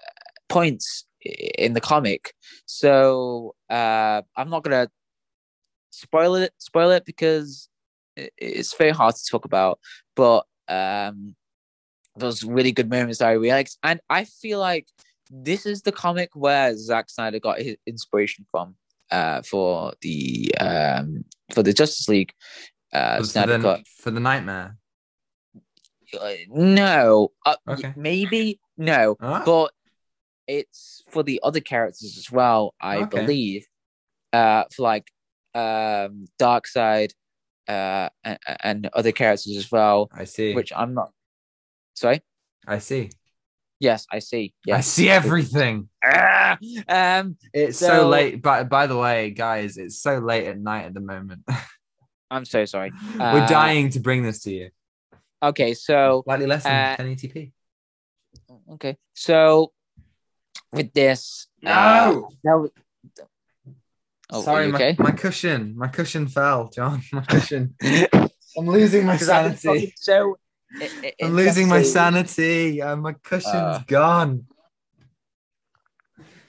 points 0.48 1.04
in 1.22 1.74
the 1.74 1.80
comic. 1.80 2.34
So 2.66 3.54
uh, 3.70 4.22
i'm 4.36 4.50
not 4.50 4.64
gonna 4.64 4.88
spoil 5.90 6.34
it 6.34 6.52
spoil 6.58 6.90
it 6.90 7.04
because 7.04 7.68
it's 8.36 8.74
very 8.76 8.90
hard 8.90 9.14
to 9.14 9.24
talk 9.30 9.44
about. 9.44 9.78
But 10.16 10.44
um 10.68 11.34
those 12.16 12.42
really 12.44 12.72
good 12.72 12.90
moments 12.90 13.20
i 13.20 13.32
realized 13.32 13.78
and 13.82 14.00
i 14.10 14.24
feel 14.24 14.58
like 14.58 14.86
this 15.30 15.66
is 15.66 15.82
the 15.82 15.92
comic 15.92 16.30
where 16.34 16.74
Zack 16.76 17.10
Snyder 17.10 17.38
got 17.38 17.60
his 17.60 17.76
inspiration 17.86 18.46
from 18.50 18.76
uh, 19.10 19.42
for 19.42 19.92
the 20.00 20.54
um, 20.60 21.24
for 21.52 21.62
the 21.62 21.72
Justice 21.72 22.08
League 22.08 22.32
uh, 22.92 23.22
for, 23.22 23.46
the, 23.46 23.58
Cut. 23.58 23.80
for 23.98 24.10
the 24.10 24.20
nightmare. 24.20 24.76
Uh, 26.18 26.32
no, 26.48 27.32
uh, 27.44 27.56
Okay. 27.68 27.92
maybe 27.96 28.60
no, 28.76 29.16
but 29.44 29.72
it's 30.46 31.02
for 31.10 31.22
the 31.22 31.40
other 31.42 31.60
characters 31.60 32.16
as 32.16 32.30
well. 32.30 32.74
I 32.80 33.02
Okay. 33.02 33.20
believe, 33.20 33.66
uh, 34.32 34.64
for 34.74 34.82
like 34.82 35.10
um, 35.54 36.26
Darkseid, 36.40 37.12
uh, 37.68 38.08
and, 38.24 38.38
and 38.62 38.90
other 38.94 39.12
characters 39.12 39.56
as 39.56 39.70
well, 39.70 40.08
I 40.12 40.24
see. 40.24 40.54
which 40.54 40.72
I'm 40.74 40.94
not. 40.94 41.12
Sorry. 41.94 42.22
I 42.66 42.78
see. 42.78 43.10
Yes, 43.80 44.06
I 44.10 44.18
see. 44.18 44.54
I 44.72 44.80
see 44.80 45.08
everything. 45.08 45.88
Ah, 46.04 46.58
um, 46.88 47.36
It's 47.52 47.78
so, 47.78 47.86
So- 47.86 48.08
late. 48.08 48.42
By 48.42 48.64
by 48.64 48.86
the 48.88 48.96
way, 48.96 49.30
guys, 49.30 49.76
it's 49.76 49.98
so 50.00 50.18
late 50.18 50.46
at 50.48 50.58
night 50.58 50.86
at 50.86 50.94
the 50.94 51.00
moment. 51.00 51.42
I'm 52.30 52.44
so 52.44 52.64
sorry. 52.64 52.90
We're 53.16 53.44
Uh, 53.44 53.46
dying 53.46 53.90
to 53.90 54.00
bring 54.00 54.22
this 54.22 54.42
to 54.42 54.50
you. 54.52 54.70
Okay, 55.42 55.74
so 55.74 56.22
Slightly 56.24 56.46
less 56.46 56.64
than 56.64 56.92
uh, 56.92 56.96
10 56.96 57.06
ATP. 57.16 57.52
okay, 58.72 58.96
so 59.14 59.72
with 60.72 60.92
this, 60.92 61.46
uh, 61.64 62.20
that 62.44 62.54
was- 62.58 62.70
Oh, 64.30 64.42
Sorry, 64.42 64.66
you 64.66 64.72
my, 64.72 64.76
okay? 64.78 64.96
my 64.98 65.12
cushion. 65.12 65.74
My 65.76 65.88
cushion 65.88 66.26
fell, 66.28 66.68
John. 66.68 67.02
My 67.12 67.22
cushion. 67.28 67.74
I'm 68.56 68.66
losing 68.66 69.06
my 69.06 69.16
sanity. 69.16 69.94
So 69.96 70.38
i- 70.80 70.90
i- 71.04 71.12
I'm 71.22 71.34
losing 71.34 71.68
my 71.68 71.82
sanity. 71.82 72.82
Uh, 72.82 72.96
my 72.96 73.12
cushion's 73.14 73.76
Uh, 73.78 73.84
gone. 73.86 74.46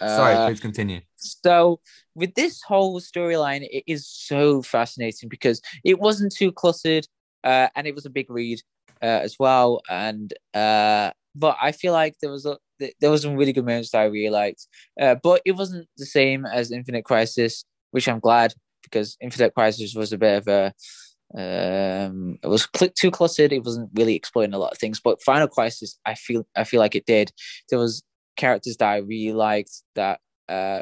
Sorry, 0.02 0.34
uh, 0.34 0.46
please 0.46 0.60
continue. 0.60 1.02
So 1.18 1.82
with 2.16 2.34
this 2.36 2.62
whole 2.62 3.00
storyline, 3.02 3.68
it 3.70 3.84
is 3.88 4.08
so 4.08 4.62
fascinating 4.62 5.28
because 5.30 5.62
it 5.84 6.00
wasn't 6.00 6.34
too 6.34 6.52
cluttered, 6.52 7.06
uh, 7.44 7.68
and 7.76 7.88
it 7.88 7.96
was 7.96 8.06
a 8.06 8.10
big 8.10 8.30
read 8.30 8.62
uh, 9.02 9.06
as 9.06 9.36
well. 9.40 9.82
And 9.90 10.34
uh, 10.54 11.12
but 11.36 11.58
I 11.62 11.72
feel 11.72 11.94
like 11.94 12.16
there 12.22 12.32
was 12.32 12.46
a 12.46 12.58
there 13.02 13.12
was 13.12 13.24
some 13.24 13.36
really 13.36 13.54
good 13.54 13.66
moments 13.66 13.92
that 13.92 14.02
I 14.02 14.06
really 14.06 14.30
liked, 14.30 14.68
uh, 15.02 15.16
but 15.22 15.42
it 15.46 15.54
wasn't 15.54 15.88
the 15.98 16.06
same 16.06 16.46
as 16.46 16.72
Infinite 16.72 17.04
Crisis, 17.06 17.66
which 17.92 18.08
I'm 18.08 18.20
glad 18.20 18.54
because 18.84 19.18
Infinite 19.22 19.54
Crisis 19.54 19.94
was 19.94 20.14
a 20.14 20.18
bit 20.18 20.38
of 20.38 20.48
a 20.48 20.74
um 21.36 22.40
it 22.42 22.48
was 22.48 22.68
cl- 22.76 22.92
too 22.96 23.12
cluttered. 23.12 23.54
It 23.54 23.64
wasn't 23.64 23.92
really 23.94 24.16
exploring 24.16 24.54
a 24.54 24.58
lot 24.58 24.72
of 24.72 24.80
things 24.80 25.00
but 25.00 25.22
final 25.22 25.48
crisis 25.48 26.00
i 26.06 26.16
feel 26.16 26.48
i 26.56 26.64
feel 26.64 26.80
like 26.80 26.96
it 26.96 27.06
did. 27.06 27.32
There 27.70 27.80
was 27.80 28.04
characters 28.36 28.78
that 28.78 28.90
i 28.90 28.98
really 28.98 29.34
liked 29.34 29.84
that 29.96 30.20
uh 30.48 30.82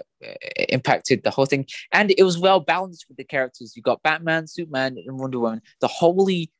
impacted 0.69 1.23
the 1.23 1.31
whole 1.31 1.45
thing. 1.45 1.65
And 1.91 2.13
it 2.17 2.23
was 2.23 2.39
well 2.39 2.61
balanced 2.61 3.05
with 3.09 3.17
the 3.17 3.25
characters. 3.25 3.73
You 3.75 3.81
got 3.81 4.03
batman 4.03 4.47
superman 4.47 4.97
and 5.05 5.19
wonder 5.19 5.39
woman. 5.39 5.61
The 5.81 5.87
holy 5.89 6.51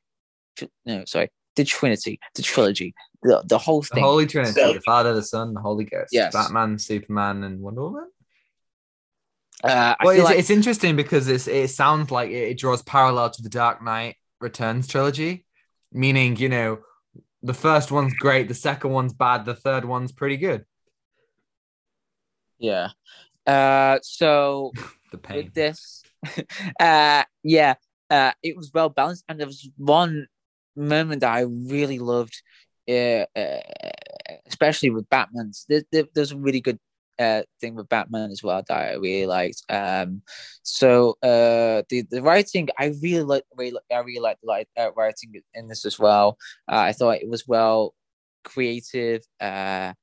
no 0.86 1.06
sorry 1.06 1.30
the 1.56 1.64
trinity 1.64 2.20
the 2.36 2.42
trilogy 2.42 2.94
the, 3.24 3.42
the 3.46 3.58
whole 3.58 3.82
thing. 3.84 4.02
The 4.02 4.08
Holy 4.08 4.26
Trinity, 4.28 4.54
So- 4.54 4.74
the 4.74 4.82
Father, 4.82 5.14
the 5.14 5.24
Son, 5.24 5.54
the 5.54 5.62
Holy 5.62 5.86
Ghost. 5.86 6.10
Yes. 6.12 6.34
Batman, 6.34 6.78
Superman, 6.80 7.44
and 7.44 7.60
Wonder 7.62 7.82
Woman. 7.82 8.08
uh 9.64 9.96
i 10.00 10.04
Well, 10.04 10.14
feel 10.14 10.22
it's, 10.22 10.30
like 10.30 10.40
it's 10.40 10.50
interesting 10.50 10.96
because 10.96 11.28
it's, 11.28 11.48
it 11.48 11.70
sounds 11.70 12.12
like 12.12 12.30
it, 12.30 12.52
it 12.52 12.58
draws 12.60 12.82
parallel 12.84 13.30
to 13.32 13.42
the 13.42 13.50
Dark 13.50 13.82
Knight 13.84 14.16
Returns 14.40 14.88
trilogy, 14.88 15.46
meaning, 15.92 16.36
you 16.38 16.48
know, 16.50 16.80
the 17.42 17.54
first 17.56 17.92
one's 17.92 18.14
great, 18.14 18.48
the 18.48 18.54
second 18.54 18.92
one's 18.92 19.14
bad, 19.14 19.46
the 19.46 19.56
third 19.56 19.84
one's 19.86 20.12
pretty 20.12 20.38
good. 20.38 20.66
yeah 22.60 22.90
uh 23.46 23.98
so 24.02 24.72
The 25.12 25.18
pain. 25.18 25.38
with 25.46 25.54
this. 25.54 26.04
uh 26.80 27.24
yeah, 27.44 27.76
uh 28.10 28.32
it 28.44 28.58
was 28.58 28.72
well 28.74 28.90
balanced 28.90 29.24
and 29.30 29.40
there 29.40 29.48
was 29.48 29.70
one 29.78 30.28
moment 30.76 31.22
that 31.22 31.32
I 31.34 31.42
really 31.42 31.98
loved 32.00 32.42
uh, 32.88 33.26
especially 34.48 34.90
with 34.90 35.10
Batman's 35.10 35.66
there, 35.70 35.84
there, 35.92 36.06
there's 36.14 36.32
a 36.32 36.38
really 36.38 36.62
good 36.62 36.80
uh 37.20 37.42
thing 37.60 37.74
with 37.76 37.90
Batman 37.90 38.30
as 38.30 38.44
well 38.44 38.62
that 38.68 38.78
I 38.78 38.94
really 38.94 39.26
liked. 39.26 39.64
Um 39.70 40.22
so 40.64 41.18
uh 41.24 41.82
the 41.90 42.04
the 42.12 42.22
writing 42.22 42.70
I 42.78 42.94
really 43.02 43.24
like 43.24 43.44
really, 43.56 43.80
I 43.92 44.00
really 44.00 44.20
liked 44.20 44.42
the 44.42 44.48
like, 44.48 44.68
uh, 44.78 44.92
writing 44.96 45.34
in 45.56 45.68
this 45.68 45.86
as 45.86 45.98
well. 45.98 46.38
Uh, 46.72 46.78
I 46.78 46.94
thought 46.94 47.18
it 47.22 47.30
was 47.30 47.48
well 47.48 47.96
creative. 48.44 49.24
Uh 49.40 49.94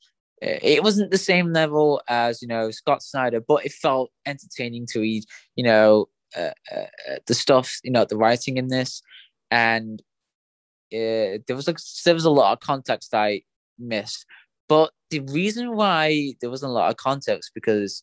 it 0.42 0.82
wasn't 0.82 1.10
the 1.10 1.18
same 1.18 1.52
level 1.52 2.02
as 2.08 2.42
you 2.42 2.48
know 2.48 2.70
Scott 2.70 3.02
Snyder, 3.02 3.40
but 3.40 3.64
it 3.64 3.72
felt 3.72 4.10
entertaining 4.26 4.86
to 4.90 5.00
read. 5.00 5.24
You 5.56 5.64
know 5.64 6.06
uh, 6.36 6.50
the 7.26 7.34
stuff, 7.34 7.78
you 7.82 7.90
know 7.90 8.04
the 8.04 8.16
writing 8.16 8.56
in 8.56 8.68
this, 8.68 9.02
and 9.50 10.02
uh, 10.92 11.38
there 11.46 11.56
was 11.56 11.66
like 11.66 11.78
there 12.04 12.14
was 12.14 12.24
a 12.24 12.30
lot 12.30 12.52
of 12.52 12.60
context 12.60 13.14
I 13.14 13.42
missed. 13.78 14.26
But 14.68 14.90
the 15.10 15.20
reason 15.20 15.76
why 15.76 16.34
there 16.40 16.50
wasn't 16.50 16.70
a 16.70 16.72
lot 16.74 16.90
of 16.90 16.96
context 16.96 17.50
because 17.54 18.02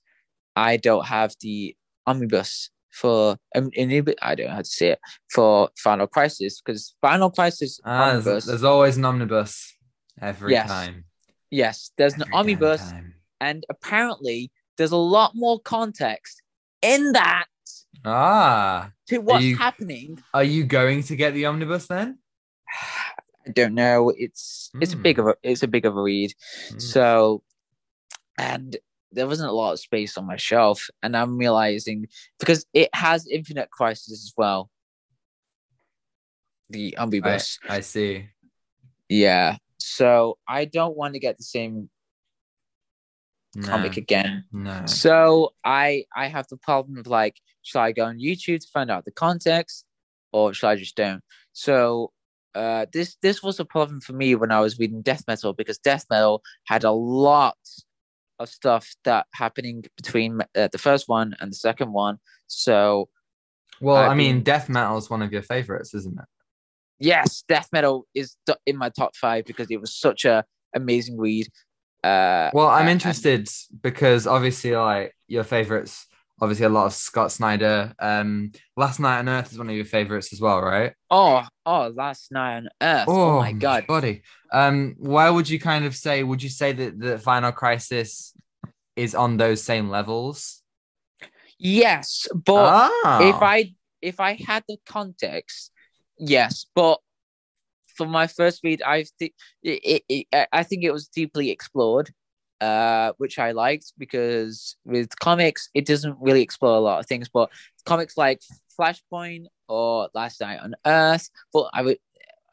I 0.56 0.78
don't 0.78 1.06
have 1.06 1.34
the 1.42 1.76
omnibus 2.06 2.70
for 2.92 3.38
um, 3.56 3.70
in, 3.74 3.92
I 4.22 4.36
don't 4.36 4.48
know 4.48 4.54
how 4.54 4.60
to 4.60 4.66
say 4.66 4.90
it 4.90 5.00
for 5.32 5.70
Final 5.78 6.08
Crisis 6.08 6.62
because 6.62 6.94
Final 7.02 7.32
Crisis 7.32 7.80
Ah, 7.86 8.12
there's, 8.12 8.26
omnibus. 8.28 8.46
there's 8.46 8.64
always 8.64 8.98
an 8.98 9.06
omnibus 9.06 9.74
every 10.22 10.52
Yes. 10.54 10.68
time. 10.68 11.06
yes, 11.50 11.92
there's 11.98 12.14
an 12.16 12.22
Every 12.24 12.32
damn 12.32 12.40
omnibus. 12.40 12.82
time. 12.82 13.14
and 13.40 13.66
apparently 13.70 14.52
there's 14.78 14.92
a 14.92 14.98
lot 14.98 15.32
more 15.36 15.60
context 15.62 16.42
in 16.82 17.14
that 17.14 17.46
Ah, 18.06 18.92
to 19.08 19.20
what's 19.20 19.44
you- 19.44 19.58
happening. 19.58 20.22
are 20.34 20.44
you 20.44 20.64
going 20.64 21.04
to 21.04 21.16
get 21.16 21.34
the 21.34 21.46
omnibus 21.46 21.88
then? 21.88 22.18
I 23.48 23.52
don't 23.52 23.74
know. 23.74 24.14
It's 24.16 24.70
it's 24.80 24.94
a 24.94 24.98
big 24.98 25.20
of 25.20 25.28
a 25.28 25.36
it's 25.44 25.64
a 25.64 25.68
big 25.68 25.86
of 25.86 25.98
a 25.98 26.02
read. 26.02 26.34
Hmm. 26.70 26.80
So, 26.80 27.44
and 28.38 28.76
there 29.12 29.28
wasn't 29.28 29.50
a 29.50 29.54
lot 29.54 29.74
of 29.74 29.80
space 29.80 30.18
on 30.18 30.26
my 30.26 30.38
shelf, 30.38 30.88
and 31.04 31.18
I'm 31.18 31.38
realizing 31.38 32.08
because 32.40 32.66
it 32.74 32.90
has 32.94 33.28
Infinite 33.28 33.70
Crisis 33.72 34.12
as 34.14 34.34
well. 34.38 34.70
The 36.70 36.96
I, 37.70 37.78
I 37.78 37.80
see. 37.82 38.30
yeah. 39.10 39.58
So 39.80 40.38
I 40.48 40.66
don't 40.66 40.96
want 40.96 41.16
to 41.16 41.20
get 41.20 41.38
the 41.38 41.44
same 41.44 41.90
No, 43.56 43.68
comic 43.68 43.98
again. 43.98 44.46
no. 44.52 44.86
So 44.86 45.54
I 45.66 46.06
I 46.16 46.28
have 46.28 46.48
the 46.48 46.58
problem 46.58 46.98
of 47.00 47.08
like, 47.08 47.42
should 47.64 47.80
I 47.80 47.92
go 47.92 48.06
on 48.06 48.20
YouTube 48.20 48.62
to 48.62 48.68
find 48.72 48.90
out 48.90 49.04
the 49.04 49.12
context, 49.12 49.86
or 50.32 50.54
should 50.54 50.68
I 50.68 50.76
just 50.78 50.96
don't? 50.96 51.22
So 51.52 52.14
uh, 52.56 52.86
this 52.92 53.16
this 53.22 53.42
was 53.42 53.60
a 53.60 53.66
problem 53.66 54.02
for 54.02 54.14
me 54.14 54.36
when 54.36 54.52
I 54.52 54.60
was 54.60 54.78
reading 54.80 55.02
death 55.02 55.24
metal 55.28 55.54
because 55.54 55.78
death 55.78 56.06
metal 56.10 56.42
had 56.66 56.84
a 56.84 56.92
lot 56.92 57.58
of 58.40 58.50
stuff 58.50 58.96
that 59.04 59.28
happening 59.34 59.84
between 59.96 60.42
uh, 60.56 60.68
the 60.72 60.78
first 60.78 61.08
one 61.08 61.36
and 61.40 61.52
the 61.52 61.56
second 61.56 61.94
one. 61.94 62.18
So 62.48 63.10
Well, 63.80 64.10
I 64.10 64.14
mean, 64.14 64.44
death 64.44 64.68
metal 64.70 64.98
is 64.98 65.10
one 65.10 65.22
of 65.22 65.32
your 65.32 65.44
favorites, 65.44 65.94
isn't 65.94 66.18
it? 66.20 66.26
yes, 67.00 67.44
death 67.48 67.68
metal 67.72 68.06
is 68.14 68.36
in 68.66 68.78
my 68.78 68.90
top 68.90 69.16
five 69.16 69.46
because 69.46 69.68
it 69.72 69.82
was 69.82 69.96
such 69.96 70.26
a 70.26 70.44
amazing 70.76 71.18
read. 71.18 71.48
Uh, 72.04 72.50
Well, 72.54 72.68
I'm 72.68 72.88
interested 72.88 73.48
because 73.82 74.26
obviously, 74.28 74.76
like 74.76 75.16
your 75.28 75.44
favorites, 75.44 76.08
obviously 76.42 76.66
a 76.66 76.70
lot 76.70 76.88
of 76.88 76.94
Scott 76.94 77.32
Snyder. 77.32 77.94
Um, 78.00 78.52
Last 78.76 79.00
Night 79.00 79.20
on 79.20 79.30
Earth 79.30 79.52
is 79.52 79.58
one 79.58 79.70
of 79.70 79.76
your 79.76 79.86
favorites 79.86 80.34
as 80.34 80.42
well, 80.42 80.62
right? 80.62 80.94
oh 81.10 81.44
oh, 81.66 81.94
last 81.96 82.32
night 82.32 82.58
on 82.58 82.70
Earth. 82.82 83.06
Oh, 83.08 83.40
my 83.40 83.54
god. 83.54 83.86
buddy. 83.88 84.24
Um, 84.52 84.96
why 84.98 85.30
would 85.30 85.50
you 85.50 85.60
kind 85.60 85.86
of 85.86 85.96
say? 85.96 86.24
Would 86.24 86.44
you 86.44 86.50
say 86.50 86.74
that 86.74 87.00
the 87.00 87.20
Final 87.20 87.52
Crisis 87.52 88.34
is 88.96 89.16
on 89.16 89.38
those 89.38 89.64
same 89.64 89.90
levels? 89.90 90.62
Yes, 91.58 92.28
but 92.34 92.74
ah, 92.74 93.22
if 93.22 93.36
I 93.42 93.74
if 94.02 94.20
I 94.20 94.34
had 94.34 94.64
the 94.68 94.78
context, 94.86 95.72
yes, 96.18 96.66
but 96.74 97.00
for 97.96 98.08
my 98.08 98.26
first 98.26 98.62
read, 98.64 98.82
I 98.82 99.06
think 99.20 99.34
it, 99.62 100.04
it, 100.10 100.48
I 100.52 100.64
think 100.64 100.84
it 100.84 100.92
was 100.92 101.08
deeply 101.08 101.52
explored, 101.52 102.12
uh, 102.62 103.12
which 103.18 103.40
I 103.40 103.52
liked 103.52 103.94
because 103.98 104.78
with 104.86 105.10
comics 105.20 105.70
it 105.74 105.86
doesn't 105.86 106.16
really 106.22 106.42
explore 106.42 106.78
a 106.78 106.80
lot 106.80 107.00
of 107.00 107.08
things, 107.08 107.28
but 107.28 107.50
comics 107.86 108.18
like 108.18 108.42
Flashpoint 108.80 109.48
or 109.68 110.10
Last 110.14 110.40
Night 110.40 110.60
on 110.62 110.76
Earth, 110.86 111.30
but 111.52 111.70
I 111.74 111.82
would 111.82 111.98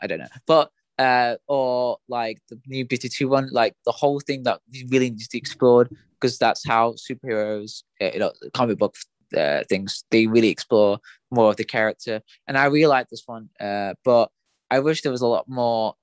I 0.01 0.07
don't 0.07 0.19
know, 0.19 0.27
but 0.47 0.71
uh, 0.99 1.37
or 1.47 1.99
like 2.09 2.39
the 2.49 2.59
new 2.67 2.85
BT 2.85 3.09
two 3.09 3.29
one, 3.29 3.49
like 3.53 3.75
the 3.85 3.93
whole 3.93 4.21
thing 4.21 4.43
that 4.45 4.61
really 4.89 5.11
needs 5.11 5.29
to 5.29 5.33
be 5.33 5.39
explored 5.39 5.95
because 6.15 6.39
that's 6.39 6.67
how 6.67 6.93
superheroes, 6.93 7.85
uh, 8.01 8.11
you 8.13 8.19
know, 8.19 8.33
comic 8.53 8.79
book 8.79 8.97
uh, 9.37 9.63
things 9.69 10.05
they 10.11 10.27
really 10.27 10.49
explore 10.49 10.99
more 11.31 11.51
of 11.51 11.57
the 11.57 11.65
character, 11.65 12.23
and 12.47 12.57
I 12.57 12.65
really 12.65 12.87
like 12.87 13.09
this 13.09 13.23
one. 13.27 13.51
Uh, 13.61 13.95
but 14.05 14.31
I 14.71 14.81
wish 14.81 15.03
there 15.03 15.13
was 15.13 15.23
a 15.23 15.27
lot 15.27 15.49
more 15.49 15.95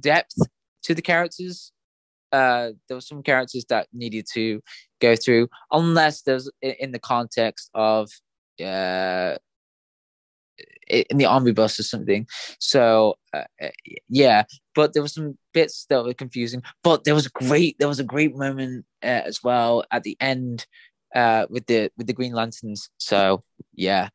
depth 0.00 0.36
to 0.84 0.94
the 0.94 1.02
characters. 1.02 1.72
Uh, 2.32 2.70
there 2.88 2.96
were 2.96 3.00
some 3.00 3.22
characters 3.22 3.64
that 3.68 3.88
needed 3.92 4.26
to 4.34 4.60
go 5.00 5.16
through, 5.16 5.48
unless 5.72 6.22
there's 6.22 6.50
in 6.62 6.92
the 6.92 6.98
context 6.98 7.70
of 7.74 8.10
uh, 8.62 9.36
in 10.88 11.18
the 11.18 11.26
omnibus 11.26 11.78
or 11.78 11.82
something. 11.82 12.26
So 12.58 13.16
uh, 13.34 13.44
uh, 13.62 13.68
yeah, 14.08 14.44
but 14.74 14.92
there 14.92 15.02
were 15.02 15.08
some 15.08 15.38
bits 15.52 15.86
that 15.88 16.04
were 16.04 16.14
confusing. 16.14 16.62
But 16.82 17.04
there 17.04 17.14
was 17.14 17.26
a 17.26 17.30
great 17.30 17.78
there 17.78 17.88
was 17.88 18.00
a 18.00 18.04
great 18.04 18.36
moment 18.36 18.84
uh, 19.02 19.22
as 19.26 19.42
well 19.42 19.84
at 19.90 20.02
the 20.02 20.16
end 20.20 20.66
uh, 21.14 21.46
with 21.50 21.66
the 21.66 21.90
with 21.96 22.06
the 22.06 22.12
Green 22.12 22.32
Lanterns. 22.32 22.90
So 22.98 23.42
yeah, 23.74 24.08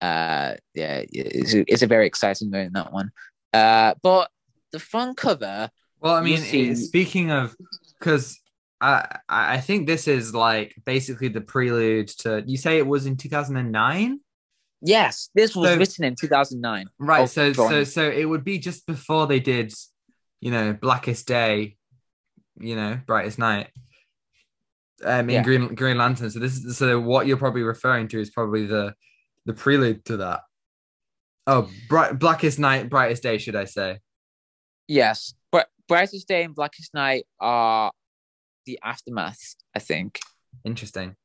uh, 0.00 0.54
yeah, 0.74 1.02
it's 1.10 1.54
a, 1.54 1.64
it's 1.72 1.82
a 1.82 1.86
very 1.86 2.06
exciting 2.06 2.50
moment 2.50 2.74
that 2.74 2.92
one. 2.92 3.10
Uh, 3.52 3.94
but 4.02 4.30
the 4.72 4.80
front 4.80 5.16
cover. 5.16 5.70
Well, 6.00 6.14
I 6.14 6.20
mean, 6.20 6.38
see... 6.38 6.74
speaking 6.74 7.30
of, 7.30 7.56
because 7.98 8.40
I 8.80 9.18
I 9.28 9.60
think 9.60 9.86
this 9.86 10.08
is 10.08 10.34
like 10.34 10.74
basically 10.84 11.28
the 11.28 11.40
prelude 11.40 12.08
to. 12.18 12.44
You 12.46 12.56
say 12.56 12.78
it 12.78 12.86
was 12.86 13.06
in 13.06 13.16
two 13.16 13.28
thousand 13.28 13.56
and 13.56 13.72
nine. 13.72 14.20
Yes, 14.80 15.30
this 15.34 15.56
was 15.56 15.70
so, 15.70 15.76
written 15.76 16.04
in 16.04 16.14
2009. 16.14 16.86
Right. 16.98 17.28
So 17.28 17.52
so 17.52 17.84
so 17.84 18.08
it 18.08 18.24
would 18.24 18.44
be 18.44 18.58
just 18.58 18.86
before 18.86 19.26
they 19.26 19.40
did, 19.40 19.72
you 20.40 20.52
know, 20.52 20.72
Blackest 20.72 21.26
Day, 21.26 21.76
you 22.60 22.76
know, 22.76 23.00
Brightest 23.04 23.38
Night. 23.38 23.70
Um, 25.04 25.28
in 25.28 25.36
yeah. 25.36 25.42
Green 25.42 25.74
Green 25.74 25.98
Lantern. 25.98 26.30
So 26.30 26.38
this 26.38 26.56
is 26.56 26.76
so 26.76 27.00
what 27.00 27.26
you're 27.26 27.36
probably 27.36 27.62
referring 27.62 28.08
to 28.08 28.20
is 28.20 28.30
probably 28.30 28.66
the 28.66 28.94
the 29.46 29.52
prelude 29.52 30.04
to 30.06 30.18
that. 30.18 30.40
Oh, 31.46 31.70
bright, 31.88 32.18
Blackest 32.18 32.58
Night, 32.58 32.90
Brightest 32.90 33.22
Day, 33.22 33.38
should 33.38 33.56
I 33.56 33.64
say? 33.64 34.00
Yes, 34.86 35.34
Brightest 35.88 36.28
Day 36.28 36.44
and 36.44 36.54
Blackest 36.54 36.94
Night 36.94 37.24
are 37.40 37.92
the 38.66 38.78
aftermath. 38.84 39.56
I 39.74 39.78
think. 39.78 40.20
Interesting. 40.64 41.16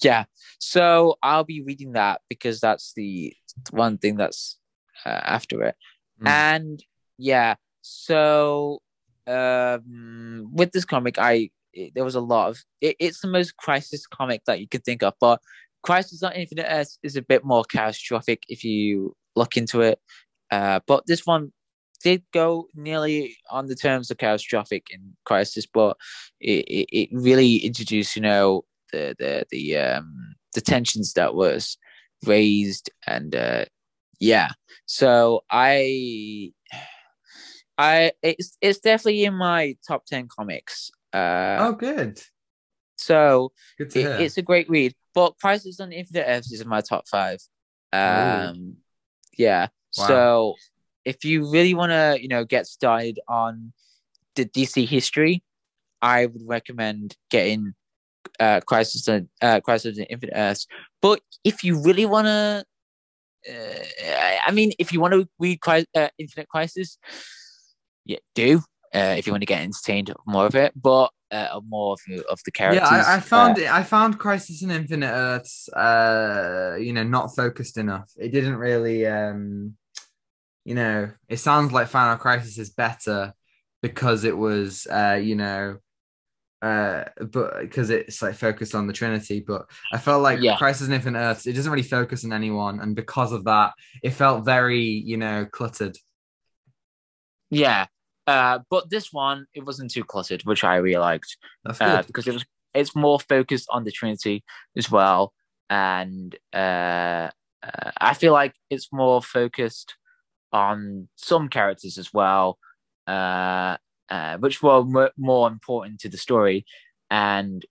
Yeah. 0.00 0.24
So 0.58 1.16
I'll 1.22 1.44
be 1.44 1.62
reading 1.62 1.92
that 1.92 2.20
because 2.28 2.60
that's 2.60 2.92
the 2.94 3.34
one 3.70 3.98
thing 3.98 4.16
that's 4.16 4.58
uh, 5.04 5.08
after 5.08 5.62
it. 5.64 5.76
Mm. 6.22 6.28
And 6.28 6.84
yeah, 7.18 7.56
so 7.80 8.80
um 9.26 10.48
with 10.52 10.72
this 10.72 10.84
comic 10.84 11.16
I 11.16 11.50
it, 11.72 11.92
there 11.94 12.04
was 12.04 12.16
a 12.16 12.20
lot 12.20 12.50
of 12.50 12.58
it, 12.80 12.96
it's 12.98 13.20
the 13.20 13.28
most 13.28 13.56
crisis 13.56 14.06
comic 14.06 14.42
that 14.46 14.60
you 14.60 14.68
could 14.68 14.84
think 14.84 15.02
of, 15.02 15.14
but 15.20 15.40
Crisis 15.82 16.22
on 16.22 16.32
Infinite 16.32 16.66
Earth 16.68 16.96
is 17.02 17.16
a 17.16 17.22
bit 17.22 17.44
more 17.44 17.64
catastrophic 17.64 18.44
if 18.48 18.62
you 18.64 19.16
look 19.34 19.56
into 19.56 19.80
it. 19.80 19.98
Uh, 20.50 20.80
but 20.86 21.06
this 21.06 21.26
one 21.26 21.52
did 22.02 22.22
go 22.32 22.68
nearly 22.74 23.36
on 23.50 23.66
the 23.66 23.74
terms 23.74 24.10
of 24.10 24.18
catastrophic 24.18 24.88
in 24.90 25.16
Crisis, 25.24 25.66
but 25.66 25.96
it, 26.40 26.64
it, 26.66 26.88
it 26.92 27.08
really 27.12 27.56
introduced, 27.56 28.16
you 28.16 28.22
know, 28.22 28.64
the 28.92 29.16
the 29.18 29.46
the 29.50 29.76
um 29.76 30.34
the 30.54 30.60
tensions 30.60 31.14
that 31.14 31.34
was 31.34 31.78
raised 32.26 32.90
and 33.06 33.34
uh 33.34 33.64
yeah. 34.20 34.50
So 34.86 35.42
i 35.50 36.52
i 37.78 38.12
it's 38.22 38.56
it's 38.60 38.78
definitely 38.80 39.24
in 39.24 39.34
my 39.34 39.76
top 39.88 40.04
10 40.04 40.28
comics 40.28 40.90
uh 41.14 41.56
oh 41.58 41.72
good. 41.72 42.20
so 42.96 43.50
good 43.78 43.96
it, 43.96 44.20
it's 44.20 44.36
a 44.36 44.42
great 44.42 44.68
read 44.68 44.94
but 45.14 45.38
crisis 45.38 45.80
on 45.80 45.92
infinite 45.92 46.24
earths 46.26 46.52
is 46.52 46.60
in 46.60 46.68
my 46.68 46.80
top 46.80 47.06
five. 47.08 47.38
Um 47.92 48.56
Ooh. 48.56 48.76
yeah. 49.36 49.68
Wow. 49.98 50.06
so 50.06 50.54
if 51.04 51.24
you 51.24 51.50
really 51.50 51.74
want 51.74 51.90
to 51.90 52.18
you 52.20 52.28
know 52.28 52.44
get 52.44 52.66
started 52.66 53.18
on 53.28 53.72
the 54.36 54.44
dc 54.44 54.88
history 54.88 55.42
i 56.00 56.26
would 56.26 56.42
recommend 56.46 57.16
getting 57.30 57.74
uh, 58.40 58.60
Crisis 58.60 59.08
on 59.08 59.28
uh, 59.40 59.60
Crisis 59.60 59.98
on 59.98 60.04
Infinite 60.04 60.34
Earths. 60.36 60.66
But 61.00 61.20
if 61.44 61.64
you 61.64 61.82
really 61.82 62.06
want 62.06 62.26
to, 62.26 62.64
uh, 63.48 64.38
I 64.46 64.50
mean, 64.52 64.72
if 64.78 64.92
you 64.92 65.00
want 65.00 65.14
to 65.14 65.28
read 65.38 65.60
Cri- 65.60 65.86
uh, 65.94 66.08
Infinite 66.18 66.48
Crisis, 66.48 66.98
yeah, 68.04 68.18
do. 68.34 68.62
Uh, 68.94 69.14
if 69.16 69.26
you 69.26 69.32
want 69.32 69.40
to 69.40 69.46
get 69.46 69.62
entertained 69.62 70.12
more 70.26 70.44
of 70.44 70.54
it, 70.54 70.72
but 70.76 71.10
uh, 71.30 71.60
more 71.66 71.94
of, 71.94 72.24
of 72.28 72.40
the 72.44 72.50
characters. 72.52 72.90
Yeah, 72.90 73.04
I, 73.06 73.16
I 73.16 73.20
found 73.20 73.58
uh, 73.58 73.62
it. 73.62 73.72
I 73.72 73.82
found 73.82 74.18
Crisis 74.18 74.62
on 74.62 74.70
Infinite 74.70 75.10
Earths, 75.10 75.68
uh, 75.70 76.76
you 76.78 76.92
know, 76.92 77.02
not 77.02 77.34
focused 77.34 77.78
enough. 77.78 78.12
It 78.18 78.32
didn't 78.32 78.56
really, 78.56 79.06
um, 79.06 79.76
you 80.64 80.74
know, 80.74 81.10
it 81.28 81.38
sounds 81.38 81.72
like 81.72 81.88
Final 81.88 82.16
Crisis 82.16 82.58
is 82.58 82.70
better 82.70 83.32
because 83.82 84.24
it 84.24 84.36
was, 84.36 84.86
uh, 84.90 85.20
you 85.22 85.34
know, 85.34 85.78
uh, 86.62 87.04
but 87.32 87.60
because 87.60 87.90
it's 87.90 88.22
like 88.22 88.36
focused 88.36 88.74
on 88.74 88.86
the 88.86 88.92
Trinity. 88.92 89.40
But 89.40 89.66
I 89.92 89.98
felt 89.98 90.22
like 90.22 90.40
yeah. 90.40 90.56
Crisis 90.56 90.86
on 90.86 90.94
Infinite 90.94 91.18
Earths, 91.18 91.46
it 91.46 91.54
doesn't 91.54 91.70
really 91.70 91.82
focus 91.82 92.24
on 92.24 92.32
anyone, 92.32 92.80
and 92.80 92.94
because 92.94 93.32
of 93.32 93.44
that, 93.44 93.72
it 94.02 94.10
felt 94.10 94.44
very, 94.44 94.80
you 94.80 95.16
know, 95.16 95.44
cluttered. 95.50 95.98
Yeah, 97.50 97.86
uh, 98.28 98.60
but 98.70 98.88
this 98.90 99.12
one 99.12 99.46
it 99.54 99.66
wasn't 99.66 99.90
too 99.90 100.04
cluttered, 100.04 100.42
which 100.42 100.62
I 100.62 100.76
really 100.76 100.98
liked. 100.98 101.36
That's 101.64 101.80
uh, 101.80 101.84
good 101.84 101.98
uh, 101.98 102.02
because 102.06 102.28
it 102.28 102.34
was 102.34 102.44
it's 102.74 102.94
more 102.94 103.18
focused 103.18 103.66
on 103.70 103.82
the 103.82 103.90
Trinity 103.90 104.44
as 104.76 104.88
well, 104.88 105.32
and 105.68 106.34
uh, 106.54 107.28
uh, 107.62 107.90
I 108.00 108.14
feel 108.14 108.32
like 108.32 108.54
it's 108.70 108.92
more 108.92 109.20
focused 109.20 109.96
on 110.52 111.08
some 111.16 111.48
characters 111.48 111.98
as 111.98 112.12
well. 112.12 112.58
Uh, 113.06 113.76
uh, 114.12 114.36
which 114.38 114.62
were 114.62 114.80
m- 114.80 115.10
more 115.16 115.48
important 115.48 115.98
to 116.00 116.08
the 116.08 116.18
story, 116.18 116.66
and 117.10 117.64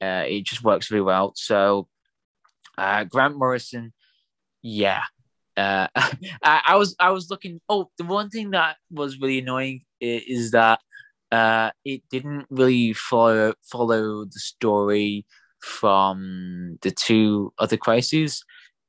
uh, 0.00 0.24
it 0.26 0.44
just 0.44 0.64
works 0.64 0.90
really 0.90 1.02
well. 1.02 1.32
So, 1.36 1.88
uh, 2.78 3.04
Grant 3.04 3.36
Morrison, 3.36 3.92
yeah. 4.62 5.02
Uh, 5.54 5.88
I, 6.42 6.62
I, 6.68 6.76
was 6.76 6.96
I 6.98 7.10
was 7.10 7.30
looking. 7.30 7.60
Oh, 7.68 7.90
the 7.98 8.04
one 8.04 8.30
thing 8.30 8.52
that 8.52 8.76
was 8.90 9.20
really 9.20 9.40
annoying 9.40 9.82
is, 10.00 10.22
is 10.26 10.50
that 10.52 10.80
uh, 11.30 11.70
it 11.84 12.02
didn't 12.10 12.46
really 12.48 12.92
follow 12.92 13.54
follow 13.62 14.24
the 14.24 14.38
story 14.38 15.26
from 15.60 16.78
the 16.82 16.90
two 16.90 17.52
other 17.58 17.76
crises. 17.76 18.44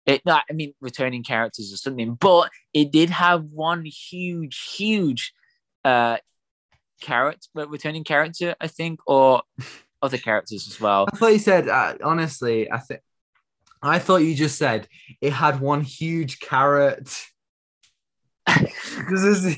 It, 0.08 0.26
not, 0.26 0.46
I 0.50 0.54
mean, 0.54 0.74
returning 0.80 1.22
characters 1.22 1.72
or 1.74 1.78
something, 1.78 2.16
but 2.16 2.50
it 2.74 2.92
did 2.92 3.10
have 3.10 3.44
one 3.44 3.84
huge, 3.86 4.74
huge 4.76 5.34
uh, 5.84 6.18
character, 7.02 7.50
returning 7.54 8.04
character, 8.04 8.56
I 8.60 8.68
think, 8.68 9.02
or 9.06 9.44
other 10.02 10.18
characters 10.18 10.68
as 10.68 10.80
well. 10.80 11.08
I 11.12 11.18
thought 11.18 11.34
you 11.34 11.40
said, 11.40 11.68
uh, 11.68 11.96
honestly, 12.04 12.72
I 12.72 12.78
think 12.80 13.02
I 13.82 14.00
thought 14.00 14.18
you 14.18 14.36
just 14.36 14.58
said 14.58 14.88
it 15.22 15.34
had 15.34 15.60
one 15.60 15.82
huge 15.82 16.40
carrot. 16.40 17.26
this 19.10 19.24
is 19.24 19.58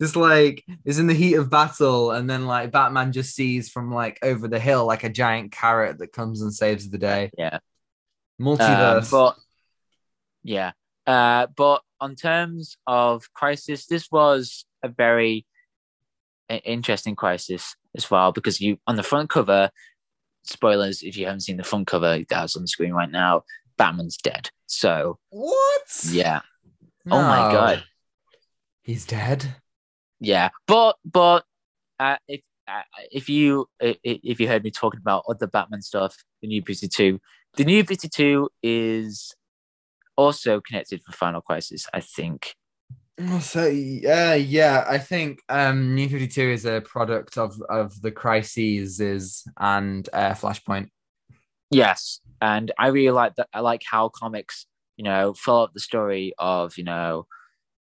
just 0.00 0.16
like 0.16 0.64
is 0.84 0.98
in 0.98 1.06
the 1.06 1.14
heat 1.14 1.34
of 1.34 1.50
battle, 1.50 2.12
and 2.12 2.28
then 2.28 2.46
like 2.46 2.72
Batman 2.72 3.12
just 3.12 3.34
sees 3.34 3.68
from 3.68 3.92
like 3.92 4.18
over 4.22 4.48
the 4.48 4.58
hill 4.58 4.86
like 4.86 5.04
a 5.04 5.10
giant 5.10 5.52
carrot 5.52 5.98
that 5.98 6.12
comes 6.12 6.40
and 6.42 6.52
saves 6.52 6.88
the 6.88 6.98
day. 6.98 7.30
Yeah, 7.36 7.58
multiverse. 8.40 9.04
Um, 9.04 9.08
but 9.10 9.36
yeah, 10.42 10.72
uh, 11.06 11.46
but 11.56 11.82
on 12.00 12.14
terms 12.16 12.76
of 12.86 13.32
crisis, 13.32 13.86
this 13.86 14.10
was 14.10 14.64
a 14.82 14.88
very 14.88 15.46
interesting 16.64 17.16
crisis 17.16 17.76
as 17.96 18.10
well 18.10 18.32
because 18.32 18.60
you 18.60 18.76
on 18.86 18.96
the 18.96 19.02
front 19.02 19.30
cover 19.30 19.70
spoilers 20.42 21.02
if 21.02 21.16
you 21.16 21.24
haven't 21.24 21.40
seen 21.40 21.56
the 21.56 21.64
front 21.64 21.86
cover 21.86 22.18
that's 22.28 22.56
on 22.56 22.62
the 22.62 22.68
screen 22.68 22.92
right 22.92 23.10
now 23.10 23.42
batman's 23.78 24.16
dead. 24.16 24.50
So 24.66 25.18
what? 25.30 26.06
yeah. 26.10 26.40
No. 27.04 27.16
oh 27.16 27.22
my 27.22 27.52
god. 27.52 27.84
He's 28.82 29.06
dead? 29.06 29.56
Yeah. 30.20 30.50
But 30.66 30.96
but 31.04 31.44
uh, 31.98 32.16
if 32.28 32.40
uh, 32.68 32.82
if 33.10 33.28
you 33.28 33.66
if 33.80 34.40
you 34.40 34.48
heard 34.48 34.64
me 34.64 34.70
talking 34.70 35.00
about 35.00 35.24
other 35.28 35.46
batman 35.46 35.82
stuff 35.82 36.16
the 36.40 36.48
new 36.48 36.62
52 36.62 37.20
the 37.56 37.64
new 37.64 37.82
52 37.82 38.48
is 38.62 39.34
also 40.16 40.60
connected 40.60 41.02
for 41.02 41.12
final 41.12 41.40
crisis 41.40 41.86
i 41.92 42.00
think 42.00 42.54
so 43.40 43.66
yeah, 43.66 44.34
yeah, 44.34 44.84
I 44.88 44.98
think 44.98 45.42
um, 45.48 45.94
New 45.94 46.08
Fifty 46.08 46.28
Two 46.28 46.48
is 46.48 46.64
a 46.64 46.80
product 46.80 47.36
of 47.36 47.60
of 47.68 48.00
the 48.00 48.10
crises 48.10 49.44
and 49.58 50.08
uh, 50.12 50.32
Flashpoint. 50.32 50.88
Yes, 51.70 52.20
and 52.40 52.72
I 52.78 52.88
really 52.88 53.10
like 53.10 53.34
that. 53.36 53.48
I 53.52 53.60
like 53.60 53.82
how 53.88 54.08
comics, 54.08 54.66
you 54.96 55.04
know, 55.04 55.34
follow 55.34 55.64
up 55.64 55.74
the 55.74 55.80
story 55.80 56.32
of 56.38 56.78
you 56.78 56.84
know, 56.84 57.26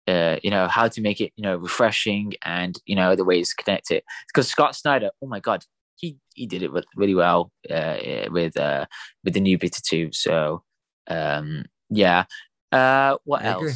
uh, 0.08 0.38
you 0.42 0.50
know 0.50 0.68
how 0.68 0.88
to 0.88 1.02
make 1.02 1.22
it 1.22 1.32
you 1.36 1.44
know 1.44 1.58
refreshing 1.58 2.34
and 2.44 2.76
you 2.86 2.96
know 2.96 3.16
the 3.16 3.26
ways 3.26 3.50
to 3.50 3.64
connect 3.64 3.92
it. 3.92 4.04
Because 4.28 4.50
Scott 4.50 4.76
Snyder, 4.76 5.12
oh 5.22 5.28
my 5.28 5.40
god, 5.40 5.64
he 5.96 6.18
he 6.34 6.48
did 6.48 6.64
it 6.64 6.72
really 6.96 7.16
well 7.16 7.52
uh, 7.70 7.98
with 8.32 8.58
uh, 8.58 8.88
with 9.24 9.36
the 9.36 9.42
New 9.42 9.60
Fifty 9.60 9.82
Two. 9.86 10.12
So 10.12 10.64
um, 11.08 11.66
yeah, 11.96 12.26
uh, 12.72 13.18
what 13.24 13.44
I 13.44 13.48
else? 13.48 13.62
Agree 13.62 13.74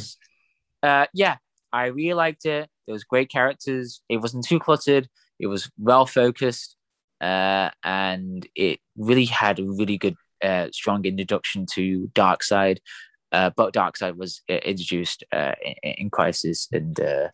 uh, 0.82 1.06
yeah, 1.14 1.36
I 1.72 1.86
really 1.86 2.14
liked 2.14 2.46
it. 2.46 2.68
There 2.86 2.92
was 2.92 3.04
great 3.04 3.30
characters. 3.30 4.00
It 4.08 4.18
wasn't 4.18 4.46
too 4.46 4.58
cluttered. 4.58 5.08
It 5.38 5.46
was 5.46 5.70
well 5.78 6.06
focused, 6.06 6.76
uh, 7.20 7.70
and 7.84 8.46
it 8.54 8.80
really 8.96 9.26
had 9.26 9.58
a 9.58 9.64
really 9.64 9.98
good, 9.98 10.16
uh, 10.42 10.68
strong 10.72 11.04
introduction 11.04 11.66
to 11.74 12.10
Darkseid. 12.14 12.78
Uh, 13.30 13.50
but 13.56 13.74
Darkseid 13.74 14.16
was 14.16 14.42
uh, 14.48 14.54
introduced 14.54 15.22
uh, 15.32 15.52
in, 15.82 15.92
in 15.92 16.10
Crisis, 16.10 16.68
and 16.72 16.98
uh, 16.98 17.28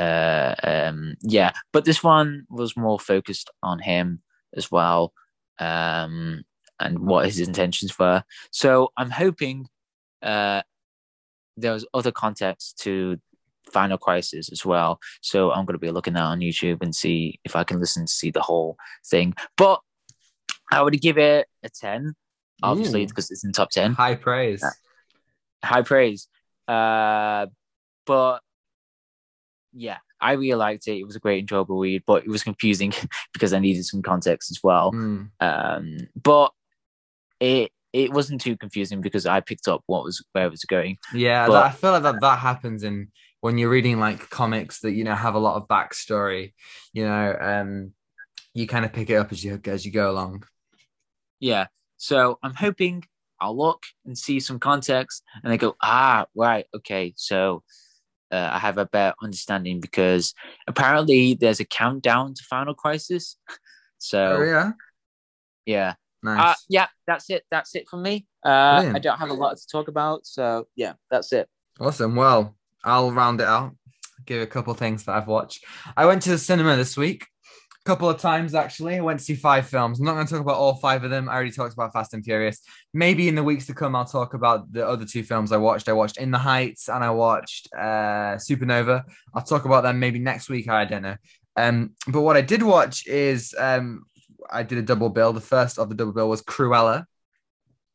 uh, 0.00 0.54
um, 0.62 1.14
yeah. 1.22 1.52
But 1.72 1.84
this 1.84 2.02
one 2.02 2.46
was 2.48 2.76
more 2.76 2.98
focused 2.98 3.50
on 3.62 3.78
him 3.78 4.22
as 4.56 4.70
well, 4.70 5.12
um, 5.58 6.44
and 6.80 6.98
what 7.00 7.26
his 7.26 7.40
intentions 7.40 7.98
were. 7.98 8.24
So 8.50 8.90
I'm 8.96 9.10
hoping 9.10 9.66
uh, 10.22 10.62
there 11.56 11.72
was 11.72 11.86
other 11.92 12.12
context 12.12 12.78
to 12.80 13.18
Final 13.72 13.98
Crisis 13.98 14.48
as 14.50 14.64
well. 14.64 14.98
So 15.20 15.50
I'm 15.50 15.64
going 15.64 15.74
to 15.74 15.78
be 15.78 15.90
looking 15.90 16.14
that 16.14 16.22
on 16.22 16.40
YouTube 16.40 16.82
and 16.82 16.94
see 16.94 17.40
if 17.44 17.56
I 17.56 17.64
can 17.64 17.80
listen 17.80 18.06
to 18.06 18.12
see 18.12 18.30
the 18.30 18.40
whole 18.40 18.76
thing. 19.06 19.34
But 19.56 19.80
I 20.70 20.82
would 20.82 21.00
give 21.00 21.18
it 21.18 21.46
a 21.62 21.68
10, 21.68 22.14
obviously, 22.62 23.06
because 23.06 23.30
it's 23.30 23.44
in 23.44 23.52
top 23.52 23.70
10. 23.70 23.94
High 23.94 24.14
praise. 24.14 24.64
High 25.64 25.82
praise. 25.82 26.28
Uh, 26.66 27.46
but 28.06 28.40
yeah, 29.72 29.98
I 30.20 30.32
really 30.32 30.54
liked 30.54 30.88
it. 30.88 30.98
It 30.98 31.04
was 31.04 31.16
a 31.16 31.20
great, 31.20 31.40
enjoyable 31.40 31.78
read, 31.78 32.02
but 32.06 32.24
it 32.24 32.28
was 32.28 32.42
confusing 32.42 32.92
because 33.32 33.52
I 33.52 33.58
needed 33.58 33.84
some 33.84 34.02
context 34.02 34.50
as 34.50 34.60
well. 34.62 34.92
Mm. 34.92 35.30
Um, 35.40 36.08
but 36.20 36.52
it 37.40 37.70
it 37.92 38.12
wasn't 38.12 38.40
too 38.40 38.56
confusing 38.56 39.00
because 39.00 39.26
I 39.26 39.40
picked 39.40 39.68
up 39.68 39.82
what 39.86 40.04
was 40.04 40.24
where 40.32 40.46
it 40.46 40.50
was 40.50 40.64
going. 40.64 40.98
Yeah, 41.14 41.46
But- 41.46 41.64
I 41.64 41.70
feel 41.70 41.92
like 41.92 42.02
that 42.02 42.20
that 42.20 42.38
happens 42.38 42.82
in 42.82 43.08
when 43.40 43.56
you're 43.56 43.70
reading 43.70 43.98
like 44.00 44.30
comics 44.30 44.80
that 44.80 44.92
you 44.92 45.04
know 45.04 45.14
have 45.14 45.34
a 45.34 45.38
lot 45.38 45.56
of 45.56 45.68
backstory. 45.68 46.54
You 46.92 47.04
know, 47.06 47.36
um, 47.40 47.92
you 48.54 48.66
kind 48.66 48.84
of 48.84 48.92
pick 48.92 49.10
it 49.10 49.14
up 49.14 49.32
as 49.32 49.42
you 49.44 49.60
as 49.66 49.86
you 49.86 49.92
go 49.92 50.10
along. 50.10 50.44
Yeah. 51.40 51.66
So 51.96 52.38
I'm 52.42 52.54
hoping 52.54 53.04
I'll 53.40 53.56
look 53.56 53.84
and 54.04 54.16
see 54.16 54.40
some 54.40 54.58
context 54.58 55.22
and 55.42 55.52
I 55.52 55.56
go, 55.56 55.76
ah, 55.82 56.26
right, 56.34 56.66
okay. 56.74 57.14
So 57.16 57.62
uh, 58.32 58.50
I 58.52 58.58
have 58.58 58.78
a 58.78 58.86
better 58.86 59.14
understanding 59.22 59.80
because 59.80 60.34
apparently 60.66 61.34
there's 61.34 61.60
a 61.60 61.64
countdown 61.64 62.34
to 62.34 62.42
Final 62.44 62.74
Crisis. 62.74 63.36
So 64.00 64.36
oh 64.38 64.42
yeah, 64.44 64.70
yeah. 65.66 65.94
Nice. 66.22 66.40
Uh, 66.40 66.54
yeah, 66.68 66.86
that's 67.06 67.30
it. 67.30 67.44
That's 67.50 67.74
it 67.74 67.88
for 67.88 67.96
me. 67.96 68.26
Uh, 68.44 68.92
I 68.94 68.98
don't 68.98 69.18
have 69.18 69.30
a 69.30 69.34
lot 69.34 69.56
to 69.56 69.66
talk 69.70 69.88
about. 69.88 70.26
So 70.26 70.68
yeah, 70.76 70.94
that's 71.10 71.32
it. 71.32 71.48
Awesome. 71.80 72.16
Well, 72.16 72.56
I'll 72.84 73.12
round 73.12 73.40
it 73.40 73.46
out. 73.46 73.76
Give 74.26 74.42
a 74.42 74.46
couple 74.46 74.74
things 74.74 75.04
that 75.04 75.12
I've 75.16 75.28
watched. 75.28 75.64
I 75.96 76.06
went 76.06 76.22
to 76.22 76.30
the 76.30 76.38
cinema 76.38 76.76
this 76.76 76.96
week, 76.96 77.26
a 77.80 77.88
couple 77.88 78.10
of 78.10 78.20
times 78.20 78.54
actually. 78.54 78.96
I 78.96 79.00
went 79.00 79.20
to 79.20 79.24
see 79.24 79.34
five 79.34 79.66
films. 79.66 79.98
I'm 79.98 80.06
not 80.06 80.14
going 80.14 80.26
to 80.26 80.32
talk 80.32 80.42
about 80.42 80.56
all 80.56 80.74
five 80.74 81.04
of 81.04 81.10
them. 81.10 81.28
I 81.28 81.34
already 81.34 81.52
talked 81.52 81.72
about 81.72 81.92
Fast 81.92 82.14
and 82.14 82.24
Furious. 82.24 82.60
Maybe 82.92 83.28
in 83.28 83.34
the 83.34 83.44
weeks 83.44 83.66
to 83.66 83.74
come, 83.74 83.94
I'll 83.94 84.04
talk 84.04 84.34
about 84.34 84.72
the 84.72 84.86
other 84.86 85.06
two 85.06 85.22
films 85.22 85.52
I 85.52 85.56
watched. 85.56 85.88
I 85.88 85.92
watched 85.92 86.18
In 86.18 86.30
the 86.30 86.38
Heights 86.38 86.88
and 86.88 87.02
I 87.02 87.10
watched 87.10 87.68
uh, 87.74 88.36
Supernova. 88.36 89.04
I'll 89.34 89.42
talk 89.42 89.64
about 89.64 89.84
them 89.84 89.98
maybe 89.98 90.18
next 90.18 90.50
week. 90.50 90.68
I 90.68 90.84
don't 90.84 91.02
know. 91.02 91.16
Um, 91.56 91.94
but 92.06 92.20
what 92.20 92.36
I 92.36 92.42
did 92.42 92.62
watch 92.62 93.06
is 93.06 93.54
um, 93.58 94.04
I 94.50 94.62
did 94.62 94.78
a 94.78 94.82
double 94.82 95.08
bill. 95.08 95.32
The 95.32 95.40
first 95.40 95.78
of 95.78 95.88
the 95.88 95.94
double 95.94 96.12
bill 96.12 96.28
was 96.28 96.42
Cruella. 96.42 97.04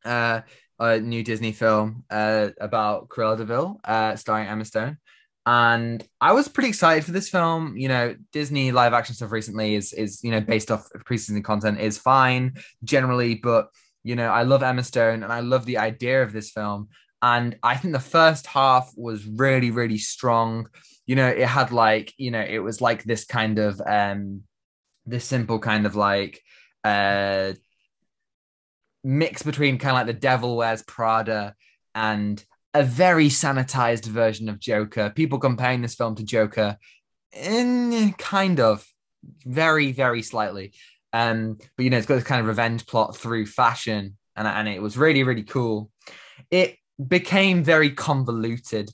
Uh, 0.04 0.42
a 0.78 1.00
new 1.00 1.22
Disney 1.22 1.52
film 1.52 2.04
uh, 2.10 2.48
about 2.60 3.08
Cruella 3.08 3.36
de 3.38 3.44
Vil, 3.44 3.80
uh, 3.84 4.16
starring 4.16 4.48
Emma 4.48 4.64
Stone. 4.64 4.98
And 5.46 6.02
I 6.20 6.32
was 6.32 6.48
pretty 6.48 6.70
excited 6.70 7.04
for 7.04 7.12
this 7.12 7.28
film. 7.28 7.76
You 7.76 7.88
know, 7.88 8.16
Disney 8.32 8.72
live 8.72 8.92
action 8.92 9.14
stuff 9.14 9.30
recently 9.30 9.74
is 9.74 9.92
is 9.92 10.24
you 10.24 10.30
know 10.30 10.40
based 10.40 10.70
off 10.70 10.88
pre-season 11.04 11.42
content 11.42 11.80
is 11.80 11.98
fine 11.98 12.54
generally, 12.82 13.34
but 13.34 13.68
you 14.02 14.16
know 14.16 14.28
I 14.28 14.44
love 14.44 14.62
Emma 14.62 14.82
Stone 14.82 15.22
and 15.22 15.32
I 15.32 15.40
love 15.40 15.66
the 15.66 15.78
idea 15.78 16.22
of 16.22 16.32
this 16.32 16.50
film. 16.50 16.88
And 17.20 17.58
I 17.62 17.76
think 17.76 17.92
the 17.92 18.00
first 18.00 18.46
half 18.46 18.90
was 18.96 19.26
really 19.26 19.70
really 19.70 19.98
strong. 19.98 20.68
You 21.06 21.16
know, 21.16 21.28
it 21.28 21.46
had 21.46 21.72
like 21.72 22.14
you 22.16 22.30
know 22.30 22.40
it 22.40 22.60
was 22.60 22.80
like 22.80 23.04
this 23.04 23.26
kind 23.26 23.58
of 23.58 23.82
um 23.86 24.44
this 25.06 25.24
simple 25.24 25.58
kind 25.58 25.86
of 25.86 25.96
like 25.96 26.42
uh 26.84 27.52
mix 29.02 29.42
between 29.42 29.78
kind 29.78 29.90
of 29.90 29.98
like 29.98 30.06
the 30.06 30.20
devil 30.20 30.56
wears 30.56 30.82
prada 30.82 31.54
and 31.94 32.44
a 32.72 32.82
very 32.82 33.28
sanitized 33.28 34.06
version 34.06 34.48
of 34.48 34.58
joker. 34.58 35.10
People 35.10 35.38
comparing 35.38 35.82
this 35.82 35.94
film 35.94 36.16
to 36.16 36.24
joker 36.24 36.76
in 37.32 38.12
kind 38.18 38.60
of 38.60 38.84
very 39.44 39.92
very 39.92 40.22
slightly. 40.22 40.72
Um 41.12 41.58
but 41.76 41.84
you 41.84 41.90
know 41.90 41.98
it's 41.98 42.06
got 42.06 42.16
this 42.16 42.24
kind 42.24 42.40
of 42.40 42.46
revenge 42.46 42.86
plot 42.86 43.16
through 43.16 43.46
fashion 43.46 44.16
and, 44.36 44.48
and 44.48 44.68
it 44.68 44.82
was 44.82 44.96
really 44.96 45.22
really 45.22 45.44
cool. 45.44 45.90
It 46.50 46.76
became 47.06 47.62
very 47.62 47.90
convoluted 47.90 48.90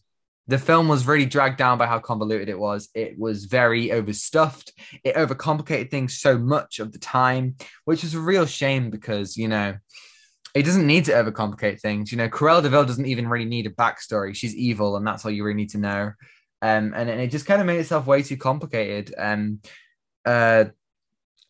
the 0.50 0.58
film 0.58 0.88
was 0.88 1.06
really 1.06 1.26
dragged 1.26 1.56
down 1.56 1.78
by 1.78 1.86
how 1.86 1.98
convoluted 1.98 2.48
it 2.48 2.58
was 2.58 2.88
it 2.94 3.18
was 3.18 3.44
very 3.44 3.90
overstuffed 3.92 4.72
it 5.04 5.14
overcomplicated 5.14 5.90
things 5.90 6.18
so 6.18 6.36
much 6.36 6.78
of 6.78 6.92
the 6.92 6.98
time 6.98 7.54
which 7.84 8.04
is 8.04 8.14
a 8.14 8.20
real 8.20 8.46
shame 8.46 8.90
because 8.90 9.36
you 9.36 9.48
know 9.48 9.74
it 10.54 10.64
doesn't 10.64 10.86
need 10.86 11.04
to 11.04 11.12
overcomplicate 11.12 11.80
things. 11.80 12.10
You 12.10 12.18
know, 12.18 12.28
Cruella 12.28 12.62
de 12.62 12.68
Vil 12.68 12.84
doesn't 12.84 13.06
even 13.06 13.28
really 13.28 13.44
need 13.44 13.66
a 13.66 13.70
backstory. 13.70 14.34
She's 14.34 14.54
evil, 14.56 14.96
and 14.96 15.06
that's 15.06 15.24
all 15.24 15.30
you 15.30 15.44
really 15.44 15.56
need 15.56 15.70
to 15.70 15.78
know. 15.78 16.12
Um, 16.62 16.92
and, 16.94 17.08
and 17.08 17.20
it 17.20 17.30
just 17.30 17.46
kind 17.46 17.60
of 17.60 17.66
made 17.66 17.80
itself 17.80 18.06
way 18.06 18.22
too 18.22 18.36
complicated. 18.36 19.14
Um, 19.16 19.60
uh, 20.24 20.64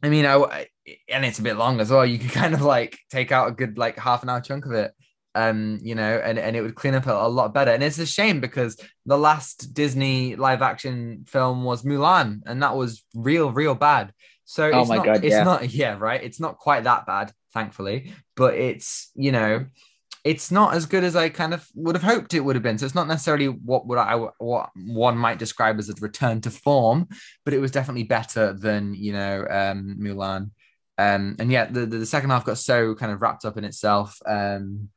I 0.02 0.08
mean, 0.08 0.26
I- 0.26 0.66
and 1.08 1.24
it's 1.24 1.38
a 1.38 1.42
bit 1.42 1.56
long 1.56 1.80
as 1.80 1.90
well. 1.90 2.04
You 2.04 2.18
could 2.18 2.30
kind 2.32 2.54
of 2.54 2.62
like 2.62 2.98
take 3.10 3.32
out 3.32 3.48
a 3.48 3.52
good 3.52 3.78
like 3.78 3.98
half 3.98 4.22
an 4.22 4.28
hour 4.28 4.40
chunk 4.40 4.66
of 4.66 4.72
it. 4.72 4.92
Um, 5.34 5.78
you 5.82 5.94
know, 5.94 6.20
and, 6.24 6.38
and 6.38 6.56
it 6.56 6.62
would 6.62 6.74
clean 6.74 6.94
up 6.94 7.06
a, 7.06 7.12
a 7.12 7.28
lot 7.28 7.54
better. 7.54 7.70
And 7.70 7.82
it's 7.84 7.98
a 7.98 8.06
shame 8.06 8.40
because 8.40 8.76
the 9.06 9.16
last 9.16 9.72
Disney 9.72 10.34
live 10.34 10.60
action 10.60 11.24
film 11.28 11.62
was 11.62 11.82
Mulan, 11.84 12.40
and 12.46 12.62
that 12.62 12.76
was 12.76 13.04
real, 13.14 13.52
real 13.52 13.74
bad. 13.74 14.12
So 14.44 14.70
Oh 14.72 14.80
it's 14.80 14.88
my 14.88 14.96
not, 14.96 15.06
God, 15.06 15.24
it's 15.24 15.32
yeah. 15.32 15.44
not, 15.44 15.70
yeah, 15.72 15.96
right. 15.98 16.22
It's 16.22 16.40
not 16.40 16.58
quite 16.58 16.84
that 16.84 17.06
bad, 17.06 17.32
thankfully, 17.54 18.12
but 18.34 18.54
it's 18.54 19.12
you 19.14 19.30
know, 19.30 19.66
it's 20.24 20.50
not 20.50 20.74
as 20.74 20.86
good 20.86 21.04
as 21.04 21.16
I 21.16 21.28
kind 21.28 21.54
of 21.54 21.66
would 21.74 21.94
have 21.94 22.02
hoped 22.02 22.34
it 22.34 22.40
would 22.40 22.56
have 22.56 22.62
been. 22.62 22.76
So 22.76 22.84
it's 22.84 22.94
not 22.94 23.08
necessarily 23.08 23.46
what 23.46 23.86
would 23.86 23.98
I 23.98 24.16
what 24.38 24.70
one 24.74 25.16
might 25.16 25.38
describe 25.38 25.78
as 25.78 25.88
a 25.88 25.94
return 26.00 26.40
to 26.42 26.50
form, 26.50 27.08
but 27.44 27.54
it 27.54 27.60
was 27.60 27.70
definitely 27.70 28.02
better 28.02 28.52
than 28.52 28.94
you 28.94 29.12
know 29.12 29.46
um, 29.48 29.96
Mulan. 30.00 30.50
Um, 30.98 31.36
and 31.38 31.50
yet 31.50 31.72
the, 31.72 31.86
the 31.86 31.98
the 31.98 32.06
second 32.06 32.30
half 32.30 32.44
got 32.44 32.58
so 32.58 32.94
kind 32.94 33.12
of 33.12 33.22
wrapped 33.22 33.44
up 33.44 33.56
in 33.56 33.64
itself. 33.64 34.18
Um, 34.26 34.90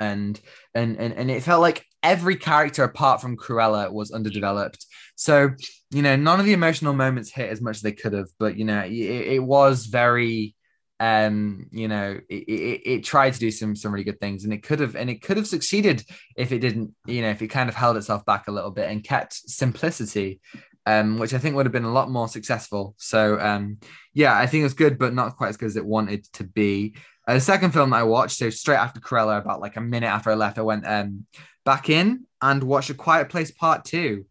and 0.00 0.40
and 0.74 0.98
and 0.98 1.12
and 1.14 1.30
it 1.30 1.42
felt 1.42 1.60
like 1.60 1.84
every 2.02 2.36
character 2.36 2.84
apart 2.84 3.20
from 3.20 3.36
Cruella 3.36 3.92
was 3.92 4.10
underdeveloped. 4.10 4.84
So 5.16 5.50
you 5.90 6.02
know, 6.02 6.16
none 6.16 6.40
of 6.40 6.46
the 6.46 6.52
emotional 6.52 6.92
moments 6.92 7.32
hit 7.32 7.50
as 7.50 7.60
much 7.60 7.76
as 7.76 7.82
they 7.82 7.92
could 7.92 8.12
have, 8.12 8.28
but 8.38 8.56
you 8.56 8.64
know, 8.64 8.80
it, 8.80 8.92
it 8.92 9.42
was 9.42 9.86
very 9.86 10.54
um 11.00 11.66
you 11.72 11.88
know 11.88 12.20
it, 12.28 12.34
it, 12.48 12.80
it 12.84 13.04
tried 13.04 13.32
to 13.32 13.40
do 13.40 13.50
some 13.50 13.74
some 13.74 13.92
really 13.92 14.04
good 14.04 14.20
things 14.20 14.44
and 14.44 14.52
it 14.52 14.62
could 14.62 14.78
have 14.78 14.94
and 14.94 15.10
it 15.10 15.22
could 15.22 15.36
have 15.36 15.46
succeeded 15.46 16.04
if 16.36 16.52
it 16.52 16.60
didn't 16.60 16.94
you 17.06 17.20
know 17.20 17.30
if 17.30 17.42
it 17.42 17.48
kind 17.48 17.68
of 17.68 17.74
held 17.74 17.96
itself 17.96 18.24
back 18.24 18.46
a 18.46 18.52
little 18.52 18.70
bit 18.70 18.88
and 18.88 19.02
kept 19.02 19.32
simplicity 19.32 20.40
um 20.86 21.18
which 21.18 21.34
i 21.34 21.38
think 21.38 21.56
would 21.56 21.66
have 21.66 21.72
been 21.72 21.82
a 21.82 21.92
lot 21.92 22.10
more 22.10 22.28
successful 22.28 22.94
so 22.96 23.40
um 23.40 23.76
yeah 24.12 24.38
i 24.38 24.46
think 24.46 24.60
it 24.60 24.64
was 24.64 24.74
good 24.74 24.96
but 24.96 25.12
not 25.12 25.36
quite 25.36 25.48
as 25.48 25.56
good 25.56 25.66
as 25.66 25.76
it 25.76 25.84
wanted 25.84 26.24
to 26.32 26.44
be 26.44 26.94
uh, 27.26 27.34
the 27.34 27.40
second 27.40 27.70
film 27.72 27.92
i 27.92 28.02
watched 28.02 28.36
so 28.36 28.50
straight 28.50 28.76
after 28.76 29.00
Cruella 29.00 29.38
about 29.38 29.60
like 29.60 29.76
a 29.76 29.80
minute 29.80 30.06
after 30.08 30.30
i 30.30 30.34
left 30.34 30.58
i 30.58 30.62
went 30.62 30.86
um 30.86 31.26
back 31.64 31.88
in 31.88 32.26
and 32.42 32.62
watched 32.62 32.90
a 32.90 32.94
quiet 32.94 33.30
place 33.30 33.50
part 33.50 33.84
two. 33.84 34.26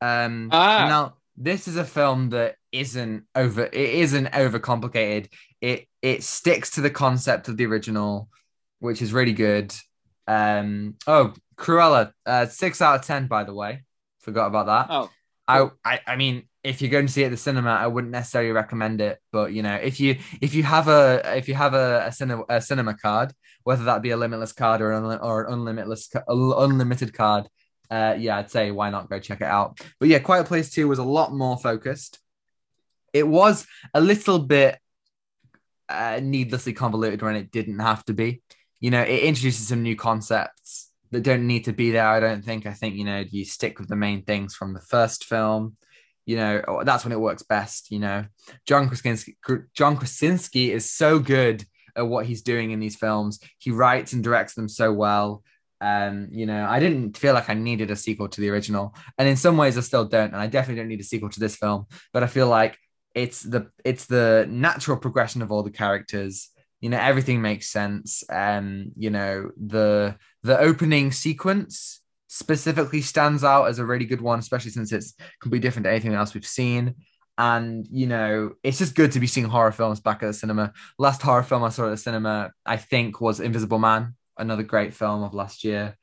Um 0.00 0.48
Ah. 0.52 0.86
now 0.88 1.14
this 1.36 1.68
is 1.68 1.76
a 1.76 1.84
film 1.84 2.30
that 2.30 2.56
isn't 2.72 3.24
over 3.34 3.64
it 3.64 3.74
isn't 3.74 4.26
overcomplicated. 4.32 5.28
It 5.60 5.86
it 6.00 6.22
sticks 6.22 6.70
to 6.70 6.80
the 6.80 6.90
concept 6.90 7.48
of 7.48 7.56
the 7.56 7.66
original 7.66 8.28
which 8.80 9.02
is 9.02 9.12
really 9.12 9.34
good. 9.34 9.74
Um 10.26 10.94
oh 11.06 11.34
cruella 11.56 12.12
uh 12.24 12.46
six 12.46 12.80
out 12.80 13.00
of 13.00 13.06
ten 13.06 13.26
by 13.26 13.44
the 13.44 13.54
way. 13.54 13.84
Forgot 14.20 14.46
about 14.46 14.66
that. 14.66 14.86
Oh, 14.90 15.10
I, 15.46 15.68
I 15.84 16.00
i 16.06 16.16
mean 16.16 16.47
if 16.64 16.82
you're 16.82 16.90
going 16.90 17.06
to 17.06 17.12
see 17.12 17.22
it 17.22 17.26
at 17.26 17.30
the 17.30 17.36
cinema 17.36 17.70
i 17.70 17.86
wouldn't 17.86 18.12
necessarily 18.12 18.50
recommend 18.50 19.00
it 19.00 19.18
but 19.32 19.52
you 19.52 19.62
know 19.62 19.74
if 19.74 20.00
you 20.00 20.18
if 20.40 20.54
you 20.54 20.62
have 20.62 20.88
a 20.88 21.36
if 21.36 21.48
you 21.48 21.54
have 21.54 21.74
a, 21.74 22.06
a, 22.06 22.12
cinema, 22.12 22.44
a 22.48 22.60
cinema 22.60 22.94
card 22.94 23.32
whether 23.62 23.84
that 23.84 24.02
be 24.02 24.10
a 24.10 24.16
limitless 24.16 24.52
card 24.52 24.80
or 24.80 24.92
an, 24.92 25.04
or 25.20 25.44
an 25.44 25.52
unlimitless 25.52 26.08
unlimited 26.26 27.14
card 27.14 27.48
uh 27.90 28.14
yeah 28.18 28.38
i'd 28.38 28.50
say 28.50 28.70
why 28.70 28.90
not 28.90 29.08
go 29.08 29.18
check 29.18 29.40
it 29.40 29.46
out 29.46 29.80
but 30.00 30.08
yeah 30.08 30.18
quiet 30.18 30.46
place 30.46 30.70
2 30.70 30.88
was 30.88 30.98
a 30.98 31.04
lot 31.04 31.32
more 31.32 31.56
focused 31.56 32.18
it 33.12 33.26
was 33.26 33.66
a 33.94 34.00
little 34.00 34.38
bit 34.38 34.78
uh, 35.88 36.20
needlessly 36.22 36.72
convoluted 36.72 37.22
when 37.22 37.36
it 37.36 37.50
didn't 37.50 37.78
have 37.78 38.04
to 38.06 38.14
be. 38.14 38.42
You 38.80 38.90
know, 38.90 39.02
it 39.02 39.22
introduces 39.22 39.68
some 39.68 39.82
new 39.82 39.96
concepts 39.96 40.90
that 41.10 41.22
don't 41.22 41.46
need 41.46 41.64
to 41.64 41.72
be 41.72 41.90
there. 41.90 42.06
I 42.06 42.20
don't 42.20 42.44
think. 42.44 42.66
I 42.66 42.72
think 42.72 42.94
you 42.94 43.04
know 43.04 43.24
you 43.28 43.44
stick 43.44 43.78
with 43.78 43.88
the 43.88 43.96
main 43.96 44.22
things 44.22 44.54
from 44.54 44.74
the 44.74 44.80
first 44.80 45.24
film. 45.24 45.76
You 46.28 46.36
know, 46.36 46.82
that's 46.84 47.06
when 47.06 47.12
it 47.12 47.20
works 47.20 47.42
best. 47.42 47.90
You 47.90 48.00
know, 48.00 48.26
John 48.66 48.86
Krasinski, 48.88 49.38
John 49.72 49.96
Krasinski 49.96 50.70
is 50.70 50.92
so 50.92 51.18
good 51.18 51.64
at 51.96 52.06
what 52.06 52.26
he's 52.26 52.42
doing 52.42 52.70
in 52.70 52.80
these 52.80 52.96
films. 52.96 53.40
He 53.56 53.70
writes 53.70 54.12
and 54.12 54.22
directs 54.22 54.52
them 54.52 54.68
so 54.68 54.92
well. 54.92 55.42
Um, 55.80 56.28
you 56.30 56.44
know, 56.44 56.66
I 56.66 56.80
didn't 56.80 57.16
feel 57.16 57.32
like 57.32 57.48
I 57.48 57.54
needed 57.54 57.90
a 57.90 57.96
sequel 57.96 58.28
to 58.28 58.42
the 58.42 58.50
original, 58.50 58.94
and 59.16 59.26
in 59.26 59.36
some 59.36 59.56
ways, 59.56 59.78
I 59.78 59.80
still 59.80 60.04
don't. 60.04 60.34
And 60.34 60.36
I 60.36 60.48
definitely 60.48 60.82
don't 60.82 60.88
need 60.88 61.00
a 61.00 61.04
sequel 61.04 61.30
to 61.30 61.40
this 61.40 61.56
film. 61.56 61.86
But 62.12 62.22
I 62.22 62.26
feel 62.26 62.48
like 62.48 62.76
it's 63.14 63.42
the 63.42 63.70
it's 63.82 64.04
the 64.04 64.46
natural 64.50 64.98
progression 64.98 65.40
of 65.40 65.50
all 65.50 65.62
the 65.62 65.70
characters. 65.70 66.50
You 66.82 66.90
know, 66.90 66.98
everything 66.98 67.40
makes 67.40 67.70
sense. 67.70 68.22
Um, 68.28 68.92
you 68.98 69.08
know, 69.08 69.50
the 69.56 70.16
the 70.42 70.58
opening 70.58 71.10
sequence 71.10 72.02
specifically 72.28 73.02
stands 73.02 73.42
out 73.42 73.64
as 73.64 73.78
a 73.78 73.84
really 73.84 74.04
good 74.04 74.20
one, 74.20 74.38
especially 74.38 74.70
since 74.70 74.92
it's 74.92 75.14
completely 75.40 75.66
different 75.66 75.84
to 75.84 75.90
anything 75.90 76.14
else 76.14 76.34
we've 76.34 76.46
seen. 76.46 76.94
And 77.36 77.86
you 77.90 78.06
know, 78.06 78.52
it's 78.62 78.78
just 78.78 78.94
good 78.94 79.12
to 79.12 79.20
be 79.20 79.26
seeing 79.26 79.46
horror 79.46 79.72
films 79.72 80.00
back 80.00 80.22
at 80.22 80.26
the 80.26 80.32
cinema. 80.32 80.72
Last 80.98 81.22
horror 81.22 81.42
film 81.42 81.64
I 81.64 81.68
saw 81.68 81.86
at 81.86 81.90
the 81.90 81.96
cinema, 81.96 82.52
I 82.64 82.76
think, 82.76 83.20
was 83.20 83.40
Invisible 83.40 83.78
Man 83.78 84.14
another 84.38 84.62
great 84.62 84.94
film 84.94 85.22
of 85.22 85.34
last 85.34 85.64
year. 85.64 85.96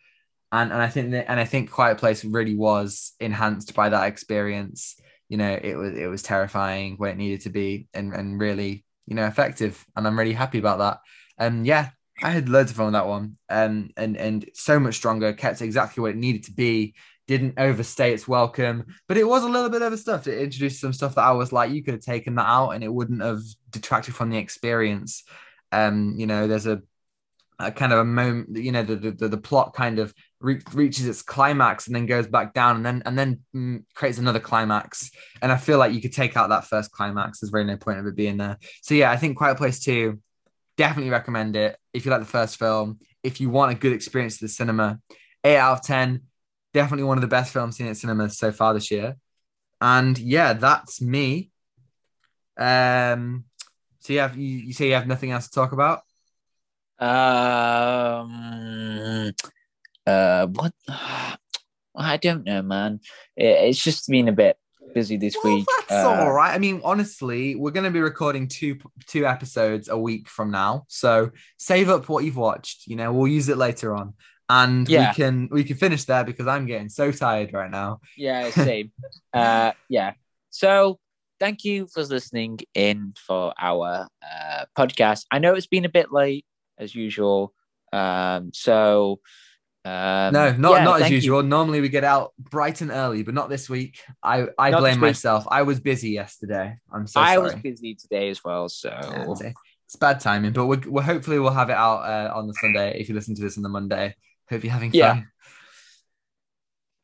And, 0.51 0.71
and 0.71 0.81
I 0.81 0.87
think 0.87 1.11
that, 1.11 1.29
and 1.29 1.39
I 1.39 1.45
think 1.45 1.71
Quiet 1.71 1.97
Place 1.97 2.23
really 2.23 2.55
was 2.55 3.13
enhanced 3.19 3.73
by 3.73 3.89
that 3.89 4.07
experience. 4.07 4.95
You 5.27 5.37
know, 5.37 5.59
it 5.59 5.75
was 5.75 5.97
it 5.97 6.05
was 6.05 6.21
terrifying 6.21 6.95
when 6.97 7.11
it 7.11 7.17
needed 7.17 7.41
to 7.41 7.49
be, 7.49 7.87
and 7.93 8.13
and 8.13 8.39
really 8.39 8.85
you 9.07 9.15
know 9.15 9.25
effective. 9.25 9.83
And 9.95 10.05
I'm 10.05 10.19
really 10.19 10.33
happy 10.33 10.59
about 10.59 10.77
that. 10.77 10.99
And 11.37 11.65
yeah, 11.65 11.89
I 12.23 12.31
had 12.31 12.49
loads 12.49 12.71
of 12.71 12.77
fun 12.77 12.87
with 12.87 12.93
that 12.93 13.07
one. 13.07 13.37
Um, 13.49 13.89
and 13.97 14.15
and 14.17 14.49
so 14.53 14.79
much 14.79 14.95
stronger, 14.95 15.33
kept 15.33 15.61
exactly 15.61 16.01
what 16.01 16.11
it 16.11 16.17
needed 16.17 16.43
to 16.45 16.51
be. 16.53 16.95
Didn't 17.27 17.59
overstay 17.59 18.13
its 18.13 18.27
welcome, 18.27 18.85
but 19.07 19.17
it 19.17 19.27
was 19.27 19.43
a 19.43 19.49
little 19.49 19.69
bit 19.69 19.81
overstuffed. 19.81 20.27
It 20.27 20.39
introduced 20.39 20.79
some 20.79 20.93
stuff 20.93 21.15
that 21.15 21.23
I 21.23 21.31
was 21.31 21.51
like, 21.51 21.71
you 21.71 21.83
could 21.83 21.95
have 21.95 22.03
taken 22.03 22.35
that 22.35 22.47
out, 22.47 22.71
and 22.71 22.83
it 22.83 22.93
wouldn't 22.93 23.21
have 23.21 23.41
detracted 23.71 24.15
from 24.15 24.29
the 24.29 24.37
experience. 24.37 25.23
Um, 25.71 26.13
you 26.17 26.27
know, 26.27 26.47
there's 26.47 26.67
a 26.67 26.81
a 27.59 27.71
kind 27.71 27.93
of 27.93 27.99
a 27.99 28.05
moment 28.05 28.55
you 28.57 28.71
know 28.71 28.83
the, 28.83 28.95
the 28.95 29.27
the 29.29 29.37
plot 29.37 29.73
kind 29.73 29.99
of 29.99 30.13
re- 30.39 30.61
reaches 30.73 31.07
its 31.07 31.21
climax 31.21 31.87
and 31.87 31.95
then 31.95 32.05
goes 32.05 32.27
back 32.27 32.53
down 32.53 32.77
and 32.77 32.85
then 32.85 33.03
and 33.05 33.17
then 33.17 33.39
mm, 33.55 33.83
creates 33.93 34.17
another 34.17 34.39
climax 34.39 35.09
and 35.41 35.51
i 35.51 35.57
feel 35.57 35.77
like 35.77 35.93
you 35.93 36.01
could 36.01 36.13
take 36.13 36.35
out 36.35 36.49
that 36.49 36.65
first 36.65 36.91
climax 36.91 37.39
there's 37.39 37.53
really 37.53 37.65
no 37.65 37.77
point 37.77 37.99
of 37.99 38.05
it 38.05 38.15
being 38.15 38.37
there 38.37 38.57
so 38.81 38.93
yeah 38.93 39.09
i 39.09 39.15
think 39.15 39.37
quiet 39.37 39.57
place 39.57 39.79
2 39.79 40.19
definitely 40.77 41.11
recommend 41.11 41.55
it 41.55 41.77
if 41.93 42.05
you 42.05 42.11
like 42.11 42.19
the 42.19 42.25
first 42.25 42.57
film 42.57 42.99
if 43.23 43.39
you 43.39 43.49
want 43.49 43.71
a 43.71 43.75
good 43.75 43.93
experience 43.93 44.37
to 44.37 44.45
the 44.45 44.49
cinema 44.49 44.99
8 45.43 45.57
out 45.57 45.73
of 45.73 45.83
10 45.83 46.21
definitely 46.73 47.03
one 47.03 47.17
of 47.17 47.21
the 47.21 47.27
best 47.27 47.53
films 47.53 47.77
seen 47.77 47.87
at 47.87 47.97
cinemas 47.97 48.37
so 48.37 48.51
far 48.51 48.73
this 48.73 48.91
year 48.91 49.15
and 49.81 50.17
yeah 50.17 50.53
that's 50.53 51.01
me 51.01 51.49
um 52.57 53.45
so 53.99 54.13
yeah 54.13 54.33
you, 54.33 54.57
you 54.59 54.73
say 54.73 54.87
you 54.87 54.93
have 54.93 55.07
nothing 55.07 55.31
else 55.31 55.47
to 55.47 55.53
talk 55.53 55.71
about 55.71 56.01
um, 56.97 58.29
uh, 60.07 60.47
what? 60.47 60.73
I 61.97 62.17
don't 62.17 62.43
know, 62.45 62.61
man. 62.61 62.99
It, 63.35 63.69
it's 63.69 63.83
just 63.83 64.09
been 64.09 64.27
a 64.27 64.33
bit 64.33 64.57
busy 64.95 65.17
this 65.17 65.35
well, 65.43 65.57
week. 65.57 65.65
That's 65.87 66.03
uh, 66.03 66.09
all 66.09 66.31
right. 66.31 66.55
I 66.55 66.57
mean, 66.57 66.81
honestly, 66.83 67.55
we're 67.55 67.71
going 67.71 67.83
to 67.83 67.91
be 67.91 68.01
recording 68.01 68.47
two 68.47 68.79
two 69.05 69.27
episodes 69.27 69.89
a 69.89 69.97
week 69.97 70.27
from 70.27 70.49
now, 70.49 70.85
so 70.87 71.29
save 71.59 71.89
up 71.89 72.09
what 72.09 72.23
you've 72.23 72.37
watched. 72.37 72.87
You 72.87 72.95
know, 72.95 73.13
we'll 73.13 73.27
use 73.27 73.49
it 73.49 73.57
later 73.57 73.95
on, 73.95 74.15
and 74.49 74.89
yeah. 74.89 75.11
we 75.11 75.15
can 75.15 75.49
we 75.51 75.63
can 75.63 75.77
finish 75.77 76.05
there 76.05 76.23
because 76.23 76.47
I'm 76.47 76.65
getting 76.65 76.89
so 76.89 77.11
tired 77.11 77.53
right 77.53 77.69
now. 77.69 77.99
Yeah, 78.17 78.49
same. 78.49 78.91
uh, 79.33 79.73
yeah. 79.89 80.13
So 80.49 80.99
thank 81.39 81.65
you 81.65 81.87
for 81.93 82.01
listening 82.03 82.59
in 82.73 83.13
for 83.27 83.53
our 83.59 84.07
uh, 84.23 84.65
podcast. 84.75 85.25
I 85.29 85.39
know 85.39 85.53
it's 85.53 85.67
been 85.67 85.85
a 85.85 85.89
bit 85.89 86.11
late 86.11 86.45
as 86.79 86.95
usual. 86.95 87.53
Um, 87.93 88.51
so 88.53 89.19
um, 89.85 90.33
no, 90.33 90.51
not 90.51 90.71
yeah, 90.71 90.83
not 90.83 91.01
as 91.03 91.11
usual. 91.11 91.43
You. 91.43 91.47
Normally 91.47 91.79
we 91.79 91.89
get 91.89 92.03
out 92.03 92.33
bright 92.39 92.81
and 92.81 92.89
early, 92.89 93.21
but 93.21 93.35
not 93.35 93.49
this 93.49 93.69
week. 93.69 93.99
I 94.23 94.47
I 94.57 94.71
not 94.71 94.79
blame 94.79 94.99
myself. 94.99 95.45
I 95.49 95.61
was 95.61 95.79
busy 95.79 96.09
yesterday. 96.09 96.75
I'm 96.91 97.05
so 97.05 97.19
I 97.19 97.35
sorry. 97.35 97.43
was 97.43 97.55
busy 97.55 97.93
today 97.93 98.29
as 98.29 98.43
well. 98.43 98.67
So 98.67 98.89
yeah, 98.89 99.51
it's 99.85 99.95
bad 99.95 100.19
timing, 100.19 100.53
but 100.53 100.65
we're, 100.65 100.81
we're 100.87 101.03
hopefully 101.03 101.37
we'll 101.37 101.51
have 101.51 101.69
it 101.69 101.75
out 101.75 101.99
uh, 101.99 102.33
on 102.35 102.47
the 102.47 102.53
Sunday. 102.55 102.99
If 102.99 103.09
you 103.09 103.15
listen 103.15 103.35
to 103.35 103.41
this 103.43 103.57
on 103.57 103.63
the 103.63 103.69
Monday, 103.69 104.15
hope 104.49 104.63
you're 104.63 104.73
having 104.73 104.91
yeah. 104.91 105.13
fun. 105.13 105.27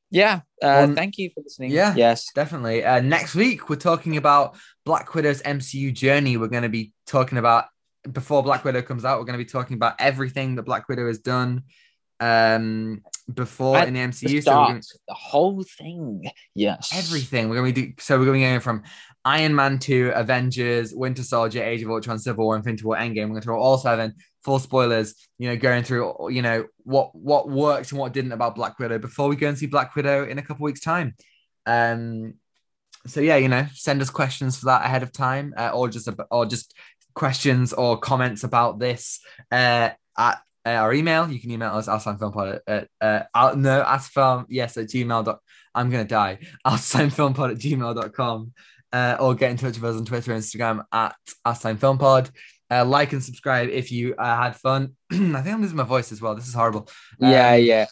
Yeah. 0.10 0.42
Uh, 0.62 0.86
um, 0.86 0.96
thank 0.96 1.20
you 1.20 1.30
for 1.34 1.42
listening. 1.42 1.72
Yeah. 1.72 1.94
Yes. 1.96 2.32
Definitely. 2.34 2.84
Uh, 2.84 3.00
next 3.00 3.36
week 3.36 3.70
we're 3.70 3.76
talking 3.76 4.18
about 4.18 4.58
Black 4.86 5.14
Widow's 5.14 5.42
MCU 5.44 5.94
journey. 5.94 6.36
We're 6.36 6.48
going 6.48 6.64
to 6.64 6.70
be 6.70 6.94
talking 7.06 7.38
about 7.38 7.66
before 8.12 8.44
Black 8.44 8.64
Widow 8.64 8.82
comes 8.82 9.06
out, 9.06 9.20
we're 9.20 9.26
going 9.26 9.38
to 9.38 9.44
be 9.44 9.50
talking 9.50 9.76
about 9.76 9.96
everything 10.00 10.56
that 10.56 10.64
Black 10.64 10.90
Widow 10.90 11.08
has 11.08 11.20
done 11.20 11.64
um 12.22 13.02
before 13.34 13.78
At 13.78 13.88
in 13.88 13.96
the 13.96 14.00
MCU. 14.00 14.30
The, 14.30 14.42
so 14.42 14.52
gonna, 14.52 14.82
the 15.08 15.14
whole 15.14 15.64
thing, 15.64 16.30
yes, 16.56 16.92
everything. 16.94 17.50
We're 17.50 17.58
going 17.58 17.74
to 17.74 17.82
do. 17.82 17.94
So 18.00 18.20
we're 18.20 18.26
going 18.26 18.42
to 18.42 18.48
go 18.48 18.60
from 18.60 18.84
Iron 19.26 19.56
Man 19.56 19.80
to 19.80 20.12
Avengers, 20.16 20.94
Winter 20.94 21.24
Soldier, 21.24 21.64
Age 21.64 21.82
of 21.84 21.90
Ultron, 21.90 22.20
Civil 22.20 22.46
War, 22.46 22.56
Infinity 22.56 22.84
War, 22.84 22.96
Endgame. 22.96 23.24
We're 23.24 23.28
going 23.28 23.42
to 23.42 23.46
throw 23.46 23.62
all 23.62 23.78
seven 23.78 24.16
full 24.44 24.60
spoilers. 24.60 25.16
You 25.38 25.50
know, 25.50 25.58
going 25.58 25.84
through 25.84 26.32
you 26.32 26.42
know 26.42 26.66
what 26.84 27.16
what 27.16 27.50
worked 27.50 27.92
and 27.92 28.00
what 28.00 28.14
didn't 28.14 28.32
about 28.32 28.56
Black 28.56 28.80
Widow 28.80 29.00
before 29.00 29.28
we 29.28 29.36
go 29.36 29.48
and 29.48 29.58
see 29.58 29.68
Black 29.68 29.96
Widow 29.96 30.28
in 30.28 30.38
a 30.38 30.42
couple 30.42 30.64
weeks' 30.64 30.82
time. 30.82 31.16
Um. 31.66 32.36
So 33.08 33.20
yeah, 33.20 33.38
you 33.38 33.50
know, 33.50 33.66
send 33.74 34.00
us 34.02 34.12
questions 34.12 34.58
for 34.58 34.66
that 34.68 34.86
ahead 34.86 35.02
of 35.02 35.12
time, 35.12 35.56
uh, 35.58 35.72
or 35.74 35.90
just 35.90 36.08
or 36.30 36.46
just 36.46 36.76
questions 37.16 37.74
or 37.74 37.98
comments 37.98 38.44
about 38.44 38.78
this 38.78 39.20
uh, 39.52 39.90
at 40.18 40.42
uh, 40.66 40.70
our 40.70 40.94
email, 40.94 41.30
you 41.30 41.40
can 41.40 41.52
email 41.52 41.72
us 41.72 41.88
outatimefilmpod 41.88 42.60
at, 42.68 42.88
uh, 43.00 43.24
uh, 43.34 43.56
no, 43.58 43.82
ask 43.82 44.12
film, 44.12 44.46
yes, 44.50 44.78
at 44.78 44.88
gmail. 44.88 45.26
Dot, 45.26 45.40
I'm 45.74 45.90
going 45.90 46.06
to 46.06 46.08
die. 46.08 46.40
Outatimefilmpod 46.66 47.52
at 47.52 47.58
gmail.com 47.58 48.54
uh, 48.94 49.18
or 49.20 49.36
get 49.36 49.52
in 49.52 49.58
touch 49.58 49.80
with 49.80 49.92
us 49.92 49.98
on 49.98 50.06
Twitter 50.06 50.34
and 50.34 50.44
Instagram 50.44 50.84
at 50.92 51.16
outatimefilmpod. 51.46 52.32
Uh, 52.70 52.86
like 52.86 53.12
and 53.12 53.24
subscribe 53.24 53.70
if 53.70 53.92
you 53.92 54.16
uh, 54.16 54.38
had 54.38 54.56
fun. 54.56 54.96
I 55.12 55.16
think 55.16 55.48
I'm 55.48 55.62
losing 55.62 55.78
my 55.78 55.84
voice 55.84 56.12
as 56.12 56.22
well. 56.22 56.36
This 56.36 56.48
is 56.48 56.54
horrible. 56.54 56.90
Yeah, 57.20 57.54
um, 57.54 57.62
yeah. 57.64 57.86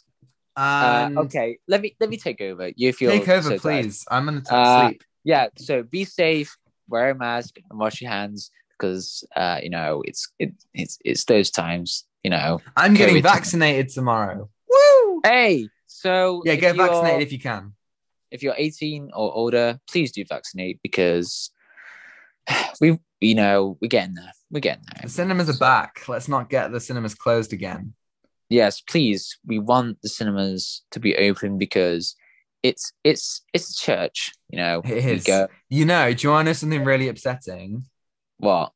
Uh, 0.56 1.10
okay, 1.18 1.60
let 1.68 1.82
me 1.82 1.96
let 2.00 2.10
me 2.10 2.18
take 2.18 2.41
over. 2.41 2.72
You 2.76 2.94
feel 2.94 3.12
take 3.12 3.28
over, 3.28 3.50
so 3.50 3.60
please. 3.60 4.06
I'm 4.10 4.26
gonna 4.26 4.41
uh, 4.50 4.88
sleep. 4.88 5.04
Yeah. 5.24 5.48
So 5.58 5.84
be 5.84 6.06
safe. 6.06 6.56
Wear 6.88 7.12
a 7.12 7.16
mask 7.16 7.58
and 7.70 7.80
wash 7.80 8.02
your 8.02 8.10
hands 8.12 8.52
because 8.78 9.26
uh, 9.36 9.60
you 9.62 9.70
know 9.70 10.02
it's 10.06 10.32
it, 10.40 10.54
it's 10.74 10.98
it's 11.04 11.26
those 11.26 11.52
times. 11.52 12.06
You 12.24 12.32
know, 12.32 12.62
I'm 12.76 12.94
getting 12.94 13.22
vaccinated 13.24 13.90
tomorrow. 13.90 14.50
Woo! 14.70 15.22
Hey, 15.24 15.70
so 15.88 16.41
yeah, 16.46 16.56
get 16.56 16.76
vaccinated 16.76 17.22
if 17.22 17.32
you 17.32 17.40
can. 17.40 17.74
If 18.32 18.44
you're 18.44 18.56
18 18.58 19.12
or 19.14 19.34
older, 19.34 19.80
please 19.90 20.12
do 20.12 20.24
vaccinate 20.28 20.80
because 20.84 21.52
we, 22.82 23.00
you 23.22 23.36
know, 23.36 23.78
we're 23.82 23.88
getting 23.88 24.16
there. 24.16 24.32
We're 24.52 24.60
getting 24.60 24.84
there. 24.94 25.02
The 25.04 25.10
cinemas 25.10 25.50
are 25.50 25.58
back. 25.58 26.08
Let's 26.08 26.28
not 26.28 26.50
get 26.50 26.72
the 26.72 26.80
cinemas 26.80 27.16
closed 27.16 27.54
again. 27.54 27.94
Yes, 28.50 28.82
please. 28.82 29.38
We 29.46 29.60
want 29.60 30.02
the 30.02 30.10
cinemas 30.10 30.84
to 30.91 31.00
be 31.00 31.16
open 31.16 31.58
because 31.58 32.16
it's 32.64 32.91
it's 33.04 33.41
it's 33.54 33.72
a 33.72 33.86
church. 33.86 34.32
You 34.50 34.58
know, 34.58 34.82
it 34.84 35.06
is. 35.06 35.24
Go, 35.24 35.48
you 35.70 35.86
know, 35.86 36.14
do 36.14 36.28
you 36.28 36.32
want 36.32 36.46
to 36.46 36.50
know 36.50 36.54
something 36.54 36.84
really 36.84 37.08
upsetting? 37.08 37.86
What? 38.38 38.74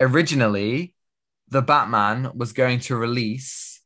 Originally, 0.00 0.94
the 1.48 1.62
Batman 1.62 2.32
was 2.34 2.52
going 2.52 2.80
to 2.80 2.96
release 2.96 3.80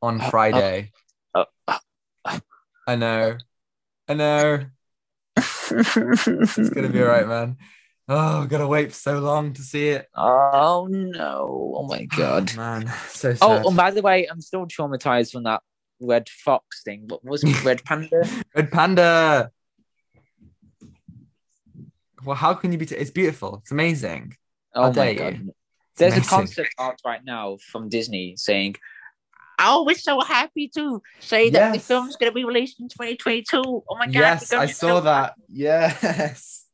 on 0.00 0.20
uh, 0.20 0.24
uh, 0.24 0.30
Friday. 0.30 0.92
Uh, 1.34 1.44
uh, 1.66 1.78
uh, 2.24 2.40
I 2.86 2.96
know. 2.96 3.36
I 4.08 4.14
know. 4.14 4.64
it's 5.36 6.68
gonna 6.70 6.88
be 6.88 7.02
alright, 7.02 7.26
man. 7.26 7.56
Oh, 8.08 8.44
gotta 8.46 8.66
wait 8.66 8.92
so 8.92 9.20
long 9.20 9.52
to 9.54 9.62
see 9.62 9.88
it. 9.88 10.08
Oh 10.14 10.88
no! 10.90 11.74
Oh 11.76 11.86
my 11.86 12.04
god, 12.04 12.54
man, 12.56 12.92
so 13.08 13.32
sad. 13.32 13.38
Oh, 13.64 13.68
and 13.68 13.76
by 13.76 13.90
the 13.90 14.02
way, 14.02 14.26
I'm 14.26 14.40
still 14.40 14.66
traumatized 14.66 15.32
from 15.32 15.44
that 15.44 15.62
red 16.00 16.28
fox 16.28 16.82
thing. 16.82 17.04
What 17.06 17.24
was 17.24 17.44
it? 17.44 17.64
Red 17.64 17.84
panda? 17.84 18.28
red 18.54 18.70
panda. 18.72 19.50
Well, 22.24 22.36
how 22.36 22.54
can 22.54 22.72
you 22.72 22.78
be? 22.78 22.86
T- 22.86 22.96
it's 22.96 23.10
beautiful. 23.10 23.58
It's 23.62 23.70
amazing. 23.70 24.36
Oh 24.74 24.92
my 24.92 25.14
god! 25.14 25.38
You. 25.38 25.54
There's 25.96 26.14
amazing. 26.14 26.26
a 26.26 26.30
concept 26.30 26.74
art 26.78 27.00
right 27.04 27.24
now 27.24 27.58
from 27.70 27.88
Disney 27.88 28.36
saying, 28.36 28.76
"Oh, 29.58 29.84
we're 29.84 29.94
so 29.96 30.20
happy 30.20 30.68
to 30.74 31.02
say 31.20 31.44
yes. 31.44 31.52
that 31.52 31.72
the 31.74 31.80
film's 31.80 32.16
going 32.16 32.30
to 32.30 32.34
be 32.34 32.44
released 32.44 32.80
in 32.80 32.88
2022." 32.88 33.62
Oh 33.64 33.84
my 33.90 34.06
god! 34.06 34.14
Yes, 34.14 34.52
I 34.52 34.66
saw 34.66 35.00
that. 35.00 35.34
Yes. 35.48 36.66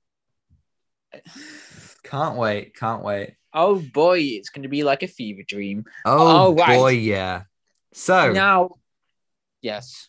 can't 2.04 2.36
wait! 2.36 2.74
Can't 2.76 3.02
wait! 3.02 3.34
Oh 3.52 3.80
boy, 3.80 4.20
it's 4.20 4.50
going 4.50 4.62
to 4.62 4.68
be 4.68 4.84
like 4.84 5.02
a 5.02 5.08
fever 5.08 5.42
dream. 5.46 5.84
Oh, 6.04 6.50
oh 6.50 6.54
right. 6.54 6.76
boy, 6.76 6.90
yeah. 6.90 7.42
So 7.92 8.32
now, 8.32 8.70
yes. 9.62 10.08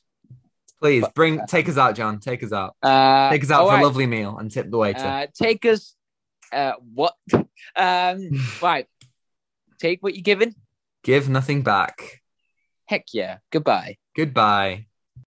Please 0.80 1.06
bring 1.14 1.46
take 1.48 1.68
us 1.68 1.78
out, 1.78 1.96
John. 1.96 2.20
Take 2.20 2.44
us 2.44 2.54
out. 2.54 2.76
Uh, 2.82 3.30
Take 3.30 3.44
us 3.44 3.52
out 3.52 3.66
for 3.66 3.74
right. 3.74 3.82
a 3.82 3.86
lovely 3.86 4.06
meal 4.06 4.38
and 4.38 4.50
tip 4.50 4.70
the 4.70 4.78
waiter. 4.78 5.00
Uh, 5.00 5.28
take 5.34 5.66
us. 5.66 5.96
Uh, 6.52 6.74
what? 6.94 7.16
Um, 7.76 8.30
right. 8.62 8.88
Take 9.80 10.04
what 10.04 10.16
you're 10.16 10.24
given. 10.24 10.56
Give 11.04 11.30
nothing 11.30 11.62
back. 11.62 12.22
Heck 12.86 13.06
yeah. 13.14 13.38
Goodbye. 13.52 13.98
Goodbye. 14.16 14.88